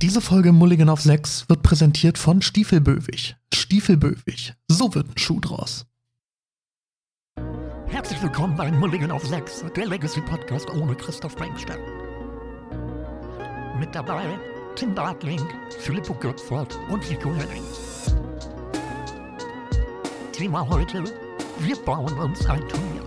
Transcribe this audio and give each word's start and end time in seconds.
Diese 0.00 0.20
Folge 0.20 0.52
Mulligan 0.52 0.90
auf 0.90 1.00
6 1.00 1.48
wird 1.48 1.64
präsentiert 1.64 2.18
von 2.18 2.40
Stiefelböwig. 2.40 3.34
Stiefelböwig. 3.52 4.54
So 4.68 4.94
wird 4.94 5.08
ein 5.08 5.18
Schuh 5.18 5.40
draus. 5.40 5.86
Herzlich 7.88 8.22
willkommen 8.22 8.56
bei 8.56 8.70
Mulligan 8.70 9.10
auf 9.10 9.26
6, 9.26 9.64
der 9.74 9.88
Legacy 9.88 10.20
Podcast 10.20 10.70
ohne 10.70 10.94
Christoph 10.94 11.34
Bengstein. 11.34 11.80
Mit 13.80 13.92
dabei 13.92 14.38
Tim 14.76 14.94
Bartling, 14.94 15.44
Filippo 15.80 16.14
Göpfert 16.14 16.78
und 16.88 17.10
Vico 17.10 17.34
Henning. 17.34 17.64
Thema 20.30 20.64
heute, 20.68 21.02
wir 21.58 21.76
bauen 21.84 22.16
uns 22.20 22.46
ein 22.46 22.60
Turnier. 22.68 22.97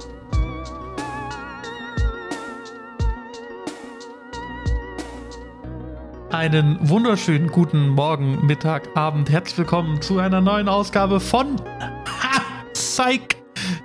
Einen 6.32 6.77
wunderschönen 6.88 7.50
guten 7.50 7.89
Morgen, 7.89 8.45
Mittag, 8.45 8.88
Abend. 8.95 9.30
Herzlich 9.30 9.58
willkommen 9.58 10.02
zu 10.02 10.17
einer 10.17 10.40
neuen 10.40 10.70
Ausgabe 10.70 11.20
von 11.20 11.57
ha, 11.59 12.41
Psych. 12.71 13.35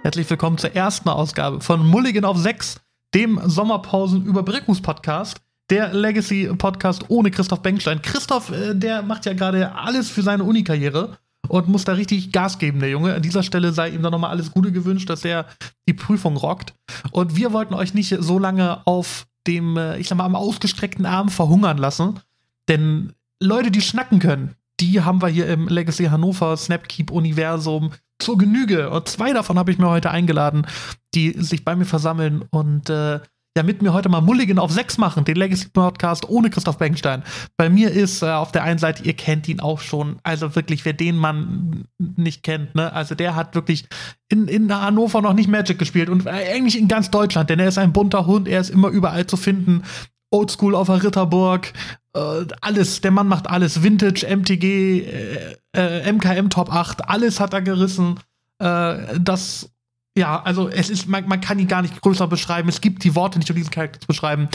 Herzlich 0.02 0.30
willkommen 0.30 0.56
zur 0.56 0.72
ersten 0.72 1.08
Ausgabe 1.08 1.60
von 1.60 1.84
Mulligan 1.84 2.24
auf 2.24 2.38
6, 2.38 2.80
dem 3.14 3.40
Sommerpausen-Überbrückungspodcast. 3.44 5.38
Der 5.70 5.92
Legacy-Podcast 5.92 7.06
ohne 7.08 7.32
Christoph 7.32 7.62
Bengstein. 7.62 8.00
Christoph, 8.00 8.52
äh, 8.52 8.76
der 8.76 9.02
macht 9.02 9.26
ja 9.26 9.32
gerade 9.32 9.74
alles 9.74 10.08
für 10.08 10.22
seine 10.22 10.44
Uni-Karriere 10.44 11.18
und 11.48 11.66
muss 11.66 11.82
da 11.82 11.94
richtig 11.94 12.30
Gas 12.30 12.60
geben, 12.60 12.78
der 12.78 12.90
Junge. 12.90 13.14
An 13.14 13.22
dieser 13.22 13.42
Stelle 13.42 13.72
sei 13.72 13.88
ihm 13.88 14.02
dann 14.02 14.12
nochmal 14.12 14.30
alles 14.30 14.52
Gute 14.52 14.70
gewünscht, 14.70 15.10
dass 15.10 15.24
er 15.24 15.46
die 15.88 15.94
Prüfung 15.94 16.36
rockt. 16.36 16.74
Und 17.10 17.34
wir 17.34 17.52
wollten 17.52 17.74
euch 17.74 17.92
nicht 17.92 18.14
so 18.20 18.38
lange 18.38 18.86
auf 18.86 19.26
dem, 19.48 19.76
äh, 19.76 19.98
ich 19.98 20.06
sag 20.06 20.16
mal, 20.18 20.24
am 20.24 20.36
ausgestreckten 20.36 21.06
Arm 21.06 21.28
verhungern 21.28 21.78
lassen. 21.78 22.20
Denn 22.68 23.12
Leute, 23.42 23.70
die 23.70 23.80
schnacken 23.80 24.18
können, 24.18 24.54
die 24.80 25.00
haben 25.02 25.22
wir 25.22 25.28
hier 25.28 25.46
im 25.48 25.68
Legacy 25.68 26.04
Hannover 26.06 26.56
Snapkeep-Universum 26.56 27.92
zur 28.18 28.38
Genüge. 28.38 28.90
Und 28.90 29.08
zwei 29.08 29.32
davon 29.32 29.58
habe 29.58 29.70
ich 29.70 29.78
mir 29.78 29.88
heute 29.88 30.10
eingeladen, 30.10 30.66
die 31.14 31.32
sich 31.32 31.64
bei 31.64 31.76
mir 31.76 31.84
versammeln 31.84 32.44
und 32.50 32.90
äh, 32.90 33.20
ja 33.56 33.62
mit 33.62 33.82
mir 33.82 33.92
heute 33.92 34.08
mal 34.08 34.20
Mulligan 34.20 34.58
auf 34.58 34.70
6 34.70 34.98
machen, 34.98 35.24
den 35.24 35.36
Legacy 35.36 35.68
Podcast 35.68 36.28
ohne 36.28 36.50
Christoph 36.50 36.78
Bengstein. 36.78 37.22
Bei 37.56 37.70
mir 37.70 37.90
ist 37.90 38.22
äh, 38.22 38.26
auf 38.26 38.52
der 38.52 38.62
einen 38.62 38.78
Seite, 38.78 39.02
ihr 39.04 39.14
kennt 39.14 39.48
ihn 39.48 39.60
auch 39.60 39.80
schon, 39.80 40.18
also 40.22 40.54
wirklich, 40.54 40.84
wer 40.84 40.92
den 40.92 41.16
Mann 41.16 41.84
nicht 41.98 42.42
kennt, 42.42 42.74
ne, 42.74 42.92
also 42.92 43.14
der 43.14 43.34
hat 43.34 43.54
wirklich 43.54 43.88
in, 44.28 44.46
in 44.46 44.72
Hannover 44.72 45.22
noch 45.22 45.32
nicht 45.32 45.48
Magic 45.48 45.78
gespielt 45.78 46.10
und 46.10 46.26
äh, 46.26 46.54
eigentlich 46.54 46.78
in 46.78 46.86
ganz 46.86 47.10
Deutschland, 47.10 47.48
denn 47.48 47.58
er 47.58 47.68
ist 47.68 47.78
ein 47.78 47.92
bunter 47.92 48.26
Hund, 48.26 48.46
er 48.46 48.60
ist 48.60 48.70
immer 48.70 48.88
überall 48.88 49.26
zu 49.26 49.38
finden. 49.38 49.82
Oldschool 50.30 50.74
auf 50.74 50.86
der 50.86 51.02
Ritterburg, 51.02 51.72
äh, 52.14 52.46
alles, 52.60 53.00
der 53.00 53.10
Mann 53.10 53.28
macht 53.28 53.48
alles. 53.48 53.82
Vintage, 53.82 54.26
MTG, 54.26 55.00
äh, 55.00 55.56
äh, 55.74 56.12
MKM 56.12 56.50
Top 56.50 56.72
8, 56.72 57.08
alles 57.08 57.40
hat 57.40 57.52
er 57.52 57.62
gerissen. 57.62 58.18
Äh, 58.58 59.18
das, 59.20 59.70
ja, 60.16 60.42
also 60.42 60.68
es 60.68 60.90
ist, 60.90 61.08
man, 61.08 61.28
man, 61.28 61.40
kann 61.40 61.58
ihn 61.58 61.68
gar 61.68 61.82
nicht 61.82 62.00
größer 62.00 62.26
beschreiben. 62.26 62.68
Es 62.68 62.80
gibt 62.80 63.04
die 63.04 63.14
Worte 63.14 63.38
nicht, 63.38 63.50
um 63.50 63.56
diesen 63.56 63.70
Charakter 63.70 64.00
zu 64.00 64.06
beschreiben. 64.06 64.48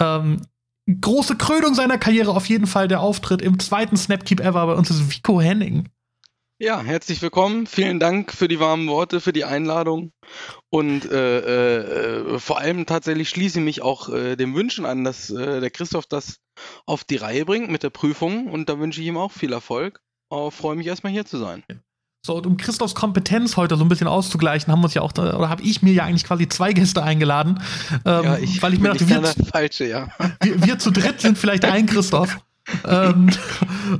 Ähm, 0.00 0.42
große 1.00 1.36
Krönung 1.36 1.74
seiner 1.74 1.98
Karriere 1.98 2.30
auf 2.30 2.46
jeden 2.46 2.66
Fall 2.66 2.88
der 2.88 3.00
Auftritt 3.00 3.42
im 3.42 3.58
zweiten 3.58 3.96
Snapkeep 3.96 4.40
ever 4.40 4.66
bei 4.66 4.74
uns 4.74 4.90
ist 4.90 5.10
Vico 5.10 5.40
Henning. 5.40 5.88
Ja, 6.60 6.80
herzlich 6.82 7.20
willkommen. 7.20 7.66
Vielen 7.66 7.98
Dank 7.98 8.30
für 8.32 8.46
die 8.46 8.60
warmen 8.60 8.86
Worte, 8.86 9.20
für 9.20 9.32
die 9.32 9.44
Einladung. 9.44 10.12
Und 10.70 11.04
äh, 11.10 11.38
äh, 12.18 12.38
vor 12.38 12.58
allem 12.58 12.86
tatsächlich 12.86 13.28
schließe 13.28 13.58
ich 13.58 13.64
mich 13.64 13.82
auch 13.82 14.08
äh, 14.08 14.36
dem 14.36 14.54
Wünschen 14.54 14.86
an, 14.86 15.02
dass 15.02 15.30
äh, 15.30 15.60
der 15.60 15.70
Christoph 15.70 16.06
das 16.06 16.38
auf 16.86 17.02
die 17.02 17.16
Reihe 17.16 17.44
bringt 17.44 17.70
mit 17.70 17.82
der 17.82 17.90
Prüfung. 17.90 18.46
Und 18.46 18.68
da 18.68 18.78
wünsche 18.78 19.00
ich 19.00 19.08
ihm 19.08 19.16
auch 19.16 19.32
viel 19.32 19.52
Erfolg. 19.52 20.00
Aber 20.30 20.52
freue 20.52 20.76
mich 20.76 20.86
erstmal 20.86 21.12
hier 21.12 21.26
zu 21.26 21.38
sein. 21.38 21.64
So, 22.24 22.36
und 22.36 22.46
um 22.46 22.56
Christophs 22.56 22.94
Kompetenz 22.94 23.56
heute 23.56 23.76
so 23.76 23.84
ein 23.84 23.88
bisschen 23.88 24.06
auszugleichen, 24.06 24.72
haben 24.72 24.80
wir 24.80 24.84
uns 24.84 24.94
ja 24.94 25.02
auch, 25.02 25.12
oder 25.12 25.48
habe 25.48 25.62
ich 25.62 25.82
mir 25.82 25.92
ja 25.92 26.04
eigentlich 26.04 26.24
quasi 26.24 26.48
zwei 26.48 26.72
Gäste 26.72 27.02
eingeladen. 27.02 27.60
Ähm, 28.06 28.24
ja, 28.24 28.38
ich, 28.38 28.62
weil 28.62 28.74
ich 28.74 28.78
mir 28.78 28.90
dachte, 28.90 29.08
wir, 29.08 29.22
falsche, 29.44 29.86
ja. 29.86 30.08
wir, 30.40 30.64
wir 30.64 30.78
zu 30.78 30.92
dritt 30.92 31.20
sind 31.20 31.36
vielleicht 31.36 31.64
ein 31.64 31.86
Christoph 31.86 32.38
ähm, 32.88 33.30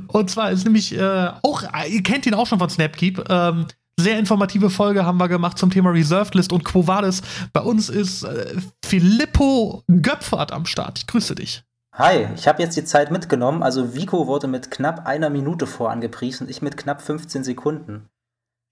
und 0.07 0.29
zwar 0.29 0.51
ist 0.51 0.63
nämlich 0.63 0.97
äh, 0.97 1.29
auch, 1.43 1.63
ihr 1.87 2.03
kennt 2.03 2.25
ihn 2.25 2.33
auch 2.33 2.47
schon 2.47 2.59
von 2.59 2.69
Snapkeep. 2.69 3.23
Ähm, 3.29 3.65
sehr 3.97 4.19
informative 4.19 4.69
Folge 4.69 5.05
haben 5.05 5.17
wir 5.19 5.29
gemacht 5.29 5.57
zum 5.57 5.69
Thema 5.69 5.91
Reserved 5.91 6.35
List 6.35 6.51
und 6.51 6.65
Quo 6.65 6.85
Vadis. 6.85 7.21
Bei 7.53 7.61
uns 7.61 7.89
ist 7.89 8.23
äh, 8.23 8.55
Filippo 8.83 9.83
Göpfert 9.87 10.51
am 10.51 10.65
Start. 10.65 10.99
Ich 10.99 11.07
grüße 11.07 11.35
dich. 11.35 11.63
Hi, 11.93 12.27
ich 12.35 12.45
habe 12.47 12.61
jetzt 12.61 12.75
die 12.75 12.83
Zeit 12.83 13.09
mitgenommen. 13.09 13.63
Also 13.63 13.95
Vico 13.95 14.27
wurde 14.27 14.47
mit 14.47 14.69
knapp 14.69 15.07
einer 15.07 15.29
Minute 15.29 15.65
vorangepriesen, 15.65 16.49
ich 16.49 16.61
mit 16.61 16.75
knapp 16.75 17.01
15 17.01 17.45
Sekunden. 17.45 18.09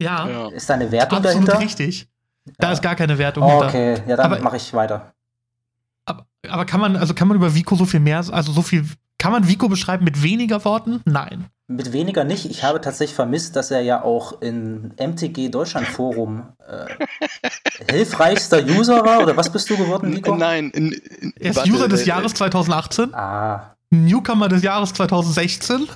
Ja. 0.02 0.28
ja. 0.28 0.48
Ist 0.50 0.70
da 0.70 0.74
eine 0.74 0.92
Wertung 0.92 1.20
Absolut 1.20 1.48
dahinter? 1.48 1.66
richtig. 1.66 2.10
Da 2.58 2.68
ja. 2.68 2.74
ist 2.74 2.82
gar 2.82 2.96
keine 2.96 3.18
Wertung 3.18 3.44
oh, 3.44 3.64
Okay, 3.64 4.02
ja, 4.06 4.18
dann 4.18 4.44
mache 4.44 4.58
ich 4.58 4.74
weiter. 4.74 5.14
Aber, 6.04 6.26
aber, 6.50 6.66
kann 6.66 6.82
man, 6.82 6.98
also 6.98 7.14
kann 7.14 7.30
man 7.30 7.38
über 7.38 7.56
Vico 7.56 7.76
so 7.76 7.86
viel 7.86 8.02
mehr, 8.02 8.18
also 8.18 8.52
so 8.52 8.62
viel 8.62 8.86
kann 9.24 9.32
man 9.32 9.48
Vico 9.48 9.70
beschreiben 9.70 10.04
mit 10.04 10.22
weniger 10.22 10.66
Worten? 10.66 11.00
Nein. 11.06 11.46
Mit 11.70 11.94
weniger 11.94 12.26
nicht. 12.26 12.44
Ich 12.44 12.66
habe 12.66 12.82
tatsächlich 12.82 13.16
vermisst, 13.16 13.56
dass 13.56 13.72
er 13.72 13.80
ja 13.80 14.04
auch 14.04 14.42
in 14.42 14.94
MTG 15.00 15.48
Deutschland 15.48 15.88
Forum 15.88 16.44
äh, 16.60 16.88
hilfreichster 17.90 18.62
User 18.66 19.06
war. 19.06 19.22
Oder 19.22 19.38
was 19.38 19.50
bist 19.50 19.70
du 19.70 19.78
geworden, 19.78 20.14
Vico? 20.14 20.36
Nein. 20.36 20.72
In, 20.72 20.92
in, 20.92 21.34
er 21.40 21.52
ist 21.52 21.56
warte, 21.56 21.72
User 21.72 21.88
des 21.88 22.02
äh, 22.02 22.08
Jahres 22.08 22.34
2018. 22.34 23.16
Ah. 23.16 23.78
Newcomer 23.92 24.50
des 24.50 24.62
Jahres 24.62 24.94
2016. 24.94 25.88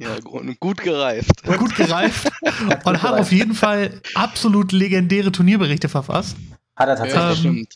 Ja, 0.00 0.16
gut 0.58 0.82
gereift. 0.82 1.44
Gut 1.56 1.76
gereift. 1.76 2.32
und 2.84 3.02
hat 3.04 3.14
auf 3.14 3.30
jeden 3.30 3.54
Fall 3.54 4.00
absolut 4.16 4.72
legendäre 4.72 5.30
Turnierberichte 5.30 5.88
verfasst. 5.88 6.36
Hat 6.74 6.88
er 6.88 6.96
tatsächlich. 6.96 7.44
Ähm, 7.44 7.66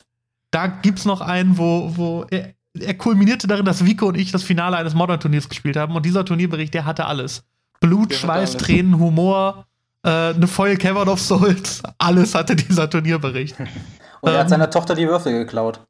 da 0.51 0.67
gibt 0.67 0.99
es 0.99 1.05
noch 1.05 1.21
einen, 1.21 1.59
wo, 1.59 1.93
wo 1.97 2.27
er, 2.29 2.56
er 2.81 2.95
kulminierte 2.95 3.47
darin, 3.47 3.65
dass 3.65 3.85
Vico 3.85 4.07
und 4.07 4.17
ich 4.17 4.33
das 4.33 4.43
Finale 4.43 4.77
eines 4.77 4.95
Modern-Turniers 4.95 5.49
gespielt 5.49 5.77
haben. 5.77 5.95
Und 5.95 6.05
dieser 6.07 6.25
Turnierbericht, 6.25 6.75
der 6.75 6.85
hatte 6.85 7.07
alles. 7.07 7.45
Blut, 7.81 8.11
der 8.11 8.17
Schweiß, 8.17 8.51
alles. 8.51 8.63
Tränen, 8.63 8.99
Humor, 8.99 9.67
äh, 10.03 10.09
eine 10.09 10.47
Foil 10.47 10.77
Cavern 10.77 11.09
of 11.09 11.21
Souls. 11.21 11.83
Alles 11.99 12.35
hatte 12.35 12.57
dieser 12.57 12.89
Turnierbericht. 12.89 13.59
und 14.21 14.29
er 14.29 14.35
ähm, 14.35 14.41
hat 14.41 14.49
seiner 14.49 14.71
Tochter 14.71 14.95
die 14.95 15.09
Würfel 15.09 15.33
geklaut. 15.33 15.81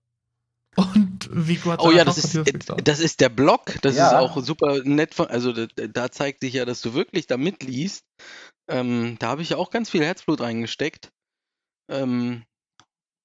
Und 0.76 1.30
Vico 1.32 1.72
hat 1.72 1.80
Oh 1.80 1.90
ja, 1.90 2.04
das 2.04 2.18
ist, 2.18 2.38
das 2.84 3.00
ist 3.00 3.20
der 3.20 3.30
Blog. 3.30 3.74
Das 3.80 3.96
ja. 3.96 4.08
ist 4.08 4.14
auch 4.14 4.42
super 4.42 4.82
nett. 4.84 5.14
Von, 5.14 5.26
also 5.28 5.52
da, 5.52 5.66
da, 5.66 6.10
zeigt 6.10 6.40
sich 6.40 6.52
ja, 6.52 6.66
dass 6.66 6.82
du 6.82 6.92
wirklich 6.92 7.26
da 7.26 7.38
mitliest. 7.38 8.04
Ähm, 8.68 9.16
da 9.18 9.28
habe 9.28 9.42
ich 9.42 9.50
ja 9.50 9.56
auch 9.56 9.70
ganz 9.70 9.88
viel 9.88 10.04
Herzblut 10.04 10.40
reingesteckt. 10.40 11.10
Ähm, 11.88 12.44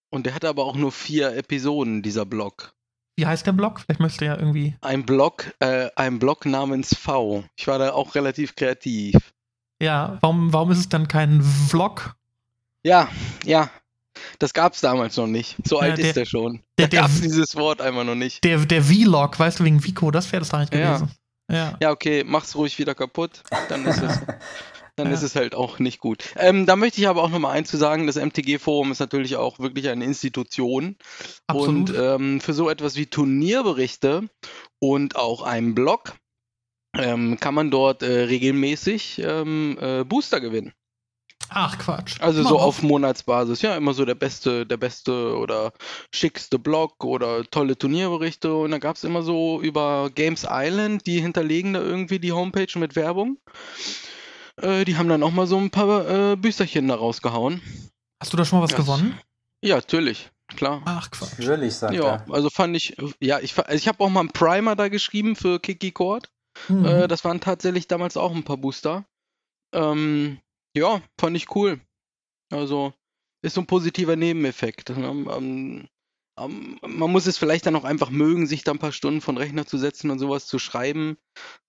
und 0.10 0.26
der 0.26 0.36
hat 0.36 0.46
aber 0.46 0.64
auch 0.64 0.76
nur 0.76 0.92
vier 0.92 1.36
Episoden, 1.36 2.02
dieser 2.02 2.26
Blog. 2.26 2.74
Wie 3.22 3.28
heißt 3.28 3.46
der 3.46 3.52
Blog? 3.52 3.82
Vielleicht 3.82 4.00
müsste 4.00 4.26
ja 4.26 4.36
irgendwie. 4.36 4.76
Ein 4.82 5.06
Blog, 5.06 5.54
äh, 5.60 5.92
ein 5.96 6.18
Blog 6.18 6.48
namens 6.48 6.96
V. 6.96 7.44
Ich 7.56 7.68
war 7.68 7.78
da 7.78 7.94
auch 7.94 8.16
relativ 8.16 8.56
kreativ. 8.56 9.16
Ja, 9.80 10.18
warum, 10.22 10.52
warum 10.52 10.72
ist 10.72 10.80
es 10.80 10.90
dann 10.90 11.08
kein 11.08 11.44
Vlog? 11.44 12.16
Ja, 12.82 13.10
ja. 13.46 13.70
Das 14.40 14.56
gab 14.56 14.74
es 14.74 14.82
damals 14.82 15.18
noch 15.18 15.28
nicht. 15.28 15.56
So 15.68 15.76
ja, 15.76 15.84
alt 15.84 16.00
der, 16.00 16.06
ist 16.06 16.16
der 16.16 16.26
schon. 16.26 16.64
Der, 16.80 16.88
da 16.88 17.02
gab 17.02 17.12
es 17.12 17.22
dieses 17.22 17.56
Wort 17.56 17.80
einmal 17.80 18.06
noch 18.06 18.16
nicht. 18.16 18.44
Der, 18.44 18.58
der 18.58 18.82
Vlog, 18.82 19.38
weißt 19.38 19.60
du, 19.60 19.66
wegen 19.66 19.84
Vico, 19.84 20.10
das 20.10 20.32
wäre 20.32 20.40
das 20.40 20.50
da 20.50 20.58
nicht 20.58 20.72
gewesen. 20.72 21.12
Ja. 21.48 21.56
ja. 21.56 21.78
Ja, 21.80 21.92
okay, 21.92 22.24
mach's 22.26 22.56
ruhig 22.56 22.80
wieder 22.80 22.96
kaputt. 22.96 23.44
Dann 23.70 23.86
ist 23.86 24.02
es. 24.02 24.20
dann 25.02 25.08
ja. 25.12 25.18
ist 25.18 25.24
es 25.24 25.36
halt 25.36 25.56
auch 25.56 25.80
nicht 25.80 26.00
gut. 26.00 26.24
Ähm, 26.38 26.68
da 26.68 26.76
möchte 26.76 27.02
ich 27.02 27.08
aber 27.08 27.24
auch 27.24 27.30
nochmal 27.30 27.58
eins 27.58 27.72
zu 27.72 27.78
sagen, 27.78 28.06
das 28.06 28.18
MTG-Forum 28.18 28.92
ist 28.92 29.00
natürlich 29.00 29.36
auch 29.36 29.58
wirklich 29.58 29.90
eine 29.90 30.06
Institution. 30.06 30.96
Absolut. 31.48 31.90
Und 31.90 31.98
ähm, 31.98 32.40
für 32.40 32.54
so 32.54 32.70
etwas 32.70 32.96
wie 32.98 33.08
Turnierberichte 33.08 34.30
und 34.80 35.16
auch 35.16 35.42
einen 35.42 35.74
Blog 35.74 36.14
ähm, 36.96 37.40
kann 37.40 37.56
man 37.56 37.72
dort 37.72 38.04
äh, 38.04 38.26
regelmäßig 38.26 39.24
ähm, 39.26 39.76
äh, 39.82 40.04
Booster 40.04 40.40
gewinnen. 40.40 40.74
Ach 41.50 41.80
Quatsch. 41.80 42.22
Also 42.22 42.44
Mal 42.44 42.50
so 42.50 42.56
auf. 42.58 42.78
auf 42.78 42.84
Monatsbasis, 42.84 43.64
ja, 43.64 43.76
immer 43.76 43.94
so 43.94 44.06
der 44.06 44.16
beste, 44.16 44.68
der 44.68 44.78
beste 44.78 45.36
oder 45.36 45.74
schickste 46.14 46.60
Blog 46.60 47.04
oder 47.04 47.44
tolle 47.44 47.76
Turnierberichte. 47.76 48.54
Und 48.54 48.70
da 48.70 48.78
gab 48.78 48.98
es 48.98 49.04
immer 49.04 49.24
so 49.24 49.60
über 49.62 50.12
Games 50.14 50.46
Island, 50.48 51.08
die 51.08 51.20
hinterlegen 51.20 51.74
da 51.74 51.82
irgendwie 51.82 52.20
die 52.20 52.32
Homepage 52.34 52.78
mit 52.78 52.96
Werbung. 52.96 53.40
Äh, 54.58 54.86
die 54.86 54.98
haben 54.98 55.10
dann 55.10 55.24
auch 55.24 55.32
mal 55.32 55.48
so 55.48 55.58
ein 55.58 55.70
paar 55.70 56.32
äh, 56.32 56.36
Büsterchen 56.36 56.88
da 56.88 56.96
rausgehauen. 56.96 57.62
Hast 58.22 58.34
du 58.34 58.38
da 58.38 58.46
schon 58.46 58.60
mal 58.60 58.64
was 58.66 58.72
ja. 58.72 58.78
gewonnen? 58.78 59.20
Ja, 59.64 59.76
natürlich. 59.76 60.30
Klar. 60.56 60.82
Ach, 60.86 61.10
Quatsch. 61.10 61.40
Natürlich, 61.40 61.76
sagt 61.76 61.94
Ja, 61.94 62.16
er. 62.16 62.34
also 62.34 62.50
fand 62.50 62.76
ich, 62.76 62.96
ja, 63.20 63.40
ich, 63.40 63.58
also 63.58 63.74
ich 63.74 63.88
habe 63.88 64.04
auch 64.04 64.10
mal 64.10 64.20
einen 64.22 64.30
Primer 64.34 64.76
da 64.76 64.90
geschrieben 64.90 65.36
für 65.36 65.60
Kiki 65.60 65.92
Court. 65.92 66.30
Mhm. 66.68 66.86
Äh, 66.86 67.08
das 67.08 67.24
waren 67.24 67.40
tatsächlich 67.40 67.88
damals 67.88 68.18
auch 68.18 68.36
ein 68.36 68.44
paar 68.44 68.58
Booster. 68.58 69.06
Ähm, 69.74 70.40
ja, 70.76 71.02
fand 71.20 71.38
ich 71.38 71.56
cool. 71.56 71.80
Also, 72.52 72.94
ist 73.42 73.56
so 73.56 73.62
ein 73.62 73.68
positiver 73.68 74.16
Nebeneffekt. 74.16 74.90
Ähm, 74.90 75.88
ähm, 76.40 76.80
man 76.88 77.12
muss 77.12 77.28
es 77.28 77.38
vielleicht 77.38 77.66
dann 77.66 77.76
auch 77.76 77.84
einfach 77.84 78.10
mögen, 78.10 78.48
sich 78.48 78.64
da 78.64 78.72
ein 78.72 78.80
paar 78.80 78.92
Stunden 78.92 79.22
von 79.22 79.38
Rechner 79.38 79.66
zu 79.66 79.78
setzen 79.78 80.10
und 80.12 80.20
sowas 80.20 80.48
zu 80.48 80.60
schreiben. 80.60 81.18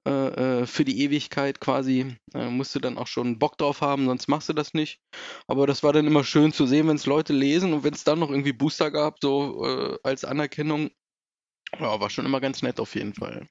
äh, 0.08 0.62
äh, 0.62 0.66
für 0.66 0.84
die 0.84 1.00
Ewigkeit 1.02 1.60
quasi. 1.60 2.16
Äh, 2.34 2.50
musst 2.50 2.74
du 2.74 2.80
dann 2.80 2.98
auch 2.98 3.06
schon 3.08 3.38
Bock 3.38 3.58
drauf 3.58 3.80
haben, 3.82 4.06
sonst 4.06 4.28
machst 4.28 4.48
du 4.48 4.52
das 4.54 4.74
nicht. 4.74 5.00
Aber 5.48 5.66
das 5.66 5.82
war 5.82 5.92
dann 5.92 6.06
immer 6.06 6.24
schön 6.24 6.52
zu 6.52 6.66
sehen, 6.66 6.88
wenn 6.88 6.96
es 6.96 7.06
Leute 7.06 7.32
lesen 7.32 7.72
und 7.74 7.84
wenn 7.84 7.94
es 7.94 8.04
dann 8.04 8.18
noch 8.20 8.30
irgendwie 8.30 8.52
Booster 8.52 8.90
gab, 8.90 9.18
so 9.22 9.64
äh, 9.66 9.98
als 10.04 10.24
Anerkennung. 10.24 10.90
Ja, 11.78 12.00
war 12.00 12.10
schon 12.10 12.26
immer 12.26 12.40
ganz 12.40 12.62
nett 12.62 12.80
auf 12.80 12.94
jeden 12.94 13.14
Fall. 13.14 13.48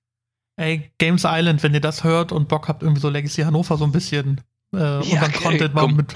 Ey, 0.57 0.91
Games 0.97 1.23
Island, 1.25 1.63
wenn 1.63 1.73
ihr 1.73 1.81
das 1.81 2.03
hört 2.03 2.31
und 2.31 2.47
Bock 2.49 2.67
habt, 2.67 2.83
irgendwie 2.83 3.01
so 3.01 3.09
Legacy 3.09 3.41
Hannover 3.43 3.77
so 3.77 3.85
ein 3.85 3.91
bisschen 3.91 4.41
äh, 4.73 4.77
Ja, 4.77 5.21
unseren 5.21 5.31
Content 5.33 5.73
mal 5.73 5.87
komm. 5.87 5.95
mit, 5.95 6.13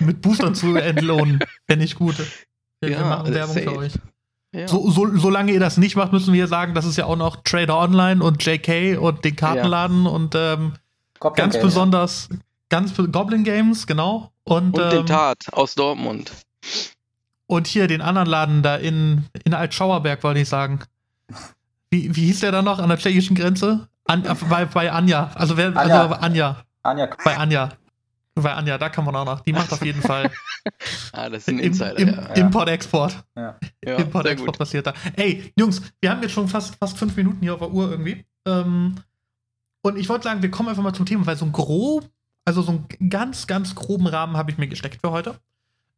mit 0.00 0.22
Boostern 0.22 0.54
zu 0.54 0.76
entlohnen, 0.76 1.40
fände 1.66 1.84
ich 1.84 1.94
gut. 1.96 2.16
Wir, 2.80 2.90
wir 2.90 2.92
Ja, 2.92 3.04
machen 3.04 3.34
Werbung 3.34 3.54
safe. 3.54 3.64
für 3.64 3.76
euch. 3.76 3.92
Ja. 4.54 4.68
So, 4.68 4.88
so, 4.90 5.16
solange 5.16 5.52
ihr 5.52 5.58
das 5.60 5.78
nicht 5.78 5.96
macht, 5.96 6.12
müssen 6.12 6.32
wir 6.32 6.46
sagen, 6.46 6.74
das 6.74 6.84
ist 6.84 6.96
ja 6.96 7.06
auch 7.06 7.16
noch 7.16 7.36
Trader 7.42 7.76
Online 7.78 8.22
und 8.22 8.44
JK 8.44 8.98
und 9.00 9.24
den 9.24 9.34
Kartenladen 9.34 10.06
und 10.06 10.34
ähm, 10.36 10.74
ganz 11.20 11.54
Games. 11.54 11.60
besonders 11.60 12.28
ganz 12.68 12.94
Goblin 12.96 13.42
Games, 13.44 13.86
genau. 13.86 14.30
Und, 14.44 14.78
Und 14.78 14.84
ähm, 14.84 14.90
den 14.90 15.06
Tat 15.06 15.38
aus 15.52 15.74
Dortmund. 15.74 16.30
und 17.46 17.66
hier 17.66 17.88
den 17.88 18.00
anderen 18.00 18.28
Laden 18.28 18.62
da 18.62 18.76
in, 18.76 19.24
in 19.44 19.54
Altschauerberg, 19.54 20.22
wollte 20.22 20.40
ich 20.40 20.48
sagen. 20.48 20.80
Wie, 21.90 22.14
wie 22.14 22.26
hieß 22.26 22.40
der 22.40 22.52
da 22.52 22.62
noch 22.62 22.78
an 22.78 22.88
der 22.88 22.98
tschechischen 22.98 23.36
Grenze? 23.36 23.88
An, 24.06 24.24
äh, 24.24 24.34
bei, 24.48 24.66
bei 24.66 24.92
Anja. 24.92 25.30
Also 25.34 25.56
wer 25.56 25.76
Anja. 25.76 26.02
Also 26.02 26.14
Anja. 26.16 26.56
Anja, 26.82 27.08
Bei 27.24 27.36
Anja. 27.38 27.70
Bei 28.34 28.54
Anja, 28.54 28.78
da 28.78 28.88
kann 28.88 29.04
man 29.04 29.14
auch 29.14 29.24
noch. 29.24 29.40
Die 29.40 29.52
macht 29.52 29.72
auf 29.72 29.84
jeden 29.84 30.02
Fall 30.02 30.30
Ah, 31.12 31.28
das 31.28 31.42
ist 31.42 31.48
ein 31.48 31.58
im, 31.58 31.66
Insider, 31.66 31.98
im, 31.98 32.08
ja. 32.08 32.22
Import-Export. 32.34 33.24
ja. 33.36 33.58
ja. 33.84 33.96
Import, 33.96 34.24
sehr 34.24 34.32
Export 34.32 34.52
gut. 34.52 34.58
passiert 34.58 34.86
da. 34.86 34.94
Ey, 35.16 35.52
Jungs, 35.56 35.82
wir 36.00 36.10
haben 36.10 36.22
jetzt 36.22 36.32
schon 36.32 36.48
fast, 36.48 36.76
fast 36.76 36.98
fünf 36.98 37.16
Minuten 37.16 37.40
hier 37.40 37.54
auf 37.54 37.60
der 37.60 37.70
Uhr 37.70 37.90
irgendwie. 37.90 38.24
Ähm, 38.46 38.96
und 39.82 39.98
ich 39.98 40.08
wollte 40.08 40.24
sagen, 40.24 40.42
wir 40.42 40.50
kommen 40.50 40.70
einfach 40.70 40.82
mal 40.82 40.94
zum 40.94 41.06
Thema, 41.06 41.26
weil 41.26 41.36
so 41.36 41.44
ein 41.44 41.52
grob, 41.52 42.08
also 42.44 42.62
so 42.62 42.72
einen 42.72 43.10
ganz, 43.10 43.46
ganz 43.46 43.74
groben 43.74 44.06
Rahmen 44.06 44.36
habe 44.36 44.50
ich 44.50 44.58
mir 44.58 44.68
gesteckt 44.68 45.00
für 45.02 45.10
heute. 45.10 45.38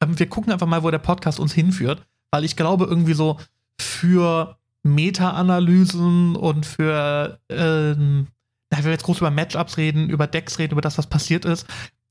Ähm, 0.03 0.19
wir 0.19 0.29
gucken 0.29 0.53
einfach 0.53 0.67
mal, 0.67 0.83
wo 0.83 0.91
der 0.91 0.99
Podcast 0.99 1.39
uns 1.39 1.53
hinführt, 1.55 2.05
weil 2.31 2.45
ich 2.45 2.57
glaube, 2.57 2.87
irgendwie 2.87 3.15
so 3.15 3.39
für 3.81 4.59
Meta-Analysen 4.83 6.35
und 6.35 6.67
für, 6.67 7.39
ähm, 7.49 8.27
da 8.71 8.83
wir 8.83 8.91
jetzt 8.91 9.05
groß 9.05 9.19
über 9.19 9.31
Matchups 9.31 9.77
reden, 9.77 10.11
über 10.11 10.27
Decks 10.27 10.59
reden, 10.59 10.73
über 10.73 10.81
das, 10.81 10.99
was 10.99 11.07
passiert 11.07 11.45
ist, 11.45 11.67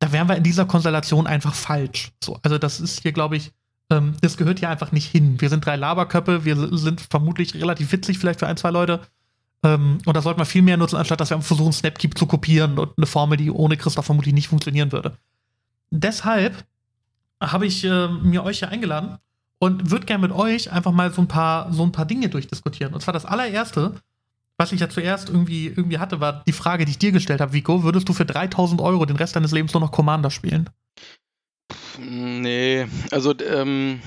da 0.06 0.12
wären 0.12 0.30
wir 0.30 0.36
in 0.36 0.44
dieser 0.44 0.66
Konstellation 0.66 1.26
einfach 1.26 1.56
falsch. 1.56 2.12
So, 2.24 2.38
also 2.44 2.60
das 2.60 2.80
ist 2.80 3.02
hier, 3.02 3.12
glaube 3.12 3.38
ich, 3.38 3.52
ähm, 3.90 4.14
das 4.22 4.38
gehört 4.38 4.60
hier 4.60 4.70
einfach 4.70 4.92
nicht 4.92 5.10
hin. 5.10 5.42
Wir 5.42 5.50
sind 5.50 5.66
drei 5.66 5.76
Laberköpfe, 5.78 6.46
wir 6.46 6.56
sind 6.78 7.02
vermutlich 7.02 7.56
relativ 7.56 7.92
witzig 7.92 8.20
vielleicht 8.20 8.40
für 8.40 8.46
ein, 8.46 8.56
zwei 8.56 8.70
Leute. 8.70 9.02
Ähm, 9.64 9.98
und 10.06 10.16
da 10.16 10.22
sollten 10.22 10.40
wir 10.40 10.46
viel 10.46 10.62
mehr 10.62 10.78
nutzen, 10.78 10.98
anstatt 10.98 11.22
dass 11.22 11.32
wir 11.32 11.42
versuchen, 11.42 11.74
Snapkeep 11.74 12.16
zu 12.16 12.28
kopieren 12.28 12.78
und 12.78 12.92
eine 12.98 13.08
Formel, 13.08 13.36
die 13.36 13.50
ohne 13.50 13.78
Christoph 13.78 14.06
vermutlich 14.06 14.36
nicht 14.36 14.48
funktionieren 14.48 14.92
würde. 14.92 15.18
Deshalb 15.90 16.66
habe 17.42 17.66
ich 17.66 17.84
äh, 17.84 18.08
mir 18.08 18.44
euch 18.44 18.60
hier 18.60 18.70
eingeladen 18.70 19.18
und 19.58 19.90
würde 19.90 20.06
gerne 20.06 20.28
mit 20.28 20.38
euch 20.38 20.72
einfach 20.72 20.92
mal 20.92 21.12
so 21.12 21.22
ein 21.22 21.28
paar, 21.28 21.74
so 21.74 21.82
ein 21.82 21.92
paar 21.92 22.06
Dinge 22.06 22.30
durchdiskutieren. 22.30 22.94
Und 22.94 23.02
zwar 23.02 23.14
das 23.16 23.26
allererste, 23.26 23.96
was 24.58 24.72
ich 24.72 24.80
ja 24.80 24.90
zuerst 24.90 25.30
irgendwie, 25.30 25.68
irgendwie 25.68 26.00
hatte, 26.00 26.20
war 26.20 26.44
die 26.48 26.54
Frage, 26.54 26.86
die 26.86 26.92
ich 26.92 26.98
dir 26.98 27.12
gestellt 27.12 27.42
habe, 27.42 27.54
Vico. 27.54 27.84
Würdest 27.84 28.08
du 28.08 28.14
für 28.14 28.26
3000 28.26 28.82
Euro 28.82 29.06
den 29.06 29.18
Rest 29.18 29.36
deines 29.36 29.52
Lebens 29.52 29.74
nur 29.74 29.82
noch 29.82 29.92
Commander 29.92 30.32
spielen? 30.32 30.70
Nee, 31.98 32.88
also 33.12 33.34
ähm, 33.40 34.02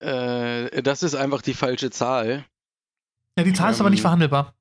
äh, 0.00 0.82
das 0.82 1.02
ist 1.02 1.14
einfach 1.14 1.42
die 1.42 1.54
falsche 1.54 1.90
Zahl. 1.90 2.44
Ja, 3.38 3.44
die 3.44 3.52
Zahl 3.52 3.72
ist 3.72 3.80
aber 3.80 3.90
nicht 3.90 4.00
Ähm, 4.00 4.02
verhandelbar. 4.02 4.54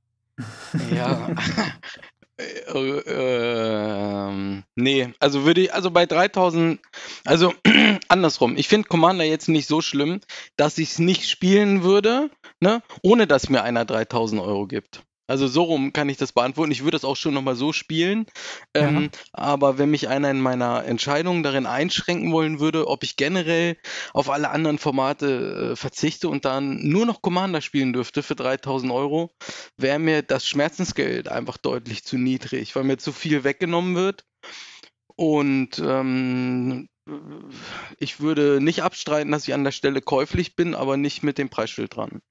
Ja. 0.94 1.30
Äh, 2.74 3.02
ähm, 3.08 4.64
nee, 4.76 5.14
also 5.20 5.46
würde 5.46 5.62
ich, 5.62 5.74
also 5.74 5.92
bei 5.92 6.08
3000, 6.08 6.80
also 7.24 7.54
andersrum. 8.08 8.58
Ich 8.58 8.68
finde 8.68 8.88
Commander 8.88 9.24
jetzt 9.24 9.48
nicht 9.48 9.68
so 9.68 9.82
schlimm, 9.82 10.22
dass 10.56 10.80
ich 10.80 10.92
es 10.92 11.00
nicht 11.00 11.30
spielen 11.30 11.84
würde, 11.84 12.32
ne, 12.60 12.82
ohne 13.04 13.28
dass 13.28 13.50
mir 13.50 13.62
einer 13.64 13.86
3000 13.86 14.42
Euro 14.42 14.66
gibt. 14.66 15.04
Also 15.28 15.48
so 15.48 15.64
rum 15.64 15.94
kann 15.94 16.10
ich 16.10 16.18
das 16.18 16.34
beantworten. 16.34 16.72
Ich 16.72 16.84
würde 16.84 16.98
es 16.98 17.06
auch 17.06 17.16
schon 17.16 17.34
nochmal 17.34 17.56
so 17.56 17.72
spielen. 17.72 18.26
Ähm, 18.74 19.10
Aber 19.32 19.78
wenn 19.78 19.90
mich 19.92 20.10
einer 20.10 20.30
in 20.30 20.42
meiner 20.42 20.84
Entscheidung 20.86 21.44
darin 21.44 21.66
einschränken 21.66 22.32
wollen 22.34 22.60
würde, 22.60 22.88
ob 22.88 23.04
ich 23.04 23.16
generell 23.16 23.78
auf 24.14 24.30
alle 24.30 24.50
anderen 24.50 24.78
Formate 24.78 25.72
äh, 25.72 25.76
verzichte 25.76 26.28
und 26.30 26.46
dann 26.46 26.88
nur 26.88 27.06
noch 27.06 27.22
Commander 27.22 27.62
spielen 27.62 27.94
dürfte 27.94 28.24
für 28.24 28.36
3000 28.36 28.92
Euro, 28.92 29.32
wäre 29.78 30.00
mir 30.00 30.22
das 30.22 30.48
Schmerzensgeld 30.48 31.30
einfach 31.30 31.58
deutlich 31.58 32.04
zu 32.04 32.18
niedrig, 32.18 32.76
weil 32.76 32.84
mir 32.84 32.98
zu 32.98 33.14
viel 33.14 33.44
weggenommen 33.44 33.96
wird. 33.96 34.26
Und 35.16 35.80
ähm, 35.80 36.90
ich 37.98 38.20
würde 38.20 38.60
nicht 38.62 38.84
abstreiten, 38.84 39.32
dass 39.32 39.48
ich 39.48 39.54
an 39.54 39.64
der 39.64 39.72
Stelle 39.72 40.02
käuflich 40.02 40.56
bin, 40.56 40.76
aber 40.76 40.98
nicht 40.98 41.24
mit 41.24 41.38
dem 41.38 41.50
Preisschild 41.50 41.96
dran. 41.96 42.22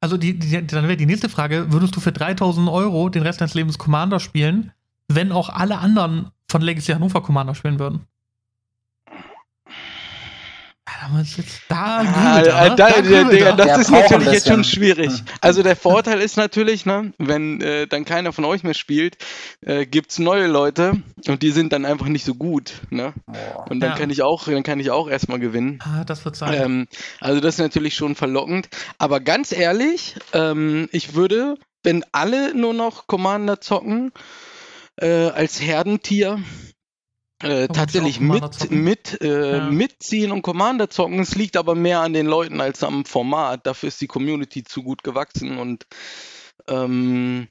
Also 0.00 0.16
die, 0.16 0.38
die, 0.38 0.66
dann 0.66 0.84
wäre 0.84 0.96
die 0.96 1.06
nächste 1.06 1.28
Frage, 1.28 1.72
würdest 1.72 1.94
du 1.94 2.00
für 2.00 2.12
3000 2.12 2.68
Euro 2.68 3.08
den 3.10 3.22
Rest 3.22 3.40
deines 3.40 3.54
Lebens 3.54 3.78
Commander 3.78 4.18
spielen, 4.18 4.72
wenn 5.08 5.30
auch 5.30 5.50
alle 5.50 5.78
anderen 5.78 6.30
von 6.50 6.62
Legacy 6.62 6.92
Hannover 6.92 7.22
Commander 7.22 7.54
spielen 7.54 7.78
würden? 7.78 8.06
Ja, 11.00 11.08
da 11.08 11.16
muss 11.16 11.36
jetzt 11.36 11.62
da 11.68 12.00
Ah, 12.00 12.42
da, 12.42 12.68
Da 12.74 13.00
der, 13.00 13.30
er. 13.30 13.56
das 13.56 13.78
ist 13.78 13.90
natürlich 13.90 14.32
jetzt 14.32 14.48
schon 14.48 14.64
schwierig. 14.64 15.10
Hm. 15.10 15.24
Also 15.40 15.62
der 15.62 15.76
Vorteil 15.76 16.20
ist 16.20 16.36
natürlich, 16.36 16.86
ne, 16.86 17.12
wenn 17.18 17.60
äh, 17.60 17.86
dann 17.86 18.04
keiner 18.04 18.32
von 18.32 18.44
euch 18.44 18.62
mehr 18.62 18.74
spielt, 18.74 19.16
äh, 19.62 19.86
gibt 19.86 20.10
es 20.10 20.18
neue 20.18 20.46
Leute 20.46 20.92
und 21.26 21.42
die 21.42 21.50
sind 21.50 21.72
dann 21.72 21.84
einfach 21.84 22.06
nicht 22.06 22.24
so 22.24 22.34
gut. 22.34 22.74
Ne? 22.90 23.12
Und 23.68 23.80
dann 23.80 23.90
Ja. 23.92 23.96
kann 23.96 24.10
ich 24.10 24.22
auch, 24.22 24.44
dann 24.44 24.62
kann 24.62 24.80
ich 24.80 24.90
auch 24.90 25.08
erstmal 25.08 25.38
gewinnen. 25.38 25.78
Ah, 25.82 26.04
das 26.04 26.24
wird 26.24 26.36
sein. 26.36 26.54
Ähm, 26.54 26.86
also 27.20 27.40
das 27.40 27.54
ist 27.54 27.60
natürlich 27.60 27.94
schon 27.94 28.14
verlockend. 28.14 28.68
Aber 28.98 29.20
ganz 29.20 29.52
ehrlich, 29.52 30.16
ähm, 30.32 30.88
ich 30.92 31.14
würde, 31.14 31.56
wenn 31.82 32.04
alle 32.12 32.54
nur 32.54 32.74
noch 32.74 33.06
Commander 33.06 33.60
zocken, 33.60 34.12
äh, 34.96 35.28
als 35.28 35.60
Herdentier 35.62 36.38
äh, 37.42 37.68
tatsächlich 37.68 38.20
mit, 38.20 38.70
mit, 38.70 39.20
äh, 39.22 39.58
Ja. 39.58 39.70
mitziehen 39.70 40.30
und 40.32 40.42
Commander 40.42 40.90
zocken. 40.90 41.20
Es 41.20 41.34
liegt 41.34 41.56
aber 41.56 41.74
mehr 41.74 42.00
an 42.00 42.12
den 42.12 42.26
Leuten 42.26 42.60
als 42.60 42.82
am 42.82 43.04
Format. 43.04 43.66
Dafür 43.66 43.88
ist 43.88 44.00
die 44.00 44.06
Community 44.06 44.62
zu 44.64 44.82
gut 44.82 45.02
gewachsen 45.02 45.58
und 45.58 45.86
ähm, 46.68 47.48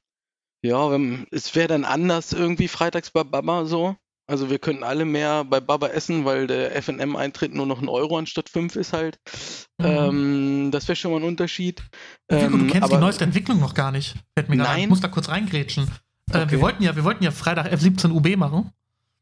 ja, 0.61 0.91
wenn, 0.91 1.25
es 1.31 1.55
wäre 1.55 1.67
dann 1.69 1.85
anders 1.85 2.33
irgendwie 2.33 2.67
freitags 2.67 3.11
bei 3.11 3.23
Baba 3.23 3.65
so. 3.65 3.95
Also 4.27 4.51
wir 4.51 4.59
könnten 4.59 4.83
alle 4.83 5.05
mehr 5.05 5.43
bei 5.43 5.59
Baba 5.59 5.87
essen, 5.87 6.23
weil 6.23 6.45
der 6.45 6.75
FNM-Eintritt 6.79 7.55
nur 7.55 7.65
noch 7.65 7.81
ein 7.81 7.89
Euro 7.89 8.15
anstatt 8.17 8.47
fünf 8.49 8.75
ist 8.75 8.93
halt. 8.93 9.17
Mhm. 9.79 9.85
Ähm, 9.85 10.69
das 10.71 10.87
wäre 10.87 10.95
schon 10.95 11.11
mal 11.11 11.17
ein 11.17 11.23
Unterschied. 11.23 11.81
Vico, 12.29 12.51
du 12.51 12.57
Ähm, 12.57 12.67
kennst 12.67 12.75
die 12.75 12.93
aber- 12.93 12.99
neueste 12.99 13.23
Entwicklung 13.23 13.59
noch 13.59 13.73
gar 13.73 13.91
nicht. 13.91 14.15
Fällt 14.35 14.49
mir 14.49 14.55
ein. 14.55 14.59
Nein. 14.59 14.79
Ich 14.81 14.89
muss 14.89 14.99
da 15.01 15.07
kurz 15.07 15.29
reingrätschen. 15.29 15.85
Äh, 16.31 16.41
Okay. 16.41 16.51
wir, 16.51 16.61
wollten 16.61 16.83
ja, 16.83 16.95
wir 16.95 17.03
wollten 17.05 17.23
ja 17.23 17.31
Freitag 17.31 17.73
F17 17.73 18.11
UB 18.11 18.35
machen. 18.35 18.71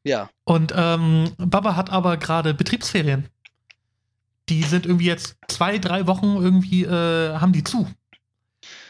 Ja, 0.04 0.30
Und 0.46 0.74
ähm, 0.76 1.32
Baba 1.38 1.76
hat 1.76 1.90
aber 1.90 2.18
gerade 2.18 2.54
Betriebsferien. 2.54 3.28
Die 4.50 4.64
sind 4.64 4.86
irgendwie 4.86 5.06
jetzt 5.08 5.36
zwei, 5.50 5.78
drei 5.78 6.08
Wochen 6.08 6.38
irgendwie, 6.38 6.84
äh, 6.86 7.38
haben 7.38 7.52
die 7.52 7.64
zu. 7.64 7.88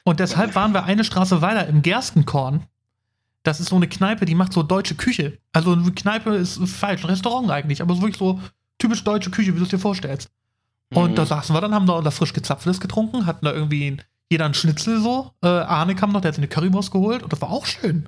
Und 0.04 0.20
deshalb 0.20 0.54
waren 0.56 0.74
wir 0.74 0.84
eine 0.84 1.04
Straße 1.04 1.42
weiter 1.42 1.68
im 1.68 1.82
Gerstenkorn. 1.82 2.66
Das 3.44 3.60
ist 3.60 3.70
so 3.70 3.76
eine 3.76 3.88
Kneipe, 3.88 4.26
die 4.26 4.36
macht 4.36 4.54
so 4.54 4.62
deutsche 4.62 4.96
Küche. 4.96 5.38
Also 5.54 5.74
eine 5.74 5.92
Kneipe 5.92 6.32
ist 6.36 6.60
falsch, 6.70 7.04
ein 7.04 7.10
Restaurant 7.10 7.50
eigentlich, 7.50 7.82
aber 7.82 7.96
so 7.96 8.02
wirklich 8.02 8.18
so 8.18 8.40
typisch 8.78 9.04
deutsche 9.04 9.32
Küche, 9.32 9.54
wie 9.54 9.58
du 9.58 9.64
es 9.64 9.70
dir 9.70 9.80
vorstellst. 9.80 10.30
Und 10.94 11.12
Mhm. 11.12 11.16
da 11.16 11.26
saßen 11.26 11.56
wir 11.56 11.62
dann, 11.62 11.74
haben 11.74 11.88
da 11.88 11.94
unser 11.94 12.12
frisch 12.12 12.34
gezapftes 12.34 12.80
getrunken, 12.80 13.26
hatten 13.26 13.46
da 13.46 13.52
irgendwie 13.54 13.98
jeder 14.30 14.46
einen 14.46 14.54
Schnitzel 14.54 15.02
so. 15.02 15.32
Äh, 15.42 15.48
Arne 15.48 15.96
kam 15.96 16.12
noch, 16.12 16.22
der 16.22 16.30
hat 16.30 16.36
sich 16.36 16.44
eine 16.44 16.50
Currywurst 16.50 16.92
geholt 16.92 17.24
und 17.24 17.34
das 17.34 17.42
war 17.42 17.50
auch 17.50 17.66
schön. 17.66 18.08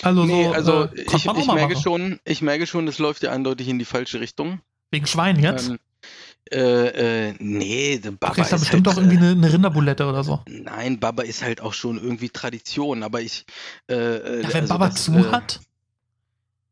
Also 0.00 0.24
nee, 0.24 0.44
so, 0.44 0.52
also 0.52 0.84
äh, 0.84 1.00
ich, 1.02 1.14
ich 1.14 1.24
merke 1.26 1.74
machen. 1.74 1.82
schon, 1.82 2.20
ich 2.24 2.40
merke 2.42 2.66
schon, 2.66 2.86
das 2.86 2.98
läuft 2.98 3.22
ja 3.22 3.30
eindeutig 3.30 3.68
in 3.68 3.78
die 3.78 3.84
falsche 3.84 4.20
Richtung. 4.20 4.60
Wegen 4.90 5.06
Schwein 5.06 5.38
jetzt. 5.38 5.68
Ähm, 5.68 5.78
äh, 6.50 7.28
äh, 7.28 7.34
nee, 7.38 7.98
der 7.98 8.10
du 8.12 8.16
Baba 8.16 8.34
kriegst 8.34 8.52
ist 8.52 8.60
bestimmt 8.60 8.86
halt, 8.86 8.96
auch 8.96 9.00
irgendwie 9.00 9.16
äh, 9.16 9.30
eine, 9.30 9.30
eine 9.30 9.52
Rinderbulette 9.52 10.06
oder 10.06 10.24
so. 10.24 10.40
Nein, 10.48 10.98
Baba 10.98 11.22
ist 11.22 11.42
halt 11.42 11.60
auch 11.60 11.72
schon 11.72 11.96
irgendwie 12.02 12.30
Tradition, 12.30 13.02
aber 13.02 13.20
ich. 13.20 13.44
Äh, 13.88 13.94
äh, 13.94 14.42
Ja, 14.42 14.48
wenn 14.52 14.62
also 14.62 14.74
Baba 14.74 14.88
das, 14.88 15.04
zu 15.04 15.12
äh, 15.12 15.30
hat, 15.30 15.60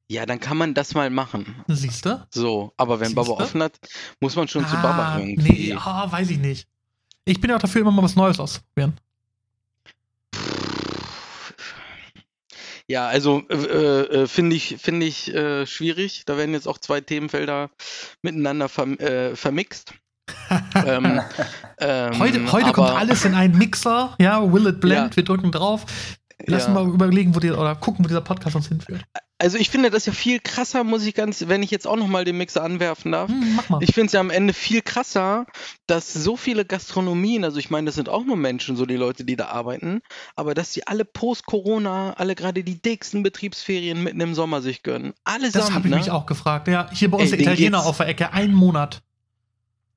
Ja, 0.08 0.26
dann 0.26 0.40
kann 0.40 0.56
man 0.56 0.74
das 0.74 0.94
mal 0.94 1.08
machen. 1.10 1.62
siehst 1.68 2.04
du? 2.04 2.26
So, 2.30 2.72
aber 2.76 3.00
wenn 3.00 3.14
Baba 3.14 3.28
Siehste? 3.28 3.42
offen 3.44 3.62
hat, 3.62 3.78
muss 4.18 4.34
man 4.34 4.48
schon 4.48 4.66
zu 4.66 4.74
Baba 4.76 5.18
irgendwie. 5.18 5.68
Nee, 5.68 5.76
ah, 5.78 6.10
weiß 6.10 6.30
ich 6.30 6.38
nicht. 6.38 6.66
Ich 7.24 7.40
bin 7.40 7.50
ja 7.50 7.56
auch 7.56 7.60
dafür, 7.60 7.82
immer 7.82 7.92
mal 7.92 8.02
was 8.02 8.16
Neues 8.16 8.40
auszuprobieren. 8.40 8.98
Ja, 12.90 13.06
also 13.06 13.44
äh, 13.49 13.54
äh, 13.54 14.26
finde 14.26 14.56
ich, 14.56 14.78
finde 14.80 15.06
ich 15.06 15.32
äh, 15.32 15.64
schwierig. 15.64 16.25
Da 16.26 16.37
werden 16.37 16.52
jetzt 16.54 16.66
auch 16.66 16.76
zwei 16.76 17.00
Themenfelder 17.00 17.70
miteinander 18.20 18.68
verm 18.68 18.99
äh, 18.99 19.37
vermixt. 19.37 19.94
ähm, 20.75 21.20
ähm, 21.78 22.18
Heute, 22.18 22.50
heute 22.50 22.73
kommt 22.73 22.90
alles 22.90 23.25
in 23.25 23.35
einen 23.35 23.56
Mixer, 23.56 24.16
ja, 24.20 24.52
Will 24.52 24.66
It 24.66 24.80
Blend, 24.80 25.12
Ja. 25.12 25.16
wir 25.16 25.25
drücken 25.25 25.52
drauf. 25.52 25.87
Lass 26.50 26.66
Ja. 26.66 26.73
mal 26.73 26.87
überlegen, 26.88 27.35
wo 27.35 27.40
die, 27.40 27.50
oder 27.50 27.75
gucken, 27.75 28.04
wo 28.04 28.09
dieser 28.09 28.21
Podcast 28.21 28.57
uns 28.57 28.69
hinführt. 28.69 29.02
Also 29.38 29.57
ich 29.57 29.71
finde 29.71 29.88
das 29.88 30.04
ja 30.04 30.12
viel 30.12 30.38
krasser, 30.38 30.85
muss 30.85 31.07
ich 31.07 31.14
ganz, 31.14 31.49
wenn 31.49 31.62
ich 31.62 31.71
jetzt 31.71 31.87
auch 31.87 31.97
nochmal 31.97 32.25
den 32.25 32.37
Mixer 32.37 32.62
anwerfen 32.62 33.12
darf. 33.12 33.30
Hm, 33.30 33.54
mach 33.57 33.69
mal. 33.71 33.83
Ich 33.83 33.95
finde 33.95 34.09
es 34.09 34.12
ja 34.12 34.21
am 34.21 34.28
Ende 34.28 34.52
viel 34.52 34.83
krasser, 34.83 35.47
dass 35.87 36.12
so 36.12 36.37
viele 36.37 36.66
Gastronomien, 36.66 37.42
also 37.45 37.59
ich 37.59 37.71
meine, 37.71 37.87
das 37.87 37.95
sind 37.95 38.11
auch 38.11 38.23
nur 38.23 38.37
Menschen, 38.37 38.76
so 38.76 38.85
die 38.85 38.97
Leute, 38.97 39.25
die 39.25 39.37
da 39.37 39.47
arbeiten, 39.47 40.02
aber 40.37 40.52
dass 40.52 40.73
die 40.73 40.87
alle 40.87 41.07
post-Corona, 41.07 42.12
alle 42.19 42.35
gerade 42.35 42.62
die 42.62 42.83
dicksten 42.83 43.23
Betriebsferien 43.23 44.02
mitten 44.02 44.21
im 44.21 44.35
Sommer 44.35 44.61
sich 44.61 44.83
gönnen. 44.83 45.14
Allesamt, 45.25 45.54
das 45.54 45.73
habe 45.73 45.87
ich 45.88 45.90
ne? 45.90 45.97
mich 45.97 46.11
auch 46.11 46.26
gefragt. 46.26 46.69
Ja, 46.69 46.90
hier 46.92 47.11
bei 47.11 47.16
uns 47.16 47.33
Ey, 47.33 47.38
der 47.38 47.47
Italiener 47.47 47.87
auf 47.87 47.97
der 47.97 48.09
Ecke, 48.09 48.35
einen 48.35 48.52
Monat. 48.52 49.00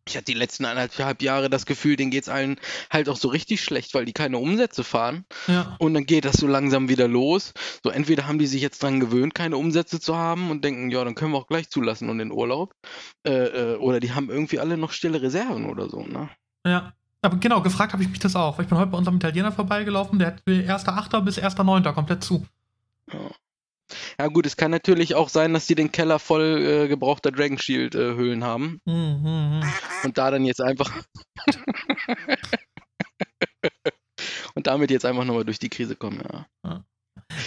Ich 0.07 0.17
hatte 0.17 0.25
die 0.25 0.33
letzten 0.33 0.65
eineinhalb 0.65 1.21
Jahre 1.21 1.49
das 1.49 1.65
Gefühl, 1.65 1.95
denen 1.95 2.11
geht 2.11 2.23
es 2.23 2.29
allen 2.29 2.59
halt 2.91 3.07
auch 3.07 3.15
so 3.15 3.29
richtig 3.29 3.63
schlecht, 3.63 3.93
weil 3.93 4.05
die 4.05 4.13
keine 4.13 4.37
Umsätze 4.37 4.83
fahren. 4.83 5.25
Ja. 5.47 5.75
Und 5.79 5.93
dann 5.93 6.05
geht 6.05 6.25
das 6.25 6.35
so 6.35 6.47
langsam 6.47 6.89
wieder 6.89 7.07
los. 7.07 7.53
So 7.83 7.89
entweder 7.89 8.27
haben 8.27 8.37
die 8.37 8.47
sich 8.47 8.61
jetzt 8.61 8.83
dran 8.83 8.99
gewöhnt, 8.99 9.33
keine 9.33 9.55
Umsätze 9.55 9.99
zu 10.01 10.17
haben 10.17 10.51
und 10.51 10.63
denken, 10.65 10.91
ja, 10.91 11.03
dann 11.03 11.15
können 11.15 11.31
wir 11.31 11.37
auch 11.37 11.47
gleich 11.47 11.69
zulassen 11.69 12.09
und 12.09 12.19
in 12.19 12.31
Urlaub. 12.31 12.73
Äh, 13.25 13.31
äh, 13.31 13.75
oder 13.77 13.99
die 13.99 14.11
haben 14.11 14.29
irgendwie 14.29 14.59
alle 14.59 14.77
noch 14.77 14.91
stille 14.91 15.21
Reserven 15.21 15.69
oder 15.69 15.89
so, 15.89 16.03
ne? 16.03 16.29
Ja. 16.65 16.93
Aber 17.21 17.37
genau, 17.37 17.61
gefragt 17.61 17.93
habe 17.93 18.03
ich 18.03 18.09
mich 18.09 18.19
das 18.19 18.35
auch. 18.35 18.59
Ich 18.59 18.67
bin 18.67 18.77
heute 18.77 18.91
bei 18.91 18.97
unserem 18.97 19.15
Italiener 19.15 19.53
vorbeigelaufen, 19.53 20.19
der 20.19 20.27
hat 20.27 20.41
1.8. 20.45 21.21
bis 21.21 21.39
1.9. 21.39 21.93
komplett 21.93 22.21
zu. 22.21 22.45
Ja. 23.11 23.31
Ja 24.19 24.27
gut, 24.27 24.45
es 24.45 24.57
kann 24.57 24.71
natürlich 24.71 25.15
auch 25.15 25.29
sein, 25.29 25.53
dass 25.53 25.67
die 25.67 25.75
den 25.75 25.91
Keller 25.91 26.19
voll 26.19 26.61
äh, 26.61 26.87
gebrauchter 26.87 27.31
Dragon 27.31 27.57
Shield 27.57 27.95
äh, 27.95 28.15
Höhlen 28.15 28.43
haben 28.43 28.79
Hm, 28.87 29.23
hm, 29.23 29.61
hm. 29.61 29.73
und 30.03 30.17
da 30.17 30.31
dann 30.31 30.45
jetzt 30.45 30.61
einfach 30.61 30.91
und 34.55 34.67
damit 34.67 34.91
jetzt 34.91 35.05
einfach 35.05 35.25
nochmal 35.25 35.45
durch 35.45 35.59
die 35.59 35.69
Krise 35.69 35.95
kommen, 35.95 36.21
ja. 36.63 36.83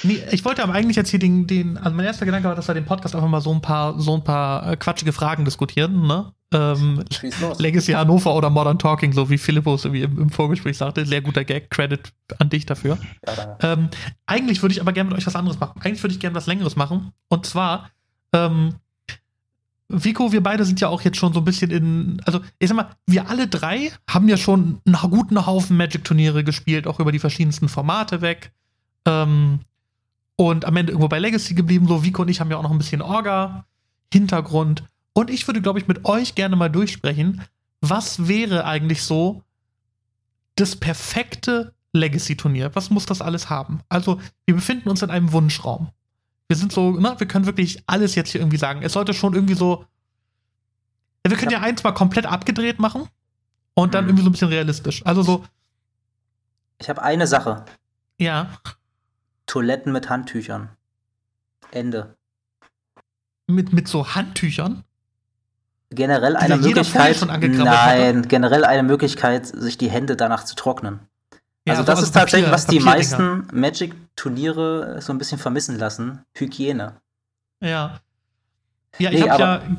Nee, 0.03 0.23
ich 0.31 0.45
wollte 0.45 0.63
aber 0.63 0.73
eigentlich 0.73 0.97
jetzt 0.97 1.11
hier 1.11 1.19
den, 1.19 1.47
den, 1.47 1.79
also 1.79 1.95
mein 1.95 2.07
erster 2.07 2.27
Gedanke 2.27 2.49
war, 2.49 2.55
dass 2.55 2.69
wir 2.69 2.75
den 2.75 2.87
Podcast 2.87 3.15
einfach 3.15 3.29
mal 3.29 3.41
so 3.41 3.53
ein 3.53 3.61
paar, 3.61 3.99
so 4.01 4.15
ein 4.15 4.25
paar 4.25 4.73
äh, 4.73 4.77
quatschige 4.77 5.13
Fragen 5.13 5.45
diskutieren, 5.45 6.07
ne? 6.07 6.33
Ähm. 6.53 7.05
Legacy 7.59 7.93
Hannover 7.93 8.35
oder 8.35 8.51
Modern 8.51 8.79
Talking, 8.79 9.13
so 9.13 9.29
wie 9.29 9.39
Philippus 9.39 9.85
irgendwie 9.85 10.03
im, 10.03 10.19
im 10.19 10.31
Vorgespräch 10.31 10.79
sagte. 10.79 11.05
Sehr 11.05 11.21
guter 11.21 11.45
Gag, 11.45 11.71
Credit 11.71 12.13
an 12.39 12.49
dich 12.49 12.67
dafür. 12.67 12.99
Ja. 13.27 13.59
Ähm, 13.63 13.89
eigentlich 14.27 14.63
würde 14.63 14.73
ich 14.73 14.81
aber 14.81 14.93
gerne 14.93 15.11
mit 15.11 15.19
euch 15.19 15.27
was 15.27 15.37
anderes 15.37 15.59
machen. 15.59 15.81
Eigentlich 15.83 16.03
würde 16.03 16.15
ich 16.15 16.21
gerne 16.21 16.37
was 16.37 16.47
Längeres 16.47 16.77
machen. 16.77 17.13
Und 17.29 17.47
zwar, 17.47 17.91
ähm, 18.33 18.75
Vico, 19.89 20.33
wir 20.33 20.43
beide 20.43 20.65
sind 20.65 20.81
ja 20.81 20.89
auch 20.89 21.03
jetzt 21.03 21.17
schon 21.17 21.33
so 21.33 21.41
ein 21.41 21.45
bisschen 21.45 21.71
in, 21.71 22.21
also 22.25 22.41
ich 22.59 22.69
sag 22.69 22.77
mal, 22.77 22.91
wir 23.07 23.29
alle 23.29 23.49
drei 23.49 23.93
haben 24.09 24.29
ja 24.29 24.37
schon 24.37 24.81
einen 24.85 25.11
guten 25.11 25.47
Haufen 25.47 25.77
Magic-Turniere 25.77 26.45
gespielt, 26.45 26.87
auch 26.87 27.01
über 27.01 27.13
die 27.13 27.19
verschiedensten 27.19 27.69
Formate 27.69 28.21
weg. 28.21 28.53
Ähm, 29.05 29.61
und 30.37 30.65
am 30.65 30.77
Ende 30.77 30.93
irgendwo 30.93 31.09
bei 31.09 31.19
Legacy 31.19 31.55
geblieben. 31.55 31.89
So, 31.89 32.05
Vico 32.05 32.23
und 32.23 32.29
ich 32.29 32.41
haben 32.41 32.51
ja 32.51 32.57
auch 32.57 32.63
noch 32.63 32.71
ein 32.71 32.79
bisschen 32.79 33.03
Orga, 33.03 33.65
Hintergrund. 34.13 34.85
Und 35.17 35.31
ich 35.31 35.47
würde, 35.47 35.63
glaube 35.63 35.79
ich, 35.79 35.89
mit 35.89 36.05
euch 36.05 36.35
gerne 36.35 36.57
mal 36.57 36.69
durchsprechen, 36.69 37.43
was 37.81 38.29
wäre 38.29 38.67
eigentlich 38.67 39.03
so 39.03 39.43
das 40.57 40.77
perfekte 40.77 41.73
Legacy-Turnier? 41.95 42.75
Was 42.75 42.91
muss 42.91 43.07
das 43.07 43.23
alles 43.23 43.49
haben? 43.49 43.81
Also, 43.89 44.21
wir 44.45 44.55
befinden 44.55 44.91
uns 44.91 45.01
in 45.01 45.09
einem 45.09 45.33
Wunschraum. 45.33 45.89
Wir 46.49 46.57
sind 46.59 46.71
so, 46.71 46.91
ne, 46.91 47.15
wir 47.19 47.27
können 47.27 47.47
wirklich 47.47 47.83
alles 47.87 48.15
jetzt 48.15 48.29
hier 48.33 48.43
irgendwie 48.43 48.59
sagen. 48.59 48.83
Es 48.83 48.93
sollte 48.93 49.15
schon 49.15 49.33
irgendwie 49.33 49.55
so. 49.55 49.87
Wir 51.27 51.35
können 51.39 51.51
ja, 51.51 51.61
Ja. 51.61 51.65
eins 51.65 51.83
mal 51.83 51.93
komplett 51.93 52.27
abgedreht 52.27 52.79
machen 52.79 53.09
und 53.73 53.95
dann 53.95 54.05
Mhm. 54.05 54.11
irgendwie 54.11 54.23
so 54.25 54.29
ein 54.29 54.33
bisschen 54.33 54.49
realistisch. 54.49 55.05
Also 55.07 55.23
so, 55.23 55.45
Ich 56.79 56.91
habe 56.91 57.01
eine 57.03 57.27
Sache. 57.27 57.65
ja, 58.19 58.51
Toiletten 59.47 59.93
mit 59.93 60.11
Handtüchern. 60.11 60.69
Ende. 61.71 62.17
mit, 63.47 63.73
mit 63.73 63.89
so 63.89 64.15
Handtüchern. 64.15 64.85
Generell 65.91 66.33
Die 66.33 66.39
eine 66.39 66.57
Möglichkeit. 66.57 67.17
Nein, 67.29 68.23
generell 68.29 68.65
eine 68.65 68.83
Möglichkeit, 68.83 69.47
sich 69.47 69.79
die 69.79 69.89
Hände 69.91 70.17
danach 70.17 70.45
zu 70.45 70.57
trocknen. 70.57 71.01
Ja, 71.67 71.75
also 71.75 71.83
so 71.83 71.87
das 71.87 72.03
ist 72.03 72.13
tatsächlich, 72.13 72.51
Papier- 72.51 72.55
was 72.55 72.67
die 72.67 72.81
meisten 72.81 73.47
Magic-Turniere 73.53 75.01
so 75.01 75.13
ein 75.13 75.19
bisschen 75.19 75.39
vermissen 75.39 75.79
lassen. 75.79 76.25
Hygiene. 76.35 76.95
Ja. 77.61 78.01
Ja, 78.99 79.11
ich 79.11 79.21
Nee, 79.25 79.31
habe 79.31 79.43
ja. 79.43 79.63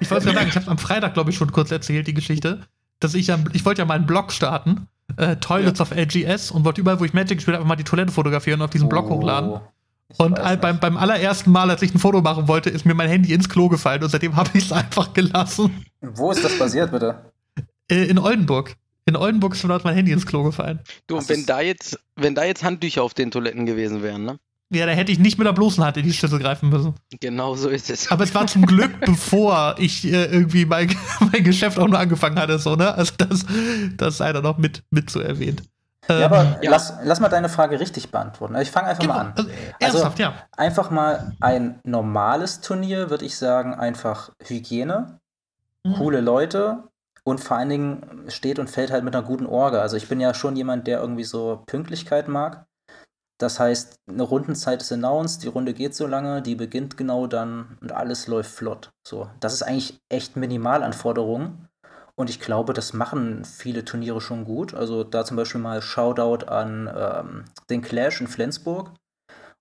ich 0.00 0.10
wollte 0.10 0.24
gerade 0.26 0.38
sagen, 0.38 0.48
ich 0.48 0.56
habe 0.56 0.68
am 0.70 0.78
Freitag, 0.78 1.14
glaube 1.14 1.30
ich, 1.30 1.36
schon 1.36 1.52
kurz 1.52 1.70
erzählt, 1.70 2.06
die 2.06 2.14
Geschichte, 2.14 2.62
dass 3.00 3.14
ich 3.14 3.28
ja, 3.28 3.38
ich 3.52 3.64
wollte 3.64 3.82
ja 3.82 3.86
mal 3.86 3.94
einen 3.94 4.06
Blog 4.06 4.32
starten, 4.32 4.88
äh, 5.16 5.36
Toilets 5.36 5.80
of 5.80 5.90
LGS, 5.94 6.50
und 6.50 6.64
wollte 6.64 6.80
überall, 6.80 7.00
wo 7.00 7.04
ich 7.04 7.12
Magic 7.14 7.38
gespielt 7.38 7.54
habe, 7.54 7.62
einfach 7.62 7.68
mal 7.68 7.76
die 7.76 7.84
Toilette 7.84 8.12
fotografieren 8.12 8.60
und 8.60 8.64
auf 8.64 8.70
diesen 8.70 8.88
Blog 8.88 9.06
Oh, 9.10 9.14
hochladen. 9.16 9.60
Und 10.18 10.38
all, 10.38 10.56
beim, 10.56 10.78
beim 10.78 10.96
allerersten 10.96 11.50
Mal, 11.50 11.70
als 11.70 11.82
ich 11.82 11.94
ein 11.94 11.98
Foto 11.98 12.20
machen 12.20 12.46
wollte, 12.46 12.70
ist 12.70 12.84
mir 12.84 12.94
mein 12.94 13.08
Handy 13.08 13.32
ins 13.32 13.48
Klo 13.48 13.68
gefallen 13.68 14.02
und 14.02 14.10
seitdem 14.10 14.36
habe 14.36 14.50
ich 14.54 14.64
es 14.64 14.72
einfach 14.72 15.12
gelassen. 15.12 15.84
Wo 16.00 16.30
ist 16.30 16.44
das 16.44 16.58
passiert, 16.58 16.90
bitte? 16.90 17.32
Äh, 17.90 18.04
in 18.04 18.18
Oldenburg. 18.18 18.76
In 19.06 19.16
Oldenburg 19.16 19.52
ist 19.52 19.60
schon 19.60 19.70
dort 19.70 19.84
mein 19.84 19.94
Handy 19.94 20.12
ins 20.12 20.26
Klo 20.26 20.42
gefallen. 20.44 20.80
Du, 21.06 21.16
und 21.18 21.28
wenn 21.28 21.44
da 21.44 21.60
jetzt, 21.60 21.98
wenn 22.16 22.34
da 22.34 22.44
jetzt 22.44 22.62
Handtücher 22.62 23.02
auf 23.02 23.12
den 23.12 23.30
Toiletten 23.30 23.66
gewesen 23.66 24.02
wären, 24.02 24.24
ne? 24.24 24.38
Ja, 24.70 24.86
da 24.86 24.92
hätte 24.92 25.12
ich 25.12 25.18
nicht 25.18 25.38
mit 25.38 25.46
der 25.46 25.52
bloßen 25.52 25.84
Hand 25.84 25.98
in 25.98 26.04
die 26.04 26.12
Schüssel 26.12 26.38
greifen 26.38 26.70
müssen. 26.70 26.94
Genau 27.20 27.54
so 27.54 27.68
ist 27.68 27.90
es. 27.90 28.10
Aber 28.10 28.24
es 28.24 28.34
war 28.34 28.46
zum 28.46 28.64
Glück, 28.64 28.98
bevor 29.06 29.76
ich 29.78 30.04
äh, 30.04 30.24
irgendwie 30.24 30.64
mein, 30.64 30.94
mein 31.32 31.44
Geschäft 31.44 31.78
auch 31.78 31.86
nur 31.86 31.98
angefangen 31.98 32.38
hatte, 32.38 32.58
so, 32.58 32.74
ne? 32.74 32.94
Also 32.94 33.12
das, 33.18 33.44
das 33.96 34.16
sei 34.16 34.32
da 34.32 34.40
noch 34.40 34.58
mit, 34.58 34.82
mit 34.90 35.10
zu 35.10 35.20
erwähnt. 35.20 35.62
Ja, 36.08 36.16
Ähm, 36.16 36.24
aber 36.24 36.62
ja. 36.62 36.70
Lass, 36.70 36.94
lass 37.02 37.20
mal 37.20 37.28
deine 37.28 37.48
Frage 37.48 37.80
richtig 37.80 38.10
beantworten. 38.10 38.54
Ich 38.56 38.70
fange 38.70 38.88
einfach 38.88 39.02
genau, 39.02 39.14
mal 39.14 39.20
an. 39.20 39.34
also, 39.36 39.98
ernsthaft, 39.98 40.18
ja. 40.18 40.34
Einfach 40.56 40.90
mal 40.90 41.32
ein 41.40 41.80
normales 41.84 42.60
Turnier, 42.60 43.10
würde 43.10 43.24
ich 43.24 43.36
sagen, 43.38 43.74
einfach 43.74 44.30
Hygiene, 44.42 45.18
Mhm. 45.86 45.94
coole 45.96 46.20
Leute 46.22 46.84
und 47.24 47.40
vor 47.40 47.58
allen 47.58 47.68
Dingen 47.68 48.24
steht 48.28 48.58
und 48.58 48.70
fällt 48.70 48.90
halt 48.90 49.04
mit 49.04 49.14
einer 49.14 49.24
guten 49.24 49.46
Orga. 49.46 49.80
Also 49.80 49.96
ich 49.96 50.08
bin 50.08 50.18
ja 50.20 50.32
schon 50.34 50.56
jemand, 50.56 50.86
der 50.86 50.98
irgendwie 51.00 51.24
so 51.24 51.62
Pünktlichkeit 51.66 52.26
mag. 52.28 52.64
Das 53.38 53.58
heißt, 53.60 53.96
eine 54.08 54.22
Rundenzeit 54.22 54.80
ist 54.80 54.92
announced, 54.92 55.42
die 55.42 55.48
Runde 55.48 55.74
geht 55.74 55.94
so 55.94 56.06
lange, 56.06 56.40
die 56.40 56.54
beginnt 56.54 56.96
genau 56.96 57.26
dann 57.26 57.76
und 57.80 57.92
alles 57.92 58.28
läuft 58.28 58.50
flott. 58.50 58.92
So, 59.06 59.28
das 59.40 59.52
ist 59.52 59.62
eigentlich 59.62 59.98
echt 60.08 60.36
Minimalanforderungen. 60.36 61.68
Und 62.16 62.30
ich 62.30 62.40
glaube, 62.40 62.72
das 62.72 62.92
machen 62.92 63.44
viele 63.44 63.84
Turniere 63.84 64.20
schon 64.20 64.44
gut. 64.44 64.72
Also 64.74 65.02
da 65.04 65.24
zum 65.24 65.36
Beispiel 65.36 65.60
mal 65.60 65.82
Shoutout 65.82 66.46
an 66.46 66.88
ähm, 66.94 67.44
den 67.70 67.82
Clash 67.82 68.20
in 68.20 68.28
Flensburg. 68.28 68.90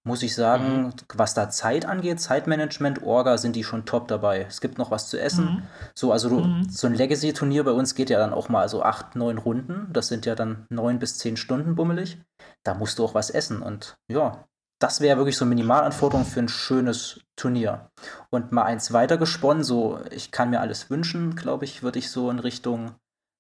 Muss 0.05 0.21
ich 0.21 0.35
sagen, 0.35 0.93
was 1.15 1.33
da 1.33 1.49
Zeit 1.49 1.85
angeht, 1.85 2.19
Zeitmanagement, 2.19 3.03
Orga, 3.03 3.37
sind 3.37 3.55
die 3.55 3.63
schon 3.63 3.85
top 3.85 4.09
dabei. 4.09 4.41
Es 4.49 4.59
gibt 4.59 4.77
noch 4.77 4.91
was 4.91 5.07
zu 5.07 5.17
essen. 5.17 5.45
Mhm. 5.45 5.63
So, 5.95 6.11
also 6.11 6.27
du, 6.27 6.41
Mhm. 6.41 6.67
so 6.69 6.87
ein 6.87 6.93
Legacy-Turnier 6.93 7.63
bei 7.63 7.71
uns 7.71 7.95
geht 7.95 8.09
ja 8.09 8.19
dann 8.19 8.33
auch 8.33 8.49
mal 8.49 8.67
so 8.67 8.83
acht, 8.83 9.15
neun 9.15 9.37
Runden. 9.37 9.87
Das 9.93 10.09
sind 10.09 10.25
ja 10.25 10.35
dann 10.35 10.65
neun 10.69 10.99
bis 10.99 11.17
zehn 11.19 11.37
Stunden 11.37 11.75
bummelig. 11.75 12.17
Da 12.63 12.73
musst 12.73 12.99
du 12.99 13.05
auch 13.05 13.15
was 13.15 13.29
essen. 13.29 13.61
Und 13.61 13.95
ja, 14.11 14.43
das 14.83 14.99
wäre 14.99 15.17
wirklich 15.17 15.37
so 15.37 15.45
Minimalanforderung 15.45 16.25
für 16.25 16.41
ein 16.41 16.49
schönes 16.49 17.21
Turnier. 17.37 17.89
Und 18.29 18.51
mal 18.51 18.63
eins 18.63 18.91
weiter 18.91 19.17
gesponnen, 19.17 19.63
so 19.63 19.99
ich 20.11 20.31
kann 20.31 20.49
mir 20.49 20.59
alles 20.59 20.89
wünschen, 20.89 21.35
glaube 21.35 21.63
ich, 21.63 21.83
würde 21.83 21.99
ich 21.99 22.11
so 22.11 22.29
in 22.29 22.39
Richtung, 22.39 22.93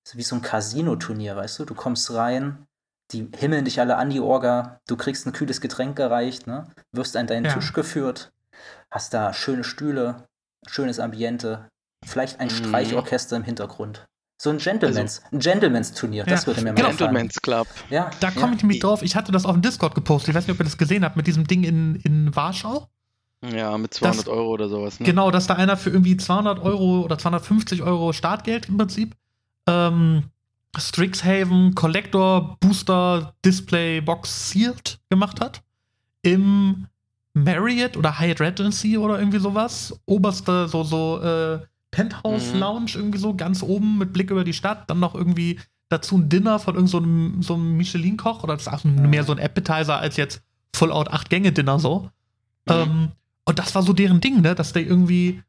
so 0.07 0.17
wie 0.17 0.23
so 0.23 0.35
ein 0.35 0.41
Casino-Turnier, 0.41 1.35
weißt 1.35 1.59
du? 1.59 1.65
Du 1.65 1.75
kommst 1.75 2.13
rein, 2.13 2.65
die 3.11 3.29
himmeln 3.35 3.65
dich 3.65 3.81
alle 3.81 3.97
an, 3.97 4.09
die 4.09 4.21
Orga, 4.21 4.79
du 4.87 4.95
kriegst 4.95 5.27
ein 5.27 5.33
kühles 5.33 5.59
Getränk 5.59 5.97
gereicht, 5.97 6.47
ne? 6.47 6.71
wirst 6.93 7.17
an 7.17 7.27
deinen 7.27 7.45
Ja. 7.45 7.53
Tisch 7.53 7.73
geführt, 7.73 8.31
hast 8.89 9.13
da 9.13 9.33
schöne 9.33 9.65
Stühle, 9.65 10.23
schönes 10.65 10.99
Ambiente, 10.99 11.67
vielleicht 12.05 12.39
ein 12.39 12.47
Mhm. 12.47 12.51
Streichorchester 12.51 13.35
im 13.35 13.43
Hintergrund. 13.43 14.05
So 14.43 14.49
ein 14.49 14.57
Gentleman's, 14.57 15.21
ein 15.31 15.39
Gentleman's-Turnier, 15.39 16.25
das 16.25 16.41
Ja, 16.41 16.47
würde 16.47 16.61
mir 16.63 16.73
mal 16.73 16.75
genau. 16.75 16.89
gefallen. 16.89 17.11
Gentleman's 17.11 17.41
Club. 17.41 17.65
Ja, 17.89 18.11
Da 18.19 18.27
ja. 18.27 18.33
komme 18.33 18.55
ich 18.55 18.61
nämlich 18.61 18.79
drauf. 18.81 19.01
Ich 19.01 19.15
hatte 19.15 19.31
das 19.31 19.45
auf 19.45 19.53
dem 19.53 19.61
Discord 19.61 19.95
gepostet. 19.95 20.31
Ich 20.31 20.35
weiß 20.35 20.45
nicht, 20.45 20.53
ob 20.53 20.59
ihr 20.59 20.65
das 20.65 20.77
gesehen 20.77 21.05
habt, 21.05 21.15
mit 21.15 21.27
diesem 21.27 21.47
Ding 21.47 21.63
in, 21.63 21.95
in 22.03 22.35
Warschau. 22.35 22.89
Ja, 23.41 23.77
mit 23.77 23.93
200 23.93 24.27
Euro 24.27 24.49
oder 24.49 24.67
sowas. 24.67 24.99
Ne? 24.99 25.05
Genau, 25.05 25.31
dass 25.31 25.47
da 25.47 25.53
einer 25.53 25.77
für 25.77 25.91
irgendwie 25.91 26.17
200 26.17 26.59
Euro 26.59 27.03
oder 27.05 27.17
250 27.17 27.83
Euro 27.83 28.11
Startgeld 28.11 28.67
im 28.67 28.75
Prinzip 28.75 29.15
ähm, 29.65 30.23
Strixhaven 30.77 31.73
Collector 31.73 32.57
Booster 32.59 33.35
Display 33.45 34.01
Box 34.01 34.49
Sealed 34.49 34.99
gemacht 35.09 35.39
hat. 35.39 35.61
Im 36.21 36.87
Marriott 37.33 37.95
oder 37.95 38.19
Hyatt 38.19 38.41
Regency 38.41 38.97
oder 38.97 39.19
irgendwie 39.19 39.39
sowas. 39.39 39.97
Oberste, 40.05 40.67
so, 40.67 40.83
so 40.83 41.21
äh, 41.21 41.59
Penthouse 41.93 42.53
Mhm. 42.53 42.59
Lounge 42.59 42.91
irgendwie 42.95 43.19
so, 43.19 43.33
ganz 43.35 43.63
oben 43.63 43.97
mit 43.97 44.11
Blick 44.11 44.29
über 44.31 44.43
die 44.43 44.53
Stadt. 44.53 44.89
Dann 44.89 44.99
noch 44.99 45.15
irgendwie 45.15 45.59
dazu 45.89 46.17
ein 46.17 46.27
Dinner 46.27 46.59
von 46.59 46.73
irgendeinem 46.75 46.91
so 46.91 46.97
einem- 46.97 47.43
so 47.43 47.53
einem 47.53 47.77
Michelin-Koch 47.77 48.43
oder 48.43 48.53
das 48.55 48.63
ist 48.67 48.73
auch 48.73 48.83
Mhm. 48.83 49.09
mehr 49.09 49.23
so 49.23 49.31
ein 49.31 49.39
Appetizer 49.39 49.97
als 49.99 50.17
jetzt 50.17 50.41
Full-Out 50.75 51.13
8-Gänge-Dinner 51.13 51.79
so. 51.79 52.09
Mhm. 52.67 52.73
Ähm, 52.73 53.11
und 53.45 53.59
das 53.59 53.75
war 53.75 53.83
so 53.83 53.93
deren 53.93 54.19
Ding, 54.19 54.41
ne? 54.41 54.55
Dass 54.55 54.73
die 54.73 54.79
irgendwie, 54.81 55.43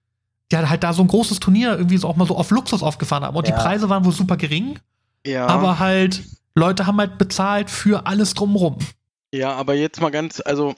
ja, 0.52 0.68
halt 0.68 0.82
da 0.84 0.92
so 0.92 1.02
ein 1.02 1.08
großes 1.08 1.40
Turnier 1.40 1.76
irgendwie 1.78 1.96
so 1.96 2.08
auch 2.08 2.16
mal 2.16 2.26
so 2.26 2.36
auf 2.36 2.50
Luxus 2.50 2.82
aufgefahren 2.82 3.24
haben. 3.24 3.36
Und 3.36 3.48
Ja. 3.48 3.56
die 3.56 3.62
Preise 3.62 3.88
waren 3.88 4.04
wohl 4.04 4.12
super 4.12 4.36
gering, 4.36 4.78
ja. 5.26 5.46
aber 5.46 5.78
halt, 5.78 6.22
Leute 6.54 6.86
haben 6.86 6.98
halt 6.98 7.16
bezahlt 7.18 7.70
für 7.70 8.06
alles 8.06 8.34
drumrum. 8.34 8.76
Ja, 9.32 9.54
aber 9.54 9.74
jetzt 9.74 10.00
mal 10.00 10.10
ganz, 10.10 10.40
also 10.44 10.74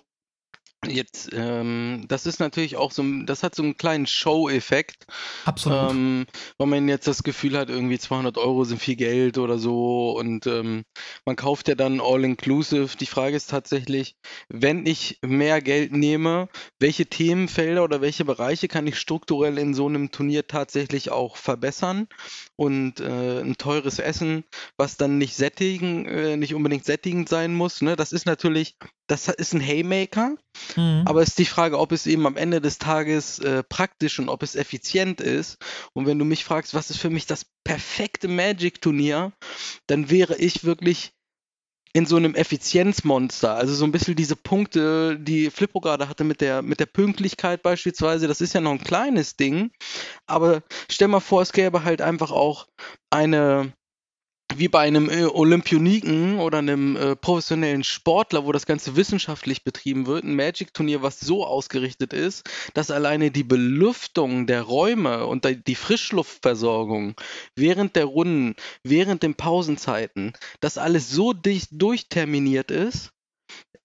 Jetzt, 0.88 1.30
ähm, 1.32 2.04
das 2.08 2.26
ist 2.26 2.40
natürlich 2.40 2.76
auch 2.76 2.92
so, 2.92 3.04
das 3.24 3.42
hat 3.42 3.54
so 3.54 3.62
einen 3.62 3.76
kleinen 3.76 4.06
Show-Effekt, 4.06 5.06
Absolut. 5.44 5.90
ähm, 5.90 6.26
weil 6.58 6.66
man 6.66 6.88
jetzt 6.88 7.06
das 7.06 7.22
Gefühl 7.22 7.58
hat, 7.58 7.68
irgendwie 7.70 7.98
200 7.98 8.38
Euro 8.38 8.64
sind 8.64 8.80
viel 8.80 8.96
Geld 8.96 9.38
oder 9.38 9.58
so 9.58 10.16
und 10.18 10.46
ähm, 10.46 10.84
man 11.24 11.36
kauft 11.36 11.68
ja 11.68 11.74
dann 11.74 12.00
All-Inclusive. 12.00 12.96
Die 12.96 13.06
Frage 13.06 13.36
ist 13.36 13.50
tatsächlich, 13.50 14.16
wenn 14.48 14.86
ich 14.86 15.18
mehr 15.22 15.60
Geld 15.60 15.92
nehme, 15.92 16.48
welche 16.78 17.06
Themenfelder 17.06 17.84
oder 17.84 18.00
welche 18.00 18.24
Bereiche 18.24 18.68
kann 18.68 18.86
ich 18.86 18.98
strukturell 18.98 19.58
in 19.58 19.74
so 19.74 19.86
einem 19.86 20.10
Turnier 20.10 20.46
tatsächlich 20.46 21.10
auch 21.10 21.36
verbessern 21.36 22.08
und 22.56 23.00
äh, 23.00 23.40
ein 23.40 23.56
teures 23.56 23.98
Essen, 23.98 24.44
was 24.76 24.96
dann 24.96 25.18
nicht 25.18 25.34
sättigen, 25.34 26.06
äh, 26.06 26.36
nicht 26.36 26.54
unbedingt 26.54 26.84
sättigend 26.84 27.28
sein 27.28 27.54
muss, 27.54 27.82
ne? 27.82 27.96
Das 27.96 28.12
ist 28.12 28.26
natürlich, 28.26 28.76
das 29.06 29.28
ist 29.28 29.54
ein 29.54 29.60
Haymaker, 29.60 30.36
Mhm. 30.76 31.02
aber 31.06 31.22
es 31.22 31.28
ist 31.30 31.38
die 31.38 31.44
Frage, 31.44 31.78
ob 31.78 31.92
es 31.92 32.06
eben 32.06 32.26
am 32.26 32.36
Ende 32.36 32.60
des 32.60 32.78
Tages 32.78 33.38
äh, 33.38 33.62
praktisch 33.62 34.18
und 34.18 34.28
ob 34.28 34.42
es 34.42 34.56
effizient 34.56 35.20
ist. 35.20 35.58
Und 35.92 36.06
wenn 36.06 36.18
du 36.18 36.24
mich 36.24 36.44
fragst, 36.44 36.74
was 36.74 36.90
ist 36.90 36.98
für 36.98 37.10
mich 37.10 37.26
das 37.26 37.46
perfekte 37.64 38.28
Magic-Turnier, 38.28 39.32
dann 39.86 40.10
wäre 40.10 40.36
ich 40.36 40.64
wirklich 40.64 41.12
in 41.92 42.04
so 42.04 42.16
einem 42.16 42.34
Effizienzmonster. 42.34 43.54
Also 43.54 43.74
so 43.74 43.86
ein 43.86 43.92
bisschen 43.92 44.16
diese 44.16 44.36
Punkte, 44.36 45.18
die 45.18 45.50
Flippo 45.50 45.80
gerade 45.80 46.10
hatte 46.10 46.24
mit 46.24 46.42
der, 46.42 46.60
mit 46.60 46.78
der 46.78 46.84
Pünktlichkeit 46.84 47.62
beispielsweise, 47.62 48.28
das 48.28 48.42
ist 48.42 48.52
ja 48.52 48.60
noch 48.60 48.72
ein 48.72 48.84
kleines 48.84 49.36
Ding. 49.36 49.70
Aber 50.26 50.62
stell 50.90 51.08
mal 51.08 51.20
vor, 51.20 51.40
es 51.40 51.52
gäbe 51.52 51.84
halt 51.84 52.02
einfach 52.02 52.32
auch 52.32 52.66
eine, 53.08 53.72
wie 54.54 54.68
bei 54.68 54.80
einem 54.80 55.10
äh, 55.10 55.24
Olympioniken 55.24 56.38
oder 56.38 56.58
einem 56.58 56.96
äh, 56.96 57.16
professionellen 57.16 57.84
Sportler, 57.84 58.46
wo 58.46 58.52
das 58.52 58.66
Ganze 58.66 58.96
wissenschaftlich 58.96 59.64
betrieben 59.64 60.06
wird, 60.06 60.24
ein 60.24 60.34
Magic-Turnier, 60.34 61.02
was 61.02 61.20
so 61.20 61.44
ausgerichtet 61.44 62.12
ist, 62.12 62.48
dass 62.74 62.90
alleine 62.90 63.30
die 63.30 63.44
Belüftung 63.44 64.46
der 64.46 64.62
Räume 64.62 65.26
und 65.26 65.46
die 65.66 65.74
Frischluftversorgung 65.74 67.14
während 67.54 67.96
der 67.96 68.06
Runden, 68.06 68.54
während 68.82 69.22
den 69.22 69.34
Pausenzeiten, 69.34 70.32
das 70.60 70.78
alles 70.78 71.10
so 71.10 71.32
dicht 71.32 71.68
durchterminiert 71.72 72.70
ist, 72.70 73.12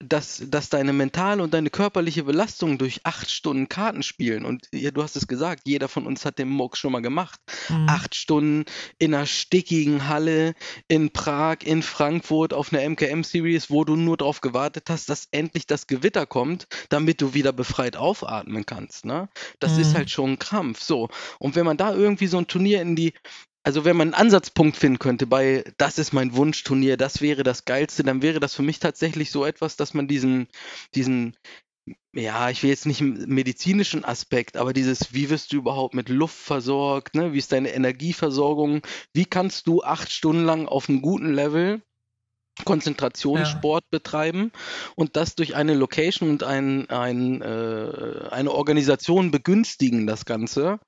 dass, 0.03 0.43
dass 0.47 0.69
deine 0.69 0.93
mentale 0.93 1.41
und 1.43 1.53
deine 1.53 1.69
körperliche 1.69 2.23
Belastung 2.23 2.77
durch 2.77 3.01
acht 3.03 3.29
Stunden 3.29 3.69
Karten 3.69 4.03
spielen. 4.03 4.45
Und 4.45 4.67
ja, 4.73 4.91
du 4.91 5.03
hast 5.03 5.15
es 5.15 5.27
gesagt, 5.27 5.63
jeder 5.65 5.87
von 5.87 6.05
uns 6.05 6.25
hat 6.25 6.39
den 6.39 6.49
Muck 6.49 6.77
schon 6.77 6.91
mal 6.91 7.01
gemacht. 7.01 7.39
Mhm. 7.69 7.87
Acht 7.89 8.15
Stunden 8.15 8.65
in 8.97 9.13
einer 9.13 9.25
stickigen 9.25 10.07
Halle 10.07 10.53
in 10.87 11.11
Prag, 11.11 11.57
in 11.63 11.81
Frankfurt 11.83 12.53
auf 12.53 12.73
einer 12.73 12.83
MKM-Series, 12.87 13.69
wo 13.69 13.83
du 13.83 13.95
nur 13.95 14.17
darauf 14.17 14.41
gewartet 14.41 14.89
hast, 14.89 15.09
dass 15.09 15.27
endlich 15.31 15.67
das 15.67 15.87
Gewitter 15.87 16.25
kommt, 16.25 16.67
damit 16.89 17.21
du 17.21 17.33
wieder 17.33 17.53
befreit 17.53 17.95
aufatmen 17.95 18.65
kannst. 18.65 19.05
Ne? 19.05 19.29
Das 19.59 19.77
ist 19.77 19.93
Mhm. 19.93 19.97
halt 19.97 20.09
schon 20.09 20.29
ein 20.31 20.39
Krampf. 20.39 20.81
So. 20.81 21.09
Und 21.39 21.55
wenn 21.55 21.65
man 21.65 21.77
da 21.77 21.93
irgendwie 21.93 22.27
so 22.27 22.37
ein 22.37 22.47
Turnier 22.47 22.81
in 22.81 22.95
die 22.95 23.13
also 23.63 23.85
wenn 23.85 23.95
man 23.95 24.13
einen 24.13 24.25
Ansatzpunkt 24.25 24.77
finden 24.77 24.99
könnte 24.99 25.27
bei, 25.27 25.63
das 25.77 25.99
ist 25.99 26.13
mein 26.13 26.35
Wunschturnier, 26.35 26.97
das 26.97 27.21
wäre 27.21 27.43
das 27.43 27.65
Geilste, 27.65 28.03
dann 28.03 28.21
wäre 28.21 28.39
das 28.39 28.55
für 28.55 28.63
mich 28.63 28.79
tatsächlich 28.79 29.31
so 29.31 29.45
etwas, 29.45 29.75
dass 29.75 29.93
man 29.93 30.07
diesen, 30.07 30.47
diesen, 30.95 31.37
ja, 32.13 32.49
ich 32.49 32.63
will 32.63 32.71
jetzt 32.71 32.85
nicht 32.85 33.01
medizinischen 33.01 34.03
Aspekt, 34.03 34.57
aber 34.57 34.73
dieses, 34.73 35.13
wie 35.13 35.29
wirst 35.29 35.53
du 35.53 35.57
überhaupt 35.57 35.93
mit 35.93 36.09
Luft 36.09 36.37
versorgt, 36.37 37.15
ne? 37.15 37.33
wie 37.33 37.37
ist 37.37 37.51
deine 37.51 37.73
Energieversorgung, 37.73 38.81
wie 39.13 39.25
kannst 39.25 39.67
du 39.67 39.83
acht 39.83 40.11
Stunden 40.11 40.43
lang 40.43 40.67
auf 40.67 40.89
einem 40.89 41.01
guten 41.01 41.33
Level 41.33 41.81
Konzentrationssport 42.65 43.89
betreiben 43.89 44.51
und 44.95 45.15
das 45.15 45.35
durch 45.35 45.55
eine 45.55 45.73
Location 45.73 46.29
und 46.29 46.43
ein, 46.43 46.89
ein, 46.89 47.41
äh, 47.41 48.27
eine 48.29 48.51
Organisation 48.51 49.31
begünstigen, 49.31 50.05
das 50.05 50.25
Ganze. 50.25 50.79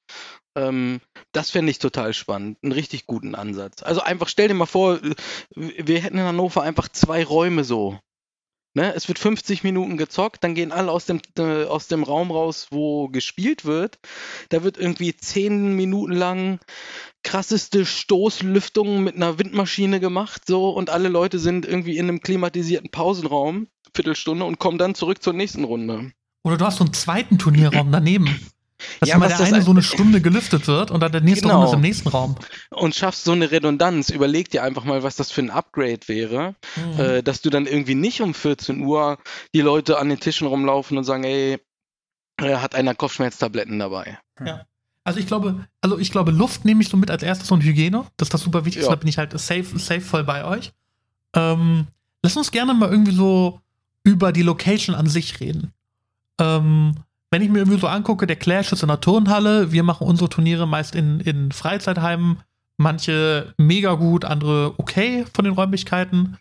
Ähm, 0.56 1.02
das 1.32 1.50
fände 1.50 1.72
ich 1.72 1.80
total 1.80 2.14
spannend. 2.14 2.58
Einen 2.62 2.74
richtig 2.74 3.08
guten 3.08 3.36
Ansatz. 3.36 3.82
Also 3.82 4.02
einfach 4.02 4.28
stell 4.28 4.50
dir 4.50 4.54
mal 4.54 4.66
vor, 4.66 5.00
wir 5.56 6.00
hätten 6.00 6.18
in 6.18 6.24
Hannover 6.24 6.62
einfach 6.62 6.90
zwei 6.90 7.24
Räume 7.24 7.64
so. 7.64 8.00
Ne? 8.76 8.94
Es 8.96 9.08
wird 9.08 9.20
50 9.20 9.64
Minuten 9.64 9.98
gezockt, 9.98 10.44
dann 10.44 10.56
gehen 10.56 10.72
alle 10.72 10.92
aus 10.92 11.06
dem, 11.06 11.22
äh, 11.38 11.66
aus 11.66 11.88
dem 11.88 12.04
Raum 12.04 12.32
raus, 12.32 12.68
wo 12.72 13.08
gespielt 13.08 13.66
wird. 13.66 14.00
Da 14.50 14.64
wird 14.64 14.78
irgendwie 14.78 15.16
10 15.16 15.76
Minuten 15.76 16.14
lang 16.14 16.60
krasseste 17.24 17.86
Stoßlüftung 17.86 19.04
mit 19.04 19.16
einer 19.16 19.38
Windmaschine 19.38 20.00
gemacht, 20.00 20.44
so, 20.48 20.70
und 20.70 20.90
alle 20.90 21.10
Leute 21.10 21.40
sind 21.40 21.66
irgendwie 21.66 21.98
in 21.98 22.10
einem 22.10 22.22
klimatisierten 22.22 22.90
Pausenraum, 22.90 23.68
Viertelstunde, 23.94 24.44
und 24.44 24.60
kommen 24.60 24.78
dann 24.78 24.96
zurück 24.96 25.22
zur 25.22 25.34
nächsten 25.34 25.64
Runde. 25.64 26.12
Oder 26.44 26.58
du 26.58 26.66
hast 26.66 26.78
so 26.78 26.84
einen 26.84 26.94
zweiten 26.94 27.38
Turnierraum 27.38 27.92
daneben. 27.92 28.28
Dass 29.00 29.10
Ja, 29.10 29.16
immer 29.16 29.28
der 29.28 29.38
das 29.38 29.48
eine 29.48 29.58
ein- 29.58 29.64
so 29.64 29.72
eine 29.72 29.82
Stunde 29.82 30.22
gelüftet 30.22 30.68
wird 30.68 30.92
und 30.92 31.00
dann 31.02 31.12
der 31.12 31.22
nächste 31.22 31.44
Genau. 31.48 31.60
Raum 31.60 31.66
ist 31.68 31.74
im 31.74 31.82
nächsten 31.82 32.10
Raum. 32.10 32.36
Und 32.72 32.96
schaffst 32.96 33.24
so 33.24 33.32
eine 33.32 33.52
Redundanz. 33.52 34.10
Überleg 34.10 34.50
dir 34.50 34.64
einfach 34.64 34.84
mal, 34.84 35.04
was 35.04 35.16
das 35.16 35.32
für 35.32 35.42
ein 35.42 35.50
Upgrade 35.50 36.00
wäre, 36.08 36.56
Mhm. 36.76 37.00
äh, 37.00 37.24
dass 37.24 37.42
du 37.42 37.50
dann 37.50 37.66
irgendwie 37.66 37.96
nicht 37.96 38.22
um 38.22 38.34
14 38.34 38.82
Uhr 38.82 39.18
die 39.54 39.62
Leute 39.62 40.00
an 40.00 40.10
den 40.10 40.20
Tischen 40.20 40.48
rumlaufen 40.48 40.98
und 40.98 41.04
sagen, 41.04 41.24
ey, 41.24 41.60
äh, 42.42 42.56
hat 42.56 42.76
einer 42.76 42.96
Kopfschmerztabletten 42.96 43.78
dabei. 43.80 44.18
Also 45.06 45.20
ich 45.20 45.28
glaube, 45.28 45.68
also 45.82 46.00
ich 46.00 46.12
glaube, 46.12 46.32
Luft 46.32 46.66
nehme 46.66 46.82
ich 46.82 46.90
so 46.90 46.98
mit 46.98 47.12
als 47.12 47.24
erstes 47.24 47.52
und 47.52 47.62
Hygiene. 47.64 48.06
Das 48.18 48.28
ist 48.28 48.34
das 48.34 48.42
super 48.42 48.66
wichtig. 48.66 48.84
Ja. 48.84 48.90
Da 48.90 48.96
bin 48.96 49.08
ich 49.10 49.18
halt 49.18 49.38
safe, 49.38 49.66
safe 49.78 50.02
voll 50.02 50.24
bei 50.24 50.46
euch. 50.46 50.72
Ähm, 51.36 51.88
lass 52.22 52.38
uns 52.38 52.52
gerne 52.52 52.74
mal 52.74 52.90
irgendwie 52.90 53.14
so 53.14 53.60
über 54.04 54.32
die 54.32 54.42
Location 54.44 54.96
an 54.96 55.08
sich 55.08 55.40
reden. 55.40 55.74
Ähm, 56.40 56.96
wenn 57.34 57.42
ich 57.42 57.50
mir 57.50 57.58
irgendwie 57.60 57.80
so 57.80 57.88
angucke, 57.88 58.28
der 58.28 58.36
Clash 58.36 58.72
ist 58.72 58.84
in 58.84 58.88
der 58.90 59.02
Turnhalle, 59.02 59.72
wir 59.72 59.82
machen 59.84 60.06
unsere 60.08 60.30
Turniere 60.30 60.68
meist 60.68 60.94
in, 60.96 61.20
in 61.20 61.52
Freizeitheimen, 61.52 62.38
manche 62.78 63.54
mega 63.58 63.96
gut, 63.96 64.24
andere 64.24 64.76
okay 64.78 65.26
von 65.34 65.44
den 65.46 65.54
Räumlichkeiten. 65.56 66.38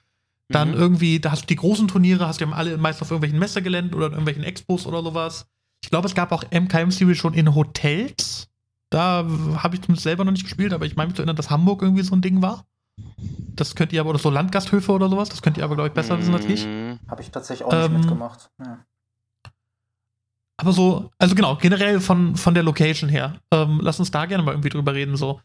Dann 0.49 0.69
Mhm. 0.73 0.75
irgendwie, 0.75 1.19
da 1.19 1.31
hast 1.33 1.43
du 1.43 1.47
die 1.47 1.57
großen 1.57 1.89
Turniere, 1.89 2.27
hast 2.29 2.41
du 2.41 2.45
ja 2.45 2.53
alle 2.53 2.77
meist 2.77 3.01
auf 3.01 3.11
irgendwelchen 3.11 3.39
Messegeländen 3.39 3.95
oder 3.95 4.07
in 4.09 4.13
irgendwelchen 4.13 4.45
Expos 4.45 4.87
oder 4.87 5.03
sowas. 5.03 5.47
Ich 5.83 5.89
glaube, 5.89 6.07
es 6.09 6.15
gab 6.15 6.31
auch 6.31 6.45
MKM-Series 6.51 7.17
schon 7.17 7.33
in 7.35 7.55
Hotels. 7.55 8.49
Da 8.91 9.25
habe 9.57 9.75
ich 9.77 9.81
zumindest 9.83 10.03
selber 10.05 10.25
noch 10.25 10.33
nicht 10.33 10.45
gespielt, 10.45 10.75
aber 10.75 10.85
ich 10.85 10.95
meine 10.97 11.09
mich 11.09 11.17
zu 11.17 11.23
erinnern, 11.23 11.37
dass 11.37 11.49
Hamburg 11.49 11.81
irgendwie 11.81 12.03
so 12.03 12.15
ein 12.15 12.21
Ding 12.21 12.43
war. 12.43 12.67
Das 13.57 13.75
könnt 13.75 13.95
ihr 13.95 14.01
aber, 14.03 14.11
oder 14.11 14.19
so 14.19 14.29
Landgasthöfe 14.29 14.93
oder 14.93 15.09
sowas, 15.09 15.31
das 15.31 15.41
könnt 15.41 15.57
ihr 15.57 15.65
aber, 15.65 15.75
glaube 15.75 15.89
ich, 15.89 15.95
besser 15.95 16.19
wissen 16.19 16.35
als 16.35 16.45
ich. 16.45 16.67
Mhm. 16.67 16.99
Habe 17.09 17.23
ich 17.23 17.31
tatsächlich 17.31 17.67
auch 17.67 17.73
nicht 17.73 17.87
Ähm, 17.87 17.93
mitgemacht. 17.95 18.51
Ja. 18.59 18.79
Aber 20.63 20.73
so, 20.73 21.11
also 21.19 21.35
genau, 21.35 21.57
generell 21.57 21.99
von, 22.01 22.37
von 22.37 22.55
der 22.55 22.63
Location 22.63 23.11
her. 23.11 23.35
Ähm, 23.51 23.81
lass 23.83 23.99
uns 23.99 24.13
da 24.13 24.27
gerne 24.27 24.45
mal 24.45 24.53
irgendwie 24.53 24.69
drüber 24.69 24.95
reden. 24.95 25.17
So, 25.17 25.41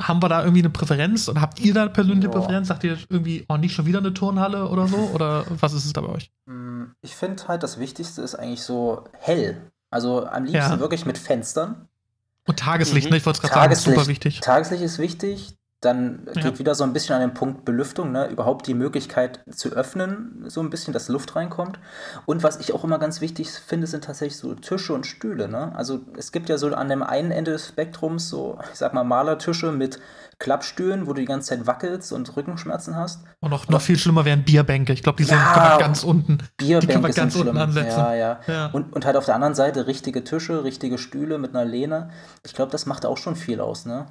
haben 0.00 0.20
wir 0.20 0.28
da 0.28 0.40
irgendwie 0.42 0.62
eine 0.62 0.70
Präferenz 0.70 1.28
oder 1.28 1.40
habt 1.40 1.60
ihr 1.60 1.72
da 1.74 1.86
persönliche 1.86 2.26
Ja. 2.26 2.32
Präferenz? 2.34 2.66
Sagt 2.66 2.82
ihr 2.82 2.98
irgendwie, 3.08 3.44
oh, 3.48 3.56
nicht 3.56 3.72
schon 3.74 3.86
wieder 3.86 4.00
eine 4.00 4.12
Turnhalle 4.14 4.68
oder 4.68 4.88
so? 4.88 4.96
Oder 5.14 5.44
was 5.60 5.74
ist 5.74 5.84
es 5.84 5.92
da 5.92 6.00
bei 6.00 6.08
euch? 6.08 6.32
Mm, 6.46 6.86
Ich 7.02 7.14
finde 7.14 7.46
halt, 7.46 7.62
das 7.62 7.78
Wichtigste 7.78 8.20
ist 8.22 8.34
eigentlich 8.34 8.62
so 8.62 9.04
hell. 9.20 9.60
Also 9.90 10.26
am 10.26 10.42
liebsten 10.42 10.56
Ja. 10.56 10.80
wirklich 10.80 11.06
mit 11.06 11.18
Fenstern. 11.18 11.86
Und 12.48 12.58
Tageslicht, 12.58 13.06
Mhm. 13.06 13.10
ne? 13.12 13.16
Ich 13.18 13.26
wollte 13.26 13.36
es 13.38 13.42
gerade 13.42 13.54
sagen, 13.54 13.72
ist 13.72 13.82
super 13.84 14.06
wichtig. 14.08 14.40
Tageslicht 14.40 14.82
ist 14.82 14.98
wichtig. 14.98 15.54
Dann 15.80 16.26
Ja. 16.34 16.42
geht 16.42 16.58
wieder 16.58 16.74
so 16.74 16.82
ein 16.82 16.92
bisschen 16.92 17.14
an 17.14 17.20
den 17.20 17.34
Punkt 17.34 17.64
Belüftung, 17.64 18.10
ne? 18.10 18.26
überhaupt 18.26 18.66
die 18.66 18.74
Möglichkeit 18.74 19.40
zu 19.48 19.68
öffnen, 19.70 20.44
so 20.48 20.60
ein 20.60 20.70
bisschen, 20.70 20.92
dass 20.92 21.08
Luft 21.08 21.36
reinkommt. 21.36 21.78
Und 22.26 22.42
was 22.42 22.58
ich 22.58 22.72
auch 22.74 22.82
immer 22.82 22.98
ganz 22.98 23.20
wichtig 23.20 23.48
finde, 23.50 23.86
sind 23.86 24.02
tatsächlich 24.02 24.38
so 24.38 24.54
Tische 24.54 24.92
und 24.92 25.06
Stühle. 25.06 25.46
Ne? 25.48 25.72
Also 25.76 26.00
es 26.16 26.32
gibt 26.32 26.48
ja 26.48 26.58
so 26.58 26.74
an 26.74 26.88
dem 26.88 27.04
einen 27.04 27.30
Ende 27.30 27.52
des 27.52 27.68
Spektrums 27.68 28.28
so, 28.28 28.58
ich 28.72 28.78
sag 28.78 28.92
mal, 28.92 29.04
Malertische 29.04 29.70
mit 29.70 30.00
Klappstühlen, 30.40 31.06
wo 31.06 31.12
du 31.12 31.20
die 31.20 31.26
ganze 31.26 31.50
Zeit 31.50 31.66
wackelst 31.68 32.12
und 32.12 32.36
Rückenschmerzen 32.36 32.96
hast. 32.96 33.22
Und 33.40 33.50
noch, 33.50 33.68
noch 33.68 33.80
viel 33.80 33.98
schlimmer 33.98 34.24
wären 34.24 34.44
Bierbänke. 34.44 34.92
Ich 34.92 35.02
glaube, 35.04 35.16
die 35.18 35.24
sind 35.24 35.38
Ja. 35.38 35.78
ganz 35.78 36.02
unten. 36.02 36.38
Die 36.60 36.70
können 36.70 36.82
wir 36.82 36.88
Bierbänke 36.88 37.12
ganz 37.16 37.32
sind 37.34 37.42
unten 37.42 37.52
schlimm. 37.56 37.62
ansetzen. 37.68 37.98
Ja, 37.98 38.14
ja. 38.14 38.40
Ja. 38.48 38.66
Und, 38.72 38.92
und 38.92 39.04
halt 39.06 39.16
auf 39.16 39.26
der 39.26 39.34
anderen 39.36 39.54
Seite 39.54 39.86
richtige 39.86 40.24
Tische, 40.24 40.64
richtige 40.64 40.98
Stühle 40.98 41.38
mit 41.38 41.54
einer 41.54 41.64
Lehne. 41.64 42.10
Ich 42.44 42.54
glaube, 42.54 42.72
das 42.72 42.86
macht 42.86 43.06
auch 43.06 43.16
schon 43.16 43.36
viel 43.36 43.60
aus, 43.60 43.84
ne? 43.86 44.06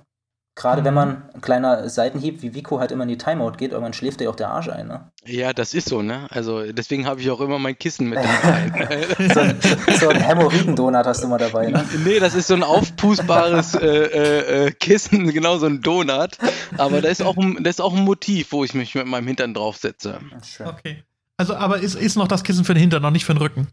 Gerade 0.58 0.84
wenn 0.84 0.94
Mhm. 0.94 0.96
man 0.96 1.22
ein 1.36 1.42
kleiner 1.42 1.88
Seitenhieb 1.88 2.42
wie 2.42 2.56
Vico 2.56 2.80
halt 2.80 2.92
immer 2.92 3.04
in 3.04 3.10
die 3.10 3.18
Timeout 3.20 3.54
geht, 3.58 3.74
irgendwann 3.74 3.94
schläft 3.94 4.20
dir 4.22 4.30
auch 4.32 4.36
der 4.36 4.50
Arsch 4.50 4.70
ein, 4.70 4.88
ne? 4.88 5.12
Ja, 5.24 5.54
das 5.54 5.76
ist 5.76 5.88
so, 5.88 6.02
ne? 6.02 6.26
Also 6.32 6.72
deswegen 6.72 7.06
habe 7.06 7.22
ich 7.22 7.30
auch 7.30 7.40
immer 7.42 7.60
mein 7.60 7.78
Kissen 7.78 8.10
mit 8.10 8.18
dabei. 8.44 9.06
So 9.34 9.40
ein, 9.40 9.60
so 10.00 10.10
ein 10.10 10.20
Hämorrhoidendonut 10.20 11.06
hast 11.06 11.24
du 11.24 11.28
mal 11.28 11.38
dabei, 11.38 11.70
ne? 11.70 11.86
nee, 12.04 12.20
das 12.20 12.34
ist 12.34 12.48
so 12.48 12.56
ein 12.56 12.64
aufpustbares 12.64 13.76
äh, 13.76 13.86
äh, 13.86 14.66
äh, 14.66 14.72
Kissen, 14.72 15.32
genau 15.32 15.60
so 15.60 15.68
ein 15.68 15.82
Donut. 15.82 16.38
Aber 16.80 17.02
da 17.02 17.10
ist, 17.10 17.22
auch 17.22 17.38
ein, 17.38 17.64
da 17.64 17.70
ist 17.70 17.80
auch 17.80 17.96
ein 17.96 18.04
Motiv, 18.04 18.52
wo 18.52 18.64
ich 18.64 18.74
mich 18.74 18.96
mit 18.96 19.06
meinem 19.06 19.28
Hintern 19.28 19.54
draufsetze. 19.54 20.20
Okay. 20.66 21.04
Also, 21.38 21.56
aber 21.56 21.80
ist, 21.82 21.94
ist 21.94 22.16
noch 22.16 22.28
das 22.28 22.44
Kissen 22.44 22.66
für 22.66 22.74
den 22.74 22.82
Hintern, 22.82 23.04
noch 23.04 23.12
nicht 23.12 23.26
für 23.26 23.34
den 23.36 23.42
Rücken. 23.44 23.68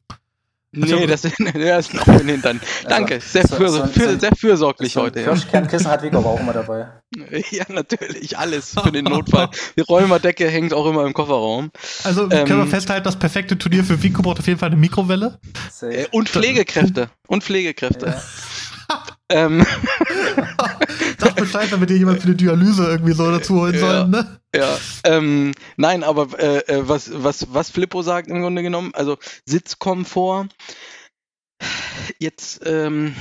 Nee, 0.76 1.06
das, 1.06 1.22
das 1.22 1.32
ist 1.38 1.94
noch 1.94 2.06
in 2.08 2.18
den 2.18 2.28
Hintern. 2.28 2.60
Danke, 2.88 3.20
sehr, 3.20 3.46
so- 3.46 3.56
für, 3.56 3.68
so- 3.68 3.86
für, 3.86 4.12
so- 4.12 4.18
sehr 4.18 4.32
fürsorglich 4.36 4.92
So 4.92 5.00
ein 5.00 5.06
heute. 5.06 5.20
Ja. 5.20 5.26
Kirschkernkissen 5.26 5.88
hat 5.88 6.02
Vico 6.02 6.18
aber 6.18 6.30
auch 6.30 6.40
immer 6.40 6.52
dabei. 6.52 6.88
ja, 7.50 7.64
natürlich, 7.68 8.36
alles 8.38 8.74
für 8.82 8.90
den 8.90 9.04
Notfall. 9.04 9.48
Die 9.76 9.82
Räumerdecke 9.82 10.48
hängt 10.48 10.72
auch 10.74 10.86
immer 10.86 11.06
im 11.06 11.12
Kofferraum. 11.12 11.70
Also 12.02 12.22
Ähm, 12.30 12.46
können 12.46 12.58
wir 12.60 12.66
festhalten, 12.66 13.04
das 13.04 13.18
perfekte 13.18 13.56
Turnier 13.56 13.84
für 13.84 14.02
Vico 14.02 14.22
braucht 14.22 14.40
auf 14.40 14.46
jeden 14.46 14.58
Fall 14.58 14.68
eine 14.70 14.76
Mikrowelle. 14.76 15.38
Safe. 15.70 15.92
Äh, 15.94 16.06
und 16.10 16.28
Pflegekräfte. 16.28 17.08
Und 17.28 17.44
Pflegekräfte. 17.44 18.06
Ja. 18.06 18.22
Ähm, 19.30 19.64
Sag 21.18 21.36
Bescheid, 21.36 21.72
wenn 21.72 21.80
wir 21.80 21.86
dir 21.86 21.96
jemand 21.96 22.20
für 22.20 22.28
die 22.34 22.44
Dialyse 22.44 22.86
irgendwie 22.86 23.12
so 23.14 23.30
dazu 23.30 23.60
holen 23.60 23.74
Ja. 23.74 23.80
sollen, 23.80 24.10
ne? 24.10 24.40
Ja, 24.54 24.78
ähm, 25.04 25.52
nein, 25.76 26.04
aber 26.04 26.38
äh, 26.38 26.58
äh, 26.72 26.88
was, 26.88 27.10
was, 27.12 27.52
was 27.52 27.70
Flippo 27.70 28.02
sagt 28.02 28.28
im 28.28 28.40
Grunde 28.40 28.62
genommen, 28.62 28.92
also 28.94 29.18
Sitzkomfort, 29.46 30.48
jetzt 32.18 32.60
ähm, 32.64 33.16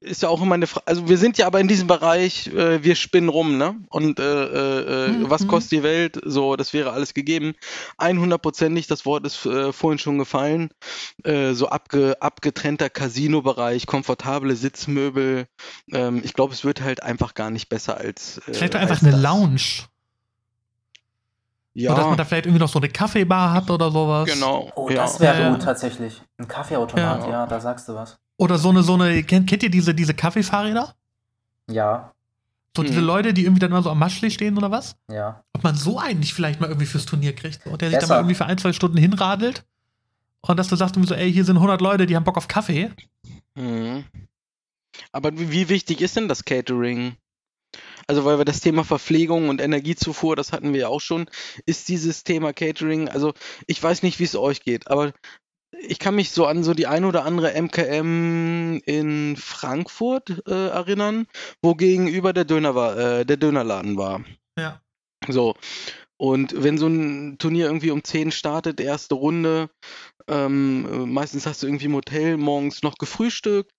ist 0.00 0.22
ja 0.22 0.28
auch 0.28 0.42
immer 0.42 0.54
eine 0.54 0.66
Frage, 0.66 0.86
also 0.86 1.08
wir 1.08 1.16
sind 1.16 1.38
ja 1.38 1.46
aber 1.46 1.60
in 1.60 1.68
diesem 1.68 1.86
Bereich, 1.86 2.48
äh, 2.48 2.82
wir 2.84 2.94
spinnen 2.96 3.28
rum, 3.30 3.56
ne? 3.56 3.76
Und 3.88 4.20
äh, 4.20 4.22
äh, 4.22 5.06
äh, 5.06 5.08
Mhm. 5.12 5.30
was 5.30 5.46
kostet 5.48 5.72
die 5.72 5.82
Welt? 5.82 6.20
So, 6.24 6.56
das 6.56 6.72
wäre 6.72 6.92
alles 6.92 7.14
gegeben. 7.14 7.54
100%ig, 7.98 8.86
das 8.86 9.06
Wort 9.06 9.24
ist 9.26 9.46
äh, 9.46 9.72
vorhin 9.72 9.98
schon 9.98 10.18
gefallen, 10.18 10.70
äh, 11.24 11.52
so 11.52 11.68
abge, 11.68 12.16
abgetrennter 12.20 12.90
Casino-Bereich, 12.90 13.86
komfortable 13.86 14.54
Sitzmöbel. 14.56 15.46
Ähm, 15.92 16.20
ich 16.24 16.34
glaube, 16.34 16.52
es 16.52 16.64
wird 16.64 16.82
halt 16.82 17.02
einfach 17.02 17.34
gar 17.34 17.50
nicht 17.50 17.68
besser 17.68 17.96
als. 17.96 18.38
Äh, 18.46 18.54
Vielleicht 18.54 18.74
doch 18.74 18.80
einfach 18.80 18.96
als 18.96 19.02
eine 19.02 19.12
das. 19.12 19.22
Lounge. 19.22 19.60
Ja, 21.74 21.92
Oder 21.92 22.00
dass 22.00 22.06
man 22.08 22.18
da 22.18 22.24
vielleicht 22.26 22.44
irgendwie 22.44 22.60
noch 22.60 22.68
so 22.68 22.78
eine 22.78 22.90
Kaffeebar 22.90 23.52
hat 23.54 23.70
oder 23.70 23.90
sowas. 23.90 24.28
genau. 24.30 24.70
Oh, 24.74 24.90
ja. 24.90 24.96
das 24.96 25.20
wäre 25.20 25.40
Ja. 25.40 25.50
gut 25.52 25.62
tatsächlich. 25.62 26.20
Ein 26.36 26.46
Kaffeeautomat, 26.46 27.22
Ja. 27.24 27.30
ja. 27.30 27.46
da 27.46 27.60
sagst 27.60 27.88
du 27.88 27.94
was. 27.94 28.18
Oder 28.38 28.58
so 28.58 28.70
eine, 28.70 28.82
so 28.82 28.94
eine, 28.94 29.22
kennt, 29.22 29.48
kennt 29.48 29.62
ihr 29.62 29.70
diese, 29.70 29.94
diese 29.94 30.14
Kaffeefahrräder? 30.14 30.94
Ja, 31.70 32.12
So 32.76 32.82
diese 32.82 33.00
Mhm. 33.00 33.06
Leute, 33.06 33.34
die 33.34 33.42
irgendwie 33.44 33.60
dann 33.60 33.70
mal 33.70 33.82
so 33.82 33.90
am 33.90 33.98
Maschli 33.98 34.30
stehen 34.30 34.56
oder 34.56 34.70
was? 34.70 34.96
ja. 35.10 35.44
Ob 35.52 35.62
man 35.62 35.76
so 35.76 35.98
einen 35.98 36.20
nicht 36.20 36.34
vielleicht 36.34 36.60
mal 36.60 36.66
irgendwie 36.68 36.86
fürs 36.86 37.04
Turnier 37.06 37.34
kriegt. 37.34 37.62
So, 37.64 37.76
der 37.76 37.90
sich 37.90 37.98
dann 37.98 38.08
mal 38.08 38.16
irgendwie 38.16 38.34
für 38.34 38.46
ein, 38.46 38.58
zwei 38.58 38.72
Stunden 38.72 38.96
hinradelt. 38.96 39.64
Und 40.40 40.56
dass 40.56 40.68
du 40.68 40.74
sagst 40.76 40.96
irgendwie 40.96 41.08
so, 41.08 41.14
ey, 41.14 41.32
hier 41.32 41.44
sind 41.44 41.56
100 41.56 41.80
Leute, 41.80 42.06
die 42.06 42.16
haben 42.16 42.24
Bock 42.24 42.36
auf 42.36 42.48
Kaffee. 42.48 42.90
Mhm. 43.54 44.04
Aber 45.12 45.38
wie 45.38 45.50
wie 45.52 45.68
wichtig 45.68 46.00
ist 46.00 46.16
denn 46.16 46.28
das 46.28 46.44
Catering? 46.44 47.16
Also, 48.08 48.24
weil 48.24 48.38
wir 48.38 48.44
das 48.44 48.60
Thema 48.60 48.82
Verpflegung 48.84 49.48
und 49.48 49.60
Energiezufuhr, 49.60 50.34
das 50.34 50.52
hatten 50.52 50.72
wir 50.72 50.80
ja 50.80 50.88
auch 50.88 51.00
schon, 51.00 51.26
ist 51.66 51.88
dieses 51.88 52.24
Thema 52.24 52.52
Catering, 52.52 53.08
also 53.08 53.32
ich 53.66 53.80
weiß 53.82 54.02
nicht, 54.02 54.18
wie 54.18 54.24
es 54.24 54.34
euch 54.34 54.62
geht, 54.62 54.88
aber 54.90 55.12
ich 55.82 55.98
kann 55.98 56.14
mich 56.14 56.30
so 56.30 56.46
an 56.46 56.64
so 56.64 56.74
die 56.74 56.86
ein 56.86 57.04
oder 57.04 57.24
andere 57.24 57.60
MKM 57.60 58.80
in 58.84 59.36
Frankfurt 59.36 60.42
äh, 60.46 60.68
erinnern, 60.68 61.26
wo 61.60 61.74
gegenüber 61.74 62.32
der 62.32 62.44
Döner 62.44 62.74
war, 62.74 62.96
äh, 62.96 63.26
der 63.26 63.36
Dönerladen 63.36 63.96
war. 63.96 64.24
Ja. 64.58 64.80
So. 65.28 65.54
Und 66.16 66.54
wenn 66.62 66.78
so 66.78 66.86
ein 66.86 67.38
Turnier 67.38 67.66
irgendwie 67.66 67.90
um 67.90 68.04
10 68.04 68.30
startet, 68.30 68.80
erste 68.80 69.16
Runde, 69.16 69.70
ähm, 70.28 70.86
äh, 70.90 71.06
meistens 71.06 71.46
hast 71.46 71.62
du 71.62 71.66
irgendwie 71.66 71.86
im 71.86 71.94
Hotel 71.94 72.36
morgens 72.36 72.82
noch 72.82 72.94
gefrühstückt 72.94 73.72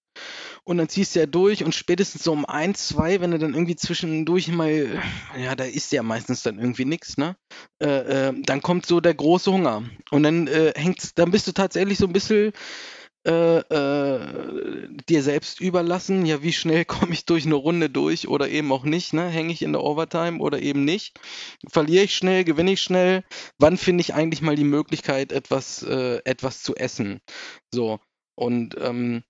und 0.64 0.78
dann 0.78 0.90
ziehst 0.90 1.16
du 1.16 1.20
ja 1.20 1.26
durch 1.26 1.64
und 1.64 1.76
spätestens 1.76 2.24
so 2.24 2.32
um 2.32 2.46
1, 2.46 2.88
2, 2.88 3.22
wenn 3.22 3.32
du 3.32 3.40
dann 3.40 3.54
irgendwie 3.54 3.76
zwischendurch 3.76 4.48
mal, 4.48 5.02
ja, 5.38 5.56
da 5.56 5.66
ist 5.66 5.92
ja 5.92 6.04
meistens 6.04 6.44
dann 6.44 6.60
irgendwie 6.60 6.86
nichts, 6.86 7.18
ne? 7.18 7.36
Äh, 7.82 8.30
äh, 8.30 8.34
dann 8.46 8.62
kommt 8.62 8.86
so 8.86 9.02
der 9.02 9.14
große 9.14 9.52
Hunger. 9.52 9.84
Und 10.12 10.24
dann 10.24 10.48
äh, 10.48 10.74
hängt's, 10.76 11.14
dann 11.16 11.32
bist 11.32 11.48
du 11.48 11.52
tatsächlich 11.52 11.98
so 11.98 12.06
ein 12.06 12.14
bisschen 12.14 12.54
äh, 13.26 13.60
äh, 13.60 14.88
dir 15.10 15.24
selbst 15.24 15.62
überlassen, 15.62 16.26
ja, 16.26 16.44
wie 16.44 16.54
schnell 16.54 16.86
komme 16.86 17.14
ich 17.14 17.26
durch 17.26 17.46
eine 17.46 17.56
Runde 17.56 17.90
durch 17.90 18.28
oder 18.28 18.50
eben 18.50 18.72
auch 18.72 18.84
nicht, 18.84 19.14
ne? 19.14 19.28
Hänge 19.28 19.54
ich 19.54 19.62
in 19.62 19.74
der 19.74 19.84
Overtime 19.84 20.40
oder 20.40 20.62
eben 20.62 20.86
nicht? 20.86 21.20
Verliere 21.68 22.06
ich 22.06 22.16
schnell, 22.16 22.44
gewinne 22.44 22.74
ich 22.74 22.82
schnell? 22.82 23.24
Wann 23.60 23.78
finde 23.78 24.02
ich 24.02 24.14
eigentlich 24.14 24.42
mal 24.42 24.56
die 24.56 24.64
Möglichkeit, 24.64 25.32
etwas, 25.32 25.84
äh, 25.84 26.22
etwas 26.26 26.64
zu 26.64 26.76
essen? 26.76 27.22
So. 27.74 28.00
Und 28.36 28.76
ähm, 28.80 29.24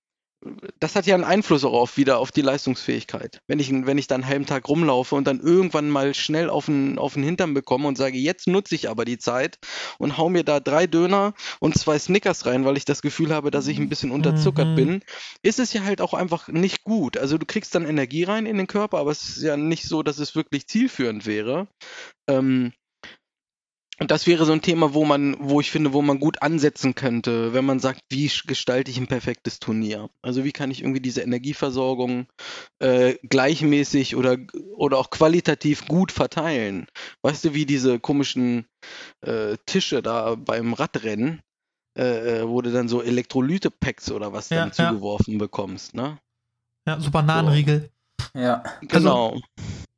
das 0.80 0.96
hat 0.96 1.06
ja 1.06 1.14
einen 1.14 1.24
Einfluss 1.24 1.64
auch 1.64 1.72
auf, 1.72 1.96
wieder 1.96 2.18
auf 2.18 2.30
die 2.32 2.42
Leistungsfähigkeit. 2.42 3.40
Wenn 3.46 3.58
ich, 3.58 3.70
wenn 3.72 3.98
ich 3.98 4.06
dann 4.06 4.22
einen 4.22 4.30
halben 4.30 4.46
Tag 4.46 4.68
rumlaufe 4.68 5.14
und 5.14 5.26
dann 5.26 5.40
irgendwann 5.40 5.88
mal 5.90 6.14
schnell 6.14 6.50
auf 6.50 6.66
den, 6.66 6.98
auf 6.98 7.14
den 7.14 7.22
Hintern 7.22 7.54
bekomme 7.54 7.88
und 7.88 7.96
sage, 7.96 8.18
jetzt 8.18 8.46
nutze 8.46 8.74
ich 8.74 8.88
aber 8.88 9.04
die 9.04 9.18
Zeit 9.18 9.58
und 9.98 10.18
hau 10.18 10.28
mir 10.28 10.44
da 10.44 10.60
drei 10.60 10.86
Döner 10.86 11.34
und 11.60 11.76
zwei 11.78 11.98
Snickers 11.98 12.46
rein, 12.46 12.64
weil 12.64 12.76
ich 12.76 12.84
das 12.84 13.02
Gefühl 13.02 13.32
habe, 13.34 13.50
dass 13.50 13.66
ich 13.66 13.78
ein 13.78 13.88
bisschen 13.88 14.10
unterzuckert 14.10 14.68
Mhm. 14.68 14.74
bin, 14.74 15.00
ist 15.42 15.58
es 15.58 15.72
ja 15.72 15.84
halt 15.84 16.00
auch 16.00 16.14
einfach 16.14 16.48
nicht 16.48 16.84
gut. 16.84 17.16
Also 17.16 17.38
du 17.38 17.46
kriegst 17.46 17.74
dann 17.74 17.86
Energie 17.86 18.24
rein 18.24 18.46
in 18.46 18.56
den 18.58 18.66
Körper, 18.66 18.98
aber 18.98 19.10
es 19.10 19.22
ist 19.36 19.42
ja 19.42 19.56
nicht 19.56 19.84
so, 19.88 20.02
dass 20.02 20.18
es 20.18 20.34
wirklich 20.34 20.66
zielführend 20.66 21.26
wäre. 21.26 21.68
Ähm, 22.28 22.72
und 24.00 24.10
das 24.10 24.26
wäre 24.26 24.44
so 24.44 24.52
ein 24.52 24.62
Thema, 24.62 24.94
wo 24.94 25.04
man, 25.04 25.36
wo 25.38 25.60
ich 25.60 25.70
finde, 25.70 25.92
wo 25.92 26.02
man 26.02 26.18
gut 26.18 26.42
ansetzen 26.42 26.94
könnte, 26.94 27.54
wenn 27.54 27.64
man 27.64 27.78
sagt, 27.78 28.00
wie 28.10 28.30
gestalte 28.46 28.90
ich 28.90 28.98
ein 28.98 29.06
perfektes 29.06 29.60
Turnier? 29.60 30.10
Also 30.22 30.44
wie 30.44 30.52
kann 30.52 30.70
ich 30.70 30.80
irgendwie 30.82 31.00
diese 31.00 31.22
Energieversorgung 31.22 32.26
äh, 32.80 33.14
gleichmäßig 33.22 34.16
oder, 34.16 34.36
oder 34.76 34.98
auch 34.98 35.10
qualitativ 35.10 35.86
gut 35.86 36.10
verteilen? 36.10 36.86
Weißt 37.22 37.44
du, 37.44 37.54
wie 37.54 37.66
diese 37.66 38.00
komischen 38.00 38.66
äh, 39.20 39.56
Tische 39.66 40.02
da 40.02 40.34
beim 40.34 40.72
Radrennen, 40.72 41.40
äh, 41.96 42.40
äh, 42.40 42.48
wo 42.48 42.60
du 42.62 42.72
dann 42.72 42.88
so 42.88 43.02
Elektrolyte-Packs 43.02 44.10
oder 44.10 44.32
was 44.32 44.50
Ja, 44.50 44.58
dann 44.66 44.72
ja. 44.76 44.90
zugeworfen 44.90 45.38
bekommst, 45.38 45.94
ne? 45.94 46.18
Ja, 46.86 46.98
so 46.98 47.10
Bananenriegel. 47.10 47.90
Ja, 48.34 48.62
Genau. 48.82 49.40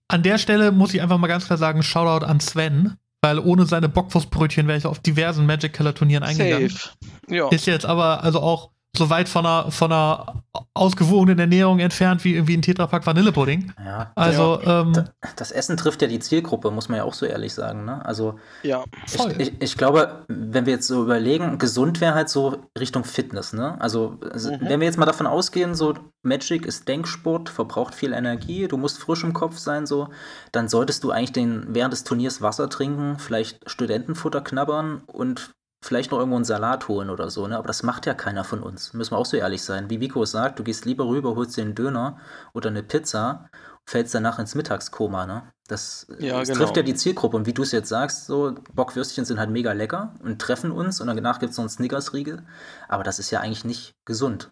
An 0.08 0.22
der 0.22 0.38
Stelle 0.38 0.70
muss 0.70 0.94
ich 0.94 1.02
einfach 1.02 1.18
mal 1.18 1.26
ganz 1.26 1.46
klar 1.46 1.58
sagen, 1.58 1.82
Shoutout 1.82 2.24
an 2.24 2.38
Sven, 2.38 2.96
weil 3.22 3.38
ohne 3.38 3.66
seine 3.66 3.88
Bockwurstbrötchen 3.88 4.68
wäre 4.68 4.78
ich 4.78 4.86
auf 4.86 5.00
diversen 5.00 5.46
Magic 5.46 5.72
Killer 5.72 5.94
Turnieren 5.94 6.22
eingegangen. 6.22 6.68
Safe. 6.68 6.90
Ja. 7.28 7.48
Ist 7.48 7.66
jetzt 7.66 7.86
aber 7.86 8.22
also 8.22 8.40
auch 8.40 8.70
so 8.96 9.10
weit 9.10 9.28
von 9.28 9.44
einer, 9.46 9.70
von 9.70 9.92
einer 9.92 10.42
ausgewogenen 10.74 11.38
Ernährung 11.38 11.78
entfernt 11.78 12.24
wie 12.24 12.34
irgendwie 12.34 12.56
ein 12.56 12.62
Tetrapack 12.62 13.06
Vanillepudding. 13.06 13.72
ja. 13.84 14.12
Also, 14.14 14.60
ähm, 14.64 14.92
Da- 14.92 15.04
Das 15.36 15.50
Essen 15.52 15.76
trifft 15.76 16.02
ja 16.02 16.08
die 16.08 16.18
Zielgruppe, 16.18 16.70
muss 16.70 16.88
man 16.88 16.98
ja 16.98 17.04
auch 17.04 17.14
so 17.14 17.26
ehrlich 17.26 17.52
sagen. 17.54 17.84
Ne? 17.84 18.04
Also 18.04 18.38
ja. 18.62 18.84
voll. 19.06 19.34
ich, 19.38 19.48
ich, 19.48 19.62
ich 19.62 19.76
glaube, 19.76 20.24
wenn 20.28 20.66
wir 20.66 20.74
jetzt 20.74 20.86
so 20.86 21.02
überlegen, 21.02 21.58
gesund 21.58 22.00
wäre 22.00 22.14
halt 22.14 22.28
so 22.28 22.58
Richtung 22.78 23.04
Fitness. 23.04 23.52
Ne? 23.52 23.76
Also, 23.80 24.18
also 24.32 24.52
Mhm. 24.52 24.58
wenn 24.62 24.80
wir 24.80 24.86
jetzt 24.86 24.98
mal 24.98 25.06
davon 25.06 25.26
ausgehen, 25.26 25.74
so 25.74 25.94
Magic 26.22 26.66
ist 26.66 26.88
Denksport, 26.88 27.48
verbraucht 27.48 27.94
viel 27.94 28.12
Energie, 28.12 28.66
du 28.68 28.76
musst 28.76 28.98
frisch 28.98 29.22
im 29.24 29.32
Kopf 29.32 29.58
sein, 29.58 29.86
so, 29.86 30.08
dann 30.52 30.68
solltest 30.68 31.04
du 31.04 31.10
eigentlich 31.10 31.32
den, 31.32 31.66
während 31.68 31.92
des 31.92 32.04
Turniers 32.04 32.42
Wasser 32.42 32.68
trinken, 32.68 33.18
vielleicht 33.18 33.68
Studentenfutter 33.70 34.40
knabbern 34.40 35.02
und 35.06 35.50
vielleicht 35.82 36.10
noch 36.10 36.18
irgendwo 36.18 36.36
einen 36.36 36.44
Salat 36.44 36.88
holen 36.88 37.10
oder 37.10 37.30
so, 37.30 37.46
ne? 37.46 37.56
Aber 37.56 37.66
das 37.68 37.82
macht 37.82 38.06
ja 38.06 38.14
keiner 38.14 38.44
von 38.44 38.62
uns. 38.62 38.92
Müssen 38.92 39.12
wir 39.12 39.18
auch 39.18 39.26
so 39.26 39.36
ehrlich 39.36 39.62
sein. 39.62 39.90
Wie 39.90 40.00
Vico 40.00 40.24
sagt, 40.24 40.58
du 40.58 40.64
gehst 40.64 40.84
lieber 40.84 41.06
rüber, 41.06 41.34
holst 41.36 41.56
dir 41.56 41.62
einen 41.62 41.74
Döner 41.74 42.18
oder 42.54 42.70
eine 42.70 42.82
Pizza, 42.82 43.48
fällst 43.84 44.14
danach 44.14 44.38
ins 44.38 44.54
Mittagskoma, 44.54 45.26
ne? 45.26 45.52
Das, 45.68 46.06
Ja, 46.18 46.38
das 46.38 46.48
genau. 46.48 46.60
trifft 46.60 46.76
ja 46.76 46.82
die 46.82 46.94
Zielgruppe. 46.94 47.36
Und 47.36 47.46
wie 47.46 47.52
du 47.52 47.62
es 47.62 47.72
jetzt 47.72 47.88
sagst, 47.88 48.26
so 48.26 48.54
Bockwürstchen 48.72 49.24
sind 49.24 49.38
halt 49.38 49.50
mega 49.50 49.72
lecker 49.72 50.14
und 50.22 50.40
treffen 50.40 50.70
uns 50.70 51.00
und 51.00 51.08
danach 51.08 51.38
gibt 51.38 51.52
es 51.52 51.58
noch 51.58 51.64
einen 51.64 51.70
Snickers-Riegel. 51.70 52.44
Aber 52.88 53.02
das 53.02 53.18
ist 53.18 53.30
ja 53.30 53.40
eigentlich 53.40 53.64
nicht 53.64 53.94
gesund. 54.04 54.50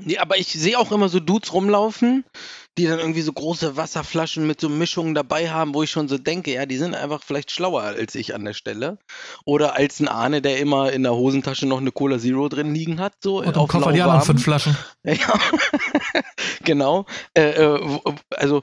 Nee, 0.00 0.18
aber 0.18 0.38
ich 0.38 0.48
sehe 0.48 0.78
auch 0.78 0.90
immer 0.90 1.08
so 1.08 1.20
Dudes 1.20 1.52
rumlaufen, 1.52 2.24
die 2.78 2.86
dann 2.86 2.98
irgendwie 2.98 3.20
so 3.20 3.32
große 3.32 3.76
Wasserflaschen 3.76 4.46
mit 4.46 4.60
so 4.60 4.68
Mischungen 4.68 5.14
dabei 5.14 5.50
haben, 5.50 5.74
wo 5.74 5.82
ich 5.82 5.90
schon 5.90 6.08
so 6.08 6.16
denke, 6.16 6.52
ja, 6.52 6.64
die 6.64 6.78
sind 6.78 6.94
einfach 6.94 7.22
vielleicht 7.22 7.50
schlauer 7.50 7.82
als 7.82 8.14
ich 8.14 8.34
an 8.34 8.44
der 8.44 8.54
Stelle. 8.54 8.98
Oder 9.44 9.76
als 9.76 10.00
ein 10.00 10.08
Ahne, 10.08 10.40
der 10.40 10.58
immer 10.58 10.92
in 10.92 11.02
der 11.02 11.14
Hosentasche 11.14 11.66
noch 11.66 11.78
eine 11.78 11.92
Cola 11.92 12.18
Zero 12.18 12.48
drin 12.48 12.74
liegen 12.74 13.00
hat, 13.00 13.14
so 13.20 13.38
und 13.38 13.48
im 13.48 13.54
auf 13.54 13.68
Koffer 13.68 13.92
die 13.92 14.00
anderen 14.00 14.22
fünf 14.22 14.42
Flaschen. 14.42 14.76
Ja, 15.04 15.38
genau. 16.64 17.06
Äh, 17.34 17.50
äh, 17.50 18.00
also, 18.30 18.62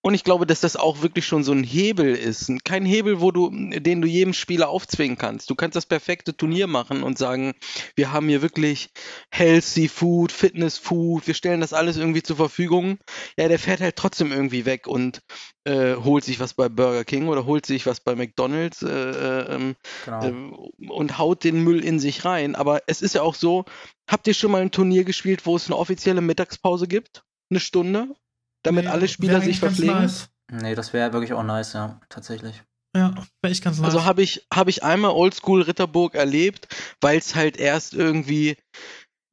und 0.00 0.14
ich 0.14 0.22
glaube, 0.22 0.46
dass 0.46 0.60
das 0.60 0.76
auch 0.76 1.02
wirklich 1.02 1.26
schon 1.26 1.42
so 1.42 1.52
ein 1.52 1.64
Hebel 1.64 2.14
ist. 2.14 2.52
Kein 2.64 2.84
Hebel, 2.84 3.20
wo 3.20 3.32
du, 3.32 3.50
den 3.50 4.00
du 4.00 4.06
jedem 4.06 4.32
Spieler 4.32 4.68
aufzwingen 4.68 5.18
kannst. 5.18 5.50
Du 5.50 5.56
kannst 5.56 5.74
das 5.74 5.86
perfekte 5.86 6.36
Turnier 6.36 6.68
machen 6.68 7.02
und 7.02 7.18
sagen, 7.18 7.54
wir 7.96 8.12
haben 8.12 8.28
hier 8.28 8.40
wirklich 8.40 8.90
healthy 9.30 9.88
Food, 9.88 10.30
Fitness 10.30 10.78
Food, 10.78 11.26
wir 11.26 11.34
stellen 11.34 11.60
das 11.60 11.72
alles 11.72 11.96
irgendwie 11.96 12.22
zur 12.22 12.36
Verfügung. 12.36 12.98
Ja, 13.36 13.48
der 13.48 13.58
fährt 13.58 13.80
halt 13.80 13.96
trotzdem 13.96 14.30
irgendwie 14.30 14.66
weg 14.66 14.86
und 14.86 15.20
äh, 15.64 15.96
holt 15.96 16.24
sich 16.24 16.38
was 16.38 16.54
bei 16.54 16.68
Burger 16.68 17.04
King 17.04 17.26
oder 17.26 17.44
holt 17.44 17.66
sich 17.66 17.84
was 17.84 18.00
bei 18.00 18.14
McDonalds. 18.14 18.82
Äh, 18.82 18.88
äh, 18.88 19.54
ähm, 19.54 19.74
Genau. 20.04 20.24
äh, 20.24 20.88
und 20.88 21.18
haut 21.18 21.42
den 21.42 21.64
Müll 21.64 21.82
in 21.84 21.98
sich 21.98 22.24
rein. 22.24 22.54
Aber 22.54 22.82
es 22.86 23.02
ist 23.02 23.14
ja 23.14 23.22
auch 23.22 23.34
so, 23.34 23.64
habt 24.08 24.26
ihr 24.28 24.34
schon 24.34 24.52
mal 24.52 24.62
ein 24.62 24.70
Turnier 24.70 25.04
gespielt, 25.04 25.44
wo 25.44 25.56
es 25.56 25.66
eine 25.66 25.76
offizielle 25.76 26.20
Mittagspause 26.20 26.86
gibt? 26.86 27.24
Eine 27.50 27.60
Stunde? 27.60 28.14
Damit 28.62 28.84
Nee, 28.84 28.90
alle 28.90 29.08
Spieler 29.08 29.40
sich 29.40 29.60
verpflegen? 29.60 29.94
nice. 29.94 30.28
nee, 30.50 30.74
das 30.74 30.92
wäre 30.92 31.12
wirklich 31.12 31.32
auch 31.32 31.42
nice, 31.42 31.72
ja, 31.72 32.00
tatsächlich. 32.08 32.62
Ja, 32.96 33.14
wäre 33.42 33.52
ich 33.52 33.62
ganz 33.62 33.78
nice. 33.78 33.86
Also 33.86 34.04
habe 34.04 34.22
ich, 34.22 34.46
hab 34.52 34.68
ich 34.68 34.82
einmal 34.82 35.12
Oldschool 35.12 35.62
Ritterburg 35.62 36.14
erlebt, 36.14 36.68
weil 37.00 37.18
es 37.18 37.34
halt 37.34 37.56
erst 37.56 37.94
irgendwie 37.94 38.56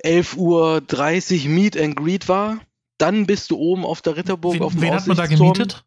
11.30 0.04 0.36
Uhr 1.46 1.50
Meet 1.50 1.78
and 1.78 1.96
Greet 1.96 2.28
war. 2.28 2.60
Dann 2.98 3.26
bist 3.26 3.52
du 3.52 3.58
oben 3.58 3.86
auf 3.86 4.02
der 4.02 4.16
Ritterburg 4.16 4.56
wen, 4.56 4.62
auf 4.62 4.74
dem 4.74 4.82
wen 4.82 4.94
hat 4.94 5.08
man 5.08 5.18
da 5.18 5.26
gemietet? 5.26 5.84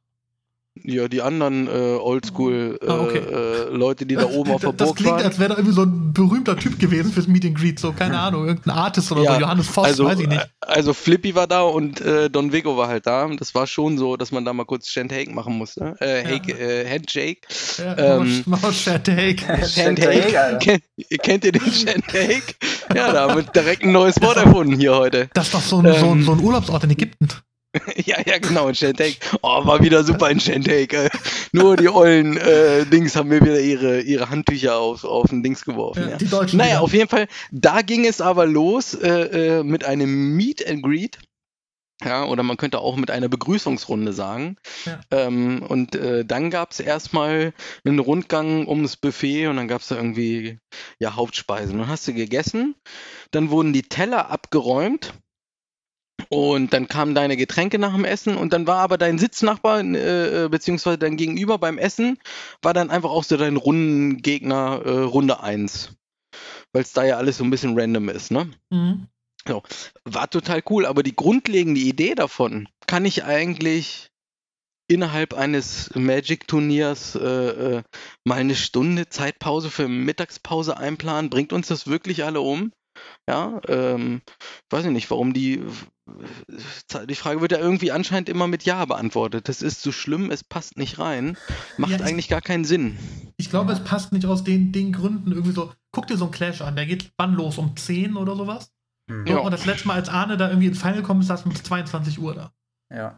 Ja, 0.85 1.09
die 1.09 1.23
anderen 1.23 1.67
äh, 1.67 1.71
Oldschool 1.71 2.79
äh, 2.83 2.87
Ah, 2.87 3.01
okay. 3.01 3.19
äh, 3.19 3.75
Leute, 3.75 4.07
die 4.07 4.15
da 4.17 4.27
oben 4.31 4.53
auf 4.53 4.61
der 4.61 4.73
das 4.73 4.89
Burg 4.89 4.97
klingt, 4.99 5.13
waren. 5.13 5.25
als 5.25 5.39
wäre 5.39 5.51
da 5.51 5.55
irgendwie 5.57 5.75
so 5.75 5.83
ein 5.83 6.13
berühmter 6.13 6.57
Typ 6.57 6.79
gewesen 6.79 7.13
fürs 7.13 7.27
Meet 7.29 7.45
and 7.47 7.59
Greet. 7.59 7.79
So, 7.79 7.93
keine 7.93 8.19
Ahnung, 8.19 8.47
irgendein 8.47 8.75
Artist 8.75 9.11
oder 9.13 9.23
Ja, 9.23 9.35
so. 9.35 9.41
Johannes 9.41 9.67
Voss, 9.69 9.85
also, 9.87 10.05
weiß 10.05 10.21
ich 10.21 10.29
nicht. 10.29 10.41
äh, 10.41 10.47
also 10.61 10.95
Flippy 10.95 11.35
war 11.35 11.47
da 11.47 11.63
und 11.63 12.01
äh, 12.01 12.29
Don 12.31 12.53
Vigo 12.53 12.77
war 12.77 12.89
halt 12.89 13.07
da. 13.07 13.29
Das 13.39 13.55
war 13.55 13.67
schon 13.67 13.99
so, 13.99 14.17
dass 14.17 14.33
man 14.33 14.45
da 14.45 14.53
mal 14.53 14.65
kurz 14.65 14.95
Handshake 14.95 15.31
machen 15.33 15.57
musste. 15.57 15.95
Äh, 16.01 16.23
Ja. 16.23 16.29
Hake, 16.37 16.53
äh, 16.53 16.89
Handshake. 16.89 17.41
Ja, 17.79 18.17
ähm, 18.19 18.43
mach 18.47 18.61
mal 18.63 18.73
Shatake. 18.73 19.37
Shandake, 19.67 20.41
Alter. 20.41 20.59
Kennt, 20.59 20.83
kennt 21.23 21.45
ihr 21.45 21.53
den 21.53 21.73
Shandake? 21.73 22.55
Ja, 22.95 23.13
da 23.13 23.29
haben 23.29 23.37
wir 23.37 23.43
direkt 23.43 23.83
ein 23.83 23.93
neues 23.93 24.21
Wort 24.23 24.37
erfunden 24.37 24.77
hier 24.79 24.97
heute. 24.97 25.29
Das 25.35 25.47
ist 25.47 25.55
doch 25.55 25.61
so 25.63 25.79
ein, 25.79 25.93
so, 25.95 26.07
ein, 26.07 26.19
Ähm. 26.19 26.23
so 26.25 26.33
ein 26.33 26.41
Urlaubsort 26.41 26.85
in 26.85 26.91
Ägypten. 26.91 27.29
Ja, 27.97 28.17
ja, 28.25 28.39
genau, 28.39 28.67
ein 28.67 28.75
Shandake. 28.75 29.17
Oh, 29.43 29.65
war 29.67 29.83
wieder 29.83 30.05
super 30.05 30.27
ein 30.27 30.41
Shandake. 30.41 31.05
Äh. 31.05 31.11
Nur 31.53 31.77
die 31.77 31.89
ollen 31.89 32.37
äh, 32.37 32.87
Dings 32.87 33.17
haben 33.17 33.29
mir 33.29 33.41
wieder 33.41 33.61
ihre, 33.61 34.01
ihre 34.01 34.31
Handtücher 34.31 34.79
auf, 34.79 35.05
auf 35.05 35.29
den 35.29 35.43
Dings 35.43 35.65
geworfen. 35.65 36.05
Ja, 36.05 36.09
Ja. 36.11 36.17
Die 36.17 36.29
Deutschen. 36.29 36.59
Naja, 36.59 36.73
wieder. 36.73 36.83
auf 36.83 36.93
jeden 36.93 37.09
Fall, 37.09 37.29
da 37.51 37.83
ging 37.83 38.07
es 38.07 38.21
aber 38.21 38.47
los 38.47 38.95
äh, 38.95 39.59
äh, 39.59 39.63
mit 39.63 39.85
einem 39.85 40.37
Meet 40.37 40.67
and 40.69 40.83
Greet. 40.83 41.19
Ja, 42.05 42.27
oder 42.27 42.45
man 42.45 42.57
könnte 42.57 42.79
auch 42.79 42.95
mit 42.95 43.11
einer 43.11 43.29
Begrüßungsrunde 43.29 44.13
sagen. 44.13 44.57
Ja. 44.85 45.01
Ähm, 45.11 45.65
und 45.67 45.97
äh, 45.97 46.25
dann 46.25 46.49
gab 46.49 46.71
es 46.71 46.79
erstmal 46.79 47.53
einen 47.85 47.99
Rundgang 47.99 48.69
ums 48.69 48.97
Buffet 48.97 49.49
und 49.49 49.57
dann 49.57 49.67
gab 49.67 49.81
es 49.81 49.89
da 49.89 49.97
irgendwie 49.97 50.61
ja, 51.01 51.17
Hauptspeisen. 51.17 51.77
Dann 51.77 51.89
hast 51.89 52.07
du 52.07 52.15
gegessen, 52.15 52.77
dann 53.33 53.51
wurden 53.51 53.73
die 53.73 53.83
Teller 53.83 54.31
abgeräumt 54.31 55.13
und 56.29 56.73
dann 56.73 56.89
kamen 56.89 57.15
deine 57.15 57.37
Getränke 57.37 57.79
nach 57.79 57.95
dem 57.95 58.05
Essen 58.05 58.37
und 58.37 58.53
dann 58.53 58.67
war 58.67 58.79
aber 58.79 58.99
dein 58.99 59.19
Sitznachbar, 59.19 59.81
äh, 59.81 60.45
äh, 60.45 60.49
beziehungsweise 60.49 60.99
dein 60.99 61.17
Gegenüber 61.17 61.59
beim 61.59 61.79
Essen, 61.79 62.19
war 62.63 62.75
dann 62.75 62.91
einfach 62.91 63.11
auch 63.11 63.25
so 63.25 63.37
dein 63.37 63.57
Rundengegner 63.57 64.83
äh, 64.85 64.91
Runde 65.01 65.41
1. 65.41 65.97
Weil 66.73 66.83
es 66.83 66.93
da 66.93 67.05
ja 67.05 67.17
alles 67.17 67.39
so 67.39 67.45
ein 67.45 67.51
bisschen 67.51 67.79
random 67.79 68.09
ist, 68.11 68.31
ne? 68.31 68.51
Mhm. 68.71 69.09
War 70.05 70.29
total 70.29 70.63
cool, 70.69 70.85
aber 70.85 71.03
die 71.03 71.17
grundlegende 71.17 71.81
Idee 71.81 72.15
davon 72.15 72.69
kann 72.87 73.07
ich 73.07 73.25
eigentlich 73.25 74.11
innerhalb 74.89 75.35
eines 75.35 75.91
Magic-Turniers 75.95 77.15
äh, 77.15 77.77
äh, 77.77 77.83
mal 78.25 78.37
eine 78.37 78.57
Stunde 78.57 79.09
Zeitpause 79.09 79.71
für 79.71 79.89
Mittagspause 79.89 80.77
einplanen. 80.77 81.31
Bringt 81.31 81.53
uns 81.53 81.69
das 81.69 81.87
wirklich 81.87 82.25
alle 82.25 82.41
um? 82.41 82.73
Ja, 83.29 83.61
ähm, 83.69 84.23
weiß 84.71 84.87
ich 84.87 84.91
nicht, 84.91 85.11
warum 85.11 85.33
die. 85.35 85.63
Die 87.07 87.15
Frage 87.15 87.41
wird 87.43 87.53
ja 87.53 87.59
irgendwie 87.59 87.93
anscheinend 87.93 88.31
immer 88.31 88.47
mit 88.47 88.63
Ja 88.65 88.85
beantwortet. 88.87 89.49
Das 89.49 89.61
ist 89.61 89.83
zu 89.83 89.93
schlimm, 89.93 90.31
es 90.31 90.43
passt 90.43 90.79
nicht 90.79 90.99
rein. 90.99 91.37
Macht 91.77 91.91
Ja, 91.93 91.97
ich- 91.99 92.05
eigentlich 92.05 92.29
gar 92.29 92.41
keinen 92.41 92.65
Sinn. 92.65 92.99
Ich 93.37 93.51
glaube, 93.51 93.73
es 93.73 93.85
passt 93.85 94.13
nicht 94.13 94.25
aus 94.25 94.43
den, 94.45 94.73
den 94.73 94.93
Gründen 94.93 95.33
irgendwie 95.33 95.53
so. 95.53 95.73
Guck 95.93 96.07
dir 96.07 96.17
so 96.17 96.25
einen 96.25 96.33
Clash 96.33 96.63
an, 96.63 96.77
der 96.77 96.87
geht 96.87 97.13
wann 97.19 97.35
los? 97.35 97.59
Um 97.59 97.77
10 97.77 98.17
oder 98.17 98.35
sowas? 98.37 98.71
Hm. 99.11 99.27
Ja. 99.27 99.39
Und 99.39 99.51
das 99.53 99.67
letzte 99.67 99.89
Mal, 99.89 99.95
als 99.95 100.09
Arne 100.09 100.37
da 100.39 100.49
irgendwie 100.49 100.69
ins 100.69 100.79
Final 100.81 101.01
ist, 101.21 101.27
saß 101.27 101.45
um 101.45 101.55
22 101.55 102.19
Uhr 102.19 102.35
da. 102.35 102.53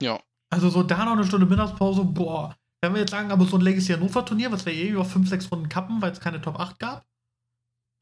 Ja. 0.01 0.21
Also 0.53 0.69
so 0.69 0.83
da 0.83 1.05
noch 1.05 1.13
eine 1.13 1.25
Stunde 1.25 1.47
Mittagspause, 1.47 2.05
boah. 2.05 2.57
Wenn 2.83 2.95
wir 2.95 3.01
jetzt 3.03 3.11
sagen, 3.13 3.31
aber 3.31 3.45
so 3.45 3.57
ein 3.57 3.61
Legacy 3.63 3.93
Hannover 3.93 4.25
Turnier, 4.25 4.51
was 4.51 4.67
wir 4.67 4.73
eh 4.73 4.89
über 4.89 5.05
5, 5.05 5.29
6 5.29 5.53
Runden 5.53 5.69
kappen, 5.69 6.03
weil 6.03 6.11
es 6.13 6.19
keine 6.21 6.41
Top 6.41 6.59
8 6.59 6.79
gab, 6.81 7.05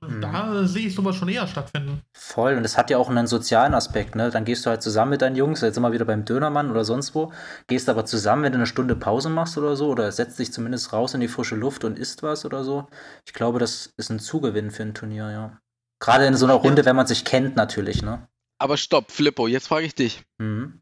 Mhm. 0.01 0.21
da 0.21 0.65
sehe 0.65 0.87
ich 0.87 0.95
sowas 0.95 1.17
schon 1.17 1.29
eher 1.29 1.47
stattfinden. 1.49 2.03
Voll, 2.17 2.55
und 2.55 2.65
es 2.65 2.79
hat 2.79 2.89
ja 2.89 2.99
auch 2.99 3.11
einen 3.11 3.27
sozialen 3.27 3.75
Aspekt, 3.75 4.15
ne? 4.15 4.31
Dann 4.31 4.45
gehst 4.45 4.65
du 4.65 4.71
halt 4.71 4.81
zusammen 4.81 5.11
mit 5.11 5.23
deinen 5.23 5.35
Jungs, 5.35 5.61
jetzt 5.61 5.81
wir 5.81 5.93
wieder 5.93 6.05
beim 6.05 6.25
Dönermann 6.25 6.71
oder 6.71 6.85
sonst 6.85 7.17
wo, 7.17 7.33
gehst 7.67 7.89
aber 7.89 8.05
zusammen, 8.05 8.45
wenn 8.45 8.53
du 8.53 8.59
eine 8.59 8.67
Stunde 8.67 8.95
Pause 8.95 9.29
machst 9.29 9.59
oder 9.59 9.75
so, 9.75 9.89
oder 9.89 10.13
setzt 10.13 10.39
dich 10.39 10.53
zumindest 10.53 10.93
raus 10.93 11.15
in 11.15 11.21
die 11.21 11.29
frische 11.29 11.57
Luft 11.57 11.83
und 11.83 11.99
isst 11.99 12.23
was 12.23 12.45
oder 12.45 12.63
so. 12.63 12.87
Ich 13.27 13.33
glaube, 13.33 13.59
das 13.59 13.93
ist 13.97 14.11
ein 14.11 14.21
Zugewinn 14.21 14.71
für 14.71 14.85
ein 14.85 14.95
Turnier, 14.95 15.31
ja. 15.31 15.59
Gerade 16.01 16.27
in 16.27 16.37
so 16.37 16.47
einer 16.47 16.55
Runde, 16.55 16.85
wenn 16.85 16.95
man 16.95 17.09
sich 17.09 17.25
kennt, 17.25 17.57
natürlich, 17.57 18.03
ne? 18.03 18.29
Aber 18.59 18.77
stopp, 18.77 19.11
Flippo, 19.11 19.49
jetzt 19.49 19.67
frage 19.67 19.87
ich 19.87 19.97
dich. 19.97 20.23
Mhm. 20.39 20.81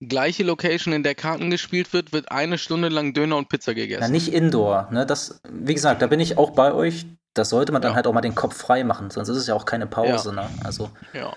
Gleiche 0.00 0.42
Location, 0.42 0.92
in 0.92 1.04
der 1.04 1.14
Karten 1.14 1.48
gespielt 1.48 1.92
wird, 1.92 2.12
wird 2.12 2.30
eine 2.30 2.58
Stunde 2.58 2.88
lang 2.88 3.14
Döner 3.14 3.36
und 3.36 3.48
Pizza 3.48 3.72
gegessen. 3.72 4.02
Ja, 4.02 4.08
nicht 4.08 4.32
Indoor, 4.32 4.88
ne? 4.90 5.06
Das, 5.06 5.40
wie 5.48 5.74
gesagt, 5.74 6.02
da 6.02 6.08
bin 6.08 6.20
ich 6.20 6.38
auch 6.38 6.50
bei 6.50 6.72
euch. 6.72 7.06
Das 7.38 7.50
sollte 7.50 7.72
man 7.72 7.82
dann 7.82 7.92
Ja. 7.92 7.96
halt 7.96 8.06
auch 8.06 8.12
mal 8.12 8.20
den 8.20 8.34
Kopf 8.34 8.56
frei 8.56 8.82
machen, 8.84 9.10
sonst 9.10 9.28
ist 9.28 9.36
es 9.36 9.46
ja 9.46 9.54
auch 9.54 9.64
keine 9.64 9.86
Pause, 9.86 10.32
ne? 10.34 10.48
Also. 10.64 10.90
Ja. 11.12 11.32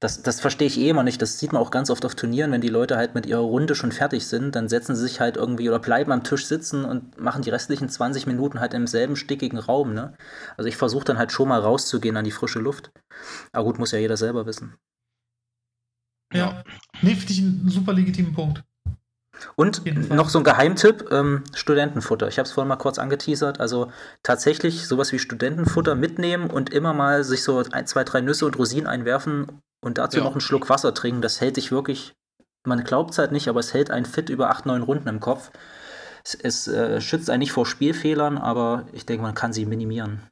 Das, 0.00 0.22
das 0.22 0.40
verstehe 0.40 0.66
ich 0.66 0.78
eh 0.78 0.90
immer 0.90 1.02
nicht. 1.02 1.22
Das 1.22 1.38
sieht 1.38 1.52
man 1.52 1.62
auch 1.62 1.70
ganz 1.70 1.88
oft 1.88 2.04
auf 2.04 2.14
Turnieren, 2.14 2.52
wenn 2.52 2.60
die 2.60 2.68
Leute 2.68 2.98
halt 2.98 3.14
mit 3.14 3.24
ihrer 3.24 3.40
Runde 3.40 3.74
schon 3.74 3.90
fertig 3.90 4.26
sind, 4.26 4.54
dann 4.54 4.68
setzen 4.68 4.94
sie 4.94 5.02
sich 5.02 5.20
halt 5.20 5.38
irgendwie 5.38 5.66
oder 5.68 5.78
bleiben 5.78 6.12
am 6.12 6.22
Tisch 6.24 6.44
sitzen 6.44 6.84
und 6.84 7.18
machen 7.18 7.40
die 7.40 7.48
restlichen 7.48 7.88
20 7.88 8.26
Minuten 8.26 8.60
halt 8.60 8.74
im 8.74 8.86
selben 8.86 9.16
stickigen 9.16 9.58
Raum, 9.58 9.94
ne? 9.94 10.14
Also 10.58 10.68
ich 10.68 10.76
versuche 10.76 11.04
dann 11.04 11.16
halt 11.16 11.32
schon 11.32 11.48
mal 11.48 11.60
rauszugehen 11.60 12.18
an 12.18 12.24
die 12.24 12.32
frische 12.32 12.58
Luft. 12.58 12.90
Aber 13.52 13.64
gut, 13.64 13.78
muss 13.78 13.92
ja 13.92 13.98
jeder 13.98 14.18
selber 14.18 14.44
wissen. 14.44 14.76
Ja. 16.34 16.62
Nee, 17.00 17.14
finde 17.14 17.32
ich 17.32 17.38
einen 17.38 17.68
super 17.70 17.92
legitimen 17.94 18.34
Punkt. 18.34 18.62
Und 19.56 20.10
noch 20.10 20.28
so 20.28 20.38
ein 20.38 20.44
Geheimtipp, 20.44 21.10
ähm, 21.10 21.44
Studentenfutter. 21.54 22.28
Ich 22.28 22.38
habe 22.38 22.46
es 22.46 22.52
vorhin 22.52 22.68
mal 22.68 22.76
kurz 22.76 22.98
angeteasert. 22.98 23.60
Also 23.60 23.90
tatsächlich 24.22 24.86
sowas 24.86 25.12
wie 25.12 25.18
Studentenfutter 25.18 25.94
mitnehmen 25.94 26.50
und 26.50 26.70
immer 26.72 26.92
mal 26.92 27.24
sich 27.24 27.42
so 27.42 27.62
ein, 27.72 27.86
zwei, 27.86 28.04
drei 28.04 28.20
Nüsse 28.20 28.46
und 28.46 28.58
Rosinen 28.58 28.86
einwerfen 28.86 29.60
und 29.82 29.98
dazu 29.98 30.18
Ja. 30.18 30.24
noch 30.24 30.32
einen 30.32 30.40
Schluck 30.40 30.68
Wasser 30.70 30.94
trinken. 30.94 31.20
Das 31.22 31.40
hält 31.40 31.56
dich 31.56 31.70
wirklich, 31.70 32.14
man 32.64 32.84
glaubt 32.84 33.10
es 33.12 33.18
halt 33.18 33.32
nicht, 33.32 33.48
aber 33.48 33.60
es 33.60 33.74
hält 33.74 33.90
einen 33.90 34.06
fit 34.06 34.28
über 34.30 34.50
acht, 34.50 34.66
neun 34.66 34.82
Runden 34.82 35.08
im 35.08 35.20
Kopf. 35.20 35.50
Es, 36.24 36.34
es 36.34 36.68
äh, 36.68 37.00
schützt 37.00 37.28
einen 37.28 37.40
nicht 37.40 37.52
vor 37.52 37.66
Spielfehlern, 37.66 38.38
aber 38.38 38.86
ich 38.92 39.04
denke, 39.04 39.22
man 39.22 39.34
kann 39.34 39.52
sie 39.52 39.66
minimieren. 39.66 40.22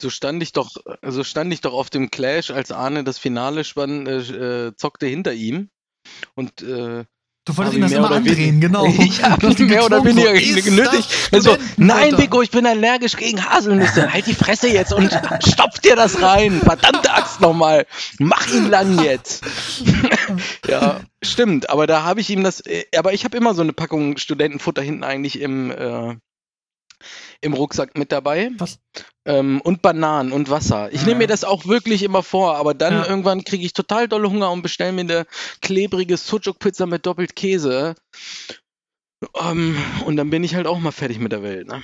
So 0.00 0.10
stand 0.10 0.42
ich 0.42 0.52
doch, 0.52 0.70
so 1.06 1.22
stand 1.22 1.52
ich 1.52 1.60
doch 1.60 1.72
auf 1.72 1.90
dem 1.90 2.10
Clash, 2.10 2.50
als 2.50 2.72
Arne 2.72 3.04
das 3.04 3.18
Finale 3.18 3.64
spann, 3.64 4.06
äh, 4.06 4.18
äh, 4.68 4.76
zockte 4.76 5.06
hinter 5.06 5.32
ihm. 5.34 5.68
Und 6.34 6.62
äh, 6.62 7.04
Du 7.48 7.56
wolltest 7.56 7.76
ihn 7.76 7.80
das 7.80 7.92
immer 7.92 8.10
andrehen, 8.10 8.60
genau. 8.60 8.84
ich 8.98 9.24
habe 9.24 9.46
ihn 9.46 9.66
mehr 9.68 9.82
oder 9.82 10.04
weniger 10.04 10.34
genötigt. 10.34 11.08
Also, 11.32 11.56
nein, 11.78 12.18
Vico, 12.18 12.42
ich 12.42 12.50
bin 12.50 12.66
allergisch 12.66 13.16
gegen 13.16 13.42
Haselnüsse. 13.42 14.12
Halt 14.12 14.26
die 14.26 14.34
Fresse 14.34 14.68
jetzt 14.68 14.92
und 14.92 15.10
stopf 15.48 15.78
dir 15.78 15.96
das 15.96 16.20
rein. 16.20 16.60
Verdammte 16.60 17.10
Axt 17.10 17.40
nochmal. 17.40 17.86
Mach 18.18 18.46
ihn 18.48 18.68
lang 18.68 19.02
jetzt. 19.02 19.46
ja, 20.68 21.00
stimmt. 21.22 21.70
Aber 21.70 21.86
da 21.86 22.02
habe 22.02 22.20
ich 22.20 22.28
ihm 22.28 22.44
das. 22.44 22.60
äh, 22.60 22.84
Aber 22.94 23.14
ich 23.14 23.24
habe 23.24 23.38
immer 23.38 23.54
so 23.54 23.62
eine 23.62 23.72
Packung 23.72 24.18
Studentenfutter 24.18 24.82
hinten 24.82 25.02
eigentlich 25.02 25.40
im, 25.40 25.70
äh, 25.70 26.16
im 27.40 27.52
Rucksack 27.54 27.96
mit 27.96 28.10
dabei. 28.12 28.50
Was? 28.58 28.78
Ähm, 29.24 29.60
und 29.60 29.80
Bananen 29.82 30.32
und 30.32 30.50
Wasser. 30.50 30.92
Ich 30.92 31.02
Mhm. 31.02 31.06
nehme 31.08 31.18
mir 31.20 31.26
das 31.28 31.44
auch 31.44 31.66
wirklich 31.66 32.02
immer 32.02 32.22
vor, 32.22 32.56
aber 32.56 32.74
dann 32.74 32.94
Ja. 32.94 33.06
irgendwann 33.06 33.44
kriege 33.44 33.64
ich 33.64 33.72
total 33.72 34.08
dolle 34.08 34.28
Hunger 34.30 34.50
und 34.50 34.62
bestelle 34.62 34.92
mir 34.92 35.02
eine 35.02 35.26
klebrige 35.62 36.16
Sucuk-Pizza 36.16 36.86
mit 36.86 37.06
doppelt 37.06 37.36
Käse. 37.36 37.94
Ähm, 39.40 39.76
und 40.06 40.16
dann 40.16 40.30
bin 40.30 40.44
ich 40.44 40.54
halt 40.54 40.66
auch 40.66 40.78
mal 40.78 40.92
fertig 40.92 41.18
mit 41.18 41.32
der 41.32 41.42
Welt. 41.42 41.66
Ne? 41.68 41.82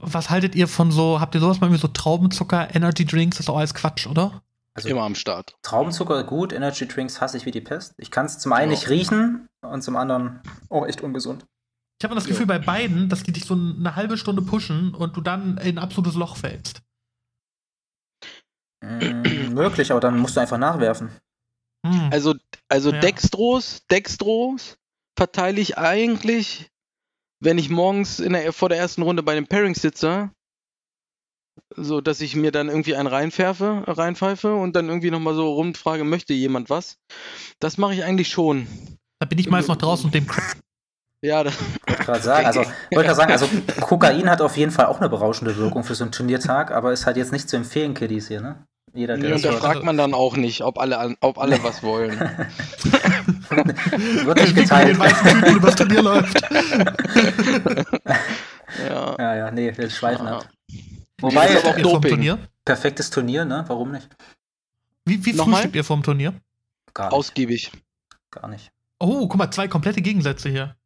Was 0.00 0.30
haltet 0.30 0.54
ihr 0.54 0.68
von 0.68 0.90
so, 0.92 1.20
habt 1.20 1.34
ihr 1.34 1.40
sowas 1.40 1.60
mal 1.60 1.66
irgendwie 1.66 1.80
so 1.82 1.88
Traubenzucker, 1.88 2.74
Energy 2.74 3.04
Drinks, 3.04 3.38
das 3.38 3.46
ist 3.46 3.50
auch 3.50 3.56
alles 3.58 3.74
Quatsch, 3.74 4.06
oder? 4.06 4.42
Also 4.74 4.88
Immer 4.90 5.02
am 5.02 5.16
Start. 5.16 5.56
Traubenzucker 5.62 6.22
gut, 6.24 6.52
Energy 6.52 6.86
Drinks 6.86 7.20
hasse 7.20 7.36
ich 7.36 7.46
wie 7.46 7.50
die 7.50 7.60
Pest. 7.60 7.94
Ich 7.98 8.10
kann 8.12 8.26
es 8.26 8.38
zum 8.38 8.52
einen 8.52 8.70
Ja. 8.70 8.78
nicht 8.78 8.88
riechen 8.88 9.48
und 9.62 9.82
zum 9.82 9.96
anderen 9.96 10.40
auch 10.68 10.86
echt 10.86 11.00
ungesund. 11.00 11.44
Ich 12.00 12.04
habe 12.04 12.14
das 12.14 12.24
Jo. 12.24 12.30
Gefühl 12.30 12.46
bei 12.46 12.58
beiden, 12.58 13.08
dass 13.08 13.24
die 13.24 13.32
dich 13.32 13.44
so 13.44 13.54
eine 13.54 13.96
halbe 13.96 14.16
Stunde 14.16 14.42
pushen 14.42 14.94
und 14.94 15.16
du 15.16 15.20
dann 15.20 15.58
in 15.58 15.76
ein 15.76 15.78
absolutes 15.78 16.14
Loch 16.14 16.36
fällst. 16.36 16.82
Mm, 18.84 19.52
möglich, 19.54 19.90
aber 19.90 20.00
dann 20.00 20.18
musst 20.18 20.36
du 20.36 20.40
einfach 20.40 20.58
nachwerfen. 20.58 21.10
Hm. 21.84 22.10
Also, 22.12 22.34
also 22.68 22.92
Ja. 22.92 23.00
Dextros, 23.00 23.84
Dextros 23.90 24.78
verteile 25.18 25.60
ich 25.60 25.76
eigentlich, 25.78 26.70
wenn 27.40 27.58
ich 27.58 27.68
morgens 27.68 28.20
in 28.20 28.32
der, 28.32 28.52
vor 28.52 28.68
der 28.68 28.78
ersten 28.78 29.02
Runde 29.02 29.24
bei 29.24 29.34
den 29.34 29.48
Pairings 29.48 29.82
sitze, 29.82 30.30
so 31.74 32.00
dass 32.00 32.20
ich 32.20 32.36
mir 32.36 32.52
dann 32.52 32.68
irgendwie 32.68 32.94
einen 32.94 33.08
reinpfeife, 33.08 33.82
reinpfeife 33.88 34.54
und 34.54 34.76
dann 34.76 34.88
irgendwie 34.88 35.10
nochmal 35.10 35.34
so 35.34 35.52
rumfrage, 35.52 36.04
möchte 36.04 36.32
jemand 36.32 36.70
was? 36.70 36.98
Das 37.58 37.76
mache 37.76 37.94
ich 37.94 38.04
eigentlich 38.04 38.28
schon. 38.28 38.68
da 39.18 39.26
bin 39.26 39.38
ich 39.40 39.50
meist 39.50 39.66
noch 39.68 39.76
draußen 39.76 40.06
und 40.06 40.14
dem 40.14 40.28
Crack. 40.28 40.58
Ja, 41.20 41.42
da, 41.42 41.50
Wollte 41.86 42.04
gerade 42.04 42.22
sagen, 42.22 42.46
also 42.46 42.60
wollte 42.60 42.74
gerade 42.90 43.14
sagen, 43.14 43.32
also 43.32 43.48
Kokain 43.80 44.30
hat 44.30 44.40
auf 44.40 44.56
jeden 44.56 44.70
Fall 44.70 44.86
auch 44.86 45.00
eine 45.00 45.08
berauschende 45.08 45.56
Wirkung 45.56 45.82
für 45.82 45.96
so 45.96 46.04
einen 46.04 46.12
Turniertag, 46.12 46.70
aber 46.70 46.92
ist 46.92 47.06
halt 47.06 47.16
jetzt 47.16 47.32
nicht 47.32 47.48
zu 47.48 47.56
empfehlen, 47.56 47.94
Kiddies 47.94 48.28
hier, 48.28 48.40
ne? 48.40 48.64
Jeder, 48.94 49.16
der 49.16 49.24
nee, 49.24 49.30
das 49.34 49.44
und 49.44 49.52
da 49.52 49.58
fragt 49.58 49.82
man 49.84 49.96
dann 49.96 50.14
auch 50.14 50.36
nicht, 50.36 50.62
ob 50.62 50.78
alle, 50.78 51.16
ob 51.20 51.38
alle 51.38 51.62
was 51.62 51.82
wollen. 51.82 52.18
Wird 53.50 54.40
nicht 54.40 54.56
geteilt. 54.56 54.88
Den 54.88 54.98
weißen 54.98 55.28
Typen 55.28 55.56
übers 55.56 55.76
Turnier 55.76 56.02
läuft. 56.02 56.40
Ja. 58.86 59.16
Ja, 59.18 59.34
ja, 59.34 59.50
nee, 59.50 59.72
wir 59.74 59.88
schweifen 59.90 60.26
Ja. 60.26 60.38
ab. 60.38 60.48
Wobei, 61.20 61.48
ist 61.48 61.64
aber 61.64 61.74
auch 61.76 61.82
Doping. 61.82 62.10
Turnier? 62.10 62.38
perfektes 62.64 63.10
Turnier, 63.10 63.44
ne? 63.44 63.64
Warum 63.66 63.92
nicht? 63.92 64.08
Wie, 65.06 65.24
wie 65.24 65.32
frühstückt 65.32 65.74
ihr 65.74 65.84
vom 65.84 66.02
Turnier? 66.02 66.34
Gar 66.92 67.06
nicht. 67.06 67.14
Ausgiebig. 67.14 67.72
Gar 68.30 68.48
nicht. 68.48 68.70
Oh, 69.00 69.26
guck 69.26 69.36
mal, 69.36 69.50
zwei 69.50 69.68
komplette 69.68 70.02
Gegensätze 70.02 70.50
hier. 70.50 70.76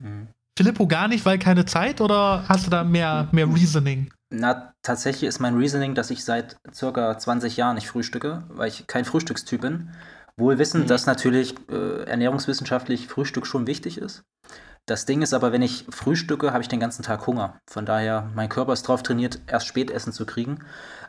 Mhm. 0.00 0.28
Filippo 0.58 0.86
gar 0.86 1.08
nicht, 1.08 1.24
weil 1.24 1.38
keine 1.38 1.64
Zeit 1.64 2.00
oder 2.00 2.44
hast 2.48 2.66
du 2.66 2.70
da 2.70 2.84
mehr, 2.84 3.28
mehr 3.32 3.46
Reasoning? 3.46 4.10
Na, 4.32 4.72
tatsächlich 4.82 5.24
ist 5.28 5.40
mein 5.40 5.56
Reasoning, 5.56 5.94
dass 5.94 6.10
ich 6.10 6.24
seit 6.24 6.56
circa 6.72 7.16
20 7.18 7.56
Jahren 7.56 7.76
nicht 7.76 7.88
frühstücke, 7.88 8.44
weil 8.48 8.68
ich 8.68 8.86
kein 8.86 9.04
Frühstückstyp 9.04 9.60
bin. 9.62 9.90
Wohl 10.36 10.58
wissend, 10.58 10.84
Mhm. 10.84 10.88
dass 10.88 11.06
natürlich 11.06 11.54
äh, 11.70 12.04
ernährungswissenschaftlich 12.04 13.08
Frühstück 13.08 13.46
schon 13.46 13.66
wichtig 13.66 13.98
ist. 13.98 14.22
Das 14.86 15.04
Ding 15.06 15.22
ist 15.22 15.34
aber, 15.34 15.52
wenn 15.52 15.62
ich 15.62 15.84
frühstücke, 15.90 16.52
habe 16.52 16.62
ich 16.62 16.68
den 16.68 16.80
ganzen 16.80 17.02
Tag 17.02 17.26
Hunger. 17.26 17.58
Von 17.70 17.86
daher, 17.86 18.30
mein 18.34 18.48
Körper 18.48 18.72
ist 18.72 18.82
drauf 18.88 19.02
trainiert, 19.02 19.40
erst 19.46 19.66
Spätessen 19.66 20.12
zu 20.12 20.26
kriegen. 20.26 20.60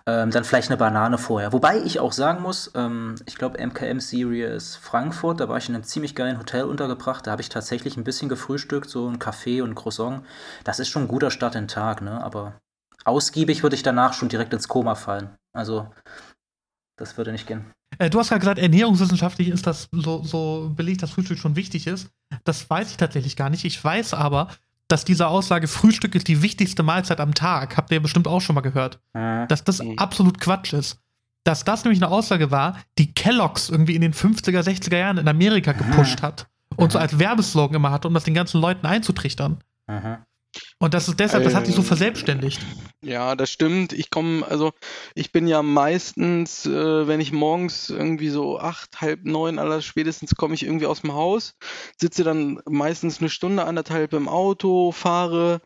Ähm, 0.07 0.31
dann 0.31 0.43
vielleicht 0.43 0.69
eine 0.69 0.77
Banane 0.77 1.17
vorher. 1.17 1.53
Wobei 1.53 1.77
ich 1.77 1.99
auch 1.99 2.11
sagen 2.11 2.41
muss, 2.41 2.71
ähm, 2.75 3.15
ich 3.25 3.35
glaube 3.35 3.59
MKM 3.65 3.99
Series 3.99 4.75
Frankfurt, 4.75 5.39
da 5.39 5.47
war 5.47 5.57
ich 5.57 5.69
in 5.69 5.75
einem 5.75 5.83
ziemlich 5.83 6.15
geilen 6.15 6.39
Hotel 6.39 6.63
untergebracht. 6.63 7.27
Da 7.27 7.31
habe 7.31 7.41
ich 7.41 7.49
tatsächlich 7.49 7.97
ein 7.97 8.03
bisschen 8.03 8.29
gefrühstückt, 8.29 8.89
so 8.89 9.07
ein 9.07 9.19
Kaffee 9.19 9.61
und 9.61 9.71
ein 9.71 9.75
Croissant. 9.75 10.23
Das 10.63 10.79
ist 10.79 10.89
schon 10.89 11.03
ein 11.03 11.07
guter 11.07 11.29
Start 11.31 11.55
in 11.55 11.63
den 11.63 11.67
Tag, 11.67 12.01
ne? 12.01 12.23
Aber 12.23 12.53
ausgiebig 13.05 13.63
würde 13.63 13.75
ich 13.75 13.83
danach 13.83 14.13
schon 14.13 14.29
direkt 14.29 14.53
ins 14.53 14.67
Koma 14.67 14.95
fallen. 14.95 15.29
Also, 15.53 15.87
das 16.97 17.17
würde 17.17 17.31
nicht 17.31 17.47
gehen. 17.47 17.65
Äh, 17.99 18.09
du 18.09 18.19
hast 18.19 18.29
gerade 18.29 18.39
gesagt, 18.39 18.59
ernährungswissenschaftlich 18.59 19.49
ist 19.49 19.67
das 19.67 19.87
so, 19.91 20.23
so 20.23 20.71
belegt, 20.75 21.03
dass 21.03 21.11
Frühstück 21.11 21.37
schon 21.37 21.55
wichtig 21.55 21.87
ist. 21.87 22.09
Das 22.43 22.69
weiß 22.69 22.89
ich 22.89 22.97
tatsächlich 22.97 23.35
gar 23.35 23.49
nicht. 23.49 23.65
Ich 23.65 23.83
weiß 23.83 24.13
aber, 24.13 24.49
dass 24.91 25.06
diese 25.06 25.27
Aussage, 25.27 25.67
Frühstück 25.67 26.15
ist 26.15 26.27
die 26.27 26.41
wichtigste 26.41 26.84
Mahlzeit 26.84 27.19
am 27.19 27.34
Tag, 27.34 27.77
habt 27.77 27.91
ihr 27.91 28.01
bestimmt 28.01 28.27
auch 28.27 28.41
schon 28.41 28.56
mal 28.56 28.62
gehört, 28.62 28.99
Mhm. 29.13 29.47
dass 29.47 29.63
das 29.63 29.82
Mhm. 29.82 29.97
absolut 29.97 30.39
Quatsch 30.39 30.73
ist. 30.73 30.99
Dass 31.43 31.63
das 31.63 31.84
nämlich 31.84 32.01
eine 32.04 32.12
Aussage 32.12 32.51
war, 32.51 32.77
die 32.99 33.13
Kellogg's 33.13 33.69
irgendwie 33.69 33.95
in 33.95 34.01
den 34.01 34.13
50er, 34.13 34.62
60er 34.63 34.97
Jahren 34.97 35.17
in 35.17 35.27
Amerika 35.27 35.71
gepusht 35.71 36.21
hat 36.21 36.47
und 36.75 36.91
so 36.91 36.99
als 36.99 37.17
Werbeslogan 37.17 37.75
immer 37.75 37.91
hatte, 37.91 38.08
um 38.08 38.13
das 38.13 38.25
den 38.25 38.34
ganzen 38.36 38.62
Leuten 38.62 38.86
einzutrichtern. 38.86 39.60
Mhm. 39.88 40.17
Und 40.79 40.93
das 40.93 41.07
ist 41.07 41.19
deshalb, 41.19 41.43
das 41.43 41.53
hat 41.55 41.65
sich 41.65 41.75
so 41.75 41.81
Ähm, 41.81 41.87
verselbstständigt. 41.87 42.65
Ja, 43.03 43.35
das 43.35 43.49
stimmt. 43.51 43.93
Ich 43.93 44.09
komme, 44.09 44.45
also 44.47 44.73
ich 45.15 45.31
bin 45.31 45.47
ja 45.47 45.63
meistens, 45.63 46.65
äh, 46.65 47.07
wenn 47.07 47.19
ich 47.19 47.31
morgens 47.31 47.89
irgendwie 47.89 48.29
so 48.29 48.59
acht, 48.59 49.01
halb 49.01 49.25
neun, 49.25 49.57
aller 49.59 49.81
spätestens 49.81 50.35
komme 50.35 50.53
ich 50.53 50.63
irgendwie 50.63 50.85
aus 50.85 51.01
dem 51.01 51.13
Haus, 51.13 51.55
sitze 51.99 52.23
dann 52.23 52.61
meistens 52.69 53.19
eine 53.19 53.29
Stunde, 53.29 53.65
anderthalb 53.65 54.13
im 54.13 54.27
Auto, 54.27 54.91
fahre, 54.91 55.61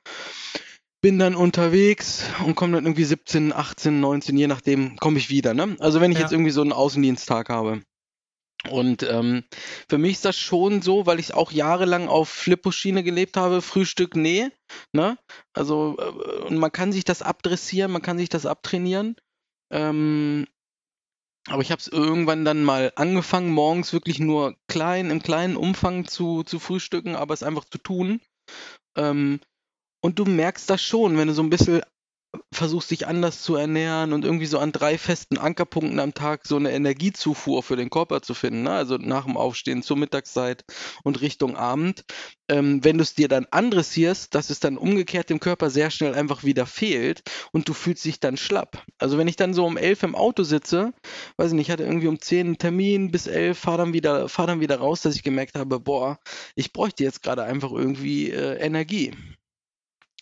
bin 1.02 1.20
dann 1.20 1.36
unterwegs 1.36 2.24
und 2.46 2.56
komme 2.56 2.74
dann 2.74 2.86
irgendwie 2.86 3.04
17, 3.04 3.54
18, 3.54 4.00
19, 4.00 4.38
je 4.38 4.48
nachdem, 4.48 4.96
komme 4.98 5.18
ich 5.18 5.30
wieder. 5.30 5.54
Ne? 5.54 5.76
Also 5.80 6.02
wenn 6.02 6.12
ich 6.12 6.18
Ja. 6.18 6.24
jetzt 6.24 6.32
irgendwie 6.32 6.52
so 6.52 6.62
einen 6.62 6.72
Außendiensttag 6.74 7.50
habe. 7.50 7.82
Und 8.70 9.04
ähm, 9.04 9.44
für 9.90 9.98
mich 9.98 10.14
ist 10.14 10.26
das 10.26 10.38
schon 10.38 10.82
so, 10.82 11.06
weil 11.06 11.20
ich 11.20 11.34
auch 11.34 11.52
jahrelang 11.52 12.08
auf 12.08 12.30
Flippo-Schiene 12.30 13.04
gelebt 13.04 13.38
habe, 13.38 13.62
Frühstück, 13.62 14.16
nee, 14.16 14.50
ne? 14.94 15.18
Also, 15.54 15.98
äh, 15.98 16.54
man 16.54 16.72
kann 16.72 16.92
sich 16.92 17.04
das 17.04 17.22
abdressieren, 17.22 17.92
man 17.92 18.02
kann 18.02 18.18
sich 18.18 18.30
das 18.30 18.46
abtrainieren. 18.46 19.16
Ähm, 19.72 20.48
aber 21.48 21.62
ich 21.62 21.72
habe 21.72 21.80
es 21.80 21.88
irgendwann 21.88 22.44
dann 22.44 22.64
mal 22.64 22.92
angefangen, 22.96 23.52
morgens 23.52 23.94
wirklich 23.94 24.20
nur 24.20 24.56
klein, 24.68 25.12
im 25.12 25.22
kleinen 25.22 25.58
Umfang 25.58 26.08
zu, 26.08 26.44
zu 26.44 26.60
frühstücken, 26.60 27.16
aber 27.16 27.34
es 27.34 27.44
einfach 27.44 27.66
zu 27.66 27.78
tun. 27.78 28.20
Ähm, 28.98 29.40
und 30.02 30.18
du 30.20 30.26
merkst 30.26 30.70
das 30.70 30.82
schon, 30.82 31.18
wenn 31.18 31.28
du 31.28 31.34
so 31.34 31.44
ein 31.44 31.50
bisschen 31.50 31.82
versuchst, 32.52 32.92
dich 32.92 33.08
anders 33.08 33.42
zu 33.42 33.56
ernähren 33.56 34.14
und 34.14 34.26
irgendwie 34.26 34.46
so 34.46 34.60
an 34.60 34.72
drei 34.72 34.98
festen 34.98 35.38
Ankerpunkten 35.38 36.00
am 36.00 36.14
Tag 36.14 36.46
so 36.46 36.56
eine 36.56 36.72
Energiezufuhr 36.72 37.64
für 37.64 37.76
den 37.76 37.90
Körper 37.90 38.22
zu 38.22 38.34
finden, 38.34 38.64
ne? 38.64 38.72
also 38.72 38.98
nach 38.98 39.26
dem 39.26 39.38
Aufstehen 39.38 39.84
zur 39.84 39.98
Mittagszeit 39.98 40.64
und 41.04 41.22
Richtung 41.22 41.56
Abend. 41.56 42.04
Ähm, 42.48 42.84
wenn 42.84 42.98
du 42.98 43.04
es 43.04 43.16
dir 43.16 43.28
dann 43.28 43.48
andressierst, 43.50 44.36
dass 44.36 44.52
es 44.52 44.60
dann 44.60 44.78
umgekehrt 44.78 45.30
dem 45.30 45.40
Körper 45.40 45.70
sehr 45.72 45.90
schnell 45.90 46.14
einfach 46.14 46.44
wieder 46.44 46.68
fehlt 46.68 47.24
und 47.52 47.68
du 47.68 47.74
fühlst 47.74 48.06
dich 48.06 48.20
dann 48.20 48.38
schlapp. 48.38 48.84
Also 49.00 49.18
wenn 49.18 49.28
ich 49.28 49.36
dann 49.36 49.56
so 49.56 49.66
um 49.66 49.78
elf 49.78 50.04
im 50.04 50.16
Auto 50.16 50.44
sitze, 50.44 50.94
weiß 51.38 51.50
ich 51.50 51.56
nicht, 51.56 51.68
ich 51.68 51.72
hatte 51.72 51.84
irgendwie 51.84 52.08
um 52.08 52.22
zehn 52.22 52.46
einen 52.46 52.58
Termin 52.60 53.10
bis 53.10 53.26
elf, 53.26 53.58
fahr 53.58 53.80
dann 53.80 53.94
wieder, 53.94 54.30
fahr 54.30 54.46
dann 54.46 54.60
wieder 54.60 54.78
raus, 54.78 55.02
dass 55.02 55.16
ich 55.16 55.24
gemerkt 55.24 55.58
habe, 55.58 55.80
boah, 55.80 56.20
ich 56.56 56.72
bräuchte 56.72 57.04
jetzt 57.04 57.24
gerade 57.24 57.44
einfach 57.44 57.72
irgendwie 57.72 58.30
äh, 58.30 58.58
Energie. 58.58 59.12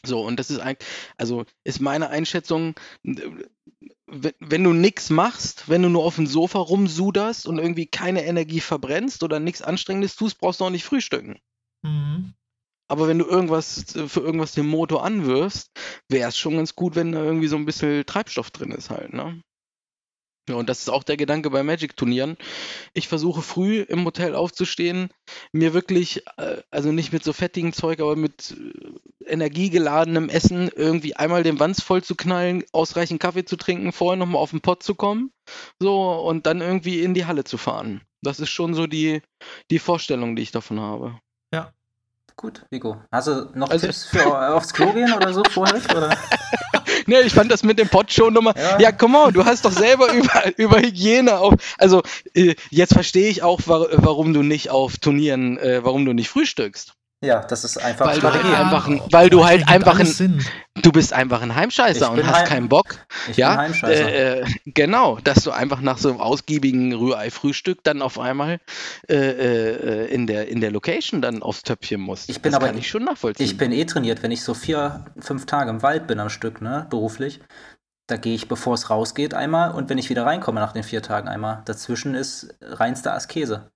So, 0.06 0.22
und 0.22 0.38
das 0.38 0.50
ist 0.50 0.60
eigentlich, 0.60 0.88
also 1.18 1.46
ist 1.64 1.80
meine 1.80 2.10
Einschätzung, 2.10 2.76
wenn, 3.04 4.34
wenn 4.40 4.64
du 4.64 4.74
nichts 4.74 5.10
machst, 5.10 5.70
wenn 5.70 5.82
du 5.82 5.90
nur 5.90 6.04
auf 6.04 6.16
dem 6.16 6.28
Sofa 6.28 6.60
rumsuderst 6.60 7.48
und 7.48 7.58
irgendwie 7.58 7.86
keine 7.86 8.26
Energie 8.26 8.60
verbrennst 8.60 9.24
oder 9.24 9.40
nichts 9.40 9.62
Anstrengendes 9.62 10.16
tust, 10.16 10.40
brauchst 10.40 10.60
du 10.60 10.66
auch 10.66 10.70
nicht 10.70 10.84
frühstücken. 10.84 11.40
Mhm. 11.84 12.34
Aber 12.90 13.08
wenn 13.08 13.20
du 13.20 13.26
irgendwas 13.26 13.96
äh, 13.96 14.08
für 14.08 14.20
irgendwas 14.20 14.52
den 14.52 14.68
Motor 14.68 15.04
anwirfst, 15.06 15.72
wäre 16.10 16.30
es 16.30 16.38
schon 16.38 16.58
ganz 16.58 16.76
gut, 16.76 16.96
wenn 16.96 17.14
da 17.14 17.24
irgendwie 17.24 17.48
so 17.48 17.56
ein 17.56 17.66
bisschen 17.66 18.06
Treibstoff 18.06 18.52
drin 18.52 18.72
ist 18.72 18.90
halt, 18.90 19.14
ne? 19.14 19.42
Ja, 20.50 20.56
und 20.56 20.68
das 20.68 20.80
ist 20.80 20.90
auch 20.90 21.04
der 21.04 21.16
Gedanke 21.16 21.50
bei 21.50 21.64
Magic-Turnieren. 21.64 22.36
Ich 22.94 23.08
versuche 23.08 23.42
früh 23.42 23.80
im 23.82 24.04
Hotel 24.04 24.36
aufzustehen, 24.36 25.10
mir 25.54 25.74
wirklich, 25.74 26.26
äh, 26.38 26.58
also 26.70 26.92
nicht 26.92 27.14
mit 27.14 27.24
so 27.24 27.32
fettigem 27.32 27.72
Zeug, 27.72 28.02
aber 28.02 28.18
mit 28.18 28.52
äh, 28.52 29.32
energiegeladenem 29.32 30.28
Essen 30.28 30.70
irgendwie 30.76 31.16
einmal 31.16 31.44
den 31.44 31.60
Wanz 31.62 31.82
voll 31.82 32.04
zu 32.04 32.16
knallen, 32.16 32.66
ausreichend 32.74 33.22
Kaffee 33.22 33.46
zu 33.46 33.56
trinken, 33.56 33.94
vorher 33.94 34.18
nochmal 34.18 34.42
auf 34.42 34.50
den 34.52 34.60
Pott 34.62 34.84
zu 34.84 34.96
kommen, 34.96 35.32
so, 35.80 36.12
und 36.12 36.46
dann 36.46 36.60
irgendwie 36.60 37.02
in 37.02 37.14
die 37.14 37.26
Halle 37.26 37.46
zu 37.46 37.58
fahren. 37.58 38.02
Das 38.22 38.42
ist 38.42 38.50
schon 38.50 38.74
so 38.74 38.86
die, 38.86 39.22
die 39.72 39.80
Vorstellung, 39.80 40.36
die 40.36 40.42
ich 40.42 40.52
davon 40.52 40.80
habe. 40.82 41.18
Gut, 42.36 42.66
Vigo. 42.72 42.98
Hast 43.12 43.28
du 43.28 43.52
noch 43.54 43.70
Also- 43.70 43.86
Tipps 43.86 44.06
für 44.06 44.56
aufs 44.56 44.74
Klo 44.74 44.92
gehen 44.92 45.14
oder 45.14 45.32
so 45.34 45.44
vorher? 45.52 45.80
Oder? 45.96 46.18
Ne, 47.08 47.22
ich 47.22 47.34
fand 47.34 47.52
das 47.52 47.64
mit 47.64 47.80
dem 47.80 47.90
nochmal. 48.34 48.54
Ja. 48.58 48.80
Ja, 48.80 48.92
come 48.92 49.18
on, 49.18 49.34
du 49.34 49.46
hast 49.46 49.66
doch 49.66 49.72
selber 49.72 50.12
über, 50.14 50.58
über 50.58 50.80
Hygiene 50.80 51.38
auf. 51.38 51.56
Also, 51.78 52.02
äh, 52.34 52.56
jetzt 52.70 52.94
verstehe 52.94 53.30
ich 53.30 53.44
auch, 53.44 53.62
wa 53.66 53.88
warum 53.92 54.34
du 54.34 54.44
nicht 54.44 54.70
auf 54.70 54.98
Turnieren, 54.98 55.58
äh, 55.58 55.84
warum 55.84 56.06
du 56.06 56.14
nicht 56.14 56.30
frühstückst. 56.30 56.96
Ja, 57.24 57.42
das 57.42 57.64
ist 57.64 57.78
einfach 57.78 58.06
Weil 58.08 58.20
du 58.20 58.24
halt 58.28 58.36
Strategie. 58.42 58.56
einfach 58.62 58.88
ein- 58.88 59.02
weil 59.12 59.30
du 59.30 59.46
halt 59.46 59.68
einfach 59.70 59.98
ein- 60.00 60.06
Sinn. 60.06 60.44
Du 60.82 60.92
bist 60.92 61.14
einfach 61.14 61.42
ein 61.42 61.56
Heimscheißer 61.56 62.12
und 62.12 62.26
hast 62.28 62.36
Heim- 62.42 62.48
keinen 62.48 62.70
Bock. 62.70 62.96
Ich 63.30 63.38
ja, 63.38 63.52
bin 63.52 63.60
Heimscheißer. 63.60 64.10
Äh, 64.10 64.40
äh, 64.42 64.46
genau, 64.66 65.20
dass 65.24 65.44
du 65.44 65.52
einfach 65.52 65.80
nach 65.82 65.98
so 65.98 66.10
einem 66.10 66.20
ausgiebigen 66.20 66.94
Rührei-Frühstück 66.94 67.84
dann 67.84 68.02
auf 68.02 68.20
einmal 68.20 68.60
äh, 69.10 69.16
äh, 69.16 70.06
in, 70.14 70.28
der, 70.28 70.50
in 70.50 70.60
der 70.62 70.72
Location 70.72 71.22
dann 71.22 71.42
aufs 71.42 71.64
Töpfchen 71.64 72.02
musst. 72.02 72.30
Ich 72.30 72.42
bin 72.42 72.52
das 72.52 72.58
aber- 72.58 72.68
kann 72.68 72.78
ich 72.78 72.90
schon 72.90 73.04
nachvollziehen. 73.06 73.46
Ich 73.46 73.58
bin 73.58 73.72
eh 73.72 73.86
trainiert, 73.86 74.22
wenn 74.24 74.32
ich 74.32 74.44
so 74.44 74.54
vier, 74.54 75.06
fünf 75.20 75.46
Tage 75.46 75.70
im 75.70 75.82
Wald 75.82 76.08
bin 76.08 76.20
am 76.20 76.30
Stück, 76.30 76.62
ne, 76.62 76.88
beruflich. 76.90 77.40
Da 78.08 78.18
gehe 78.18 78.36
ich, 78.36 78.50
bevor 78.50 78.74
es 78.74 78.90
rausgeht, 78.90 79.34
einmal 79.34 79.72
und 79.72 79.90
wenn 79.90 79.98
ich 79.98 80.10
wieder 80.10 80.26
reinkomme 80.26 80.60
nach 80.60 80.74
den 80.74 80.84
vier 80.84 81.02
Tagen 81.02 81.30
einmal. 81.30 81.62
Dazwischen 81.66 82.16
ist 82.16 82.54
reinste 82.62 83.14
Askese. 83.14 83.72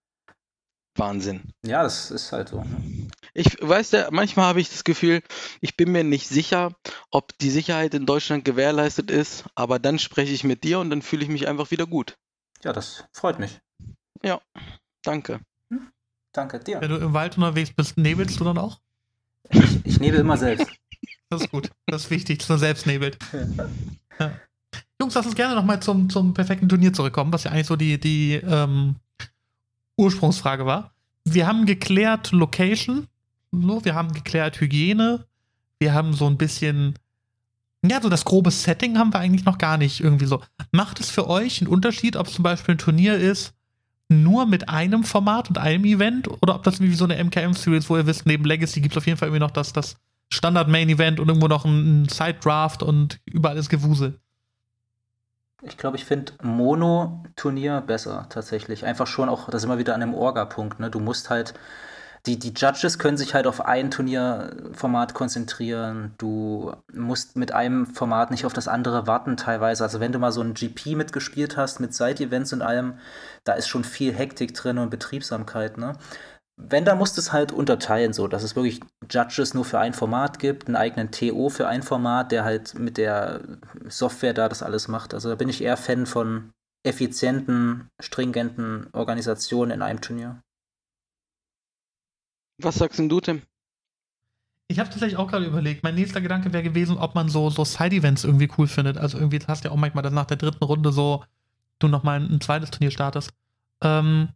Wahnsinn. 0.98 1.54
Ja, 1.66 1.84
das 1.84 2.12
ist 2.12 2.32
halt 2.32 2.50
so. 2.50 2.62
Ne? 2.62 3.08
Ich 3.34 3.58
weiß 3.62 3.92
ja, 3.92 4.10
manchmal 4.12 4.46
habe 4.46 4.62
ich 4.62 4.70
das 4.70 4.84
Gefühl, 4.84 5.22
ich 5.62 5.78
bin 5.78 5.92
mir 5.92 6.04
nicht 6.04 6.28
sicher, 6.28 6.74
ob 7.12 7.38
die 7.38 7.50
Sicherheit 7.50 7.94
in 7.94 8.06
Deutschland 8.06 8.46
gewährleistet 8.46 9.12
ist, 9.12 9.46
aber 9.56 9.80
dann 9.80 10.00
spreche 10.00 10.34
ich 10.34 10.44
mit 10.44 10.64
dir 10.64 10.80
und 10.80 10.90
dann 10.90 11.02
fühle 11.02 11.24
ich 11.24 11.30
mich 11.30 11.48
einfach 11.48 11.72
wieder 11.72 11.86
gut. 11.86 12.18
Ja, 12.64 12.74
das 12.74 13.04
freut 13.14 13.40
mich. 13.40 13.60
Danke. 15.08 15.40
Danke 16.34 16.60
dir. 16.60 16.82
Wenn 16.82 16.90
du 16.90 16.98
im 16.98 17.14
Wald 17.14 17.38
unterwegs 17.38 17.72
bist, 17.72 17.98
nebelst 17.98 18.42
du 18.42 18.44
dann 18.44 18.58
auch? 18.58 18.82
Ich, 19.50 19.86
ich 19.86 20.00
nebel 20.02 20.20
immer 20.20 20.38
selbst. 20.38 20.68
Das 21.30 21.42
ist 21.42 21.52
gut. 21.52 21.72
Das 21.88 22.06
ist 22.06 22.10
wichtig, 22.10 22.40
dass 22.40 22.48
man 22.48 22.60
selbst 22.60 22.86
nebelt. 22.86 23.18
Ja. 24.20 24.32
Jungs, 25.00 25.14
lass 25.14 25.28
uns 25.28 25.36
gerne 25.36 25.54
nochmal 25.54 25.80
zum, 25.80 26.10
zum 26.10 26.34
perfekten 26.34 26.68
Turnier 26.68 26.92
zurückkommen, 26.92 27.32
was 27.32 27.44
ja 27.44 27.52
eigentlich 27.52 27.68
so 27.68 27.76
die, 27.76 28.00
die 28.00 28.34
ähm, 28.34 28.96
Ursprungsfrage 29.98 30.66
war. 30.66 30.94
Wir 31.26 31.48
haben 31.48 31.66
geklärt 31.66 32.32
Location, 32.32 33.08
so, 33.52 33.84
wir 33.84 33.96
haben 33.96 34.14
geklärt 34.14 34.62
Hygiene, 34.62 35.26
wir 35.80 35.94
haben 35.94 36.14
so 36.14 36.28
ein 36.28 36.38
bisschen, 36.38 36.98
ja, 37.86 38.02
so 38.02 38.10
das 38.10 38.26
grobe 38.26 38.52
Setting 38.52 38.98
haben 38.98 39.14
wir 39.14 39.20
eigentlich 39.20 39.46
noch 39.46 39.58
gar 39.58 39.78
nicht 39.78 40.00
irgendwie 40.00 40.26
so. 40.26 40.42
Macht 40.72 41.00
es 41.00 41.10
für 41.10 41.28
euch 41.28 41.62
einen 41.62 41.70
Unterschied, 41.70 42.16
ob 42.16 42.28
es 42.28 42.34
zum 42.34 42.44
Beispiel 42.44 42.76
ein 42.76 42.80
Turnier 42.80 43.18
ist, 43.18 43.54
nur 44.10 44.46
mit 44.46 44.70
einem 44.70 45.04
Format 45.04 45.50
und 45.50 45.58
einem 45.58 45.84
Event 45.86 46.30
oder 46.42 46.56
ob 46.56 46.64
das 46.64 46.80
wie 46.80 46.94
so 46.94 47.06
eine 47.06 47.22
MKM-Series, 47.22 47.90
wo 47.90 47.98
ihr 47.98 48.06
wisst, 48.06 48.26
neben 48.26 48.46
Legacy 48.46 48.80
gibt 48.80 48.94
es 48.94 48.98
auf 48.98 49.06
jeden 49.06 49.18
Fall 49.18 49.28
irgendwie 49.28 49.42
noch 49.42 49.52
das, 49.52 49.74
das 49.74 49.98
Standard-Main-Event 50.32 51.20
und 51.20 51.28
irgendwo 51.28 51.48
noch 51.48 51.66
ein, 51.66 52.08
Side-Draft 52.08 52.84
und 52.84 53.20
überall 53.26 53.58
ist 53.58 53.70
Gewusel. 53.70 54.20
Ich 55.64 55.78
glaube, 55.78 55.98
ich 55.98 56.06
finde 56.06 56.34
Mono-Turnier 56.44 57.82
besser 57.82 58.28
tatsächlich. 58.30 58.86
Einfach 58.86 59.08
schon 59.08 59.28
auch, 59.28 59.50
das 59.50 59.64
immer 59.64 59.80
wieder 59.80 59.96
an 59.96 60.04
einem 60.04 60.14
Orga-Punkt. 60.14 60.80
Ne? 60.80 60.92
Du 60.92 61.00
musst 61.00 61.32
halt, 61.32 61.56
die, 62.28 62.38
die 62.38 62.54
Judges 62.56 63.00
können 63.00 63.18
sich 63.18 63.34
halt 63.34 63.48
auf 63.48 63.66
ein 63.66 63.90
Turnierformat 63.90 65.16
konzentrieren. 65.16 66.14
Du 66.20 66.74
musst 66.94 67.36
mit 67.38 67.54
einem 67.54 67.88
Format 67.88 68.30
nicht 68.30 68.46
auf 68.46 68.54
das 68.54 68.68
andere 68.68 69.08
warten 69.08 69.36
teilweise. 69.36 69.84
Also 69.84 70.00
wenn 70.00 70.12
du 70.12 70.20
mal 70.20 70.32
so 70.32 70.42
ein 70.42 70.54
GP 70.54 70.96
mitgespielt 70.96 71.58
hast, 71.58 71.80
mit 71.80 71.94
Side-Events 71.94 72.54
und 72.54 72.62
allem, 72.62 73.00
da 73.44 73.54
ist 73.54 73.68
schon 73.68 73.84
viel 73.84 74.14
Hektik 74.14 74.54
drin 74.54 74.78
und 74.78 74.92
Betriebsamkeit. 74.92 75.80
Ne? 75.80 75.94
Wenn, 76.60 76.86
dann 76.86 76.98
musst 76.98 77.16
du 77.16 77.22
es 77.22 77.32
halt 77.32 77.52
unterteilen, 77.52 78.14
so 78.14 78.28
dass 78.28 78.42
es 78.42 78.56
wirklich 78.56 78.82
Judges 79.10 79.54
nur 79.54 79.64
für 79.64 79.78
ein 79.80 79.94
Format 79.94 80.40
gibt, 80.40 80.68
einen 80.68 80.76
eigenen 80.76 81.12
TO 81.12 81.50
für 81.50 81.68
ein 81.68 81.84
Format, 81.84 82.32
der 82.32 82.44
halt 82.44 82.78
mit 82.78 82.98
der 82.98 83.42
Software 83.88 84.34
da 84.34 84.50
das 84.50 84.64
alles 84.64 84.88
macht. 84.88 85.14
Also 85.14 85.30
da 85.30 85.36
bin 85.36 85.50
ich 85.50 85.62
eher 85.62 85.78
Fan 85.78 86.08
von 86.08 86.52
effizienten, 86.84 87.90
stringenten 88.00 88.88
Organisationen 88.94 89.72
in 89.72 89.82
einem 89.84 90.02
Turnier. 90.02 90.42
Was 92.60 92.76
sagst 92.76 92.98
denn 92.98 93.10
du, 93.10 93.22
Tim? 93.22 93.44
Ich 94.68 94.80
habe 94.80 94.90
tatsächlich 94.90 95.18
auch 95.18 95.30
gerade 95.30 95.46
überlegt. 95.46 95.84
Mein 95.84 95.96
nächster 95.96 96.22
Gedanke 96.22 96.52
wäre 96.52 96.64
gewesen, 96.64 96.98
ob 96.98 97.14
man 97.16 97.30
so, 97.30 97.50
so 97.50 97.64
Side-Events 97.64 98.24
irgendwie 98.24 98.50
cool 98.58 98.68
findet. 98.68 98.98
Also 98.98 99.18
irgendwie 99.18 99.40
hast 99.48 99.64
du 99.64 99.70
ja 99.70 99.74
auch 99.74 99.78
manchmal, 99.78 100.02
dass 100.02 100.12
nach 100.12 100.26
der 100.26 100.38
dritten 100.38 100.64
Runde 100.64 100.92
so 100.92 101.24
du 101.80 101.88
nochmal 101.88 102.20
ein, 102.20 102.32
ein 102.32 102.42
zweites 102.42 102.72
Turnier 102.72 102.92
startest. 102.92 103.32
Ähm, 103.82 104.30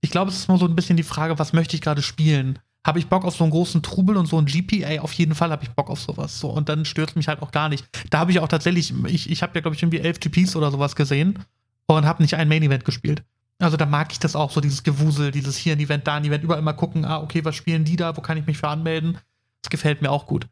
ich 0.00 0.10
glaube, 0.10 0.30
es 0.30 0.38
ist 0.38 0.48
nur 0.48 0.58
so 0.58 0.66
ein 0.66 0.74
bisschen 0.74 0.96
die 0.96 1.02
Frage, 1.02 1.38
was 1.38 1.52
möchte 1.52 1.76
ich 1.76 1.82
gerade 1.82 2.02
spielen? 2.02 2.58
Habe 2.86 2.98
ich 2.98 3.08
Bock 3.08 3.24
auf 3.24 3.36
so 3.36 3.44
einen 3.44 3.50
großen 3.50 3.82
Trubel 3.82 4.16
und 4.16 4.26
so 4.26 4.38
ein 4.38 4.46
GPA? 4.46 5.02
Auf 5.02 5.12
jeden 5.12 5.34
Fall 5.34 5.50
habe 5.50 5.62
ich 5.64 5.70
Bock 5.70 5.90
auf 5.90 6.00
sowas. 6.00 6.40
So, 6.40 6.48
und 6.48 6.68
dann 6.70 6.86
stört 6.86 7.10
es 7.10 7.16
mich 7.16 7.28
halt 7.28 7.42
auch 7.42 7.52
gar 7.52 7.68
nicht. 7.68 7.86
Da 8.08 8.20
habe 8.20 8.30
ich 8.30 8.40
auch 8.40 8.48
tatsächlich, 8.48 8.94
ich, 9.06 9.30
ich 9.30 9.42
habe 9.42 9.52
ja, 9.54 9.60
glaube 9.60 9.76
ich, 9.76 9.82
irgendwie 9.82 10.00
elf 10.00 10.18
GPs 10.18 10.56
oder 10.56 10.70
sowas 10.70 10.96
gesehen 10.96 11.38
und 11.86 12.06
habe 12.06 12.22
nicht 12.22 12.34
ein 12.34 12.48
Main-Event 12.48 12.84
gespielt. 12.84 13.22
Also 13.58 13.76
da 13.76 13.84
mag 13.84 14.10
ich 14.12 14.18
das 14.18 14.34
auch, 14.34 14.50
so 14.50 14.62
dieses 14.62 14.82
Gewusel, 14.82 15.30
dieses 15.30 15.56
hier 15.56 15.74
ein 15.74 15.80
Event, 15.80 16.06
da 16.06 16.14
ein 16.14 16.24
Event, 16.24 16.42
überall 16.42 16.62
mal 16.62 16.72
gucken, 16.72 17.04
ah, 17.04 17.20
okay, 17.20 17.44
was 17.44 17.54
spielen 17.54 17.84
die 17.84 17.96
da, 17.96 18.16
wo 18.16 18.22
kann 18.22 18.38
ich 18.38 18.46
mich 18.46 18.56
für 18.56 18.68
anmelden? 18.68 19.18
Das 19.60 19.68
gefällt 19.68 20.00
mir 20.00 20.10
auch 20.10 20.26
gut. 20.26 20.46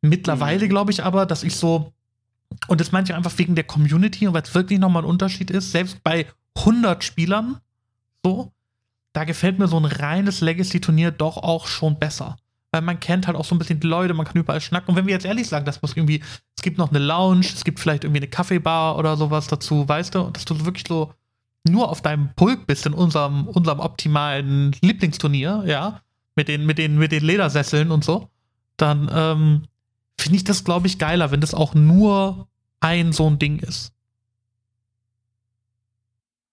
Mittlerweile 0.00 0.64
mhm. 0.64 0.70
glaube 0.70 0.92
ich 0.92 1.04
aber, 1.04 1.26
dass 1.26 1.42
ich 1.42 1.54
so, 1.54 1.92
und 2.68 2.80
das 2.80 2.92
meine 2.92 3.04
ich 3.04 3.14
einfach 3.14 3.36
wegen 3.36 3.54
der 3.54 3.64
Community 3.64 4.26
und 4.26 4.32
weil 4.32 4.42
es 4.42 4.54
wirklich 4.54 4.78
nochmal 4.78 5.02
ein 5.02 5.08
Unterschied 5.08 5.50
ist, 5.50 5.72
selbst 5.72 6.02
bei 6.02 6.26
100 6.56 7.04
Spielern, 7.04 7.60
so, 8.24 8.52
da 9.16 9.24
gefällt 9.24 9.58
mir 9.58 9.66
so 9.66 9.78
ein 9.78 9.86
reines 9.86 10.42
Legacy-Turnier 10.42 11.10
doch 11.10 11.38
auch 11.38 11.68
schon 11.68 11.98
besser. 11.98 12.36
Weil 12.70 12.82
man 12.82 13.00
kennt 13.00 13.26
halt 13.26 13.34
auch 13.34 13.46
so 13.46 13.54
ein 13.54 13.58
bisschen 13.58 13.80
die 13.80 13.86
Leute, 13.86 14.12
man 14.12 14.26
kann 14.26 14.36
überall 14.36 14.60
schnacken. 14.60 14.90
Und 14.90 14.96
wenn 14.96 15.06
wir 15.06 15.14
jetzt 15.14 15.24
ehrlich 15.24 15.48
sagen, 15.48 15.64
das 15.64 15.80
muss 15.80 15.96
irgendwie, 15.96 16.22
es 16.54 16.62
gibt 16.62 16.76
noch 16.76 16.90
eine 16.90 16.98
Lounge, 16.98 17.46
es 17.46 17.64
gibt 17.64 17.80
vielleicht 17.80 18.04
irgendwie 18.04 18.20
eine 18.20 18.28
Kaffeebar 18.28 18.98
oder 18.98 19.16
sowas 19.16 19.46
dazu, 19.46 19.88
weißt 19.88 20.14
du, 20.14 20.24
dass 20.32 20.44
du 20.44 20.66
wirklich 20.66 20.84
so 20.86 21.14
nur 21.64 21.88
auf 21.88 22.02
deinem 22.02 22.34
Pulk 22.34 22.66
bist 22.66 22.84
in 22.84 22.92
unserem, 22.92 23.48
unserem 23.48 23.80
optimalen 23.80 24.76
Lieblingsturnier, 24.82 25.64
ja, 25.66 26.02
mit 26.34 26.48
den, 26.48 26.66
mit 26.66 26.76
den, 26.76 26.98
mit 26.98 27.10
den 27.10 27.24
Ledersesseln 27.24 27.92
und 27.92 28.04
so, 28.04 28.28
dann 28.76 29.10
ähm, 29.10 29.62
finde 30.20 30.36
ich 30.36 30.44
das, 30.44 30.62
glaube 30.62 30.88
ich, 30.88 30.98
geiler, 30.98 31.30
wenn 31.30 31.40
das 31.40 31.54
auch 31.54 31.72
nur 31.72 32.48
ein 32.80 33.14
so 33.14 33.26
ein 33.30 33.38
Ding 33.38 33.60
ist. 33.60 33.94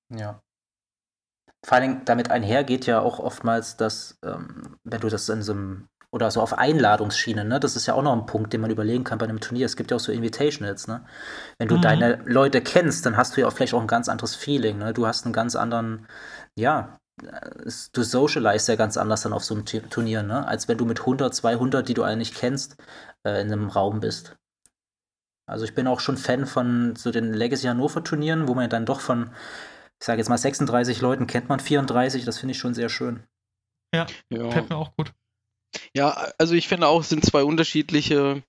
Ja. 0.09 0.39
Vor 1.63 1.77
allen 1.77 1.89
Dingen 1.89 2.01
damit 2.05 2.29
einher 2.29 2.63
geht 2.63 2.85
ja 2.85 2.99
auch 2.99 3.19
oftmals, 3.19 3.77
dass, 3.77 4.17
ähm, 4.23 4.77
wenn 4.83 5.01
du 5.01 5.09
das 5.09 5.29
in 5.29 5.41
so 5.41 5.53
einem, 5.53 5.87
oder 6.11 6.29
so 6.29 6.41
auf 6.41 6.57
Einladungsschienen, 6.57 7.47
ne, 7.47 7.59
das 7.59 7.75
ist 7.75 7.85
ja 7.85 7.93
auch 7.93 8.03
noch 8.03 8.13
ein 8.13 8.25
Punkt, 8.25 8.53
den 8.53 8.61
man 8.61 8.69
überlegen 8.69 9.03
kann 9.03 9.17
bei 9.17 9.25
einem 9.25 9.39
Turnier. 9.39 9.65
Es 9.65 9.75
gibt 9.75 9.89
ja 9.89 9.97
auch 9.97 10.01
so 10.01 10.11
Invitationals, 10.11 10.87
ne? 10.87 11.05
Wenn 11.57 11.69
du 11.69 11.77
mhm. 11.77 11.81
deine 11.81 12.19
Leute 12.25 12.61
kennst, 12.61 13.05
dann 13.05 13.17
hast 13.17 13.35
du 13.35 13.41
ja 13.41 13.47
auch 13.47 13.53
vielleicht 13.53 13.73
auch 13.73 13.81
ein 13.81 13.87
ganz 13.87 14.09
anderes 14.09 14.35
Feeling, 14.35 14.77
ne? 14.77 14.93
Du 14.93 15.07
hast 15.07 15.25
einen 15.25 15.33
ganz 15.33 15.55
anderen, 15.55 16.07
ja, 16.55 16.97
du 17.93 18.03
socialize 18.03 18.71
ja 18.71 18.75
ganz 18.75 18.97
anders 18.97 19.21
dann 19.21 19.33
auf 19.33 19.43
so 19.43 19.55
einem 19.55 19.65
Turnier, 19.65 20.21
ne? 20.21 20.47
Als 20.47 20.67
wenn 20.67 20.77
du 20.77 20.85
mit 20.85 20.99
100, 20.99 21.33
200, 21.33 21.87
die 21.87 21.93
du 21.93 22.03
eigentlich 22.03 22.33
kennst, 22.33 22.75
äh, 23.25 23.41
in 23.41 23.51
einem 23.51 23.69
Raum 23.69 23.99
bist. 23.99 24.35
Also 25.45 25.65
ich 25.65 25.75
bin 25.75 25.87
auch 25.87 25.99
schon 25.99 26.17
Fan 26.17 26.45
von 26.45 26.95
so 26.95 27.11
den 27.11 27.33
Legacy 27.33 27.67
Hannover 27.67 28.03
Turnieren, 28.03 28.47
wo 28.47 28.53
man 28.53 28.69
dann 28.69 28.85
doch 28.85 29.01
von 29.01 29.31
ich 30.03 30.05
sage 30.05 30.19
jetzt 30.19 30.27
mal 30.27 30.37
36 30.37 30.99
Leuten 30.99 31.27
kennt 31.27 31.47
man 31.47 31.61
34, 31.61 32.25
das 32.25 32.37
finde 32.37 32.51
ich 32.51 32.57
schon 32.57 32.73
sehr 32.73 32.89
schön. 32.89 33.23
Ja, 33.95 34.05
ja. 34.29 34.47
gefällt 34.47 34.69
mir 34.69 34.75
auch 34.75 34.93
gut. 34.97 35.13
Ja, 35.95 36.09
also 36.37 36.55
ich 36.55 36.67
finde 36.67 36.87
auch, 36.87 36.99
es 36.99 37.07
sind 37.07 37.23
zwei 37.23 37.45
unterschiedliche 37.45 38.43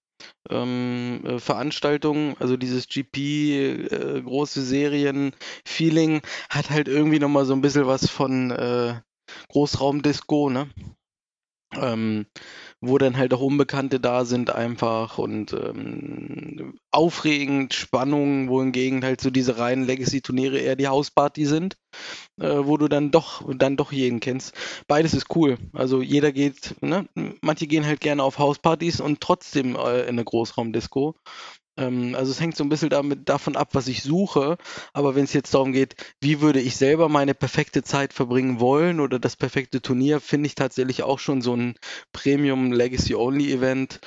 ähm, 0.51 1.23
äh, 1.25 1.39
Veranstaltungen. 1.39 2.35
Also 2.41 2.57
dieses 2.57 2.89
GP, 2.89 3.87
äh, 3.87 4.23
große 4.23 4.65
Serien-Feeling 4.65 6.23
hat 6.51 6.71
halt 6.71 6.89
irgendwie 6.89 7.21
nochmal 7.21 7.45
so 7.45 7.55
ein 7.55 7.61
bisschen 7.61 7.87
was 7.87 8.11
von 8.11 8.51
äh, 8.51 9.01
Großraumdisco, 9.51 10.51
ne? 10.51 10.69
Ähm, 11.77 12.27
wo 12.89 12.99
dann 12.99 13.17
halt 13.17 13.35
auch 13.35 13.41
Unbekannte 13.41 14.01
da 14.01 14.25
sind 14.25 14.51
einfach 14.51 15.19
und 15.19 15.53
ähm, 15.53 16.79
aufregend, 16.91 17.75
Spannung, 17.75 18.49
wohingegen 18.49 19.05
halt 19.05 19.21
so 19.21 19.31
diese 19.31 19.59
reinen 19.59 19.85
Legacy-Turniere 19.87 20.59
eher 20.59 20.77
die 20.77 20.89
Hausparty 20.89 21.47
sind, 21.47 21.77
äh, 22.41 22.49
wo 22.63 22.77
du 22.77 22.89
dann 22.89 23.11
doch, 23.11 23.43
dann 23.57 23.77
doch 23.77 23.93
jeden 23.93 24.21
kennst. 24.21 24.55
Beides 24.87 25.15
ist 25.15 25.35
cool. 25.35 25.59
Also 25.73 26.03
jeder 26.03 26.33
geht, 26.33 26.75
ne? 26.81 27.09
manche 27.41 27.67
gehen 27.67 27.87
halt 27.87 28.01
gerne 28.01 28.23
auf 28.23 28.39
Hauspartys 28.39 29.01
und 29.01 29.21
trotzdem 29.21 29.77
äh, 29.77 30.03
in 30.03 30.11
eine 30.11 30.25
Großraumdisco. 30.25 31.15
Ähm, 31.77 32.15
also 32.15 32.31
es 32.31 32.41
hängt 32.41 32.57
so 32.57 32.65
ein 32.65 32.69
bisschen 32.69 32.91
damit, 32.91 33.29
davon 33.29 33.57
ab, 33.57 33.71
was 33.73 33.89
ich 33.89 34.03
suche. 34.03 34.57
Aber 34.93 35.15
wenn 35.15 35.25
es 35.25 35.33
jetzt 35.33 35.55
darum 35.55 35.73
geht, 35.73 35.97
wie 36.21 36.41
würde 36.41 36.61
ich 36.61 36.77
selber 36.77 37.09
meine 37.09 37.35
perfekte 37.35 37.83
Zeit 37.83 38.13
verbringen 38.13 38.61
wollen 38.61 39.01
oder 39.01 39.19
das 39.19 39.37
perfekte 39.37 39.83
Turnier, 39.83 40.21
finde 40.21 40.47
ich 40.47 40.55
tatsächlich 40.55 41.03
auch 41.03 41.19
schon 41.19 41.43
so 41.43 41.55
ein 41.57 41.75
Premium 42.13 42.73
Legacy 42.73 43.15
Only 43.15 43.53
Event 43.53 44.01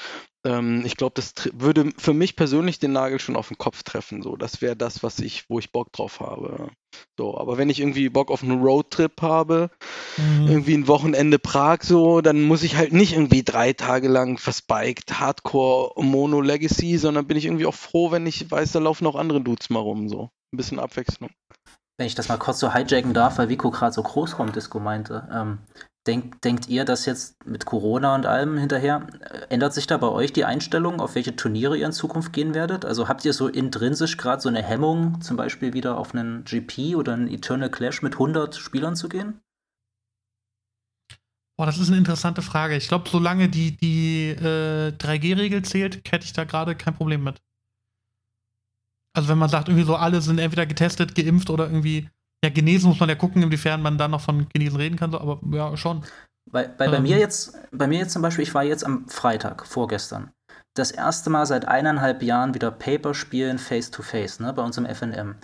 ähm, 0.48 0.84
ich 0.86 0.96
glaube, 0.96 1.14
das 1.16 1.34
würde 1.54 1.92
für 1.98 2.14
mich 2.14 2.38
persönlich 2.38 2.80
den 2.80 2.94
Nagel 2.94 3.20
schon 3.20 3.36
auf 3.36 3.50
den 3.50 3.58
Kopf 3.58 3.84
treffen. 3.84 4.22
So, 4.22 4.38
das 4.38 4.62
wäre 4.62 4.78
das, 4.78 5.04
was 5.04 5.20
ich, 5.20 5.50
wo 5.50 5.60
ich 5.60 5.74
Bock 5.74 5.92
drauf 5.92 6.22
habe. 6.22 6.70
So, 7.18 7.38
aber 7.38 7.58
wenn 7.58 7.70
ich 7.70 7.82
irgendwie 7.82 8.08
Bock 8.08 8.32
auf 8.32 8.44
einen 8.44 8.62
Roadtrip 8.62 9.22
habe, 9.22 9.70
mhm. 10.16 10.48
irgendwie 10.48 10.74
ein 10.76 10.88
Wochenende 10.88 11.38
Prag, 11.38 11.80
so, 11.84 12.22
dann 12.22 12.44
muss 12.44 12.64
ich 12.64 12.78
halt 12.78 12.94
nicht 12.94 13.14
irgendwie 13.14 13.44
drei 13.44 13.74
Tage 13.74 14.08
lang 14.08 14.38
verspiked 14.38 15.20
Hardcore 15.20 16.02
Mono 16.02 16.40
Legacy, 16.40 16.98
sondern 16.98 17.28
bin 17.28 17.36
ich 17.36 17.46
irgendwie 17.46 17.66
auch 17.66 17.76
froh, 17.76 18.12
wenn 18.12 18.26
ich 18.26 18.50
weiß, 18.50 18.72
da 18.72 18.80
laufen 18.80 19.06
auch 19.06 19.16
andere 19.16 19.42
Dudes 19.42 19.70
mal 19.70 19.80
rum. 19.80 20.08
So, 20.08 20.30
ein 20.54 20.58
bisschen 20.58 20.80
Abwechslung. 20.80 21.30
Wenn 21.98 22.08
ich 22.08 22.16
das 22.16 22.30
mal 22.30 22.38
kurz 22.38 22.60
so 22.60 22.74
hijacken 22.74 23.14
darf, 23.14 23.38
weil 23.38 23.50
Vico 23.50 23.70
gerade 23.70 23.92
so 23.92 24.04
Großraumdisco 24.04 24.80
meinte. 24.80 25.28
Ähm, 25.34 25.60
Denk, 26.08 26.42
denkt 26.42 26.70
ihr, 26.70 26.86
dass 26.86 27.06
jetzt 27.06 27.46
mit 27.46 27.66
Corona 27.66 28.16
und 28.16 28.26
allem 28.26 28.58
hinterher, 28.58 29.06
äh, 29.20 29.54
ändert 29.54 29.74
sich 29.74 29.88
da 29.88 29.98
bei 29.98 30.08
euch 30.08 30.32
die 30.32 30.46
Einstellung, 30.46 31.02
auf 31.02 31.16
welche 31.16 31.36
Turniere 31.36 31.78
ihr 31.78 31.86
in 31.86 31.92
Zukunft 31.92 32.32
gehen 32.32 32.54
werdet? 32.54 32.86
Also 32.86 33.10
habt 33.10 33.26
ihr 33.26 33.34
so 33.34 33.50
intrinsisch 33.50 34.16
gerade 34.16 34.42
so 34.42 34.48
eine 34.48 34.64
Hemmung, 34.64 35.20
zum 35.20 35.36
Beispiel 35.36 35.74
wieder 35.74 35.98
auf 35.98 36.16
einen 36.16 36.46
GP 36.46 36.96
oder 36.96 37.14
einen 37.14 37.28
Eternal 37.28 37.70
Clash 37.70 38.02
mit 38.02 38.14
100 38.14 38.56
Spielern 38.56 38.96
zu 38.96 39.10
gehen? 39.10 39.42
Boah, 41.60 41.66
das 41.66 41.78
ist 41.78 41.90
eine 41.90 41.98
interessante 41.98 42.42
Frage. 42.42 42.78
Ich 42.78 42.88
glaube, 42.88 43.10
solange 43.10 43.50
die, 43.50 43.76
die 43.76 44.30
äh, 44.30 44.92
3G-Regel 44.92 45.64
zählt, 45.64 46.10
hätte 46.10 46.26
ich 46.26 46.34
da 46.34 46.46
gerade 46.46 46.76
kein 46.76 46.96
Problem 46.96 47.24
mit. 47.24 47.42
Also 49.14 49.30
wenn 49.30 49.40
man 49.40 49.50
sagt, 49.50 49.68
irgendwie 49.68 49.86
so 49.86 49.96
alle 49.96 50.22
sind 50.22 50.38
entweder 50.38 50.68
getestet, 50.68 51.16
geimpft 51.16 51.50
oder 51.50 51.66
irgendwie 51.66 52.10
ja, 52.44 52.50
genesen 52.52 52.90
muss 52.90 53.00
man 53.00 53.10
ja 53.10 53.16
gucken, 53.16 53.42
inwiefern 53.42 53.82
man 53.82 53.98
da 53.98 54.08
noch 54.08 54.22
von 54.22 54.48
genesen 54.50 54.78
reden 54.78 54.96
kann, 54.96 55.14
aber 55.14 55.40
ja, 55.52 55.76
schon. 55.76 56.04
Weil, 56.50 56.74
weil 56.78 56.88
ähm. 56.88 56.94
bei 56.94 57.00
mir 57.00 57.18
jetzt, 57.18 57.58
bei 57.72 57.88
mir 57.88 58.00
jetzt 58.00 58.14
zum 58.14 58.22
Beispiel, 58.22 58.44
ich 58.44 58.54
war 58.54 58.64
jetzt 58.64 58.86
am 58.86 59.08
Freitag, 59.08 59.66
vorgestern, 59.66 60.32
das 60.76 60.92
erste 60.92 61.30
Mal 61.30 61.46
seit 61.46 61.68
eineinhalb 61.68 62.22
Jahren 62.22 62.54
wieder 62.54 62.72
Paper 62.72 63.14
spielen 63.14 63.58
face 63.58 63.92
to 63.92 64.04
face, 64.04 64.40
ne, 64.40 64.54
bei 64.54 64.62
uns 64.62 64.78
im 64.78 64.86
FNM. 64.86 65.36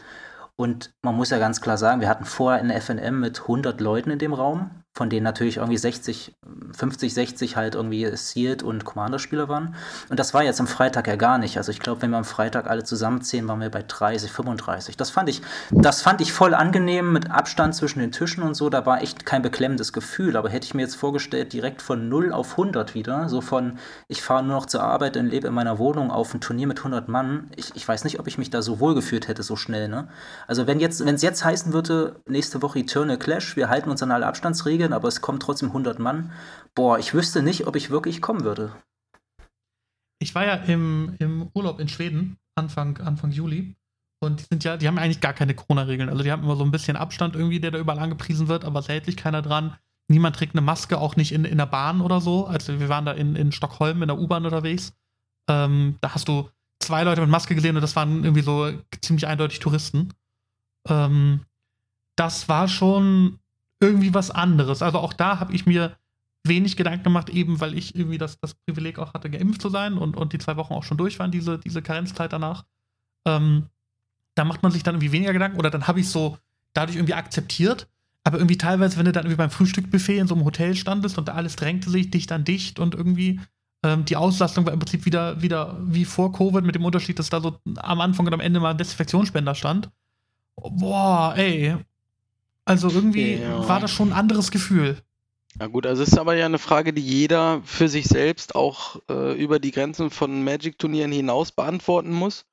Und 0.56 0.94
man 1.02 1.16
muss 1.16 1.32
ja 1.32 1.40
ganz 1.40 1.62
klar 1.62 1.78
sagen, 1.78 2.00
wir 2.00 2.08
hatten 2.08 2.26
vorher 2.26 2.62
in 2.62 2.70
FNM 2.70 3.20
mit 3.20 3.42
100 3.42 3.82
Leuten 3.82 4.12
in 4.12 4.20
dem 4.20 4.34
Raum 4.34 4.83
von 4.96 5.10
denen 5.10 5.24
natürlich 5.24 5.58
irgendwie 5.58 5.78
60, 5.78 6.36
50, 6.78 7.14
60 7.14 7.56
halt 7.56 7.74
irgendwie 7.74 8.16
Sealed 8.16 8.62
und 8.62 8.86
Commander-Spieler 8.86 9.50
waren. 9.50 9.74
Und 10.10 10.20
das 10.20 10.36
war 10.36 10.44
jetzt 10.44 10.60
am 10.60 10.68
Freitag 10.68 11.08
ja 11.08 11.16
gar 11.16 11.40
nicht. 11.40 11.58
Also 11.58 11.72
ich 11.72 11.80
glaube, 11.80 12.04
wenn 12.04 12.12
wir 12.12 12.18
am 12.18 12.26
Freitag 12.26 12.70
alle 12.70 12.84
zusammenzählen, 12.84 13.48
waren 13.48 13.60
wir 13.60 13.72
bei 13.72 13.82
30, 13.82 14.32
35. 14.32 14.96
Das 14.96 15.10
fand 15.10 15.30
ich, 15.30 15.42
das 15.72 16.04
fand 16.04 16.22
ich 16.22 16.32
voll 16.32 16.54
angenehm 16.54 17.12
mit 17.12 17.32
Abstand 17.32 17.74
zwischen 17.74 18.00
den 18.00 18.12
Tischen 18.12 18.44
und 18.44 18.54
so. 18.54 18.70
Da 18.70 18.86
war 18.86 19.02
echt 19.02 19.26
kein 19.26 19.42
beklemmendes 19.42 19.94
Gefühl. 19.94 20.38
Aber 20.38 20.50
hätte 20.50 20.66
ich 20.66 20.76
mir 20.76 20.84
jetzt 20.84 20.96
vorgestellt, 20.96 21.54
direkt 21.54 21.82
von 21.82 22.08
0 22.08 22.32
auf 22.32 22.52
100 22.52 22.94
wieder, 22.94 23.30
so 23.30 23.42
von 23.42 23.80
ich 24.08 24.22
fahre 24.22 24.44
nur 24.44 24.56
noch 24.56 24.68
zur 24.68 24.84
Arbeit 24.84 25.18
und 25.18 25.26
lebe 25.26 25.48
in 25.48 25.56
meiner 25.56 25.80
Wohnung 25.80 26.12
auf 26.12 26.36
ein 26.36 26.42
Turnier 26.42 26.68
mit 26.68 26.78
100 26.78 27.08
Mann. 27.08 27.50
Ich, 27.56 27.76
ich 27.76 27.88
weiß 27.88 28.04
nicht, 28.04 28.20
ob 28.20 28.28
ich 28.28 28.38
mich 28.38 28.52
da 28.52 28.62
so 28.62 28.80
wohl 28.80 28.94
gefühlt 28.94 29.28
hätte, 29.28 29.42
so 29.42 29.56
schnell. 29.56 29.88
Ne? 29.88 30.08
Also 30.46 30.68
wenn 30.68 30.80
jetzt, 30.80 31.04
wenn 31.04 31.16
es 31.16 31.24
jetzt 31.24 31.44
heißen 31.44 31.74
würde, 31.74 32.22
nächste 32.28 32.62
Woche 32.62 32.78
Eternal 32.78 33.18
Clash, 33.18 33.56
wir 33.56 33.70
halten 33.70 33.90
uns 33.90 34.04
an 34.04 34.12
alle 34.12 34.28
Abstandsregeln, 34.28 34.83
Regeln, 34.84 34.94
aber 34.94 35.08
es 35.08 35.22
kommen 35.22 35.40
trotzdem 35.40 35.70
100 35.70 36.00
Mann. 36.00 36.32
Boah, 36.76 37.00
ich 37.00 37.14
wüsste 37.14 37.42
nicht, 37.42 37.68
ob 37.68 37.76
ich 37.76 37.90
wirklich 37.90 38.22
kommen 38.22 38.44
würde. 38.44 38.76
Ich 40.20 40.36
war 40.36 40.46
ja 40.46 40.56
im, 40.56 41.16
im 41.20 41.50
Urlaub 41.54 41.80
in 41.80 41.88
Schweden, 41.88 42.38
Anfang, 42.56 42.98
Anfang 42.98 43.32
Juli. 43.32 43.76
Und 44.20 44.42
die 44.42 44.46
sind 44.50 44.64
ja, 44.64 44.78
die 44.78 44.88
haben 44.88 44.98
eigentlich 44.98 45.22
gar 45.22 45.34
keine 45.34 45.54
Corona-Regeln. 45.54 46.10
Also 46.10 46.24
die 46.24 46.32
haben 46.32 46.44
immer 46.44 46.56
so 46.56 46.64
ein 46.64 46.72
bisschen 46.72 46.98
Abstand 46.98 47.36
irgendwie, 47.36 47.60
der 47.60 47.72
da 47.72 47.80
überall 47.80 48.00
angepriesen 48.00 48.48
wird, 48.48 48.66
aber 48.66 48.80
es 48.80 48.90
hält 48.90 49.06
sich 49.06 49.18
keiner 49.18 49.42
dran. 49.42 49.76
Niemand 50.10 50.36
trägt 50.36 50.54
eine 50.54 50.62
Maske, 50.62 50.98
auch 50.98 51.16
nicht 51.16 51.32
in, 51.32 51.46
in 51.46 51.58
der 51.58 51.66
Bahn 51.66 52.02
oder 52.02 52.20
so. 52.20 52.46
Also 52.46 52.80
wir 52.80 52.90
waren 52.90 53.06
da 53.06 53.14
in, 53.14 53.36
in 53.36 53.52
Stockholm 53.52 54.02
in 54.02 54.08
der 54.08 54.20
U-Bahn 54.20 54.46
unterwegs. 54.46 54.94
Ähm, 55.50 55.98
da 56.02 56.14
hast 56.14 56.28
du 56.28 56.50
zwei 56.80 57.04
Leute 57.04 57.22
mit 57.22 57.30
Maske 57.30 57.56
gesehen 57.56 57.76
und 57.76 57.82
das 57.82 57.96
waren 57.96 58.24
irgendwie 58.24 58.44
so 58.44 58.72
ziemlich 59.02 59.28
eindeutig 59.28 59.60
Touristen. 59.60 60.14
Ähm, 60.88 61.42
das 62.16 62.48
war 62.48 62.68
schon 62.68 63.40
irgendwie 63.84 64.14
was 64.14 64.32
anderes. 64.32 64.82
Also 64.82 65.00
auch 65.00 65.14
da 65.14 65.40
habe 65.40 65.54
ich 65.54 65.66
mir 65.66 65.98
wenig 66.46 66.76
Gedanken 66.76 67.04
gemacht, 67.04 67.30
eben 67.30 67.62
weil 67.62 67.78
ich 67.78 67.96
irgendwie 67.96 68.18
das, 68.18 68.40
das 68.40 68.54
Privileg 68.54 69.00
auch 69.00 69.14
hatte, 69.14 69.30
geimpft 69.30 69.62
zu 69.62 69.70
sein 69.70 69.98
und, 69.98 70.18
und 70.18 70.34
die 70.34 70.40
zwei 70.40 70.58
Wochen 70.58 70.74
auch 70.74 70.84
schon 70.84 70.98
durch 70.98 71.20
waren, 71.20 71.32
diese, 71.32 71.58
diese 71.60 71.82
Karenzzeit 71.82 72.34
danach. 72.34 72.66
Ähm, 73.26 73.68
da 74.36 74.44
macht 74.44 74.64
man 74.64 74.72
sich 74.72 74.84
dann 74.84 74.96
irgendwie 74.96 75.12
weniger 75.12 75.34
Gedanken 75.34 75.60
oder 75.60 75.70
dann 75.70 75.88
habe 75.88 76.00
ich 76.00 76.10
so 76.10 76.38
dadurch 76.74 76.98
irgendwie 76.98 77.14
akzeptiert. 77.14 77.88
Aber 78.26 78.38
irgendwie 78.38 78.58
teilweise, 78.58 78.98
wenn 78.98 79.06
du 79.06 79.12
dann 79.12 79.26
irgendwie 79.26 79.38
beim 79.38 79.50
Frühstückbuffet 79.50 80.18
in 80.18 80.28
so 80.28 80.36
einem 80.36 80.46
Hotel 80.46 80.76
standest 80.76 81.18
und 81.18 81.28
da 81.28 81.34
alles 81.34 81.56
drängte 81.56 81.90
sich 81.90 82.10
dicht 82.10 82.32
an 82.32 82.46
dicht 82.46 82.80
und 82.80 82.96
irgendwie 82.96 83.42
ähm, 83.84 84.06
die 84.06 84.16
Auslastung 84.16 84.66
war 84.66 84.74
im 84.74 84.80
Prinzip 84.80 85.06
wieder, 85.06 85.42
wieder 85.42 85.78
wie 85.82 86.06
vor 86.06 86.32
Covid 86.32 86.64
mit 86.64 86.76
dem 86.76 86.86
Unterschied, 86.86 87.20
dass 87.20 87.30
da 87.30 87.42
so 87.42 87.60
am 87.76 88.02
Anfang 88.02 88.26
und 88.26 88.34
am 88.34 88.40
Ende 88.40 88.60
mal 88.62 88.72
ein 88.72 88.78
Desinfektionsspender 88.78 89.56
stand. 89.56 89.90
Boah, 90.56 91.34
ey. 91.36 91.76
Also 92.66 92.90
irgendwie 92.90 93.36
ja. 93.36 93.68
war 93.68 93.80
das 93.80 93.92
schon 93.92 94.10
ein 94.10 94.18
anderes 94.18 94.52
Gefühl. 94.52 95.02
Ja 95.60 95.68
gut, 95.68 95.86
also 95.86 96.02
es 96.02 96.10
ist 96.10 96.18
aber 96.18 96.36
ja 96.36 96.48
eine 96.48 96.58
Frage, 96.58 96.94
die 96.94 97.02
jeder 97.02 97.62
für 97.64 97.88
sich 97.88 98.08
selbst 98.08 98.56
auch 98.56 99.00
äh, 99.08 99.40
über 99.40 99.60
die 99.60 99.72
Grenzen 99.72 100.10
von 100.10 100.44
Magic-Turnieren 100.44 101.12
hinaus 101.12 101.52
beantworten 101.52 102.12
muss. 102.12 102.46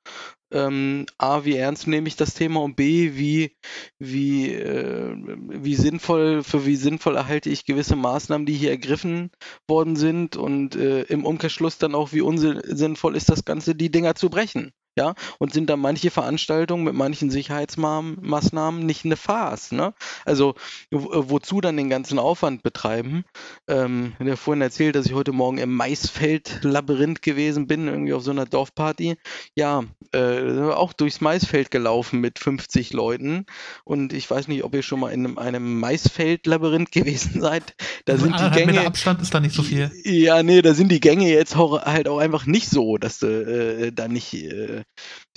Ähm, 0.51 1.07
A, 1.17 1.43
wie 1.43 1.55
ernst 1.55 1.87
nehme 1.87 2.07
ich 2.07 2.15
das 2.15 2.35
Thema 2.35 2.61
und 2.61 2.75
B, 2.75 3.13
wie, 3.15 3.57
wie, 3.97 4.53
äh, 4.53 5.15
wie 5.15 5.75
sinnvoll, 5.75 6.43
für 6.43 6.65
wie 6.67 6.75
sinnvoll 6.75 7.15
erhalte 7.15 7.49
ich 7.49 7.65
gewisse 7.65 7.95
Maßnahmen, 7.95 8.45
die 8.45 8.53
hier 8.53 8.69
ergriffen 8.69 9.31
worden 9.67 9.95
sind 9.95 10.35
und 10.35 10.75
äh, 10.75 11.03
im 11.03 11.25
Umkehrschluss 11.25 11.79
dann 11.79 11.95
auch, 11.95 12.11
wie 12.11 12.21
unsinnvoll 12.21 13.15
ist 13.15 13.29
das 13.29 13.45
Ganze, 13.45 13.73
die 13.73 13.89
Dinger 13.89 14.13
zu 14.13 14.29
brechen 14.29 14.73
ja, 14.97 15.13
und 15.39 15.53
sind 15.53 15.69
da 15.69 15.77
manche 15.77 16.11
Veranstaltungen 16.11 16.83
mit 16.83 16.93
manchen 16.93 17.29
Sicherheitsmaßnahmen 17.29 18.85
nicht 18.85 19.05
eine 19.05 19.15
Farce, 19.15 19.71
ne? 19.71 19.93
Also 20.25 20.55
wo, 20.91 21.29
wozu 21.29 21.61
dann 21.61 21.77
den 21.77 21.89
ganzen 21.89 22.19
Aufwand 22.19 22.61
betreiben? 22.61 23.23
Ähm, 23.69 24.13
ich 24.19 24.25
habe 24.25 24.37
vorhin 24.37 24.61
erzählt, 24.61 24.95
dass 24.95 25.05
ich 25.05 25.13
heute 25.13 25.31
Morgen 25.31 25.59
im 25.59 25.73
Maisfeld-Labyrinth 25.73 27.21
gewesen 27.21 27.67
bin, 27.67 27.87
irgendwie 27.87 28.13
auf 28.13 28.23
so 28.23 28.31
einer 28.31 28.45
Dorfparty. 28.45 29.15
Ja, 29.55 29.83
äh, 30.13 30.59
auch 30.59 30.91
durchs 30.91 31.21
Maisfeld 31.21 31.71
gelaufen 31.71 32.19
mit 32.19 32.37
50 32.37 32.91
Leuten 32.91 33.45
und 33.85 34.11
ich 34.11 34.29
weiß 34.29 34.49
nicht, 34.49 34.65
ob 34.65 34.75
ihr 34.75 34.83
schon 34.83 34.99
mal 34.99 35.11
in 35.11 35.25
einem, 35.25 35.37
einem 35.37 35.79
Maisfeld-Labyrinth 35.79 36.91
gewesen 36.91 37.39
seid. 37.39 37.75
Da 38.03 38.17
sind 38.17 38.37
die 38.37 38.49
Gänge. 38.51 38.73
Meter 38.73 38.87
Abstand 38.87 39.21
ist 39.21 39.33
da 39.33 39.39
nicht 39.39 39.55
so 39.55 39.63
viel. 39.63 39.89
Ja, 40.03 40.43
nee, 40.43 40.61
da 40.61 40.73
sind 40.73 40.91
die 40.91 40.99
Gänge 40.99 41.29
jetzt 41.29 41.55
auch, 41.55 41.81
halt 41.81 42.09
auch 42.09 42.17
einfach 42.17 42.45
nicht 42.45 42.69
so, 42.69 42.97
dass 42.97 43.19
du 43.19 43.27
äh, 43.27 43.91
da 43.93 44.09
nicht 44.09 44.33
äh, 44.33 44.81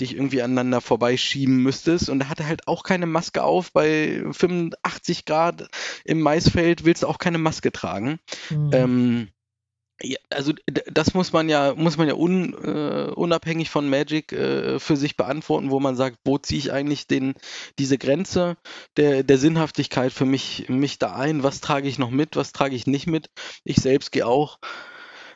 dich 0.00 0.14
irgendwie 0.14 0.42
aneinander 0.42 0.80
vorbeischieben 0.80 1.62
müsstest. 1.62 2.08
Und 2.08 2.20
er 2.20 2.28
hatte 2.28 2.46
halt 2.46 2.66
auch 2.68 2.82
keine 2.82 3.06
Maske 3.06 3.42
auf. 3.42 3.72
Bei 3.72 4.22
85 4.32 5.24
Grad 5.24 5.68
im 6.04 6.20
Maisfeld 6.20 6.84
willst 6.84 7.02
du 7.02 7.06
auch 7.06 7.18
keine 7.18 7.38
Maske 7.38 7.72
tragen. 7.72 8.18
Mhm. 8.50 8.70
Ähm, 8.72 9.28
ja, 10.02 10.18
also 10.28 10.52
das 10.66 11.14
muss 11.14 11.32
man 11.32 11.48
ja, 11.48 11.74
muss 11.74 11.96
man 11.96 12.08
ja 12.08 12.14
un, 12.14 12.52
äh, 12.52 13.10
unabhängig 13.14 13.70
von 13.70 13.88
Magic 13.88 14.32
äh, 14.32 14.80
für 14.80 14.96
sich 14.96 15.16
beantworten, 15.16 15.70
wo 15.70 15.78
man 15.78 15.94
sagt, 15.94 16.18
wo 16.24 16.36
ziehe 16.36 16.58
ich 16.58 16.72
eigentlich 16.72 17.06
den, 17.06 17.34
diese 17.78 17.96
Grenze 17.96 18.56
der, 18.96 19.22
der 19.22 19.38
Sinnhaftigkeit 19.38 20.12
für 20.12 20.24
mich, 20.26 20.68
mich 20.68 20.98
da 20.98 21.14
ein, 21.14 21.44
was 21.44 21.60
trage 21.60 21.88
ich 21.88 21.98
noch 21.98 22.10
mit, 22.10 22.34
was 22.34 22.52
trage 22.52 22.74
ich 22.74 22.86
nicht 22.88 23.06
mit. 23.06 23.30
Ich 23.62 23.76
selbst 23.76 24.10
gehe 24.10 24.26
auch 24.26 24.58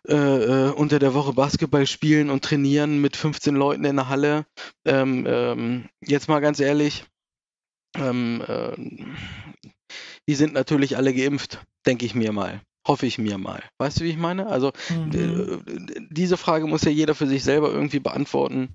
äh, 0.09 0.15
äh, 0.15 0.71
unter 0.71 0.99
der 0.99 1.13
Woche 1.13 1.35
Basketball 1.35 1.87
spielen 1.87 2.31
und 2.31 2.43
trainieren 2.43 3.01
mit 3.01 3.17
15 3.17 3.55
Leuten 3.55 3.85
in 3.85 3.97
der 3.97 4.09
Halle. 4.09 4.47
Ähm, 4.87 5.27
ähm, 5.29 5.89
jetzt 6.01 6.29
mal 6.29 6.41
ganz 6.41 6.61
ehrlich, 6.61 7.05
ähm, 7.95 8.43
äh, 8.47 8.73
die 10.27 10.35
sind 10.35 10.55
natürlich 10.55 10.97
alle 10.97 11.13
geimpft, 11.13 11.61
denke 11.87 12.07
ich 12.07 12.15
mir 12.15 12.33
mal. 12.33 12.63
Hoffe 12.87 13.05
ich 13.05 13.19
mir 13.19 13.37
mal. 13.37 13.63
Weißt 13.77 14.01
du, 14.01 14.05
wie 14.05 14.11
ich 14.11 14.17
meine? 14.17 14.47
Also 14.47 14.73
mhm. 14.89 15.63
diese 16.11 16.39
Frage 16.39 16.67
muss 16.67 16.85
ja 16.85 16.91
jeder 16.91 17.15
für 17.15 17.27
sich 17.27 17.45
selber 17.45 17.71
irgendwie 17.71 18.01
beantworten. 18.01 18.71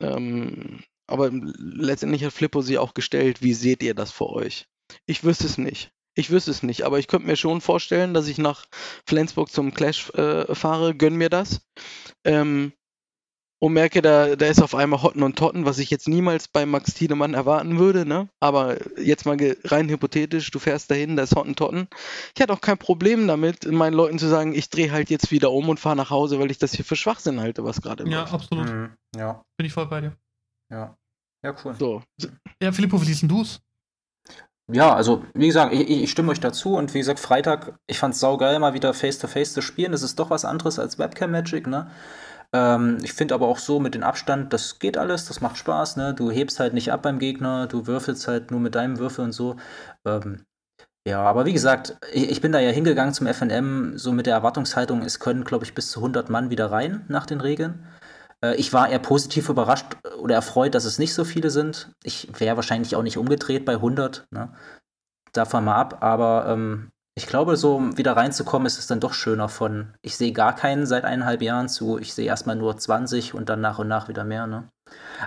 Ähm, 0.00 0.80
aber 1.06 1.30
letztendlich 1.30 2.24
hat 2.24 2.32
Flippo 2.32 2.62
sie 2.62 2.78
auch 2.78 2.94
gestellt. 2.94 3.42
Wie 3.42 3.52
seht 3.52 3.82
ihr 3.82 3.94
das 3.94 4.12
für 4.12 4.30
euch? 4.30 4.66
Ich 5.04 5.24
wüsste 5.24 5.44
es 5.44 5.58
nicht. 5.58 5.92
Ich 6.14 6.30
wüsste 6.30 6.50
es 6.50 6.62
nicht, 6.62 6.82
aber 6.82 6.98
ich 6.98 7.06
könnte 7.06 7.26
mir 7.26 7.36
schon 7.36 7.60
vorstellen, 7.60 8.14
dass 8.14 8.26
ich 8.26 8.38
nach 8.38 8.66
Flensburg 9.06 9.50
zum 9.50 9.72
Clash 9.72 10.10
äh, 10.10 10.54
fahre, 10.54 10.94
gönn 10.94 11.16
mir 11.16 11.30
das. 11.30 11.60
Ähm, 12.24 12.72
und 13.62 13.74
merke, 13.74 14.00
da, 14.00 14.36
da 14.36 14.46
ist 14.46 14.62
auf 14.62 14.74
einmal 14.74 15.02
Hotten 15.02 15.22
und 15.22 15.36
Totten, 15.36 15.66
was 15.66 15.78
ich 15.78 15.90
jetzt 15.90 16.08
niemals 16.08 16.48
bei 16.48 16.64
Max 16.64 16.94
Tiedemann 16.94 17.34
erwarten 17.34 17.78
würde, 17.78 18.06
ne? 18.06 18.30
Aber 18.40 18.78
jetzt 18.98 19.26
mal 19.26 19.36
rein 19.64 19.90
hypothetisch, 19.90 20.50
du 20.50 20.58
fährst 20.58 20.90
dahin, 20.90 21.14
da 21.16 21.24
ist 21.24 21.36
Hotten 21.36 21.56
Totten. 21.56 21.86
Ich 22.34 22.40
hatte 22.40 22.54
auch 22.54 22.62
kein 22.62 22.78
Problem 22.78 23.28
damit, 23.28 23.70
meinen 23.70 23.92
Leuten 23.92 24.18
zu 24.18 24.28
sagen, 24.28 24.54
ich 24.54 24.70
drehe 24.70 24.90
halt 24.90 25.10
jetzt 25.10 25.30
wieder 25.30 25.52
um 25.52 25.68
und 25.68 25.78
fahre 25.78 25.96
nach 25.96 26.08
Hause, 26.08 26.38
weil 26.40 26.50
ich 26.50 26.56
das 26.56 26.72
hier 26.72 26.86
für 26.86 26.96
Schwachsinn 26.96 27.38
halte, 27.38 27.62
was 27.62 27.82
gerade 27.82 28.08
Ja, 28.08 28.20
läuft. 28.20 28.32
absolut. 28.32 28.66
Mhm, 28.66 28.96
ja. 29.14 29.42
Bin 29.58 29.66
ich 29.66 29.74
voll 29.74 29.86
bei 29.86 30.00
dir. 30.00 30.16
Ja. 30.70 30.96
Ja, 31.42 31.54
cool. 31.62 31.74
So. 31.78 32.02
Ja, 32.62 32.72
Filippo, 32.72 33.00
wie 33.00 33.04
siehst 33.04 33.22
du 33.24 33.42
es? 33.42 33.60
Ja, 34.72 34.94
also 34.94 35.24
wie 35.34 35.46
gesagt, 35.46 35.72
ich, 35.72 35.88
ich, 35.88 36.10
stimme 36.10 36.30
euch 36.32 36.40
dazu 36.40 36.76
und 36.76 36.94
wie 36.94 36.98
gesagt, 36.98 37.20
Freitag, 37.20 37.78
ich 37.86 37.98
fand 37.98 38.14
es 38.14 38.20
saugeil, 38.20 38.58
mal 38.58 38.74
wieder 38.74 38.94
Face-to-Face 38.94 39.50
-face 39.50 39.54
zu 39.54 39.62
spielen. 39.62 39.92
Das 39.92 40.02
ist 40.02 40.18
doch 40.18 40.30
was 40.30 40.44
anderes 40.44 40.78
als 40.78 40.98
Webcam-Magic, 40.98 41.66
ne? 41.66 41.90
Ähm, 42.52 42.98
ich 43.02 43.12
finde 43.12 43.34
aber 43.34 43.48
auch 43.48 43.58
so 43.58 43.80
mit 43.80 43.94
dem 43.94 44.02
Abstand, 44.02 44.52
das 44.52 44.78
geht 44.78 44.98
alles, 44.98 45.26
das 45.26 45.40
macht 45.40 45.56
Spaß, 45.56 45.96
ne? 45.96 46.14
Du 46.14 46.30
hebst 46.30 46.60
halt 46.60 46.74
nicht 46.74 46.92
ab 46.92 47.02
beim 47.02 47.18
Gegner, 47.18 47.66
du 47.66 47.86
würfelst 47.86 48.28
halt 48.28 48.50
nur 48.50 48.60
mit 48.60 48.74
deinem 48.74 48.98
Würfel 48.98 49.24
und 49.24 49.32
so. 49.32 49.56
Ähm, 50.04 50.44
ja, 51.06 51.22
aber 51.22 51.46
wie 51.46 51.52
gesagt, 51.52 51.96
ich, 52.12 52.30
ich, 52.30 52.40
bin 52.40 52.52
da 52.52 52.60
ja 52.60 52.70
hingegangen 52.70 53.14
zum 53.14 53.26
FNM, 53.26 53.96
so 53.98 54.12
mit 54.12 54.26
der 54.26 54.34
Erwartungshaltung, 54.34 55.02
es 55.02 55.18
können, 55.20 55.44
glaube 55.44 55.64
ich, 55.64 55.74
bis 55.74 55.90
zu 55.90 56.00
100 56.00 56.28
Mann 56.30 56.50
wieder 56.50 56.70
rein 56.70 57.04
nach 57.08 57.26
den 57.26 57.40
Regeln. 57.40 57.86
Äh, 58.44 58.56
ich 58.56 58.72
war 58.72 58.88
eher 58.88 58.98
positiv 58.98 59.48
überrascht 59.48 59.96
oder 60.18 60.34
erfreut, 60.34 60.74
dass 60.74 60.84
es 60.84 60.98
nicht 60.98 61.14
so 61.14 61.24
viele 61.24 61.50
sind. 61.50 61.92
Ich 62.02 62.28
wäre 62.38 62.56
wahrscheinlich 62.56 62.96
auch 62.96 63.02
nicht 63.02 63.18
umgedreht 63.18 63.64
bei 63.64 63.74
100. 63.74 64.26
Ne? 64.30 64.52
Davon 65.32 65.64
mal 65.64 65.76
ab. 65.76 65.98
Aber 66.00 66.46
ähm, 66.48 66.90
ich 67.14 67.26
glaube, 67.26 67.56
so 67.56 67.96
wieder 67.96 68.16
reinzukommen, 68.16 68.66
ist 68.66 68.78
es 68.78 68.86
dann 68.86 69.00
doch 69.00 69.12
schöner 69.12 69.48
von, 69.48 69.94
ich 70.00 70.16
sehe 70.16 70.32
gar 70.32 70.54
keinen 70.54 70.86
seit 70.86 71.04
eineinhalb 71.04 71.42
Jahren 71.42 71.68
zu, 71.68 71.98
ich 71.98 72.14
sehe 72.14 72.26
erstmal 72.26 72.56
nur 72.56 72.76
20 72.76 73.34
und 73.34 73.48
dann 73.48 73.60
nach 73.60 73.78
und 73.78 73.88
nach 73.88 74.08
wieder 74.08 74.24
mehr. 74.24 74.46
Ne? 74.46 74.68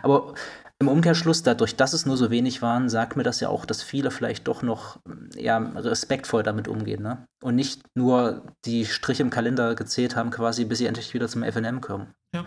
Aber 0.01 0.33
im 0.79 0.87
Umkehrschluss, 0.87 1.43
dadurch, 1.43 1.75
dass 1.75 1.93
es 1.93 2.05
nur 2.05 2.17
so 2.17 2.31
wenig 2.31 2.61
waren, 2.61 2.89
sagt 2.89 3.15
mir 3.15 3.23
das 3.23 3.39
ja 3.39 3.49
auch, 3.49 3.65
dass 3.65 3.83
viele 3.83 4.11
vielleicht 4.11 4.47
doch 4.47 4.63
noch 4.63 4.97
ja, 5.35 5.57
respektvoll 5.57 6.43
damit 6.43 6.67
umgehen. 6.67 7.03
Ne? 7.03 7.25
Und 7.41 7.55
nicht 7.55 7.83
nur 7.95 8.43
die 8.65 8.85
Striche 8.85 9.23
im 9.23 9.29
Kalender 9.29 9.75
gezählt 9.75 10.15
haben, 10.15 10.31
quasi, 10.31 10.65
bis 10.65 10.79
sie 10.79 10.87
endlich 10.87 11.13
wieder 11.13 11.27
zum 11.27 11.43
FNM 11.43 11.79
kommen. 11.79 12.13
Ja. 12.33 12.45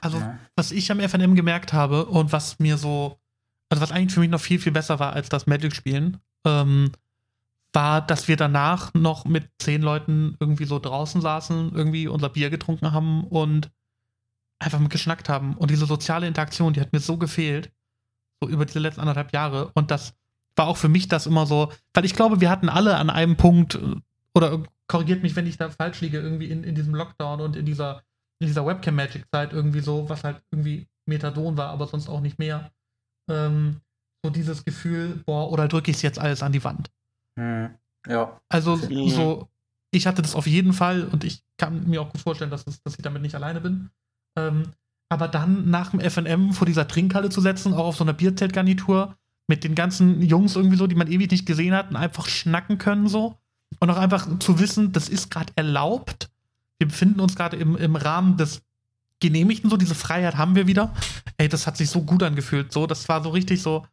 Also, 0.00 0.18
ja. 0.18 0.38
was 0.56 0.72
ich 0.72 0.90
am 0.90 1.00
FNM 1.00 1.34
gemerkt 1.34 1.72
habe 1.72 2.06
und 2.06 2.32
was 2.32 2.58
mir 2.58 2.76
so, 2.78 3.18
also 3.68 3.82
was 3.82 3.92
eigentlich 3.92 4.14
für 4.14 4.20
mich 4.20 4.30
noch 4.30 4.40
viel, 4.40 4.58
viel 4.58 4.72
besser 4.72 4.98
war 4.98 5.12
als 5.12 5.28
das 5.28 5.46
Magic-Spielen, 5.46 6.18
ähm, 6.44 6.92
war, 7.72 8.00
dass 8.00 8.28
wir 8.28 8.36
danach 8.36 8.94
noch 8.94 9.24
mit 9.24 9.48
zehn 9.58 9.82
Leuten 9.82 10.36
irgendwie 10.40 10.64
so 10.64 10.78
draußen 10.78 11.20
saßen, 11.20 11.72
irgendwie 11.74 12.08
unser 12.08 12.30
Bier 12.30 12.50
getrunken 12.50 12.92
haben 12.92 13.24
und 13.24 13.70
einfach 14.58 14.78
mit 14.78 14.90
geschnackt 14.90 15.28
haben. 15.28 15.54
Und 15.54 15.70
diese 15.70 15.86
soziale 15.86 16.26
Interaktion, 16.26 16.72
die 16.72 16.80
hat 16.80 16.92
mir 16.92 17.00
so 17.00 17.16
gefehlt, 17.16 17.70
so 18.40 18.48
über 18.48 18.64
diese 18.64 18.78
letzten 18.78 19.00
anderthalb 19.00 19.32
Jahre. 19.32 19.70
Und 19.74 19.90
das 19.90 20.14
war 20.56 20.66
auch 20.66 20.76
für 20.76 20.88
mich 20.88 21.08
das 21.08 21.26
immer 21.26 21.46
so, 21.46 21.72
weil 21.94 22.04
ich 22.04 22.14
glaube, 22.14 22.40
wir 22.40 22.50
hatten 22.50 22.68
alle 22.68 22.96
an 22.96 23.10
einem 23.10 23.36
Punkt, 23.36 23.76
äh, 23.76 23.96
oder 24.34 24.62
korrigiert 24.86 25.22
mich, 25.22 25.36
wenn 25.36 25.46
ich 25.46 25.56
da 25.56 25.70
falsch 25.70 26.00
liege, 26.00 26.18
irgendwie 26.18 26.50
in, 26.50 26.64
in 26.64 26.74
diesem 26.74 26.94
Lockdown 26.94 27.40
und 27.40 27.56
in 27.56 27.66
dieser 27.66 28.02
in 28.40 28.46
dieser 28.46 28.66
Webcam-Magic-Zeit 28.66 29.52
irgendwie 29.52 29.80
so, 29.80 30.08
was 30.08 30.24
halt 30.24 30.40
irgendwie 30.50 30.86
Methadon 31.06 31.56
war, 31.56 31.70
aber 31.70 31.86
sonst 31.86 32.08
auch 32.08 32.20
nicht 32.20 32.38
mehr. 32.38 32.70
Ähm, 33.30 33.80
so 34.24 34.30
dieses 34.30 34.64
Gefühl, 34.64 35.22
boah, 35.26 35.50
oder 35.50 35.68
drücke 35.68 35.90
ich 35.90 35.98
es 35.98 36.02
jetzt 36.02 36.18
alles 36.18 36.42
an 36.42 36.52
die 36.52 36.64
Wand? 36.64 36.90
Hm. 37.38 37.70
Ja. 38.06 38.40
Also 38.48 38.76
mhm. 38.76 39.08
so, 39.08 39.48
ich 39.90 40.06
hatte 40.06 40.22
das 40.22 40.34
auf 40.34 40.46
jeden 40.46 40.72
Fall 40.72 41.04
und 41.04 41.24
ich 41.24 41.42
kann 41.56 41.88
mir 41.88 42.02
auch 42.02 42.10
gut 42.10 42.20
vorstellen, 42.20 42.50
dass, 42.50 42.64
das, 42.64 42.82
dass 42.82 42.94
ich 42.94 43.02
damit 43.02 43.22
nicht 43.22 43.34
alleine 43.34 43.60
bin. 43.60 43.90
Ähm, 44.36 44.72
aber 45.08 45.28
dann 45.28 45.70
nach 45.70 45.90
dem 45.90 46.00
FNM 46.00 46.52
vor 46.52 46.66
dieser 46.66 46.86
Trinkhalle 46.86 47.30
zu 47.30 47.40
setzen, 47.40 47.72
auch 47.74 47.86
auf 47.86 47.96
so 47.96 48.04
einer 48.04 48.12
Bierzeltgarnitur, 48.12 49.16
mit 49.50 49.64
den 49.64 49.74
ganzen 49.74 50.20
Jungs 50.20 50.56
irgendwie 50.56 50.76
so, 50.76 50.86
die 50.86 50.94
man 50.94 51.10
ewig 51.10 51.30
nicht 51.30 51.46
gesehen 51.46 51.74
hat, 51.74 51.88
und 51.90 51.96
einfach 51.96 52.26
schnacken 52.26 52.76
können 52.76 53.08
so. 53.08 53.38
Und 53.80 53.90
auch 53.90 53.96
einfach 53.96 54.38
zu 54.38 54.58
wissen, 54.58 54.92
das 54.92 55.08
ist 55.08 55.30
gerade 55.30 55.52
erlaubt 55.56 56.30
wir 56.78 56.88
befinden 56.88 57.20
uns 57.20 57.36
gerade 57.36 57.56
im, 57.56 57.76
im 57.76 57.96
Rahmen 57.96 58.36
des 58.36 58.62
genehmigt 59.20 59.64
und 59.64 59.70
so, 59.70 59.76
diese 59.76 59.94
Freiheit 59.94 60.36
haben 60.36 60.54
wir 60.54 60.66
wieder. 60.66 60.94
Ey, 61.36 61.48
das 61.48 61.66
hat 61.66 61.76
sich 61.76 61.90
so 61.90 62.02
gut 62.02 62.22
angefühlt. 62.22 62.72
So, 62.72 62.86
das 62.86 63.08
war 63.08 63.22
so 63.22 63.30
richtig 63.30 63.62
so, 63.62 63.84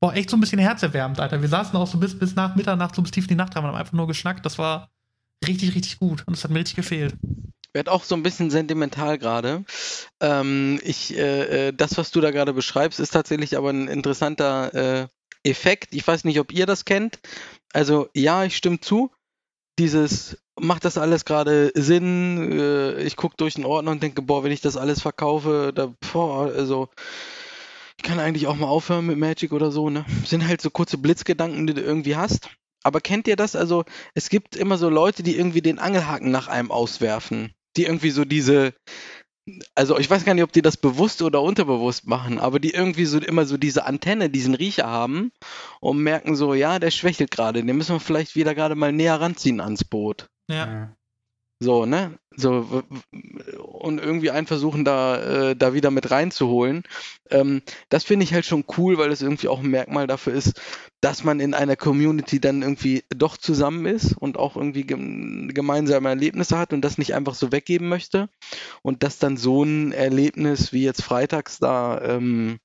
boah, 0.00 0.14
echt 0.14 0.30
so 0.30 0.36
ein 0.36 0.40
bisschen 0.40 0.58
herzerwärmend, 0.58 1.20
Alter. 1.20 1.42
Wir 1.42 1.48
saßen 1.48 1.76
auch 1.76 1.86
so 1.86 1.98
bis, 1.98 2.18
bis 2.18 2.34
nach 2.34 2.56
Mitternacht, 2.56 2.94
so 2.94 3.02
bis 3.02 3.10
tief 3.10 3.24
in 3.24 3.28
die 3.28 3.34
Nacht, 3.34 3.56
haben 3.56 3.66
einfach 3.66 3.92
nur 3.92 4.06
geschnackt. 4.06 4.44
Das 4.46 4.58
war 4.58 4.90
richtig, 5.46 5.74
richtig 5.74 5.98
gut. 5.98 6.26
Und 6.26 6.36
das 6.36 6.44
hat 6.44 6.50
mir 6.50 6.60
richtig 6.60 6.76
gefehlt. 6.76 7.14
Werd 7.72 7.88
auch 7.88 8.04
so 8.04 8.14
ein 8.14 8.22
bisschen 8.22 8.50
sentimental 8.50 9.18
gerade. 9.18 9.64
Ähm, 10.20 10.80
ich, 10.82 11.16
äh, 11.16 11.68
äh, 11.68 11.72
das, 11.72 11.98
was 11.98 12.10
du 12.10 12.20
da 12.20 12.30
gerade 12.30 12.52
beschreibst, 12.52 12.98
ist 12.98 13.10
tatsächlich 13.10 13.56
aber 13.56 13.70
ein 13.70 13.86
interessanter 13.86 14.74
äh, 15.02 15.08
Effekt. 15.44 15.94
Ich 15.94 16.06
weiß 16.06 16.24
nicht, 16.24 16.40
ob 16.40 16.52
ihr 16.52 16.66
das 16.66 16.84
kennt. 16.84 17.20
Also 17.72 18.08
ja, 18.14 18.44
ich 18.44 18.56
stimme 18.56 18.80
zu. 18.80 19.10
Dieses 19.78 20.36
macht 20.60 20.84
das 20.84 20.98
alles 20.98 21.24
gerade 21.24 21.72
Sinn? 21.74 22.58
Äh, 22.58 23.02
ich 23.02 23.16
gucke 23.16 23.36
durch 23.36 23.54
den 23.54 23.64
Ordner 23.64 23.90
und 23.92 24.02
denke, 24.02 24.22
boah, 24.22 24.44
wenn 24.44 24.52
ich 24.52 24.60
das 24.60 24.76
alles 24.76 25.00
verkaufe, 25.00 25.72
da, 25.74 25.92
boah, 26.12 26.52
also 26.54 26.88
ich 27.96 28.02
kann 28.04 28.18
eigentlich 28.18 28.46
auch 28.46 28.56
mal 28.56 28.68
aufhören 28.68 29.06
mit 29.06 29.18
Magic 29.18 29.52
oder 29.52 29.70
so, 29.70 29.90
ne? 29.90 30.06
Sind 30.24 30.46
halt 30.46 30.60
so 30.60 30.70
kurze 30.70 30.98
Blitzgedanken, 30.98 31.66
die 31.66 31.74
du 31.74 31.82
irgendwie 31.82 32.16
hast. 32.16 32.48
Aber 32.82 33.00
kennt 33.00 33.28
ihr 33.28 33.36
das? 33.36 33.56
Also, 33.56 33.84
es 34.14 34.30
gibt 34.30 34.56
immer 34.56 34.78
so 34.78 34.88
Leute, 34.88 35.22
die 35.22 35.36
irgendwie 35.36 35.60
den 35.60 35.78
Angelhaken 35.78 36.30
nach 36.30 36.48
einem 36.48 36.70
auswerfen. 36.70 37.52
Die 37.76 37.84
irgendwie 37.84 38.10
so 38.10 38.24
diese, 38.24 38.72
also 39.74 39.98
ich 39.98 40.08
weiß 40.08 40.24
gar 40.24 40.34
nicht, 40.34 40.44
ob 40.44 40.52
die 40.52 40.62
das 40.62 40.76
bewusst 40.76 41.22
oder 41.22 41.42
unterbewusst 41.42 42.06
machen, 42.06 42.38
aber 42.38 42.58
die 42.58 42.70
irgendwie 42.70 43.04
so 43.04 43.18
immer 43.18 43.46
so 43.46 43.56
diese 43.56 43.84
Antenne, 43.86 44.30
diesen 44.30 44.54
Riecher 44.54 44.86
haben 44.86 45.30
und 45.80 45.98
merken 45.98 46.36
so, 46.36 46.54
ja, 46.54 46.78
der 46.78 46.90
schwächelt 46.90 47.30
gerade, 47.30 47.62
den 47.62 47.76
müssen 47.76 47.94
wir 47.94 48.00
vielleicht 48.00 48.34
wieder 48.34 48.54
gerade 48.54 48.74
mal 48.74 48.92
näher 48.92 49.20
ranziehen 49.20 49.60
ans 49.60 49.84
Boot. 49.84 50.28
Ja. 50.50 50.96
So, 51.62 51.84
ne? 51.84 52.18
So, 52.36 52.82
und 53.58 53.98
irgendwie 54.00 54.30
einen 54.30 54.46
versuchen, 54.46 54.82
da, 54.84 55.50
äh, 55.50 55.56
da 55.56 55.74
wieder 55.74 55.90
mit 55.90 56.10
reinzuholen. 56.10 56.84
Ähm, 57.28 57.60
das 57.90 58.04
finde 58.04 58.24
ich 58.24 58.32
halt 58.32 58.46
schon 58.46 58.64
cool, 58.78 58.96
weil 58.96 59.12
es 59.12 59.20
irgendwie 59.20 59.48
auch 59.48 59.60
ein 59.60 59.68
Merkmal 59.68 60.06
dafür 60.06 60.32
ist, 60.32 60.58
dass 61.02 61.22
man 61.22 61.38
in 61.38 61.52
einer 61.52 61.76
Community 61.76 62.40
dann 62.40 62.62
irgendwie 62.62 63.04
doch 63.14 63.36
zusammen 63.36 63.84
ist 63.84 64.14
und 64.14 64.38
auch 64.38 64.56
irgendwie 64.56 64.84
gem 64.84 65.50
gemeinsame 65.52 66.08
Erlebnisse 66.08 66.56
hat 66.56 66.72
und 66.72 66.80
das 66.82 66.96
nicht 66.96 67.14
einfach 67.14 67.34
so 67.34 67.52
weggeben 67.52 67.88
möchte. 67.88 68.30
Und 68.82 69.02
dass 69.02 69.18
dann 69.18 69.36
so 69.36 69.62
ein 69.62 69.92
Erlebnis 69.92 70.72
wie 70.72 70.84
jetzt 70.84 71.02
freitags 71.02 71.58
da 71.58 72.00
ähm, 72.00 72.58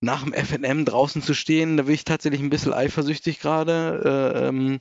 nach 0.00 0.22
dem 0.22 0.32
FNM 0.32 0.84
draußen 0.84 1.22
zu 1.22 1.34
stehen, 1.34 1.76
da 1.76 1.84
bin 1.84 1.94
ich 1.94 2.04
tatsächlich 2.04 2.40
ein 2.40 2.50
bisschen 2.50 2.72
eifersüchtig 2.72 3.40
gerade. 3.40 4.02
Äh, 4.04 4.48
ähm, 4.48 4.80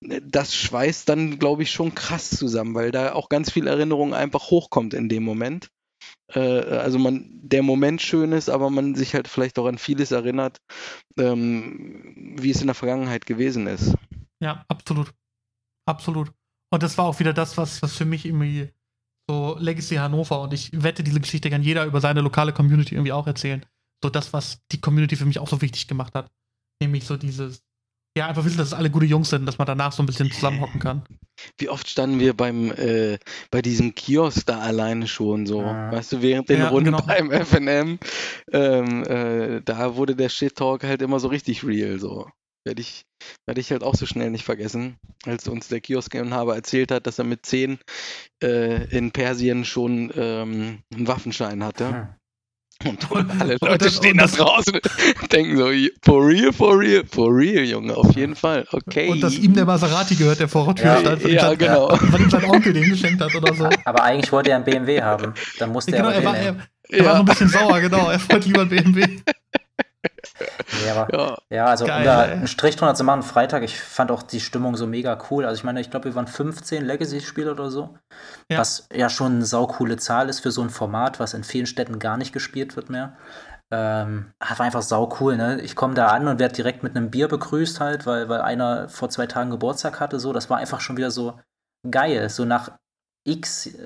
das 0.00 0.54
schweißt 0.54 1.08
dann, 1.08 1.38
glaube 1.38 1.62
ich, 1.64 1.72
schon 1.72 1.94
krass 1.94 2.30
zusammen, 2.30 2.74
weil 2.74 2.92
da 2.92 3.12
auch 3.12 3.28
ganz 3.28 3.50
viel 3.50 3.66
Erinnerung 3.66 4.14
einfach 4.14 4.50
hochkommt 4.50 4.94
in 4.94 5.08
dem 5.08 5.24
Moment. 5.24 5.70
Äh, 6.32 6.40
also 6.40 6.98
man, 6.98 7.28
der 7.42 7.62
Moment 7.62 8.02
schön 8.02 8.32
ist, 8.32 8.48
aber 8.48 8.70
man 8.70 8.94
sich 8.94 9.14
halt 9.14 9.28
vielleicht 9.28 9.58
auch 9.58 9.66
an 9.66 9.78
vieles 9.78 10.12
erinnert, 10.12 10.58
ähm, 11.18 12.36
wie 12.38 12.50
es 12.50 12.60
in 12.60 12.68
der 12.68 12.74
Vergangenheit 12.74 13.26
gewesen 13.26 13.66
ist. 13.66 13.94
Ja, 14.40 14.64
absolut. 14.68 15.12
Absolut. 15.86 16.32
Und 16.72 16.82
das 16.82 16.96
war 16.98 17.06
auch 17.06 17.18
wieder 17.18 17.32
das, 17.32 17.58
was, 17.58 17.82
was 17.82 17.96
für 17.96 18.04
mich 18.04 18.24
irgendwie 18.24 18.70
so 19.28 19.56
Legacy 19.58 19.96
Hannover 19.96 20.40
und 20.42 20.52
ich 20.52 20.70
wette, 20.72 21.02
diese 21.02 21.20
Geschichte 21.20 21.50
kann 21.50 21.62
jeder 21.62 21.84
über 21.84 22.00
seine 22.00 22.20
lokale 22.20 22.52
Community 22.52 22.94
irgendwie 22.94 23.12
auch 23.12 23.26
erzählen. 23.26 23.64
So 24.02 24.10
das, 24.10 24.32
was 24.32 24.58
die 24.72 24.80
Community 24.80 25.16
für 25.16 25.26
mich 25.26 25.38
auch 25.38 25.48
so 25.48 25.60
wichtig 25.62 25.86
gemacht 25.88 26.14
hat. 26.14 26.30
Nämlich 26.82 27.04
so 27.04 27.16
dieses, 27.16 27.62
ja, 28.18 28.26
einfach 28.26 28.44
wissen, 28.44 28.58
dass 28.58 28.68
es 28.68 28.74
alle 28.74 28.90
gute 28.90 29.06
Jungs 29.06 29.30
sind, 29.30 29.46
dass 29.46 29.58
man 29.58 29.66
danach 29.66 29.92
so 29.92 30.02
ein 30.02 30.06
bisschen 30.06 30.30
zusammenhocken 30.30 30.80
kann. 30.80 31.02
Wie 31.58 31.68
oft 31.68 31.88
standen 31.88 32.20
wir 32.20 32.36
beim 32.36 32.70
äh, 32.72 33.18
bei 33.50 33.62
diesem 33.62 33.94
Kiosk 33.94 34.44
da 34.46 34.58
alleine 34.58 35.08
schon 35.08 35.46
so, 35.46 35.62
Ja. 35.62 35.92
weißt 35.92 36.12
du, 36.12 36.22
während 36.22 36.48
den 36.48 36.58
Ja, 36.58 36.68
Runden 36.68 36.92
genau. 36.92 37.02
beim 37.02 37.30
FNM, 37.30 37.98
ähm, 38.52 39.04
äh, 39.04 39.62
da 39.62 39.96
wurde 39.96 40.14
der 40.14 40.28
Shit 40.28 40.56
Talk 40.56 40.82
halt 40.84 41.00
immer 41.02 41.20
so 41.20 41.28
richtig 41.28 41.64
real 41.64 41.98
so. 41.98 42.28
Werde 42.64 42.80
ich, 42.80 43.04
werde 43.46 43.60
ich 43.60 43.72
halt 43.72 43.82
auch 43.82 43.94
so 43.94 44.06
schnell 44.06 44.30
nicht 44.30 44.44
vergessen, 44.44 44.96
als 45.24 45.48
uns 45.48 45.68
der 45.68 45.80
Kioskinhaber 45.80 46.54
erzählt 46.54 46.92
hat, 46.92 47.06
dass 47.06 47.18
er 47.18 47.24
mit 47.24 47.44
10 47.46 47.78
äh, 48.42 48.84
in 48.96 49.10
Persien 49.10 49.64
schon 49.64 50.12
ähm, 50.14 50.82
einen 50.94 51.06
Waffenschein 51.08 51.64
hatte. 51.64 51.88
Hm. 51.88 52.08
Und 53.10 53.40
alle 53.40 53.54
Und 53.60 53.68
Leute 53.68 53.84
das- 53.86 53.96
stehen 53.96 54.12
und 54.12 54.16
da 54.18 54.22
das- 54.24 54.32
draußen 54.36 54.74
und 55.22 55.32
denken 55.32 55.56
so, 55.56 55.70
for 56.02 56.26
real, 56.26 56.52
for 56.52 56.78
real, 56.78 57.02
for 57.10 57.28
real, 57.34 57.64
Junge, 57.64 57.96
auf 57.96 58.14
jeden 58.16 58.34
Fall, 58.34 58.66
okay. 58.72 59.08
Und 59.08 59.22
dass 59.22 59.34
ihm 59.36 59.54
der 59.54 59.64
Maserati 59.64 60.14
gehört, 60.14 60.40
der 60.40 60.48
vor 60.48 60.74
Tür 60.74 60.86
Ja, 60.86 61.00
stand, 61.00 61.22
weil 61.24 61.30
ihm 61.30 61.34
ja, 61.36 61.48
sein- 61.48 61.58
genau. 61.58 61.98
weil 62.00 62.20
ihm 62.20 62.30
sein 62.30 62.44
Onkel 62.44 62.72
den 62.72 62.88
geschenkt 62.90 63.20
hat 63.20 63.34
oder 63.34 63.54
so. 63.54 63.68
Aber 63.84 64.02
eigentlich 64.02 64.30
wollte 64.32 64.50
er 64.50 64.56
einen 64.56 64.64
BMW 64.64 65.00
haben. 65.02 65.34
Dann 65.58 65.70
musste 65.70 65.92
genau, 65.92 66.08
er 66.08 66.14
er 66.14 66.18
aber 66.18 66.26
war, 66.26 66.36
er, 66.36 66.56
er 66.90 66.98
war 67.04 67.06
Ja. 67.06 67.14
so 67.16 67.20
ein 67.20 67.24
bisschen 67.26 67.48
sauer, 67.48 67.80
genau. 67.80 68.10
Er 68.10 68.20
wollte 68.30 68.46
lieber 68.48 68.60
einen 68.62 68.70
BMW. 68.70 69.06
Aber 70.70 71.08
Ja, 71.12 71.36
Ja, 71.50 71.66
also 71.66 71.86
Geil, 71.86 71.98
um 71.98 72.04
da 72.04 72.20
einen 72.22 72.46
Strich 72.46 72.76
drunter 72.76 72.94
zu 72.94 73.04
machen, 73.04 73.22
Freitag, 73.22 73.62
ich 73.62 73.80
fand 73.80 74.10
auch 74.10 74.22
die 74.22 74.40
Stimmung 74.40 74.76
so 74.76 74.86
mega 74.86 75.18
cool. 75.30 75.44
Also 75.44 75.58
ich 75.58 75.64
meine, 75.64 75.80
ich 75.80 75.90
glaube, 75.90 76.06
wir 76.06 76.14
waren 76.14 76.26
15 76.26 76.84
Legacy-Spieler 76.84 77.52
oder 77.52 77.70
so. 77.70 77.94
Ja. 78.50 78.58
Was 78.58 78.88
ja 78.92 79.08
schon 79.08 79.36
eine 79.36 79.44
saukoole 79.44 79.96
Zahl 79.96 80.28
ist 80.28 80.40
für 80.40 80.50
so 80.50 80.62
ein 80.62 80.70
Format, 80.70 81.20
was 81.20 81.34
in 81.34 81.44
vielen 81.44 81.66
Städten 81.66 81.98
gar 81.98 82.16
nicht 82.16 82.32
gespielt 82.32 82.76
wird 82.76 82.90
mehr. 82.90 83.16
Ähm, 83.70 84.32
war 84.38 84.60
einfach 84.60 84.82
sau 84.82 85.16
cool, 85.20 85.36
ne? 85.36 85.60
Ich 85.62 85.74
komme 85.74 85.94
da 85.94 86.08
an 86.08 86.28
und 86.28 86.38
werde 86.38 86.54
direkt 86.54 86.82
mit 86.82 86.94
einem 86.94 87.10
Bier 87.10 87.28
begrüßt 87.28 87.80
halt, 87.80 88.04
weil, 88.04 88.28
weil 88.28 88.42
einer 88.42 88.90
vor 88.90 89.08
zwei 89.08 89.26
Tagen 89.26 89.50
Geburtstag 89.50 89.98
hatte. 89.98 90.20
So, 90.20 90.34
das 90.34 90.50
war 90.50 90.58
einfach 90.58 90.80
schon 90.80 90.98
wieder 90.98 91.10
so 91.10 91.40
geil. 91.90 92.28
So 92.28 92.44
nach 92.44 92.72
x 93.24 93.66
äh, 93.66 93.78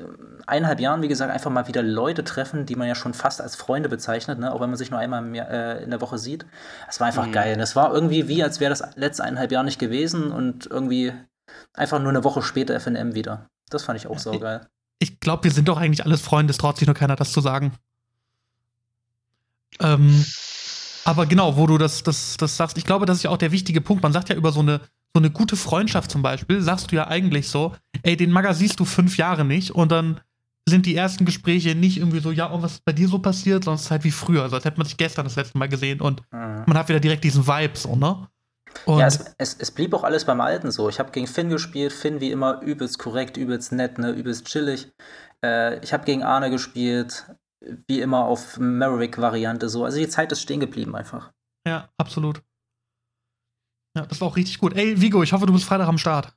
eineinhalb 0.47 0.81
Jahren, 0.81 1.03
wie 1.03 1.09
gesagt, 1.09 1.31
einfach 1.33 1.51
mal 1.51 1.69
wieder 1.69 1.83
Leute 1.83 2.25
treffen, 2.25 2.65
die 2.67 2.75
man 2.77 2.89
ja 2.89 2.95
schon 2.95 3.13
fast 3.15 3.41
als 3.41 3.55
Freunde 3.57 3.89
bezeichnet, 3.89 4.39
ne? 4.39 4.53
auch 4.53 4.61
wenn 4.61 4.71
man 4.71 4.79
sich 4.79 4.91
nur 4.91 4.99
einmal 4.99 5.23
im 5.25 5.35
Jahr, 5.35 5.51
äh, 5.51 5.83
in 5.83 5.91
der 5.91 6.01
Woche 6.01 6.19
sieht. 6.19 6.47
Das 6.87 7.01
war 7.01 7.07
einfach 7.07 7.27
Mhm. 7.27 7.33
geil. 7.33 7.57
Das 7.57 7.77
war 7.77 7.93
irgendwie 7.93 8.29
wie, 8.29 8.43
als 8.43 8.61
wäre 8.61 8.71
das 8.71 8.97
letzte 8.97 9.25
eineinhalb 9.25 9.53
Jahr 9.53 9.63
nicht 9.63 9.79
gewesen 9.79 10.33
und 10.33 10.67
irgendwie 10.67 11.13
einfach 11.75 11.99
nur 12.01 12.09
eine 12.09 12.25
Woche 12.25 12.43
später 12.43 12.75
FNM 12.75 13.15
wieder. 13.15 13.47
Das 13.69 13.83
fand 13.83 13.99
ich 13.99 14.07
auch 14.07 14.15
Ja, 14.15 14.19
saugeil. 14.21 14.67
Ich 14.99 15.21
glaube, 15.21 15.45
wir 15.45 15.51
sind 15.51 15.69
doch 15.69 15.77
eigentlich 15.77 16.05
alles 16.07 16.23
Freunde, 16.23 16.51
es 16.53 16.59
traut 16.59 16.79
sich 16.79 16.87
nur 16.87 16.95
keiner, 16.97 17.17
das 17.17 17.33
zu 17.33 17.41
sagen. 17.43 17.73
Ähm, 19.81 20.25
aber 21.05 21.27
genau, 21.27 21.57
wo 21.57 21.67
du 21.67 21.77
das, 21.79 22.03
das, 22.03 22.37
das 22.39 22.57
sagst, 22.57 22.79
ich 22.79 22.85
glaube, 22.85 23.05
das 23.07 23.19
ist 23.19 23.23
ja 23.25 23.31
auch 23.31 23.37
der 23.37 23.53
wichtige 23.53 23.81
Punkt. 23.81 24.03
Man 24.03 24.13
sagt 24.13 24.29
ja 24.31 24.35
über 24.37 24.53
so 24.53 24.61
eine, 24.61 24.81
so 25.17 25.19
eine 25.19 25.31
gute 25.31 25.57
Freundschaft 25.57 26.11
zum 26.11 26.21
Beispiel, 26.21 26.61
sagst 26.61 26.93
du 26.93 26.97
ja 26.97 27.07
eigentlich 27.09 27.49
so, 27.49 27.75
ey, 28.03 28.19
den 28.19 28.31
Maga 28.31 28.53
siehst 28.53 28.79
du 28.79 28.85
fünf 28.85 29.17
Jahre 29.17 29.47
nicht 29.47 29.71
und 29.71 29.91
dann 29.91 30.21
sind 30.69 30.85
die 30.85 30.95
ersten 30.95 31.25
Gespräche 31.25 31.75
nicht 31.75 31.97
irgendwie 31.97 32.21
so, 32.21 32.31
ja, 32.31 32.45
und 32.47 32.61
was 32.61 32.73
ist 32.73 32.85
bei 32.85 32.93
dir 32.93 33.09
so 33.09 33.19
passiert, 33.19 33.65
sondern 33.65 33.77
es 33.77 33.85
ist 33.85 33.91
halt 33.91 34.05
wie 34.05 34.11
früher, 34.11 34.43
also 34.43 34.57
als 34.57 34.67
hätte 34.67 34.77
man 34.77 34.87
sich 34.87 34.99
gestern 34.99 35.25
das 35.25 35.37
letzte 35.37 35.57
Mal 35.57 35.71
gesehen 35.71 36.03
und 36.03 36.21
Mhm. 36.33 36.65
man 36.67 36.77
hat 36.77 36.91
wieder 36.91 37.01
direkt 37.01 37.25
diesen 37.25 37.47
Vibe 37.47 37.79
so, 37.79 37.97
ne? 37.97 38.29
Und 38.85 38.99
Ja, 38.99 39.07
es, 39.07 39.25
es, 39.39 39.57
es 39.59 39.71
blieb 39.71 39.95
auch 39.95 40.05
alles 40.05 40.27
beim 40.27 40.43
Alten 40.43 40.71
so. 40.71 40.91
Ich 40.91 40.99
habe 40.99 41.11
gegen 41.13 41.27
Finn 41.27 41.49
gespielt. 41.49 41.95
Finn 41.95 42.21
wie 42.21 42.31
immer 42.31 42.61
übelst 42.61 42.99
korrekt, 42.99 43.39
übelst 43.39 43.73
nett, 43.73 43.97
ne, 43.99 44.11
übelst 44.11 44.45
chillig. 44.45 44.93
Äh, 45.43 45.83
ich 45.83 45.95
habe 45.95 46.05
gegen 46.05 46.23
Arne 46.25 46.51
gespielt, 46.51 47.25
wie 47.89 48.03
immer 48.03 48.27
auf 48.27 48.59
Maverick-Variante 48.59 49.71
so. 49.71 49.87
Also 49.87 49.97
die 49.97 50.09
Zeit 50.09 50.31
ist 50.31 50.43
stehen 50.43 50.61
geblieben 50.61 50.95
einfach. 50.95 51.33
ja, 51.67 51.89
absolut. 51.97 52.43
Ja, 53.97 54.05
das 54.05 54.21
war 54.21 54.29
auch 54.29 54.37
richtig 54.37 54.59
gut. 54.59 54.77
Ey, 54.77 55.01
Vigo, 55.01 55.23
ich 55.23 55.33
hoffe, 55.33 55.47
du 55.47 55.55
bist 55.55 55.65
Freitag 55.65 55.89
am 55.89 55.97
Start. 55.97 56.35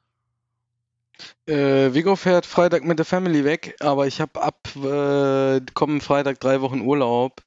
Äh, 1.46 1.94
Vigo 1.94 2.16
fährt 2.16 2.46
Freitag 2.46 2.86
mit 2.86 3.00
der 3.00 3.06
Family 3.06 3.44
weg, 3.44 3.76
aber 3.82 4.08
ich 4.08 4.22
habe 4.22 4.42
ab 4.42 4.70
äh, 4.78 5.60
kommenden 5.74 6.00
Freitag 6.00 6.40
drei 6.40 6.62
Wochen 6.62 6.80
Urlaub. 6.80 7.42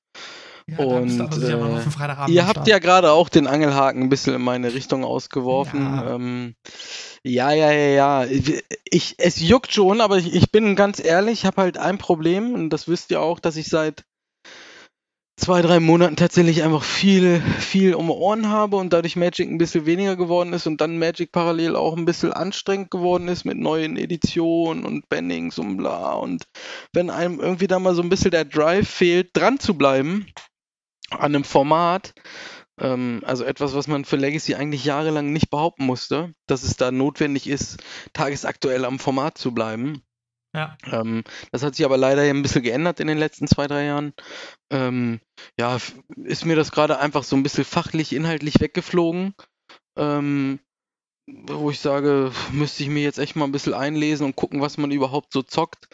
Ja, 0.66 0.84
Und, 0.84 1.18
äh, 1.42 2.28
Ihr 2.28 2.46
habt 2.46 2.68
ja 2.68 2.78
gerade 2.78 3.10
auch 3.10 3.30
den 3.30 3.46
Angelhaken 3.46 4.02
ein 4.02 4.08
bisschen 4.10 4.34
in 4.34 4.42
meine 4.42 4.74
Richtung 4.74 5.02
ausgeworfen. 5.02 5.80
Ja. 5.80 6.14
Ähm, 6.14 6.54
ja, 7.24 7.52
ja, 7.52 7.72
ja, 7.72 8.24
ja. 8.24 8.26
Ich, 8.90 9.14
es 9.18 9.40
juckt 9.40 9.72
schon, 9.72 10.02
aber 10.02 10.18
ich, 10.18 10.34
ich 10.34 10.52
bin 10.52 10.76
ganz 10.76 11.02
ehrlich, 11.02 11.40
ich 11.40 11.46
habe 11.46 11.62
halt 11.62 11.78
ein 11.78 11.96
Problem 11.96 12.52
und 12.52 12.70
das 12.70 12.86
wisst 12.86 13.10
ihr 13.10 13.22
auch, 13.22 13.40
dass 13.40 13.56
ich 13.56 13.68
seit 13.68 14.04
zwei, 15.42 15.60
drei 15.60 15.80
Monaten 15.80 16.14
tatsächlich 16.14 16.62
einfach 16.62 16.84
viel, 16.84 17.40
viel 17.58 17.94
um 17.94 18.12
Ohren 18.12 18.48
habe 18.48 18.76
und 18.76 18.92
dadurch 18.92 19.16
Magic 19.16 19.50
ein 19.50 19.58
bisschen 19.58 19.86
weniger 19.86 20.14
geworden 20.14 20.52
ist 20.52 20.68
und 20.68 20.80
dann 20.80 21.00
Magic 21.00 21.32
parallel 21.32 21.74
auch 21.74 21.96
ein 21.96 22.04
bisschen 22.04 22.32
anstrengend 22.32 22.92
geworden 22.92 23.26
ist 23.26 23.44
mit 23.44 23.58
neuen 23.58 23.96
Editionen 23.96 24.84
und 24.84 25.08
Bannings 25.08 25.58
und 25.58 25.78
bla. 25.78 26.12
Und 26.12 26.44
wenn 26.92 27.10
einem 27.10 27.40
irgendwie 27.40 27.66
da 27.66 27.80
mal 27.80 27.96
so 27.96 28.02
ein 28.02 28.08
bisschen 28.08 28.30
der 28.30 28.44
Drive 28.44 28.88
fehlt, 28.88 29.30
dran 29.32 29.58
zu 29.58 29.74
bleiben 29.74 30.26
an 31.10 31.34
einem 31.34 31.44
Format, 31.44 32.14
ähm, 32.80 33.20
also 33.26 33.42
etwas, 33.42 33.74
was 33.74 33.88
man 33.88 34.04
für 34.04 34.16
Legacy 34.16 34.54
eigentlich 34.54 34.84
jahrelang 34.84 35.32
nicht 35.32 35.50
behaupten 35.50 35.86
musste, 35.86 36.32
dass 36.46 36.62
es 36.62 36.76
da 36.76 36.92
notwendig 36.92 37.48
ist, 37.48 37.82
tagesaktuell 38.12 38.84
am 38.84 39.00
Format 39.00 39.38
zu 39.38 39.52
bleiben. 39.52 40.04
Ja. 40.54 40.76
Ähm, 40.90 41.24
das 41.50 41.62
hat 41.62 41.74
sich 41.74 41.84
aber 41.84 41.96
leider 41.96 42.22
ein 42.22 42.42
bisschen 42.42 42.62
geändert 42.62 43.00
in 43.00 43.06
den 43.06 43.18
letzten 43.18 43.46
zwei, 43.46 43.66
drei 43.66 43.84
Jahren. 43.84 44.12
Ähm, 44.70 45.20
ja, 45.58 45.78
ist 46.16 46.44
mir 46.44 46.56
das 46.56 46.72
gerade 46.72 46.98
einfach 46.98 47.24
so 47.24 47.36
ein 47.36 47.42
bisschen 47.42 47.64
fachlich, 47.64 48.12
inhaltlich 48.12 48.60
weggeflogen. 48.60 49.34
Ähm, 49.96 50.60
wo 51.26 51.70
ich 51.70 51.80
sage, 51.80 52.32
müsste 52.50 52.82
ich 52.82 52.88
mir 52.88 53.02
jetzt 53.02 53.18
echt 53.18 53.36
mal 53.36 53.44
ein 53.44 53.52
bisschen 53.52 53.74
einlesen 53.74 54.26
und 54.26 54.36
gucken, 54.36 54.60
was 54.60 54.76
man 54.76 54.90
überhaupt 54.90 55.32
so 55.32 55.42
zockt. 55.42 55.88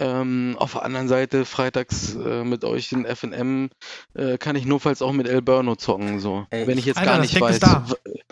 Ähm, 0.00 0.56
auf 0.58 0.72
der 0.72 0.82
anderen 0.82 1.06
Seite, 1.06 1.44
freitags 1.44 2.16
äh, 2.16 2.42
mit 2.42 2.64
euch 2.64 2.90
in 2.90 3.04
FNM 3.04 3.70
äh, 4.14 4.36
kann 4.38 4.56
ich 4.56 4.64
notfalls 4.64 5.00
auch 5.02 5.12
mit 5.12 5.28
El 5.28 5.42
Burno 5.42 5.76
zocken. 5.76 6.18
So. 6.18 6.46
Ey, 6.50 6.66
wenn 6.66 6.78
ich 6.78 6.86
jetzt 6.86 6.96
Alter, 6.96 7.12
gar 7.12 7.20
nicht 7.20 7.40
weiß. 7.40 7.60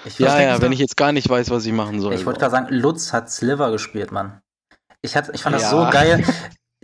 Ich, 0.05 0.18
Ja, 0.18 0.41
ja, 0.41 0.55
wenn 0.61 0.71
da. 0.71 0.75
ich 0.75 0.81
jetzt 0.81 0.97
gar 0.97 1.12
nicht 1.12 1.29
weiß, 1.29 1.51
was 1.51 1.64
ich 1.66 1.73
machen 1.73 2.01
soll. 2.01 2.14
ich 2.14 2.27
wollte 2.27 2.41
gerade 2.41 2.51
sagen, 2.51 2.75
Lutz 2.75 3.12
hat 3.12 3.31
Sliver 3.31 3.71
gespielt, 3.71 4.11
Mann. 4.11 4.41
Ich, 5.03 5.16
hat, 5.16 5.30
ich 5.34 5.42
fand 5.42 5.55
das 5.57 5.62
Ja. 5.62 5.70
so 5.70 5.90
geil. 5.90 6.24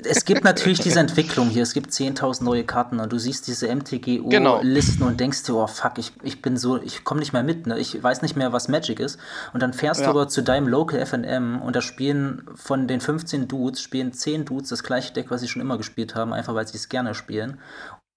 Es 0.04 0.26
gibt 0.26 0.44
natürlich 0.44 0.78
diese 0.78 1.00
Entwicklung 1.00 1.48
hier. 1.48 1.62
Es 1.62 1.72
gibt 1.72 1.90
10.000 1.90 2.44
neue 2.44 2.64
Karten 2.64 3.00
und 3.00 3.10
du 3.10 3.18
siehst 3.18 3.46
diese 3.46 3.66
Genau. 3.66 4.58
MTGO-Listen 4.58 5.02
und 5.02 5.18
denkst 5.18 5.44
dir, 5.44 5.54
oh 5.54 5.66
fuck, 5.66 5.96
ich, 5.96 6.12
ich 6.22 6.42
bin 6.42 6.58
so, 6.58 6.76
ich 6.82 7.02
komme 7.02 7.20
nicht 7.20 7.32
mehr 7.32 7.42
mit. 7.42 7.66
Ne? 7.66 7.78
Ich 7.78 8.00
weiß 8.02 8.20
nicht 8.20 8.36
mehr, 8.36 8.52
was 8.52 8.68
Magic 8.68 9.00
ist. 9.00 9.18
Und 9.54 9.62
dann 9.62 9.72
fährst 9.72 10.02
Ja. 10.02 10.08
du 10.08 10.10
aber 10.10 10.28
zu 10.28 10.42
deinem 10.42 10.68
Local 10.68 11.00
FNM 11.00 11.62
und 11.62 11.74
da 11.76 11.80
spielen 11.80 12.46
von 12.56 12.86
den 12.86 13.00
15 13.00 13.48
Dudes, 13.48 13.80
spielen 13.80 14.12
10 14.12 14.44
Dudes 14.44 14.68
das 14.68 14.82
gleiche 14.82 15.14
Deck, 15.14 15.30
was 15.30 15.40
sie 15.40 15.48
schon 15.48 15.62
immer 15.62 15.78
gespielt 15.78 16.14
haben, 16.14 16.34
einfach 16.34 16.54
weil 16.54 16.68
sie 16.68 16.76
es 16.76 16.90
gerne 16.90 17.14
spielen. 17.14 17.58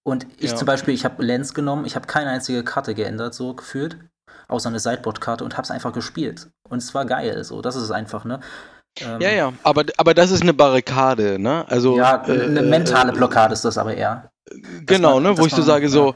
Und 0.06 0.26
ich 0.36 0.50
Ja. 0.50 0.56
zum 0.56 0.66
Beispiel, 0.66 0.92
ich 0.92 1.06
habe 1.06 1.22
Lens 1.24 1.54
genommen, 1.54 1.86
ich 1.86 1.96
habe 1.96 2.06
keine 2.06 2.28
einzige 2.28 2.62
Karte 2.62 2.94
geändert, 2.94 3.32
so 3.32 3.54
gefühlt, 3.54 3.96
außer 4.48 4.68
eine 4.68 4.80
Sideboard-Karte 4.80 5.44
und 5.44 5.54
habe 5.56 5.62
es 5.64 5.70
einfach 5.70 5.94
gespielt. 5.94 6.50
Und 6.68 6.78
es 6.82 6.92
war 6.94 7.06
geil, 7.06 7.42
so. 7.42 7.62
Das 7.62 7.74
ist 7.74 7.84
es 7.84 7.90
einfach, 7.90 8.26
ne? 8.26 8.40
Ähm, 9.00 9.20
Ja, 9.20 9.30
ja, 9.30 9.52
aber, 9.62 9.84
aber 9.96 10.14
das 10.14 10.30
ist 10.30 10.42
eine 10.42 10.54
Barrikade, 10.54 11.38
ne? 11.38 11.64
Also, 11.68 11.96
Ja, 11.96 12.22
äh, 12.26 12.44
eine 12.44 12.60
äh, 12.60 12.62
mentale 12.62 13.12
Blockade 13.12 13.52
ist 13.52 13.64
das 13.64 13.78
aber 13.78 13.94
eher. 13.94 14.30
Genau, 14.86 15.14
man- 15.14 15.22
ne, 15.22 15.38
wo 15.38 15.46
ich 15.46 15.54
so 15.54 15.62
sage, 15.62 15.88
so, 15.88 16.14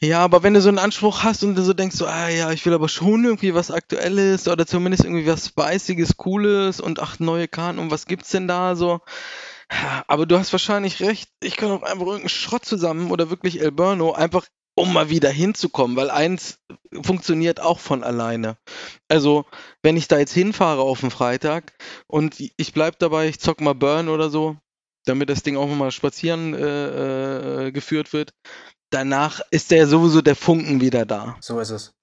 ja, 0.00 0.20
aber 0.20 0.42
wenn 0.44 0.54
du 0.54 0.60
so 0.60 0.68
einen 0.68 0.78
Anspruch 0.78 1.24
hast 1.24 1.42
und 1.42 1.56
du 1.56 1.62
so 1.62 1.72
denkst, 1.72 1.96
so, 1.96 2.06
ah 2.06 2.28
ja, 2.28 2.52
ich 2.52 2.64
will 2.64 2.72
aber 2.74 2.88
schon 2.88 3.24
irgendwie 3.24 3.54
was 3.54 3.70
Aktuelles 3.70 4.46
oder 4.46 4.64
zumindest 4.66 5.04
irgendwie 5.04 5.26
was 5.26 5.46
Spicyes, 5.46 6.16
Cooles 6.16 6.80
und 6.80 7.00
ach, 7.00 7.18
neue 7.18 7.48
Karten 7.48 7.78
und 7.80 7.90
was 7.90 8.06
gibt's 8.06 8.30
denn 8.30 8.46
da 8.46 8.76
so? 8.76 9.00
Ja, 9.70 10.04
Aber 10.06 10.24
du 10.26 10.38
hast 10.38 10.52
wahrscheinlich 10.52 11.00
recht, 11.00 11.30
ich 11.42 11.56
kann 11.56 11.70
auch 11.70 11.82
einfach 11.82 12.06
irgendeinen 12.06 12.28
Schrott 12.28 12.64
zusammen 12.64 13.10
oder 13.10 13.28
wirklich 13.28 13.60
El 13.60 13.72
Burno, 13.72 14.12
einfach 14.12 14.46
um 14.78 14.92
mal 14.92 15.10
wieder 15.10 15.30
hinzukommen, 15.30 15.96
weil 15.96 16.10
eins 16.10 16.58
funktioniert 17.02 17.60
auch 17.60 17.78
von 17.78 18.02
alleine. 18.02 18.56
Also, 19.08 19.44
wenn 19.82 19.96
ich 19.96 20.08
da 20.08 20.18
jetzt 20.18 20.32
hinfahre 20.32 20.82
auf 20.82 21.00
den 21.00 21.10
Freitag 21.10 21.74
und 22.06 22.36
ich 22.38 22.72
bleib 22.72 22.98
dabei, 22.98 23.28
ich 23.28 23.40
zock 23.40 23.60
mal 23.60 23.74
Burn 23.74 24.08
oder 24.08 24.30
so, 24.30 24.56
damit 25.04 25.28
das 25.30 25.42
Ding 25.42 25.56
auch 25.56 25.68
mal 25.68 25.90
spazieren 25.90 26.54
äh, 26.54 27.66
äh, 27.66 27.72
geführt 27.72 28.12
wird, 28.12 28.32
danach 28.90 29.40
ist 29.50 29.70
der 29.70 29.86
sowieso 29.86 30.22
der 30.22 30.36
Funken 30.36 30.80
wieder 30.80 31.06
da. 31.06 31.36
So 31.40 31.60
ist 31.60 31.70
es. 31.70 31.97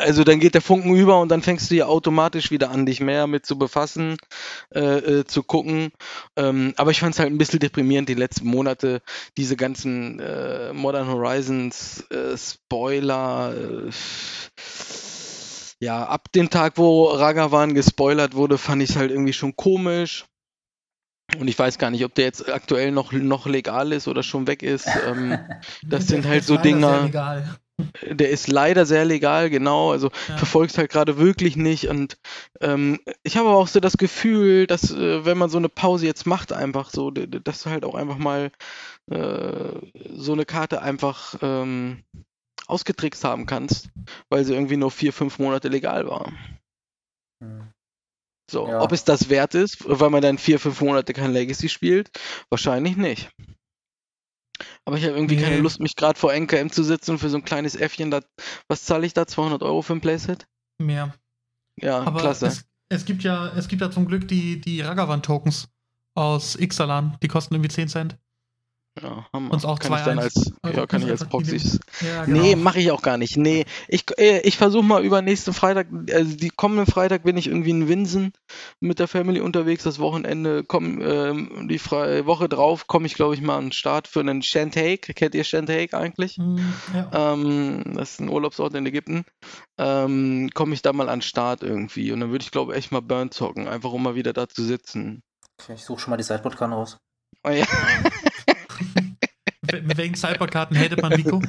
Also 0.00 0.24
dann 0.24 0.40
geht 0.40 0.54
der 0.54 0.62
Funken 0.62 0.94
über 0.94 1.20
und 1.20 1.28
dann 1.30 1.42
fängst 1.42 1.70
du 1.70 1.74
ja 1.76 1.86
automatisch 1.86 2.50
wieder 2.50 2.70
an, 2.70 2.86
dich 2.86 3.00
mehr 3.00 3.26
mit 3.26 3.46
zu 3.46 3.58
befassen, 3.58 4.16
äh, 4.74 4.80
äh, 5.20 5.24
zu 5.24 5.42
gucken. 5.42 5.90
Ähm, 6.36 6.72
aber 6.76 6.90
ich 6.90 7.00
fand 7.00 7.14
es 7.14 7.20
halt 7.20 7.30
ein 7.30 7.38
bisschen 7.38 7.60
deprimierend, 7.60 8.08
die 8.08 8.14
letzten 8.14 8.48
Monate, 8.48 9.02
diese 9.36 9.56
ganzen 9.56 10.18
äh, 10.20 10.72
Modern 10.72 11.08
Horizons 11.08 12.04
äh, 12.10 12.36
Spoiler. 12.36 13.54
Äh, 13.86 13.90
ja, 15.82 16.04
ab 16.04 16.30
dem 16.32 16.50
Tag, 16.50 16.74
wo 16.76 17.06
Ragavan 17.06 17.74
gespoilert 17.74 18.34
wurde, 18.34 18.58
fand 18.58 18.82
ich 18.82 18.90
es 18.90 18.96
halt 18.96 19.10
irgendwie 19.10 19.32
schon 19.32 19.56
komisch. 19.56 20.26
Und 21.38 21.48
ich 21.48 21.58
weiß 21.58 21.78
gar 21.78 21.90
nicht, 21.90 22.04
ob 22.04 22.14
der 22.14 22.24
jetzt 22.24 22.52
aktuell 22.52 22.90
noch, 22.90 23.12
noch 23.12 23.46
legal 23.46 23.92
ist 23.92 24.08
oder 24.08 24.22
schon 24.22 24.46
weg 24.46 24.62
ist. 24.62 24.86
Ähm, 25.06 25.38
das 25.88 26.08
sind 26.08 26.26
halt 26.26 26.44
so 26.44 26.54
Ist 26.54 26.64
leider 26.64 26.76
Dinger- 26.76 26.92
sehr 26.94 27.04
legal. 27.06 27.56
Der 28.08 28.30
ist 28.30 28.48
leider 28.48 28.86
sehr 28.86 29.04
legal, 29.04 29.50
genau. 29.50 29.90
Also 29.90 30.10
Ja. 30.28 30.36
verfolgst 30.36 30.78
halt 30.78 30.90
gerade 30.90 31.18
wirklich 31.18 31.56
nicht. 31.56 31.88
Und 31.88 32.18
ähm, 32.60 32.98
ich 33.22 33.36
habe 33.36 33.48
auch 33.48 33.68
so 33.68 33.80
das 33.80 33.96
Gefühl, 33.96 34.66
dass 34.66 34.90
äh, 34.90 35.24
wenn 35.24 35.38
man 35.38 35.50
so 35.50 35.58
eine 35.58 35.68
Pause 35.68 36.06
jetzt 36.06 36.26
macht, 36.26 36.52
einfach 36.52 36.90
so, 36.90 37.10
dass 37.10 37.62
du 37.62 37.70
halt 37.70 37.84
auch 37.84 37.94
einfach 37.94 38.18
mal 38.18 38.50
äh, 39.10 39.72
so 40.12 40.32
eine 40.32 40.44
Karte 40.44 40.82
einfach 40.82 41.34
ähm, 41.42 42.04
ausgetrickst 42.66 43.24
haben 43.24 43.46
kannst, 43.46 43.88
weil 44.28 44.44
sie 44.44 44.54
irgendwie 44.54 44.76
nur 44.76 44.90
vier, 44.90 45.12
fünf 45.12 45.38
Monate 45.38 45.68
legal 45.68 46.06
war. 46.06 46.32
Hm. 47.42 47.72
So, 48.50 48.66
Ja. 48.66 48.80
ob 48.80 48.92
es 48.92 49.04
das 49.04 49.28
wert 49.28 49.54
ist, 49.54 49.78
weil 49.86 50.10
man 50.10 50.22
dann 50.22 50.36
vier, 50.38 50.58
fünf 50.58 50.80
Monate 50.80 51.12
kein 51.12 51.32
Legacy 51.32 51.68
spielt, 51.68 52.10
wahrscheinlich 52.48 52.96
nicht. 52.96 53.30
Aber 54.84 54.96
ich 54.96 55.04
habe 55.04 55.14
irgendwie 55.14 55.36
Nee. 55.36 55.42
keine 55.42 55.58
Lust, 55.58 55.80
mich 55.80 55.96
gerade 55.96 56.18
vor 56.18 56.32
NKM 56.32 56.68
zu 56.70 56.82
sitzen 56.84 57.12
und 57.12 57.18
für 57.18 57.28
so 57.30 57.36
ein 57.38 57.44
kleines 57.44 57.74
Äffchen, 57.76 58.10
da, 58.10 58.20
was 58.68 58.84
zahle 58.84 59.06
ich 59.06 59.12
da? 59.14 59.26
200 59.26 59.62
Euro 59.62 59.82
für 59.82 59.92
ein 59.94 60.00
Playset? 60.00 60.46
Mehr. 60.78 61.14
Ja, 61.80 62.00
Aber 62.02 62.20
klasse. 62.20 62.46
es, 62.46 62.64
es 62.88 63.04
gibt 63.04 63.22
ja, 63.22 63.48
es 63.56 63.68
gibt 63.68 63.80
ja 63.82 63.90
zum 63.90 64.06
Glück 64.06 64.28
die, 64.28 64.60
die 64.60 64.80
Ragavan-Tokens 64.80 65.68
aus 66.14 66.56
Ixalan, 66.56 67.16
die 67.22 67.28
kosten 67.28 67.54
irgendwie 67.54 67.70
10 67.70 67.88
Cent. 67.88 68.18
Ja, 69.02 69.26
Hammer. 69.32 69.52
Uns 69.52 69.64
auch 69.64 69.78
kann 69.78 69.92
ich 69.94 70.04
dann 70.04 70.18
2-1. 70.18 70.22
als, 70.22 70.52
ja, 70.76 70.86
kann 70.86 71.02
ich 71.02 71.10
als 71.10 71.24
Proxys. 71.24 71.80
Ja, 72.00 72.26
Nee, 72.26 72.56
mache 72.56 72.80
ich 72.80 72.90
auch 72.90 73.02
gar 73.02 73.16
nicht. 73.16 73.36
Nee, 73.36 73.64
ich, 73.88 74.04
äh, 74.18 74.40
ich 74.40 74.56
versuche 74.56 74.84
mal 74.84 75.04
über 75.04 75.22
nächsten 75.22 75.52
Freitag, 75.52 75.86
also 76.12 76.36
die 76.36 76.50
kommenden 76.50 76.86
Freitag 76.86 77.22
bin 77.22 77.36
ich 77.36 77.46
irgendwie 77.46 77.70
in 77.70 77.88
Winsen 77.88 78.32
mit 78.80 78.98
der 78.98 79.08
Family 79.08 79.40
unterwegs. 79.40 79.84
Das 79.84 79.98
Wochenende, 79.98 80.64
komm, 80.64 81.00
ähm, 81.02 81.68
die 81.68 81.78
Fre 81.78 82.26
Woche 82.26 82.48
drauf 82.48 82.86
komme 82.86 83.06
ich, 83.06 83.14
glaube 83.14 83.34
ich, 83.34 83.40
mal 83.40 83.56
an 83.56 83.66
den 83.66 83.72
Start 83.72 84.08
für 84.08 84.20
einen 84.20 84.42
Shantake. 84.42 85.14
Kennt 85.14 85.34
ihr 85.34 85.44
Shantake 85.44 85.96
eigentlich? 85.96 86.36
Hm, 86.36 86.72
ja. 86.94 87.32
Ähm, 87.32 87.94
das 87.94 88.12
ist 88.12 88.20
ein 88.20 88.28
Urlaubsort 88.28 88.74
in 88.74 88.86
Ägypten. 88.86 89.24
Ähm, 89.78 90.50
komme 90.54 90.74
ich 90.74 90.82
da 90.82 90.92
mal 90.92 91.08
an 91.08 91.20
den 91.20 91.22
Start 91.22 91.62
irgendwie. 91.62 92.12
Und 92.12 92.20
dann 92.20 92.30
würde 92.30 92.44
ich, 92.44 92.50
glaube 92.50 92.72
ich, 92.72 92.78
echt 92.78 92.92
mal 92.92 93.00
Burn 93.00 93.30
zocken, 93.30 93.68
einfach 93.68 93.92
um 93.92 94.02
mal 94.02 94.14
wieder 94.14 94.32
da 94.32 94.48
zu 94.48 94.62
sitzen. 94.62 95.22
Okay, 95.60 95.74
ich 95.74 95.84
suche 95.84 96.00
schon 96.00 96.10
mal 96.10 96.16
die 96.16 96.22
Sideboard-Karten 96.22 96.72
raus. 96.72 96.98
Oh, 97.44 97.50
ja. 97.50 97.64
Mit 99.82 99.96
welchen 99.96 100.14
Cyberkarten 100.14 100.78
hatet 100.78 101.00
man 101.02 101.12
Nico? 101.12 101.42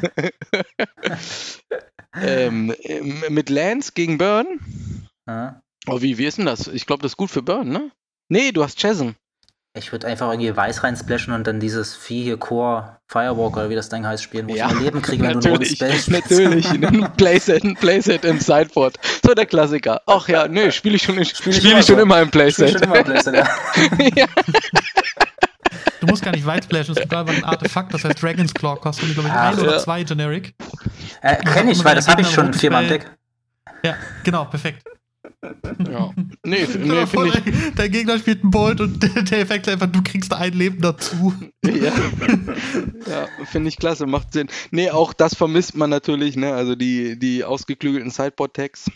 ähm, 2.15 2.73
mit 3.29 3.49
Lance 3.49 3.91
gegen 3.93 4.17
Burn? 4.17 5.07
Ja. 5.27 5.61
Oh, 5.87 6.01
wie, 6.01 6.17
wie 6.17 6.25
ist 6.25 6.37
denn 6.37 6.45
das? 6.45 6.67
Ich 6.67 6.85
glaube, 6.85 7.01
das 7.03 7.13
ist 7.13 7.17
gut 7.17 7.31
für 7.31 7.41
Burn, 7.41 7.69
ne? 7.69 7.91
Nee, 8.29 8.51
du 8.51 8.63
hast 8.63 8.79
Chasm. 8.79 9.09
Ich 9.73 9.93
würde 9.93 10.05
einfach 10.07 10.29
irgendwie 10.29 10.53
Weiß 10.55 10.83
reinsplashen 10.83 11.33
und 11.33 11.47
dann 11.47 11.61
dieses 11.61 11.95
Vieh 11.95 12.23
hier 12.23 12.35
Core 12.37 12.97
Firewalker, 13.07 13.61
oder 13.61 13.69
wie 13.69 13.75
das 13.75 13.87
Ding 13.87 14.05
heißt, 14.05 14.21
spielen, 14.21 14.49
wo 14.49 14.53
Ja, 14.53 14.67
ich 14.67 14.73
mehr 14.73 14.83
Leben 14.83 15.01
kriege, 15.01 15.23
wenn 15.23 15.39
du 15.39 15.49
Natürlich, 15.49 15.71
spielst. 15.71 16.09
natürlich. 16.11 16.69
Ein 16.69 17.09
Playset, 17.15 17.63
ein 17.63 17.75
Playset 17.75 18.25
im 18.25 18.39
Sideboard. 18.41 18.97
So 19.25 19.33
der 19.33 19.45
Klassiker. 19.45 20.01
Ach 20.07 20.27
ja, 20.27 20.47
nee, 20.49 20.71
spiele 20.71 20.97
ich 20.97 21.03
schon, 21.03 21.23
spiel 21.23 21.53
ich 21.53 21.59
ich 21.63 21.71
immer 21.71 21.81
schon 21.83 21.99
immer 21.99 22.21
im 22.21 22.27
Ich 22.27 22.53
spiel 22.53 22.67
Playset. 22.67 22.71
schon 22.71 22.83
immer 22.83 23.01
Playset, 23.03 23.33
ja. 23.35 23.49
ja. 24.15 24.27
Du 25.99 26.07
musst 26.07 26.23
gar 26.23 26.31
nicht 26.31 26.45
weit 26.45 26.63
splashen, 26.63 26.95
es 26.95 27.01
gibt 27.01 27.13
einfach 27.13 27.33
ein 27.33 27.43
Artefakt, 27.43 27.93
das 27.93 28.03
heißt 28.03 28.21
Dragon's 28.21 28.53
Claw, 28.53 28.75
kostet 28.79 29.13
glaube 29.13 29.29
ich 29.29 29.33
Ach, 29.35 29.51
ein 29.53 29.59
oder 29.59 29.73
ja. 29.73 29.79
zwei 29.79 30.03
Generic. 30.03 30.55
Äh, 31.21 31.37
Kenn 31.37 31.69
ich, 31.69 31.83
weil 31.83 31.95
das 31.95 32.07
habe 32.07 32.21
ich 32.21 32.29
schon 32.29 32.53
viermal 32.53 32.83
im 32.83 32.89
Deck. 32.89 33.11
Ja, 33.83 33.95
genau, 34.23 34.45
perfekt. 34.45 34.83
ja. 35.89 36.13
Nee, 36.43 36.65
nee 36.65 37.05
finde 37.05 37.27
ich. 37.27 37.33
dein, 37.33 37.75
dein 37.75 37.91
Gegner 37.91 38.19
spielt 38.19 38.43
einen 38.43 38.51
Bolt 38.51 38.81
und 38.81 39.01
der, 39.15 39.23
der 39.23 39.39
Effekt 39.39 39.67
ist 39.67 39.73
einfach, 39.73 39.87
du 39.87 40.01
kriegst 40.03 40.33
ein 40.33 40.53
Leben 40.53 40.81
dazu. 40.81 41.33
Ja, 41.65 41.93
ja 43.07 43.27
finde 43.45 43.69
ich 43.69 43.77
klasse, 43.77 44.05
macht 44.05 44.33
Sinn. 44.33 44.49
Nee, 44.71 44.91
auch 44.91 45.13
das 45.13 45.35
vermisst 45.35 45.75
man 45.75 45.89
natürlich, 45.89 46.35
ne? 46.35 46.53
Also 46.53 46.75
die, 46.75 47.17
die 47.17 47.43
ausgeklügelten 47.43 48.11
Sideboard-Tags 48.11 48.91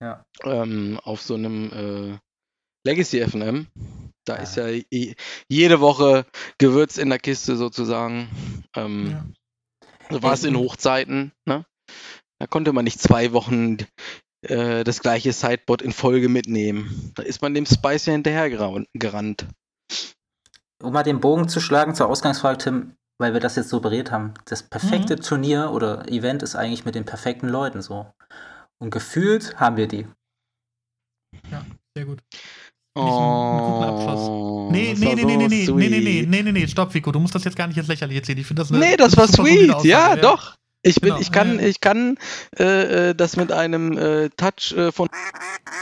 Ja. 0.00 0.24
ähm, 0.44 0.98
auf 1.02 1.22
so 1.22 1.34
einem 1.34 1.70
äh, 1.72 2.18
Legacy 2.86 3.20
FNM. 3.20 3.66
Da 4.24 4.36
Ja. 4.36 4.42
ist 4.42 4.56
ja 4.56 4.68
je, 4.68 5.14
jede 5.48 5.80
Woche 5.80 6.26
Gewürz 6.58 6.96
in 6.98 7.10
der 7.10 7.18
Kiste 7.18 7.56
sozusagen. 7.56 8.28
Ähm, 8.76 9.10
Ja. 9.10 9.26
So 10.10 10.22
war 10.22 10.34
es 10.34 10.44
in 10.44 10.56
Hochzeiten, 10.56 11.32
ne? 11.46 11.64
Da 12.38 12.46
konnte 12.46 12.72
man 12.74 12.84
nicht 12.84 13.00
zwei 13.00 13.32
Wochen 13.32 13.78
äh, 14.42 14.84
das 14.84 15.00
gleiche 15.00 15.32
Sideboard 15.32 15.80
in 15.80 15.92
Folge 15.92 16.28
mitnehmen. 16.28 17.12
Da 17.14 17.22
ist 17.22 17.40
man 17.40 17.54
dem 17.54 17.64
Spice 17.64 18.06
ja 18.06 18.12
hinterher 18.12 18.48
gera- 18.50 18.84
gerannt. 18.92 19.46
Um 20.82 20.92
mal 20.92 21.02
den 21.04 21.20
Bogen 21.20 21.48
zu 21.48 21.60
schlagen 21.60 21.94
zur 21.94 22.08
Ausgangsfrage, 22.08 22.58
Tim, 22.58 22.96
weil 23.18 23.32
wir 23.32 23.40
das 23.40 23.56
jetzt 23.56 23.70
so 23.70 23.80
berät 23.80 24.10
haben. 24.10 24.34
Das 24.44 24.62
perfekte 24.62 25.16
Turnier 25.16 25.70
oder 25.72 26.06
Event 26.08 26.42
ist 26.42 26.54
eigentlich 26.54 26.84
mit 26.84 26.94
den 26.94 27.06
perfekten 27.06 27.48
Leuten 27.48 27.80
so. 27.80 28.12
Und 28.78 28.90
gefühlt 28.90 29.58
haben 29.58 29.78
wir 29.78 29.88
die. 29.88 30.06
Sehr 31.96 32.04
gut. 32.06 32.20
Ich 32.96 33.02
einen- 33.02 33.10
einen 33.10 33.72
guten 33.72 33.84
Abschluss. 33.84 34.28
Oh, 34.28 34.68
Nee, 34.70 34.90
das 34.92 35.00
nee, 35.00 35.06
war 35.06 35.14
nee, 35.16 35.20
so 35.22 35.26
nee, 35.26 35.36
nee, 35.36 35.36
nee, 35.36 35.48
nee, 35.48 35.68
nee, 35.68 36.00
nee, 36.00 36.20
sweet. 36.20 36.30
nee, 36.30 36.42
nee, 36.42 36.52
nee, 36.52 36.66
stopp, 36.68 36.94
Vico, 36.94 37.10
du 37.12 37.18
musst 37.20 37.34
das 37.34 37.44
jetzt 37.44 37.56
gar 37.56 37.66
nicht 37.66 37.76
ins 37.76 37.88
Lächerliche 37.88 38.22
ziehen. 38.22 38.38
Ich 38.38 38.46
finde 38.46 38.62
das 38.62 38.70
eine 38.70 38.78
Nee, 38.80 38.96
das 38.96 39.16
war 39.16 39.26
super 39.26 39.42
solide 39.48 39.58
sweet. 39.64 39.74
Aussage, 39.74 39.88
Ja, 39.88 40.16
doch. 40.16 40.54
Ich, 40.86 40.96
bin, 41.00 41.08
Genau, 41.10 41.20
ich 41.20 41.32
kann, 41.32 41.56
ja, 41.56 41.62
ja. 41.62 41.68
ich 41.68 41.80
kann 41.80 42.18
äh, 42.58 43.10
äh, 43.10 43.14
das 43.14 43.36
mit 43.36 43.50
einem 43.52 43.96
äh, 43.96 44.28
Touch 44.36 44.72
äh, 44.76 44.92
von 44.92 45.08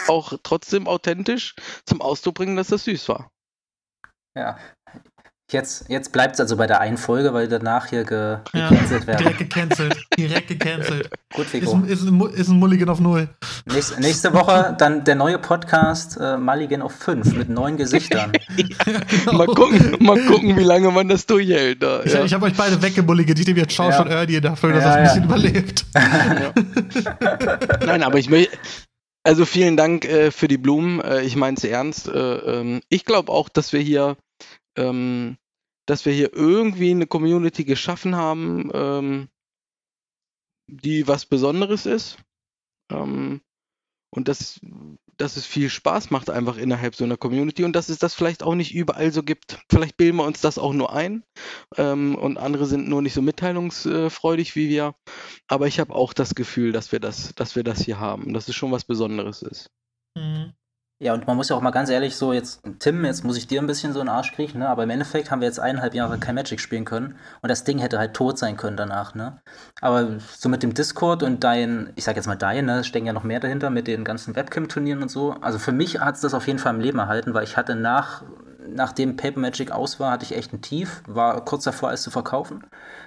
auch 0.08 0.32
trotzdem 0.44 0.86
authentisch 0.86 1.54
zum 1.84 2.00
Ausdruck 2.00 2.36
bringen, 2.36 2.54
dass 2.56 2.68
das 2.68 2.84
süß 2.84 3.08
war. 3.08 3.30
Ja. 4.36 4.58
Jetzt, 5.53 5.84
jetzt 5.88 6.12
bleibt 6.12 6.34
es 6.34 6.40
also 6.40 6.57
bei 6.57 6.66
der 6.66 6.80
einen 6.80 6.96
Folge, 6.96 7.34
weil 7.34 7.46
danach 7.46 7.86
hier 7.86 8.05
ge 8.05 8.38
gecancelt 8.53 9.07
werden. 9.07 9.18
Direkt 9.18 9.38
gecancelt. 9.38 9.96
Direkt 10.16 10.48
gecancelt. 10.48 11.11
Gut, 11.34 11.53
Ist, 11.53 11.72
ein- 11.72 11.84
ist, 11.86 12.03
ein 12.03 12.14
Mu- 12.14 12.26
ist 12.26 12.48
ein 12.48 12.59
Mulligan 12.59 12.88
auf 12.88 13.00
Null. 13.00 13.28
Nächste, 13.66 14.00
nächste 14.00 14.32
Woche 14.34 14.74
dann 14.78 15.05
der 15.05 15.14
neue 15.14 15.38
Podcast 15.38 16.18
äh, 16.20 16.36
Mulligan 16.36 16.80
auf 16.82 16.92
5 16.92 17.34
mit 17.34 17.48
neuen 17.48 17.76
Gesichtern. 17.76 18.32
Mal 19.32 19.46
gucken, 19.46 19.96
mal 20.00 20.18
gucken, 20.26 20.57
wie 20.57 20.64
lange 20.64 20.90
man 20.90 21.09
das 21.09 21.26
durchhält. 21.26 21.82
Da, 21.82 22.03
Ich, 22.05 22.12
ja. 22.12 22.24
ich 22.24 22.32
habe 22.34 22.46
euch 22.46 22.55
beide 22.55 22.80
weggemulliget. 22.82 23.38
Ich 23.38 23.46
nehme 23.46 23.61
jetzt 23.61 23.72
Schau 23.74 23.88
Ja. 23.90 23.96
schon 23.96 24.09
Ernie 24.09 24.40
dafür, 24.40 24.72
dass 24.72 24.84
Ja, 24.84 24.90
er 24.90 24.96
ein 24.96 25.05
ja. 25.05 25.11
bisschen 25.11 25.24
überlebt. 25.24 25.84
Nein, 27.86 28.03
aber 28.03 28.18
ich 28.18 28.28
möchte. 28.30 28.57
Also 29.24 29.44
vielen 29.44 29.76
Dank 29.76 30.05
äh, 30.05 30.30
für 30.32 30.48
die 30.48 30.59
Blumen. 30.59 31.00
Äh, 31.00 31.22
ich 31.22 31.36
meine 31.36 31.57
es 31.57 31.62
ernst. 31.64 32.09
Äh, 32.09 32.12
ähm, 32.18 32.80
ich 32.88 33.05
glaube 33.05 33.30
auch, 33.30 33.48
dass 33.48 33.72
wir 33.72 33.80
hier, 33.80 34.16
ähm, 34.76 35.36
dass 35.87 36.05
wir 36.05 36.12
hier 36.12 36.33
irgendwie 36.33 36.91
eine 36.91 37.07
Community 37.07 37.64
geschaffen 37.64 38.16
haben, 38.16 38.70
ähm, 38.72 39.28
die 40.68 41.07
was 41.09 41.26
Besonderes 41.26 41.87
ist. 41.87 42.18
Ähm, 42.91 43.41
und 44.14 44.28
dass, 44.28 44.61
dass 45.16 45.37
es 45.37 45.47
viel 45.47 45.70
Spaß 45.70 46.11
macht 46.11 46.28
einfach 46.28 46.59
innerhalb 46.59 46.95
so 46.95 47.05
einer 47.05 47.16
Community 47.16 47.64
und 47.64 47.74
dass 47.74 47.89
es 47.89 47.99
das 47.99 48.14
vielleicht 48.14 48.43
auch 48.43 48.55
nicht 48.55 48.74
überall 48.74 49.11
so 49.11 49.22
gibt. 49.22 49.59
Vielleicht 49.70 49.97
bilden 49.97 50.18
wir 50.18 50.24
uns 50.24 50.43
das 50.43 50.59
auch 50.59 50.74
nur 50.74 50.93
ein 50.93 51.24
ähm, 51.76 52.14
und 52.16 52.37
andere 52.37 52.66
sind 52.66 52.89
nur 52.89 53.01
nicht 53.01 53.14
so 53.14 53.22
mitteilungsfreudig 53.22 54.55
wie 54.55 54.68
wir. 54.68 54.95
Aber 55.49 55.66
ich 55.66 55.80
habe 55.80 55.95
auch 55.95 56.12
das 56.12 56.35
Gefühl, 56.35 56.72
dass 56.72 56.93
wir 56.93 57.01
das, 57.01 57.35
dass 57.35 57.57
wir 57.57 57.64
das 57.64 57.80
hier 57.83 57.99
haben, 57.99 58.35
dass 58.35 58.49
es 58.49 58.55
schon 58.55 58.70
was 58.70 58.85
Besonderes 58.85 59.41
ist. 59.43 59.70
Mhm. 60.14 60.53
Ja, 61.03 61.14
und 61.14 61.26
man 61.26 61.36
muss 61.36 61.48
ja 61.48 61.57
auch 61.57 61.61
mal 61.61 61.72
ganz 61.72 61.90
ehrlich 61.90 62.14
so 62.14 62.32
jetzt, 62.32 62.62
Tim, 62.78 63.05
jetzt 63.05 63.24
muss 63.24 63.36
ich 63.36 63.48
dir 63.48 63.61
ein 63.61 63.66
bisschen 63.66 63.92
so 63.92 63.98
in 63.98 64.07
den 64.07 64.14
Arsch 64.14 64.30
kriechen, 64.30 64.61
ne? 64.61 64.68
Aber 64.68 64.84
im 64.84 64.90
Endeffekt 64.90 65.32
haben 65.32 65.40
wir 65.40 65.48
jetzt 65.48 65.59
eineinhalb 65.59 65.94
Jahre 65.94 66.16
kein 66.16 66.36
Magic 66.36 66.61
spielen 66.61 66.84
können 66.84 67.16
und 67.40 67.48
das 67.48 67.64
Ding 67.64 67.80
hätte 67.80 67.98
halt 67.98 68.14
tot 68.14 68.38
sein 68.38 68.57
können 68.57 68.76
danach, 68.76 69.16
ne? 69.16 69.42
Aber 69.80 70.20
so 70.20 70.48
mit 70.48 70.62
dem 70.62 70.74
Discord 70.74 71.24
und 71.24 71.42
dein, 71.42 71.92
ich 71.96 72.05
sag 72.05 72.14
jetzt 72.14 72.28
mal 72.28 72.36
dein, 72.36 72.66
ne, 72.66 72.84
stecken 72.84 73.07
ja 73.07 73.12
noch 73.12 73.24
mehr 73.24 73.40
dahinter 73.40 73.68
mit 73.68 73.88
den 73.88 74.05
ganzen 74.05 74.36
Webcam-Turnieren 74.36 75.03
und 75.03 75.11
so. 75.11 75.32
Also 75.40 75.59
für 75.59 75.72
mich 75.72 75.98
hat 75.98 76.14
es 76.14 76.20
das 76.20 76.34
auf 76.34 76.46
jeden 76.46 76.61
Fall 76.61 76.72
im 76.72 76.80
Leben 76.80 77.00
erhalten, 77.00 77.34
weil 77.34 77.42
ich 77.42 77.57
hatte 77.57 77.74
nach, 77.74 78.22
nachdem 78.68 79.16
Paper 79.16 79.40
Magic 79.40 79.72
aus 79.72 79.98
war, 79.98 80.12
hatte 80.12 80.24
ich 80.24 80.36
echt 80.36 80.53
ein 80.53 80.62
Tief, 80.62 81.03
war 81.09 81.44
kurz 81.44 81.64
davor, 81.64 81.90
es 81.90 82.03
zu 82.03 82.12
verkaufen. 82.12 82.62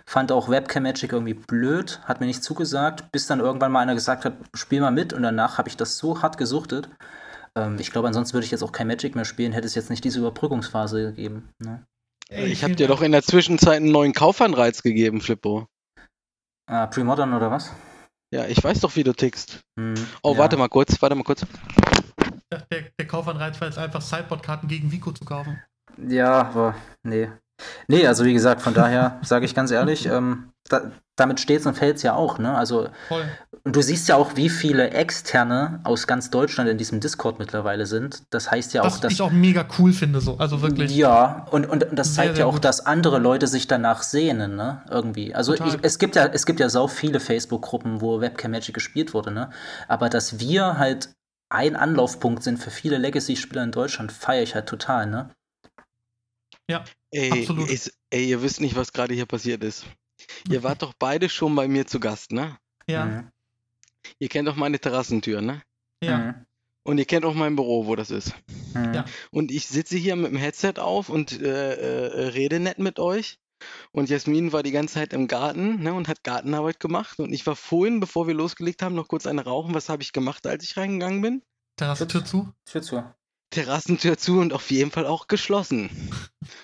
Fand 0.05 0.33
auch 0.33 0.49
Webcam 0.49 0.83
Magic 0.83 1.13
irgendwie 1.13 1.35
blöd, 1.35 2.01
hat 2.03 2.19
mir 2.19 2.27
nicht 2.27 2.43
zugesagt, 2.43 3.09
bis 3.13 3.25
dann 3.25 3.39
irgendwann 3.39 3.71
mal 3.71 3.79
einer 3.79 3.93
gesagt 3.93 4.25
hat, 4.25 4.33
spiel 4.53 4.81
mal 4.81 4.91
mit 4.91 5.13
und 5.13 5.23
danach 5.23 5.57
habe 5.57 5.69
ich 5.69 5.77
das 5.77 5.97
so 5.97 6.21
hart 6.21 6.37
gesuchtet. 6.37 6.89
Ähm, 7.57 7.77
ich 7.79 7.91
glaube, 7.91 8.07
ansonsten 8.07 8.33
würde 8.33 8.45
ich 8.45 8.51
jetzt 8.51 8.63
auch 8.63 8.71
kein 8.71 8.87
Magic 8.87 9.15
mehr 9.15 9.25
spielen, 9.25 9.53
hätte 9.53 9.67
es 9.67 9.75
jetzt 9.75 9.89
nicht 9.89 10.03
diese 10.03 10.19
Überbrückungsphase 10.19 11.11
gegeben. 11.11 11.49
Ne? 11.59 11.85
Ich 12.29 12.63
habe 12.63 12.75
dir 12.75 12.87
doch 12.87 13.01
in 13.01 13.11
der 13.11 13.21
Zwischenzeit 13.23 13.77
einen 13.77 13.91
neuen 13.91 14.13
Kaufanreiz 14.13 14.81
gegeben, 14.81 15.21
Flippo. 15.21 15.67
Ah, 16.67 16.87
Pre-Modern 16.87 17.33
oder 17.33 17.51
was? 17.51 17.71
Ja, 18.33 18.45
ich 18.47 18.61
weiß 18.63 18.79
doch, 18.79 18.95
wie 18.95 19.03
du 19.03 19.13
tickst. 19.13 19.61
Hm, 19.79 19.93
Oh, 20.23 20.33
ja. 20.33 20.39
warte 20.39 20.57
mal 20.57 20.67
kurz, 20.67 20.99
warte 21.01 21.15
mal 21.15 21.23
kurz. 21.23 21.45
Der, 22.51 22.83
der 22.97 23.07
Kaufanreiz 23.07 23.59
war 23.61 23.67
jetzt 23.67 23.77
einfach 23.77 24.01
Sideboard-Karten 24.01 24.67
gegen 24.67 24.91
Vico 24.91 25.11
zu 25.11 25.23
kaufen. 25.25 25.61
Ja, 26.09 26.47
aber 26.47 26.75
nee. 27.03 27.29
Nee, 27.87 28.05
also 28.07 28.25
wie 28.25 28.33
gesagt, 28.33 28.61
von 28.61 28.73
daher 28.73 29.19
sage 29.23 29.45
ich 29.45 29.55
ganz 29.55 29.71
ehrlich, 29.71 30.05
ähm, 30.11 30.51
da, 30.67 30.91
damit 31.15 31.39
steht's 31.39 31.65
und 31.65 31.75
fällt's 31.75 32.03
ja 32.03 32.15
auch, 32.15 32.39
ne? 32.39 32.57
Also, 32.57 32.89
Voll. 33.07 33.23
und 33.63 33.75
du 33.75 33.81
siehst 33.81 34.09
ja 34.09 34.15
auch, 34.15 34.35
wie 34.35 34.49
viele 34.49 34.89
Externe 34.89 35.79
aus 35.83 36.07
ganz 36.07 36.29
Deutschland 36.29 36.69
in 36.69 36.77
diesem 36.77 36.99
Discord 36.99 37.39
mittlerweile 37.39 37.85
sind. 37.85 38.23
Das 38.31 38.51
heißt 38.51 38.73
ja 38.73 38.83
Was 38.83 38.95
auch, 38.95 38.99
dass. 39.01 39.13
ich 39.13 39.21
auch 39.21 39.31
mega 39.31 39.65
cool 39.79 39.93
finde, 39.93 40.19
so. 40.19 40.37
Also 40.37 40.61
wirklich. 40.61 40.95
Ja, 40.95 41.45
und, 41.51 41.65
und, 41.65 41.83
und 41.83 41.97
das 41.97 42.15
Sehr, 42.15 42.25
zeigt 42.25 42.35
sehr 42.35 42.45
ja 42.45 42.49
auch, 42.49 42.55
gut. 42.55 42.65
dass 42.65 42.85
andere 42.85 43.19
Leute 43.19 43.47
sich 43.47 43.67
danach 43.67 44.03
sehnen, 44.03 44.55
ne? 44.55 44.81
Irgendwie. 44.89 45.33
Also 45.33 45.53
ich, 45.53 45.77
es 45.81 45.99
gibt 45.99 46.15
ja, 46.15 46.25
es 46.25 46.45
gibt 46.45 46.59
ja 46.59 46.67
sau 46.69 46.87
viele 46.87 47.19
Facebook-Gruppen, 47.19 48.01
wo 48.01 48.19
Webcam 48.19 48.51
Magic 48.51 48.73
gespielt 48.73 49.13
wurde, 49.13 49.31
ne? 49.31 49.51
Aber 49.87 50.09
dass 50.09 50.39
wir 50.39 50.77
halt 50.77 51.09
ein 51.49 51.75
Anlaufpunkt 51.75 52.43
sind 52.43 52.57
für 52.57 52.71
viele 52.71 52.97
Legacy-Spieler 52.97 53.63
in 53.63 53.71
Deutschland, 53.71 54.11
feiere 54.11 54.41
ich 54.43 54.55
halt 54.55 54.67
total, 54.67 55.05
ne? 55.05 55.29
Ey, 57.11 57.31
Absolut. 57.31 57.69
ist, 57.69 57.93
ey, 58.09 58.27
ihr 58.27 58.41
wisst 58.41 58.59
nicht, 58.61 58.75
was 58.75 58.91
gerade 58.91 59.13
hier 59.13 59.25
passiert 59.25 59.63
ist. 59.63 59.85
Ihr 60.49 60.63
wart 60.63 60.81
doch 60.81 60.93
beide 60.97 61.29
schon 61.29 61.55
bei 61.55 61.67
mir 61.67 61.85
zu 61.85 61.99
Gast, 61.99 62.31
ne? 62.31 62.57
Ja, 62.87 63.05
Mhm. 63.05 63.31
Ihr 64.19 64.29
kennt 64.29 64.47
doch 64.47 64.55
meine 64.55 64.79
Terrassentür, 64.79 65.41
ne? 65.41 65.61
ja. 66.01 66.17
Mhm. 66.17 66.45
Und 66.83 66.99
ihr 66.99 67.05
kennt 67.05 67.25
auch 67.25 67.33
mein 67.33 67.55
Büro, 67.55 67.87
wo 67.87 67.95
das 67.95 68.11
ist. 68.11 68.33
Mhm. 68.75 68.93
Ja. 68.93 69.05
Und 69.31 69.51
ich 69.51 69.65
sitze 69.67 69.97
hier 69.97 70.15
mit 70.15 70.31
dem 70.31 70.37
Headset 70.37 70.73
auf 70.77 71.09
und 71.09 71.41
äh, 71.41 71.73
äh, 71.73 72.27
rede 72.27 72.59
nett 72.59 72.77
mit 72.77 72.99
euch. 72.99 73.39
Und 73.91 74.09
Jasmin 74.09 74.53
war 74.53 74.61
die 74.61 74.71
ganze 74.71 74.95
Zeit 74.95 75.13
im 75.13 75.27
Garten 75.27 75.81
ne, 75.81 75.93
und 75.95 76.07
hat 76.07 76.23
Gartenarbeit 76.23 76.79
gemacht. 76.79 77.19
Und 77.19 77.33
ich 77.33 77.47
war 77.47 77.55
vorhin, 77.55 77.99
bevor 77.99 78.27
wir 78.27 78.35
losgelegt 78.35 78.83
haben, 78.83 78.93
noch 78.93 79.07
kurz 79.07 79.25
eine 79.25 79.43
rauchen. 79.43 79.73
Was 79.73 79.89
habe 79.89 80.03
ich 80.03 80.11
gemacht, 80.13 80.45
als 80.45 80.63
ich 80.63 80.77
reingegangen 80.77 81.21
bin? 81.21 81.41
Terrassentür 81.77 82.23
zu. 82.23 82.53
Tür 82.65 82.81
zu. 82.83 83.03
Terrassentür 83.55 84.17
zu 84.17 84.39
und 84.39 84.53
auf 84.53 84.69
jeden 84.69 84.91
Fall 84.91 85.05
auch 85.07 85.27
geschlossen. 85.27 85.89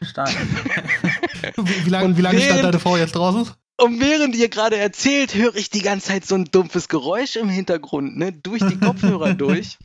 Stark. 0.02 0.30
Wie, 1.58 1.86
wie 1.86 1.90
lange 1.90 2.06
Und 2.06 2.18
wie 2.18 2.22
lange 2.22 2.38
stand 2.40 2.52
während- 2.58 2.66
deine 2.66 2.80
Frau 2.80 2.98
jetzt 2.98 3.16
draußen? 3.16 3.52
Und 3.78 4.00
während 4.00 4.36
ihr 4.36 4.48
gerade 4.50 4.78
erzählt, 4.78 5.34
höre 5.34 5.56
ich 5.56 5.72
die 5.72 5.82
ganze 5.82 6.10
Zeit 6.10 6.24
so 6.26 6.36
ein 6.36 6.46
dumpfes 6.46 6.88
Geräusch 6.88 7.36
im 7.36 7.50
Hintergrund, 7.50 8.16
ne? 8.16 8.32
Durch 8.32 8.62
die 8.68 8.78
Kopfhörer 8.78 9.34
durch. 9.34 9.80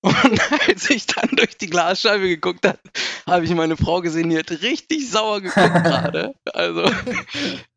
Und 0.00 0.40
als 0.68 0.90
ich 0.90 1.06
dann 1.06 1.30
durch 1.36 1.56
die 1.56 1.68
Glasscheibe 1.68 2.28
geguckt 2.28 2.66
habe, 2.66 2.78
habe 3.26 3.44
ich 3.44 3.50
meine 3.54 3.76
Frau 3.76 4.00
gesehen, 4.02 4.28
die 4.28 4.38
hat 4.38 4.50
richtig 4.50 5.08
sauer 5.08 5.40
geguckt 5.40 5.82
gerade. 5.84 6.34
Also, 6.52 6.90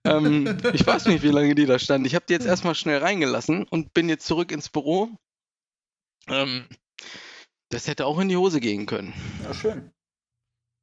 ähm, 0.04 0.58
ich 0.74 0.86
weiß 0.86 1.06
nicht, 1.06 1.24
wie 1.24 1.30
lange 1.30 1.56
die 1.56 1.66
da 1.66 1.80
stand. 1.80 2.06
Ich 2.06 2.16
habe 2.16 2.26
die 2.28 2.34
jetzt 2.34 2.46
erstmal 2.48 2.76
schnell 2.76 2.98
reingelassen 2.98 3.64
und 3.70 3.94
bin 3.94 4.10
jetzt 4.10 4.26
zurück 4.26 4.52
ins 4.52 4.68
Büro. 4.70 5.10
Ähm, 6.28 6.66
das 7.70 7.88
hätte 7.88 8.06
auch 8.06 8.20
in 8.20 8.30
die 8.30 8.38
Hose 8.38 8.60
gehen 8.60 8.86
können. 8.86 9.14
Ja, 9.44 9.54
schön. 9.54 9.92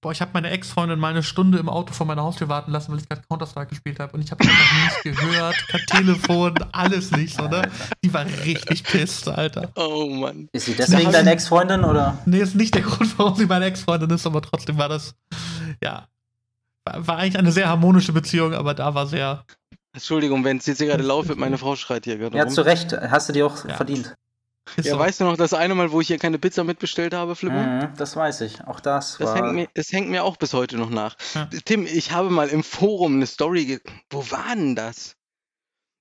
Boah, 0.03 0.13
ich 0.13 0.21
habe 0.21 0.33
meine 0.35 0.51
Ex-Freundin 0.51 0.99
mal 0.99 1.09
eine 1.09 1.23
Stunde 1.23 1.57
im 1.57 1.71
Auto 1.71 1.95
vor 1.95 2.05
meiner 2.07 2.23
Haustür 2.23 2.51
warten 2.51 2.71
lassen, 2.73 2.93
weil 2.93 2.99
ich 3.01 3.09
gerade 3.09 3.23
Counter-Strike 3.27 3.71
gespielt 3.71 3.99
habe. 4.01 4.13
Und 4.13 4.21
ich 4.23 4.31
habe 4.31 4.45
einfach 4.45 4.85
nichts 4.85 5.03
gehört. 5.03 5.57
Kein 5.69 5.81
Telefon, 5.87 6.55
alles 6.73 7.11
nicht, 7.13 7.35
so, 7.35 7.49
ne? 7.49 7.63
Die 8.05 8.13
war 8.13 8.27
richtig 8.45 8.85
pisst, 8.85 9.27
Alter. 9.29 9.73
Oh 9.77 10.07
Mann. 10.11 10.49
Ist 10.53 10.67
sie 10.67 10.75
deswegen 10.75 11.11
deine 11.11 11.31
Ex-Freundin 11.31 11.85
oder? 11.85 12.19
Nee, 12.27 12.41
ist 12.41 12.55
nicht 12.55 12.75
der 12.75 12.83
Grund, 12.83 13.19
warum 13.19 13.35
sie 13.37 13.47
meine 13.47 13.65
Ex-Freundin 13.65 14.11
ist, 14.11 14.27
aber 14.27 14.43
trotzdem 14.43 14.77
war 14.77 14.91
das, 14.91 15.15
ja. 15.83 16.07
War, 16.85 17.07
war 17.07 17.17
eigentlich 17.17 17.39
eine 17.39 17.51
sehr 17.53 17.69
harmonische 17.71 18.13
Beziehung, 18.13 18.53
aber 18.53 18.75
da 18.75 18.95
war 18.95 19.07
sehr. 19.07 19.47
Entschuldigung, 19.95 20.45
wenn 20.45 20.59
es 20.59 20.67
jetzt 20.67 20.79
hier 20.79 20.89
gerade 20.89 21.03
wird, 21.29 21.39
meine 21.39 21.57
Frau 21.57 21.77
schreit 21.77 22.05
hier 22.05 22.19
gerade 22.19 22.37
Ja, 22.37 22.45
rum. 22.45 22.53
zu 22.53 22.61
Recht. 22.61 22.93
Hast 22.93 23.31
du 23.31 23.33
die 23.33 23.43
auch 23.43 23.65
Ja. 23.65 23.75
verdient. 23.75 24.15
Ja, 24.77 24.95
so. 24.95 24.99
weißt 24.99 25.21
du 25.21 25.25
noch 25.25 25.37
das 25.37 25.53
eine 25.53 25.75
Mal, 25.75 25.93
wo 25.93 26.01
ich 26.01 26.09
hier 26.09 26.19
keine 26.19 26.39
Pizza 26.39 26.65
mitbestellt 26.65 27.15
habe, 27.15 27.37
Flippo? 27.37 27.57
Mhm, 27.57 27.93
das 27.97 28.17
weiß 28.17 28.41
ich. 28.43 28.65
Auch 28.65 28.81
das, 28.81 29.19
Das 29.19 29.29
war. 29.29 29.37
hängt, 29.37 29.53
mir, 29.55 29.69
das 29.75 29.93
hängt 29.93 30.09
mir 30.09 30.25
auch 30.25 30.37
bis 30.37 30.53
heute 30.55 30.77
noch 30.77 30.91
nach. 30.91 31.17
Ja. 31.35 31.49
Tim, 31.65 31.87
ich 31.87 32.13
habe 32.13 32.31
mal 32.31 32.49
im 32.49 32.63
Forum 32.65 33.17
eine 33.17 33.27
Story. 33.27 33.67
Ge 33.67 33.81
Wo 34.11 34.31
war 34.31 34.55
denn 34.57 34.75
das? 34.75 35.17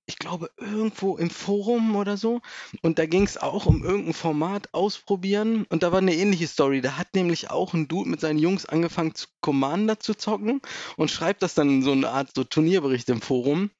Ich 0.06 0.18
glaube, 0.18 0.50
irgendwo 0.58 1.16
im 1.16 1.30
Forum 1.30 1.96
oder 1.96 2.18
so. 2.18 2.40
Und 2.82 2.98
da 2.98 3.06
ging 3.06 3.22
es 3.22 3.38
auch 3.38 3.64
um 3.64 3.82
irgendein 3.82 4.12
Format 4.12 4.68
ausprobieren. 4.72 5.64
Und 5.70 5.82
da 5.82 5.92
war 5.92 5.98
eine 5.98 6.14
ähnliche 6.14 6.46
Story. 6.46 6.82
Da 6.82 6.98
hat 6.98 7.14
nämlich 7.14 7.50
auch 7.50 7.72
ein 7.72 7.88
Dude 7.88 8.10
mit 8.10 8.20
seinen 8.20 8.38
Jungs 8.38 8.66
angefangen, 8.66 9.14
zu 9.14 9.28
Commander 9.40 10.00
zu 10.00 10.14
zocken 10.14 10.60
und 10.96 11.10
schreibt 11.10 11.42
das 11.42 11.54
dann 11.54 11.68
in 11.70 11.82
so 11.82 11.92
eine 11.92 12.10
Art 12.10 12.30
so 12.34 12.44
Turnierbericht 12.44 13.08
im 13.08 13.22
Forum. 13.22 13.70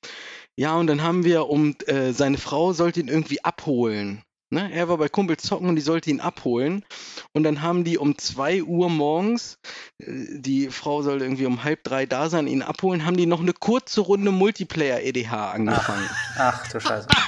Ja, 0.56 0.76
und 0.76 0.86
dann 0.86 1.02
haben 1.02 1.24
wir 1.24 1.48
um, 1.48 1.74
äh, 1.86 2.12
seine 2.12 2.38
Frau 2.38 2.72
sollte 2.72 3.00
ihn 3.00 3.08
irgendwie 3.08 3.44
abholen. 3.44 4.22
Ne? 4.54 4.70
Er 4.72 4.88
war 4.88 4.96
bei 4.96 5.08
Kumpels 5.08 5.42
zocken 5.42 5.68
und 5.68 5.76
die 5.76 5.82
sollte 5.82 6.08
ihn 6.10 6.20
abholen. 6.20 6.84
Und 7.32 7.42
dann 7.42 7.60
haben 7.60 7.84
die 7.84 7.98
um 7.98 8.16
2 8.16 8.62
Uhr 8.62 8.88
morgens, 8.88 9.58
äh, 9.98 10.06
die 10.38 10.68
Frau 10.68 11.02
sollte 11.02 11.24
irgendwie 11.24 11.46
um 11.46 11.64
halb 11.64 11.84
drei 11.84 12.06
da 12.06 12.30
sein, 12.30 12.46
ihn 12.46 12.62
abholen, 12.62 13.04
haben 13.04 13.16
die 13.16 13.26
noch 13.26 13.40
eine 13.40 13.52
kurze 13.52 14.00
Runde 14.00 14.30
Multiplayer-EDH 14.30 15.32
angefangen. 15.52 16.08
Ach 16.38 16.66
du 16.68 16.80
Scheiße. 16.80 17.08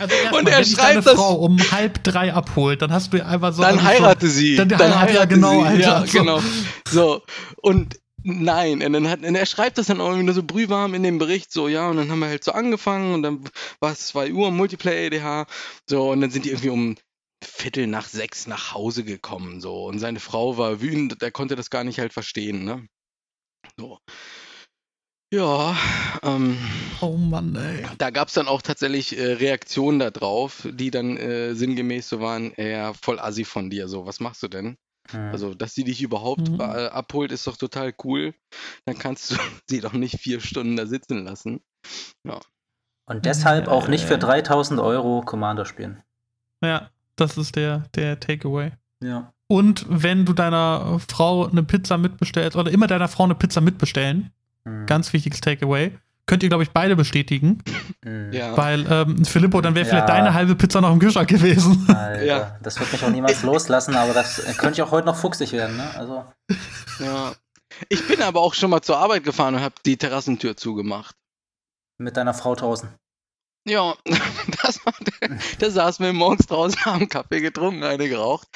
Also 0.00 0.14
Und 0.36 0.48
er 0.48 0.56
wenn 0.58 0.64
dich 0.64 0.72
schreibt 0.74 0.88
deine 0.90 1.02
das- 1.02 1.14
Frau 1.14 1.34
um 1.34 1.58
halb 1.70 2.02
drei 2.02 2.32
abholt, 2.34 2.82
dann 2.82 2.92
hast 2.92 3.12
du 3.12 3.24
einfach 3.24 3.52
so. 3.52 3.62
dann 3.62 3.74
also 3.78 3.82
so- 3.82 3.86
heirate 3.88 4.26
sie. 4.28 4.56
Dann 4.56 4.68
Dann, 4.68 4.80
heirate- 4.80 4.90
ja, 4.92 5.00
heirate 5.20 5.28
genau, 5.34 5.60
sie. 5.60 5.66
Alter, 5.66 5.80
Ja, 5.80 6.06
so. 6.06 6.18
genau. 6.18 6.40
So. 6.90 7.22
Und 7.62 7.96
nein, 8.24 8.82
und 8.82 8.92
dann 8.92 9.08
hat, 9.08 9.22
und 9.22 9.34
er 9.34 9.46
schreibt 9.46 9.78
das 9.78 9.86
dann 9.86 10.00
auch 10.00 10.06
irgendwie 10.08 10.24
nur 10.24 10.34
so 10.34 10.42
brühwarm 10.42 10.94
in 10.94 11.02
dem 11.02 11.18
Bericht, 11.18 11.52
so, 11.52 11.68
ja, 11.68 11.88
und 11.88 11.96
dann 11.96 12.10
haben 12.10 12.18
wir 12.20 12.28
halt 12.28 12.44
so 12.44 12.52
angefangen 12.52 13.14
und 13.14 13.22
dann 13.22 13.44
war 13.80 13.92
es 13.92 14.08
2 14.08 14.32
Uhr, 14.32 14.50
Multiplayer-EDH, 14.50 15.46
so, 15.88 16.10
und 16.10 16.20
dann 16.20 16.30
sind 16.30 16.44
die 16.44 16.50
irgendwie 16.50 16.70
um 16.70 16.96
Viertel 17.42 17.86
nach 17.86 18.08
sechs 18.08 18.46
nach 18.46 18.72
Hause 18.74 19.04
gekommen, 19.04 19.60
so, 19.60 19.86
und 19.86 19.98
seine 19.98 20.20
Frau 20.20 20.56
war 20.58 20.80
wütend, 20.80 21.22
er 21.22 21.30
konnte 21.30 21.56
das 21.56 21.70
gar 21.70 21.84
nicht 21.84 21.98
halt 22.00 22.12
verstehen, 22.12 22.64
ne? 22.64 22.86
So. 23.78 23.98
Ja, 25.32 25.76
ähm, 26.22 26.56
Oh 27.00 27.16
Mann, 27.16 27.56
ey. 27.56 27.84
da 27.98 28.10
gab 28.10 28.28
es 28.28 28.34
dann 28.34 28.46
auch 28.46 28.62
tatsächlich 28.62 29.18
äh, 29.18 29.32
Reaktionen 29.32 29.98
darauf, 29.98 30.66
die 30.70 30.90
dann 30.90 31.16
äh, 31.16 31.54
sinngemäß 31.54 32.08
so 32.08 32.20
waren, 32.20 32.52
ja, 32.56 32.92
voll 32.94 33.18
assi 33.18 33.44
von 33.44 33.68
dir, 33.68 33.88
so, 33.88 34.06
was 34.06 34.20
machst 34.20 34.42
du 34.42 34.48
denn? 34.48 34.76
Hm. 35.10 35.30
Also, 35.30 35.54
dass 35.54 35.74
sie 35.74 35.84
dich 35.84 36.02
überhaupt 36.02 36.48
mhm. 36.48 36.60
abholt, 36.60 37.32
ist 37.32 37.46
doch 37.46 37.56
total 37.56 37.94
cool. 38.04 38.34
Dann 38.86 38.98
kannst 38.98 39.30
du 39.30 39.36
sie 39.68 39.80
doch 39.80 39.92
nicht 39.92 40.18
vier 40.18 40.40
Stunden 40.40 40.76
da 40.76 40.86
sitzen 40.86 41.24
lassen. 41.24 41.60
Ja. 42.24 42.40
Und 43.06 43.26
deshalb 43.26 43.68
auch 43.68 43.88
nicht 43.88 44.04
für 44.04 44.16
3000 44.16 44.80
Euro 44.80 45.20
Commander 45.20 45.66
spielen. 45.66 46.02
Ja, 46.62 46.90
das 47.16 47.36
ist 47.36 47.56
der, 47.56 47.80
der 47.94 48.18
Takeaway. 48.18 48.72
Ja. 49.02 49.34
Und 49.46 49.84
wenn 49.88 50.24
du 50.24 50.32
deiner 50.32 50.98
Frau 51.00 51.46
eine 51.46 51.62
Pizza 51.62 51.98
mitbestellst, 51.98 52.56
oder 52.56 52.70
immer 52.70 52.86
deiner 52.86 53.08
Frau 53.08 53.24
eine 53.24 53.34
Pizza 53.34 53.60
mitbestellen, 53.60 54.32
mhm. 54.64 54.86
ganz 54.86 55.12
wichtiges 55.12 55.42
Takeaway, 55.42 55.92
könnt 56.26 56.42
ihr, 56.42 56.48
glaube 56.48 56.62
ich, 56.62 56.70
beide 56.70 56.96
bestätigen. 56.96 57.62
Mhm. 58.04 58.32
Ja. 58.32 58.56
Weil, 58.56 58.86
ähm, 58.90 59.24
Filippo, 59.24 59.60
dann 59.60 59.74
wäre 59.74 59.86
ja. 59.86 59.90
vielleicht 59.90 60.08
deine 60.08 60.34
halbe 60.34 60.54
Pizza 60.54 60.80
noch 60.80 60.92
im 60.92 60.98
Kühlschrank 60.98 61.28
gewesen. 61.28 61.86
Alter, 61.94 62.24
ja. 62.24 62.58
Das 62.62 62.78
wird 62.80 62.92
mich 62.92 63.04
auch 63.04 63.10
niemals 63.10 63.42
loslassen, 63.42 63.94
aber 63.94 64.12
das 64.14 64.42
könnte 64.56 64.74
ich 64.74 64.82
auch 64.82 64.90
heute 64.90 65.06
noch 65.06 65.16
fuchsig 65.16 65.52
werden, 65.52 65.76
ne? 65.76 65.90
Also. 65.96 66.24
Ja. 67.00 67.32
Ich 67.88 68.06
bin 68.06 68.22
aber 68.22 68.40
auch 68.40 68.54
schon 68.54 68.70
mal 68.70 68.82
zur 68.82 68.98
Arbeit 68.98 69.24
gefahren 69.24 69.54
und 69.56 69.60
habe 69.60 69.74
die 69.84 69.96
Terrassentür 69.96 70.56
zugemacht. 70.56 71.16
Mit 71.98 72.16
deiner 72.16 72.34
Frau 72.34 72.54
draußen. 72.54 72.88
Ja, 73.66 73.94
das 74.62 74.84
war 74.84 74.92
der, 75.00 75.38
da 75.58 75.70
saßen 75.70 76.04
wir 76.04 76.12
morgens 76.12 76.46
draußen, 76.46 76.78
haben 76.84 77.08
Kaffee 77.08 77.40
getrunken, 77.40 77.82
eine 77.82 78.08
geraucht. 78.08 78.46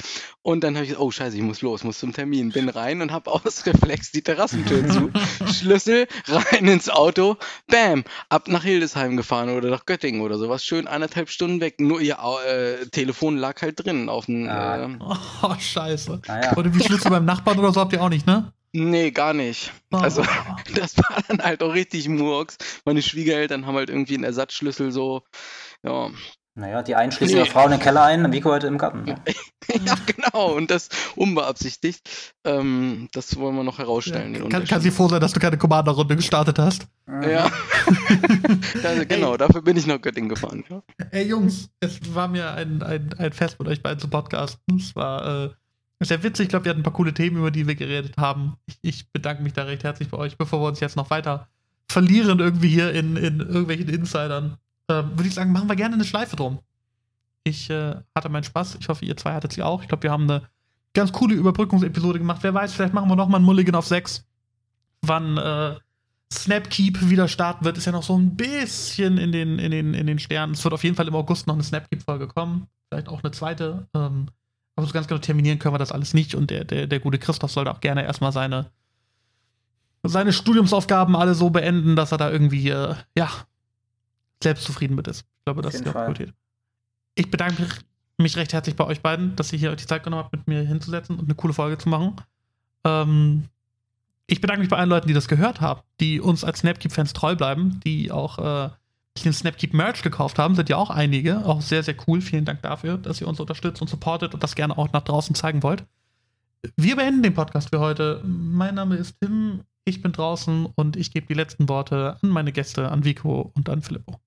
Und 0.43 0.63
dann 0.63 0.75
habe 0.75 0.83
ich 0.83 0.89
gesagt, 0.91 1.03
oh 1.03 1.09
scheiße, 1.11 1.35
ich 1.35 1.41
muss 1.41 1.61
los, 1.61 1.83
muss 1.83 1.99
zum 1.99 2.13
Termin. 2.13 2.51
Bin 2.51 2.69
rein 2.69 3.01
und 3.01 3.11
habe 3.11 3.31
aus 3.31 3.65
Reflex 3.65 4.11
die 4.11 4.21
Terrassentür 4.21 4.87
zu. 4.87 5.11
Schlüssel 5.51 6.07
rein 6.27 6.67
ins 6.67 6.89
Auto, 6.89 7.37
bam, 7.67 8.03
ab 8.29 8.47
nach 8.47 8.63
Hildesheim 8.63 9.17
gefahren 9.17 9.49
oder 9.49 9.69
nach 9.69 9.85
Göttingen 9.85 10.21
oder 10.21 10.37
sowas. 10.37 10.63
Schön 10.63 10.87
eineinhalb 10.87 11.29
Stunden 11.29 11.59
weg. 11.59 11.79
Nur 11.79 12.01
ihr 12.01 12.17
äh, 12.47 12.85
Telefon 12.87 13.37
lag 13.37 13.61
halt 13.63 13.83
drin 13.83 14.09
auf 14.09 14.27
dem. 14.27 14.47
Ah. 14.47 14.77
Äh, 14.77 14.97
oh, 15.41 15.55
scheiße. 15.59 16.21
Ah, 16.27 16.55
Oder 16.55 16.73
wie 16.73 16.83
Schlüssel 16.83 17.09
beim 17.09 17.25
Nachbarn 17.25 17.57
oder 17.57 17.73
so 17.73 17.81
habt 17.81 17.93
ihr 17.93 18.01
auch 18.01 18.09
nicht, 18.09 18.27
ne? 18.27 18.53
Nee, 18.71 19.11
gar 19.11 19.33
nicht. 19.33 19.71
Oh. 19.91 19.97
Also, 19.97 20.23
das 20.75 20.97
war 20.97 21.21
dann 21.27 21.41
halt 21.41 21.63
auch 21.63 21.73
richtig 21.73 22.07
Murks. 22.07 22.57
Meine 22.85 23.01
Schwiegereltern 23.01 23.65
haben 23.65 23.75
halt 23.75 23.89
irgendwie 23.89 24.15
einen 24.15 24.23
Ersatzschlüssel 24.23 24.91
so, 24.91 25.23
ja. 25.83 26.09
Naja, 26.55 26.83
die 26.83 26.95
einen 26.95 27.11
schließen 27.11 27.35
nee. 27.35 27.41
ihre 27.43 27.49
Frau 27.49 27.65
in 27.65 27.71
den 27.71 27.79
Keller 27.79 28.03
ein, 28.03 28.33
Vico 28.33 28.49
heute 28.49 28.67
im 28.67 28.77
Garten. 28.77 29.03
Ne? 29.03 29.15
ja, 29.85 29.95
genau, 30.05 30.55
und 30.55 30.69
das 30.69 30.89
unbeabsichtigt. 31.15 32.33
Ähm, 32.43 33.07
das 33.13 33.37
wollen 33.37 33.55
wir 33.55 33.63
noch 33.63 33.77
herausstellen. 33.77 34.35
Ja, 34.35 34.45
kann, 34.49 34.65
kann 34.65 34.81
sie 34.81 34.91
froh 34.91 35.07
sein, 35.07 35.21
dass 35.21 35.31
du 35.31 35.39
keine 35.39 35.57
Commander-Runde 35.57 36.17
gestartet 36.17 36.59
hast? 36.59 36.87
Ja. 37.07 37.49
also, 38.83 39.05
genau, 39.07 39.31
Ey. 39.33 39.37
dafür 39.37 39.61
bin 39.61 39.77
ich 39.77 39.87
nach 39.87 40.01
Göttingen 40.01 40.27
gefahren. 40.27 40.65
Ja. 40.69 40.81
Ey, 41.11 41.27
Jungs, 41.27 41.69
es 41.79 42.13
war 42.13 42.27
mir 42.27 42.51
ein, 42.51 42.83
ein, 42.83 43.15
ein 43.17 43.31
Fest 43.31 43.57
mit 43.59 43.69
euch 43.69 43.81
beiden 43.81 43.99
zu 43.99 44.09
podcasten. 44.09 44.77
Es 44.77 44.95
war 44.97 45.45
äh, 45.45 45.49
sehr 46.07 46.23
witzig. 46.23 46.45
Ich 46.45 46.49
glaube, 46.49 46.65
wir 46.65 46.69
hatten 46.69 46.79
ein 46.79 46.83
paar 46.83 46.93
coole 46.93 47.13
Themen, 47.13 47.37
über 47.37 47.51
die 47.51 47.67
wir 47.67 47.75
geredet 47.75 48.15
haben. 48.17 48.55
Ich, 48.65 48.77
ich, 48.81 49.11
bedanke 49.11 49.43
mich 49.43 49.53
da 49.53 49.63
recht 49.63 49.83
herzlich 49.83 50.09
bei 50.09 50.17
euch. 50.17 50.37
Bevor 50.37 50.61
wir 50.61 50.67
uns 50.67 50.79
jetzt 50.79 50.95
noch 50.95 51.09
weiter 51.09 51.47
verlieren, 51.87 52.39
irgendwie 52.39 52.69
hier 52.69 52.93
in, 52.93 53.17
in 53.17 53.39
irgendwelchen 53.39 53.89
Insidern, 53.89 54.57
äh, 54.87 54.93
würde 54.93 55.27
ich 55.27 55.33
sagen, 55.33 55.51
machen 55.51 55.67
wir 55.67 55.75
gerne 55.75 55.95
eine 55.95 56.05
Schleife 56.05 56.35
drum. 56.35 56.59
Ich 57.43 57.69
äh, 57.69 57.95
hatte 58.15 58.29
meinen 58.29 58.43
Spaß. 58.43 58.77
Ich 58.79 58.87
hoffe, 58.87 59.05
ihr 59.05 59.17
zwei 59.17 59.33
hattet 59.33 59.53
sie 59.53 59.63
auch. 59.63 59.81
Ich 59.81 59.87
glaube, 59.87 60.03
wir 60.03 60.11
haben 60.11 60.29
eine 60.29 60.43
ganz 60.93 61.11
coole 61.11 61.35
Überbrückungsepisode 61.35 62.19
gemacht. 62.19 62.43
Wer 62.43 62.53
weiß, 62.53 62.73
vielleicht 62.73 62.93
machen 62.93 63.09
wir 63.09 63.15
noch 63.15 63.27
mal 63.27 63.37
einen 63.37 63.45
Mulligan 63.45 63.75
auf 63.75 63.87
6. 63.87 64.25
Wann 65.01 65.37
äh, 65.37 65.75
Snapkeep 66.31 67.09
wieder 67.09 67.27
starten 67.27 67.65
wird, 67.65 67.77
ist 67.77 67.85
ja 67.85 67.91
noch 67.91 68.03
so 68.03 68.17
ein 68.17 68.35
bisschen 68.35 69.17
in 69.17 69.31
den, 69.31 69.59
in 69.59 69.71
den, 69.71 69.93
in 69.93 70.07
den 70.07 70.19
Sternen. 70.19 70.53
Es 70.53 70.63
wird 70.63 70.73
auf 70.73 70.83
jeden 70.83 70.95
Fall 70.95 71.07
im 71.07 71.15
August 71.15 71.47
noch 71.47 71.55
eine 71.55 71.63
Snapkeep-Folge 71.63 72.27
kommen. 72.27 72.67
Vielleicht 72.89 73.09
auch 73.09 73.23
eine 73.23 73.31
zweite. 73.31 73.87
Ähm, 73.95 74.27
aber 74.79 74.87
so 74.87 74.93
ganz 74.93 75.07
genau 75.07 75.19
terminieren 75.19 75.59
können 75.59 75.73
wir 75.73 75.79
das 75.79 75.91
alles 75.91 76.13
nicht 76.13 76.35
und 76.35 76.49
der, 76.49 76.63
der, 76.63 76.87
der 76.87 76.99
gute 76.99 77.19
Christoph 77.19 77.51
sollte 77.51 77.71
auch 77.71 77.81
gerne 77.81 78.03
erstmal 78.03 78.31
seine, 78.31 78.71
seine 80.03 80.33
Studiumsaufgaben 80.33 81.15
alle 81.15 81.35
so 81.35 81.49
beenden, 81.49 81.95
dass 81.95 82.11
er 82.11 82.17
da 82.17 82.31
irgendwie, 82.31 82.69
äh, 82.69 82.95
ja, 83.15 83.29
selbstzufrieden 84.41 84.95
mit 84.95 85.07
ist. 85.07 85.21
Ich 85.21 85.45
glaube, 85.45 85.61
das 85.61 85.75
ist 85.75 85.85
die 85.85 85.89
Priorität. 85.89 86.33
Ich 87.15 87.29
bedanke 87.29 87.67
mich, 88.17 88.37
recht 88.37 88.53
herzlich 88.53 88.75
bei 88.75 88.85
euch 88.85 89.01
beiden, 89.01 89.35
dass 89.35 89.51
ihr 89.51 89.59
hier 89.59 89.75
die 89.75 89.85
Zeit 89.85 90.03
genommen 90.03 90.23
habt, 90.23 90.33
mit 90.33 90.47
mir 90.47 90.61
hinzusetzen 90.61 91.19
und 91.19 91.25
eine 91.25 91.35
coole 91.35 91.53
Folge 91.53 91.77
zu 91.77 91.89
machen. 91.89 92.15
Ähm, 92.85 93.45
ich 94.27 94.39
bedanke 94.39 94.61
mich 94.61 94.69
bei 94.69 94.77
allen 94.77 94.89
Leuten, 94.89 95.07
die 95.07 95.13
das 95.13 95.27
gehört 95.27 95.59
haben, 95.59 95.81
die 95.99 96.21
uns 96.21 96.43
als 96.43 96.59
Snapkeep-Fans 96.59 97.11
treu 97.13 97.35
bleiben, 97.35 97.81
die 97.83 98.11
auch 98.11 98.37
äh, 98.37 98.69
die 99.19 99.29
den 99.29 99.33
Snapkeep 99.33 99.73
Merch 99.73 100.01
gekauft 100.01 100.39
haben, 100.39 100.55
sind 100.55 100.69
ja 100.69 100.77
auch 100.77 100.89
einige. 100.89 101.45
Auch 101.45 101.61
sehr, 101.61 101.83
sehr 101.83 101.95
cool. 102.07 102.21
Vielen 102.21 102.45
Dank 102.45 102.61
dafür, 102.61 102.97
dass 102.97 103.21
ihr 103.21 103.27
uns 103.27 103.39
unterstützt 103.39 103.81
und 103.81 103.87
supportet 103.87 104.33
und 104.33 104.43
das 104.43 104.55
gerne 104.55 104.77
auch 104.77 104.91
nach 104.91 105.03
draußen 105.03 105.35
zeigen 105.35 105.63
wollt. 105.63 105.83
Wir 106.75 106.95
beenden 106.95 107.23
den 107.23 107.33
Podcast 107.33 107.69
für 107.69 107.79
heute. 107.79 108.21
Mein 108.25 108.75
Name 108.75 108.95
ist 108.95 109.15
Tim, 109.21 109.61
ich 109.85 110.01
bin 110.01 110.11
draußen 110.11 110.67
und 110.75 110.97
ich 110.97 111.11
gebe 111.11 111.27
die 111.27 111.33
letzten 111.33 111.69
Worte 111.69 112.17
an 112.21 112.29
meine 112.29 112.51
Gäste, 112.51 112.89
an 112.91 113.05
Vico 113.05 113.51
und 113.55 113.69
an 113.69 113.81
Filippo. 113.81 114.19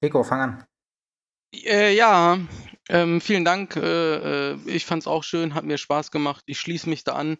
Vico, 0.00 0.22
fang 0.22 0.40
an. 0.40 0.64
Äh, 1.54 1.94
ja, 1.94 2.38
ähm, 2.88 3.20
vielen 3.20 3.44
Dank. 3.44 3.76
Äh, 3.76 4.52
äh, 4.52 4.58
ich 4.66 4.86
fand 4.86 5.02
es 5.02 5.06
auch 5.06 5.22
schön, 5.22 5.54
hat 5.54 5.64
mir 5.64 5.78
Spaß 5.78 6.10
gemacht. 6.10 6.42
Ich 6.46 6.58
schließe 6.60 6.88
mich 6.88 7.04
da 7.04 7.12
an, 7.12 7.36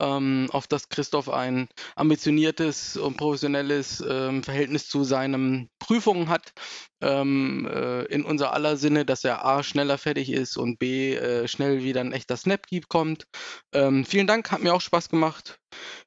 ähm, 0.00 0.48
auf 0.52 0.66
dass 0.66 0.88
Christoph 0.88 1.28
ein 1.30 1.68
ambitioniertes 1.96 2.96
und 2.96 3.16
professionelles 3.16 4.04
ähm, 4.06 4.42
Verhältnis 4.42 4.88
zu 4.88 5.02
seinen 5.04 5.70
Prüfungen 5.78 6.28
hat. 6.28 6.52
Ähm, 7.00 7.66
äh, 7.72 8.04
in 8.04 8.24
unser 8.24 8.52
aller 8.52 8.76
Sinne, 8.76 9.04
dass 9.04 9.24
er 9.24 9.44
A 9.44 9.62
schneller 9.62 9.98
fertig 9.98 10.30
ist 10.30 10.56
und 10.56 10.78
B 10.78 11.14
äh, 11.14 11.48
schnell 11.48 11.82
wieder 11.82 12.00
ein 12.00 12.12
echter 12.12 12.36
Snapkeep 12.36 12.88
kommt. 12.88 13.26
Ähm, 13.72 14.04
vielen 14.04 14.26
Dank, 14.26 14.50
hat 14.50 14.62
mir 14.62 14.74
auch 14.74 14.80
Spaß 14.80 15.08
gemacht. 15.08 15.58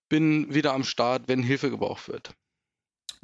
Bin 0.09 0.53
wieder 0.53 0.73
am 0.73 0.83
Start, 0.83 1.23
wenn 1.27 1.43
Hilfe 1.43 1.69
gebraucht 1.69 2.07
wird. 2.07 2.31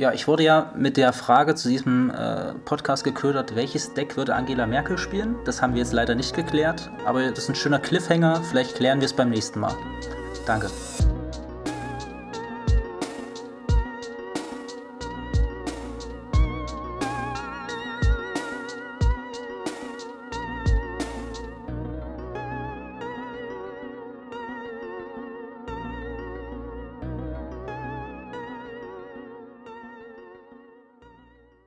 Ja, 0.03 0.11
ich 0.11 0.27
wurde 0.27 0.43
ja 0.43 0.69
mit 0.75 0.97
der 0.97 1.13
Frage 1.13 1.55
zu 1.55 1.69
diesem 1.69 2.09
äh, 2.09 2.55
Podcast 2.65 3.05
geködert, 3.05 3.55
welches 3.55 3.93
Deck 3.93 4.17
würde 4.17 4.35
Angela 4.35 4.67
Merkel 4.67 4.97
spielen? 4.97 5.37
Das 5.45 5.61
haben 5.61 5.75
wir 5.75 5.79
jetzt 5.79 5.93
leider 5.93 6.13
nicht 6.13 6.35
geklärt, 6.35 6.91
aber 7.05 7.29
das 7.29 7.45
ist 7.45 7.49
ein 7.51 7.55
schöner 7.55 7.79
Cliffhanger. 7.79 8.41
Vielleicht 8.43 8.75
klären 8.75 8.99
wir 8.99 9.05
es 9.05 9.13
beim 9.13 9.29
nächsten 9.29 9.61
Mal. 9.61 9.77
Danke. 10.45 10.69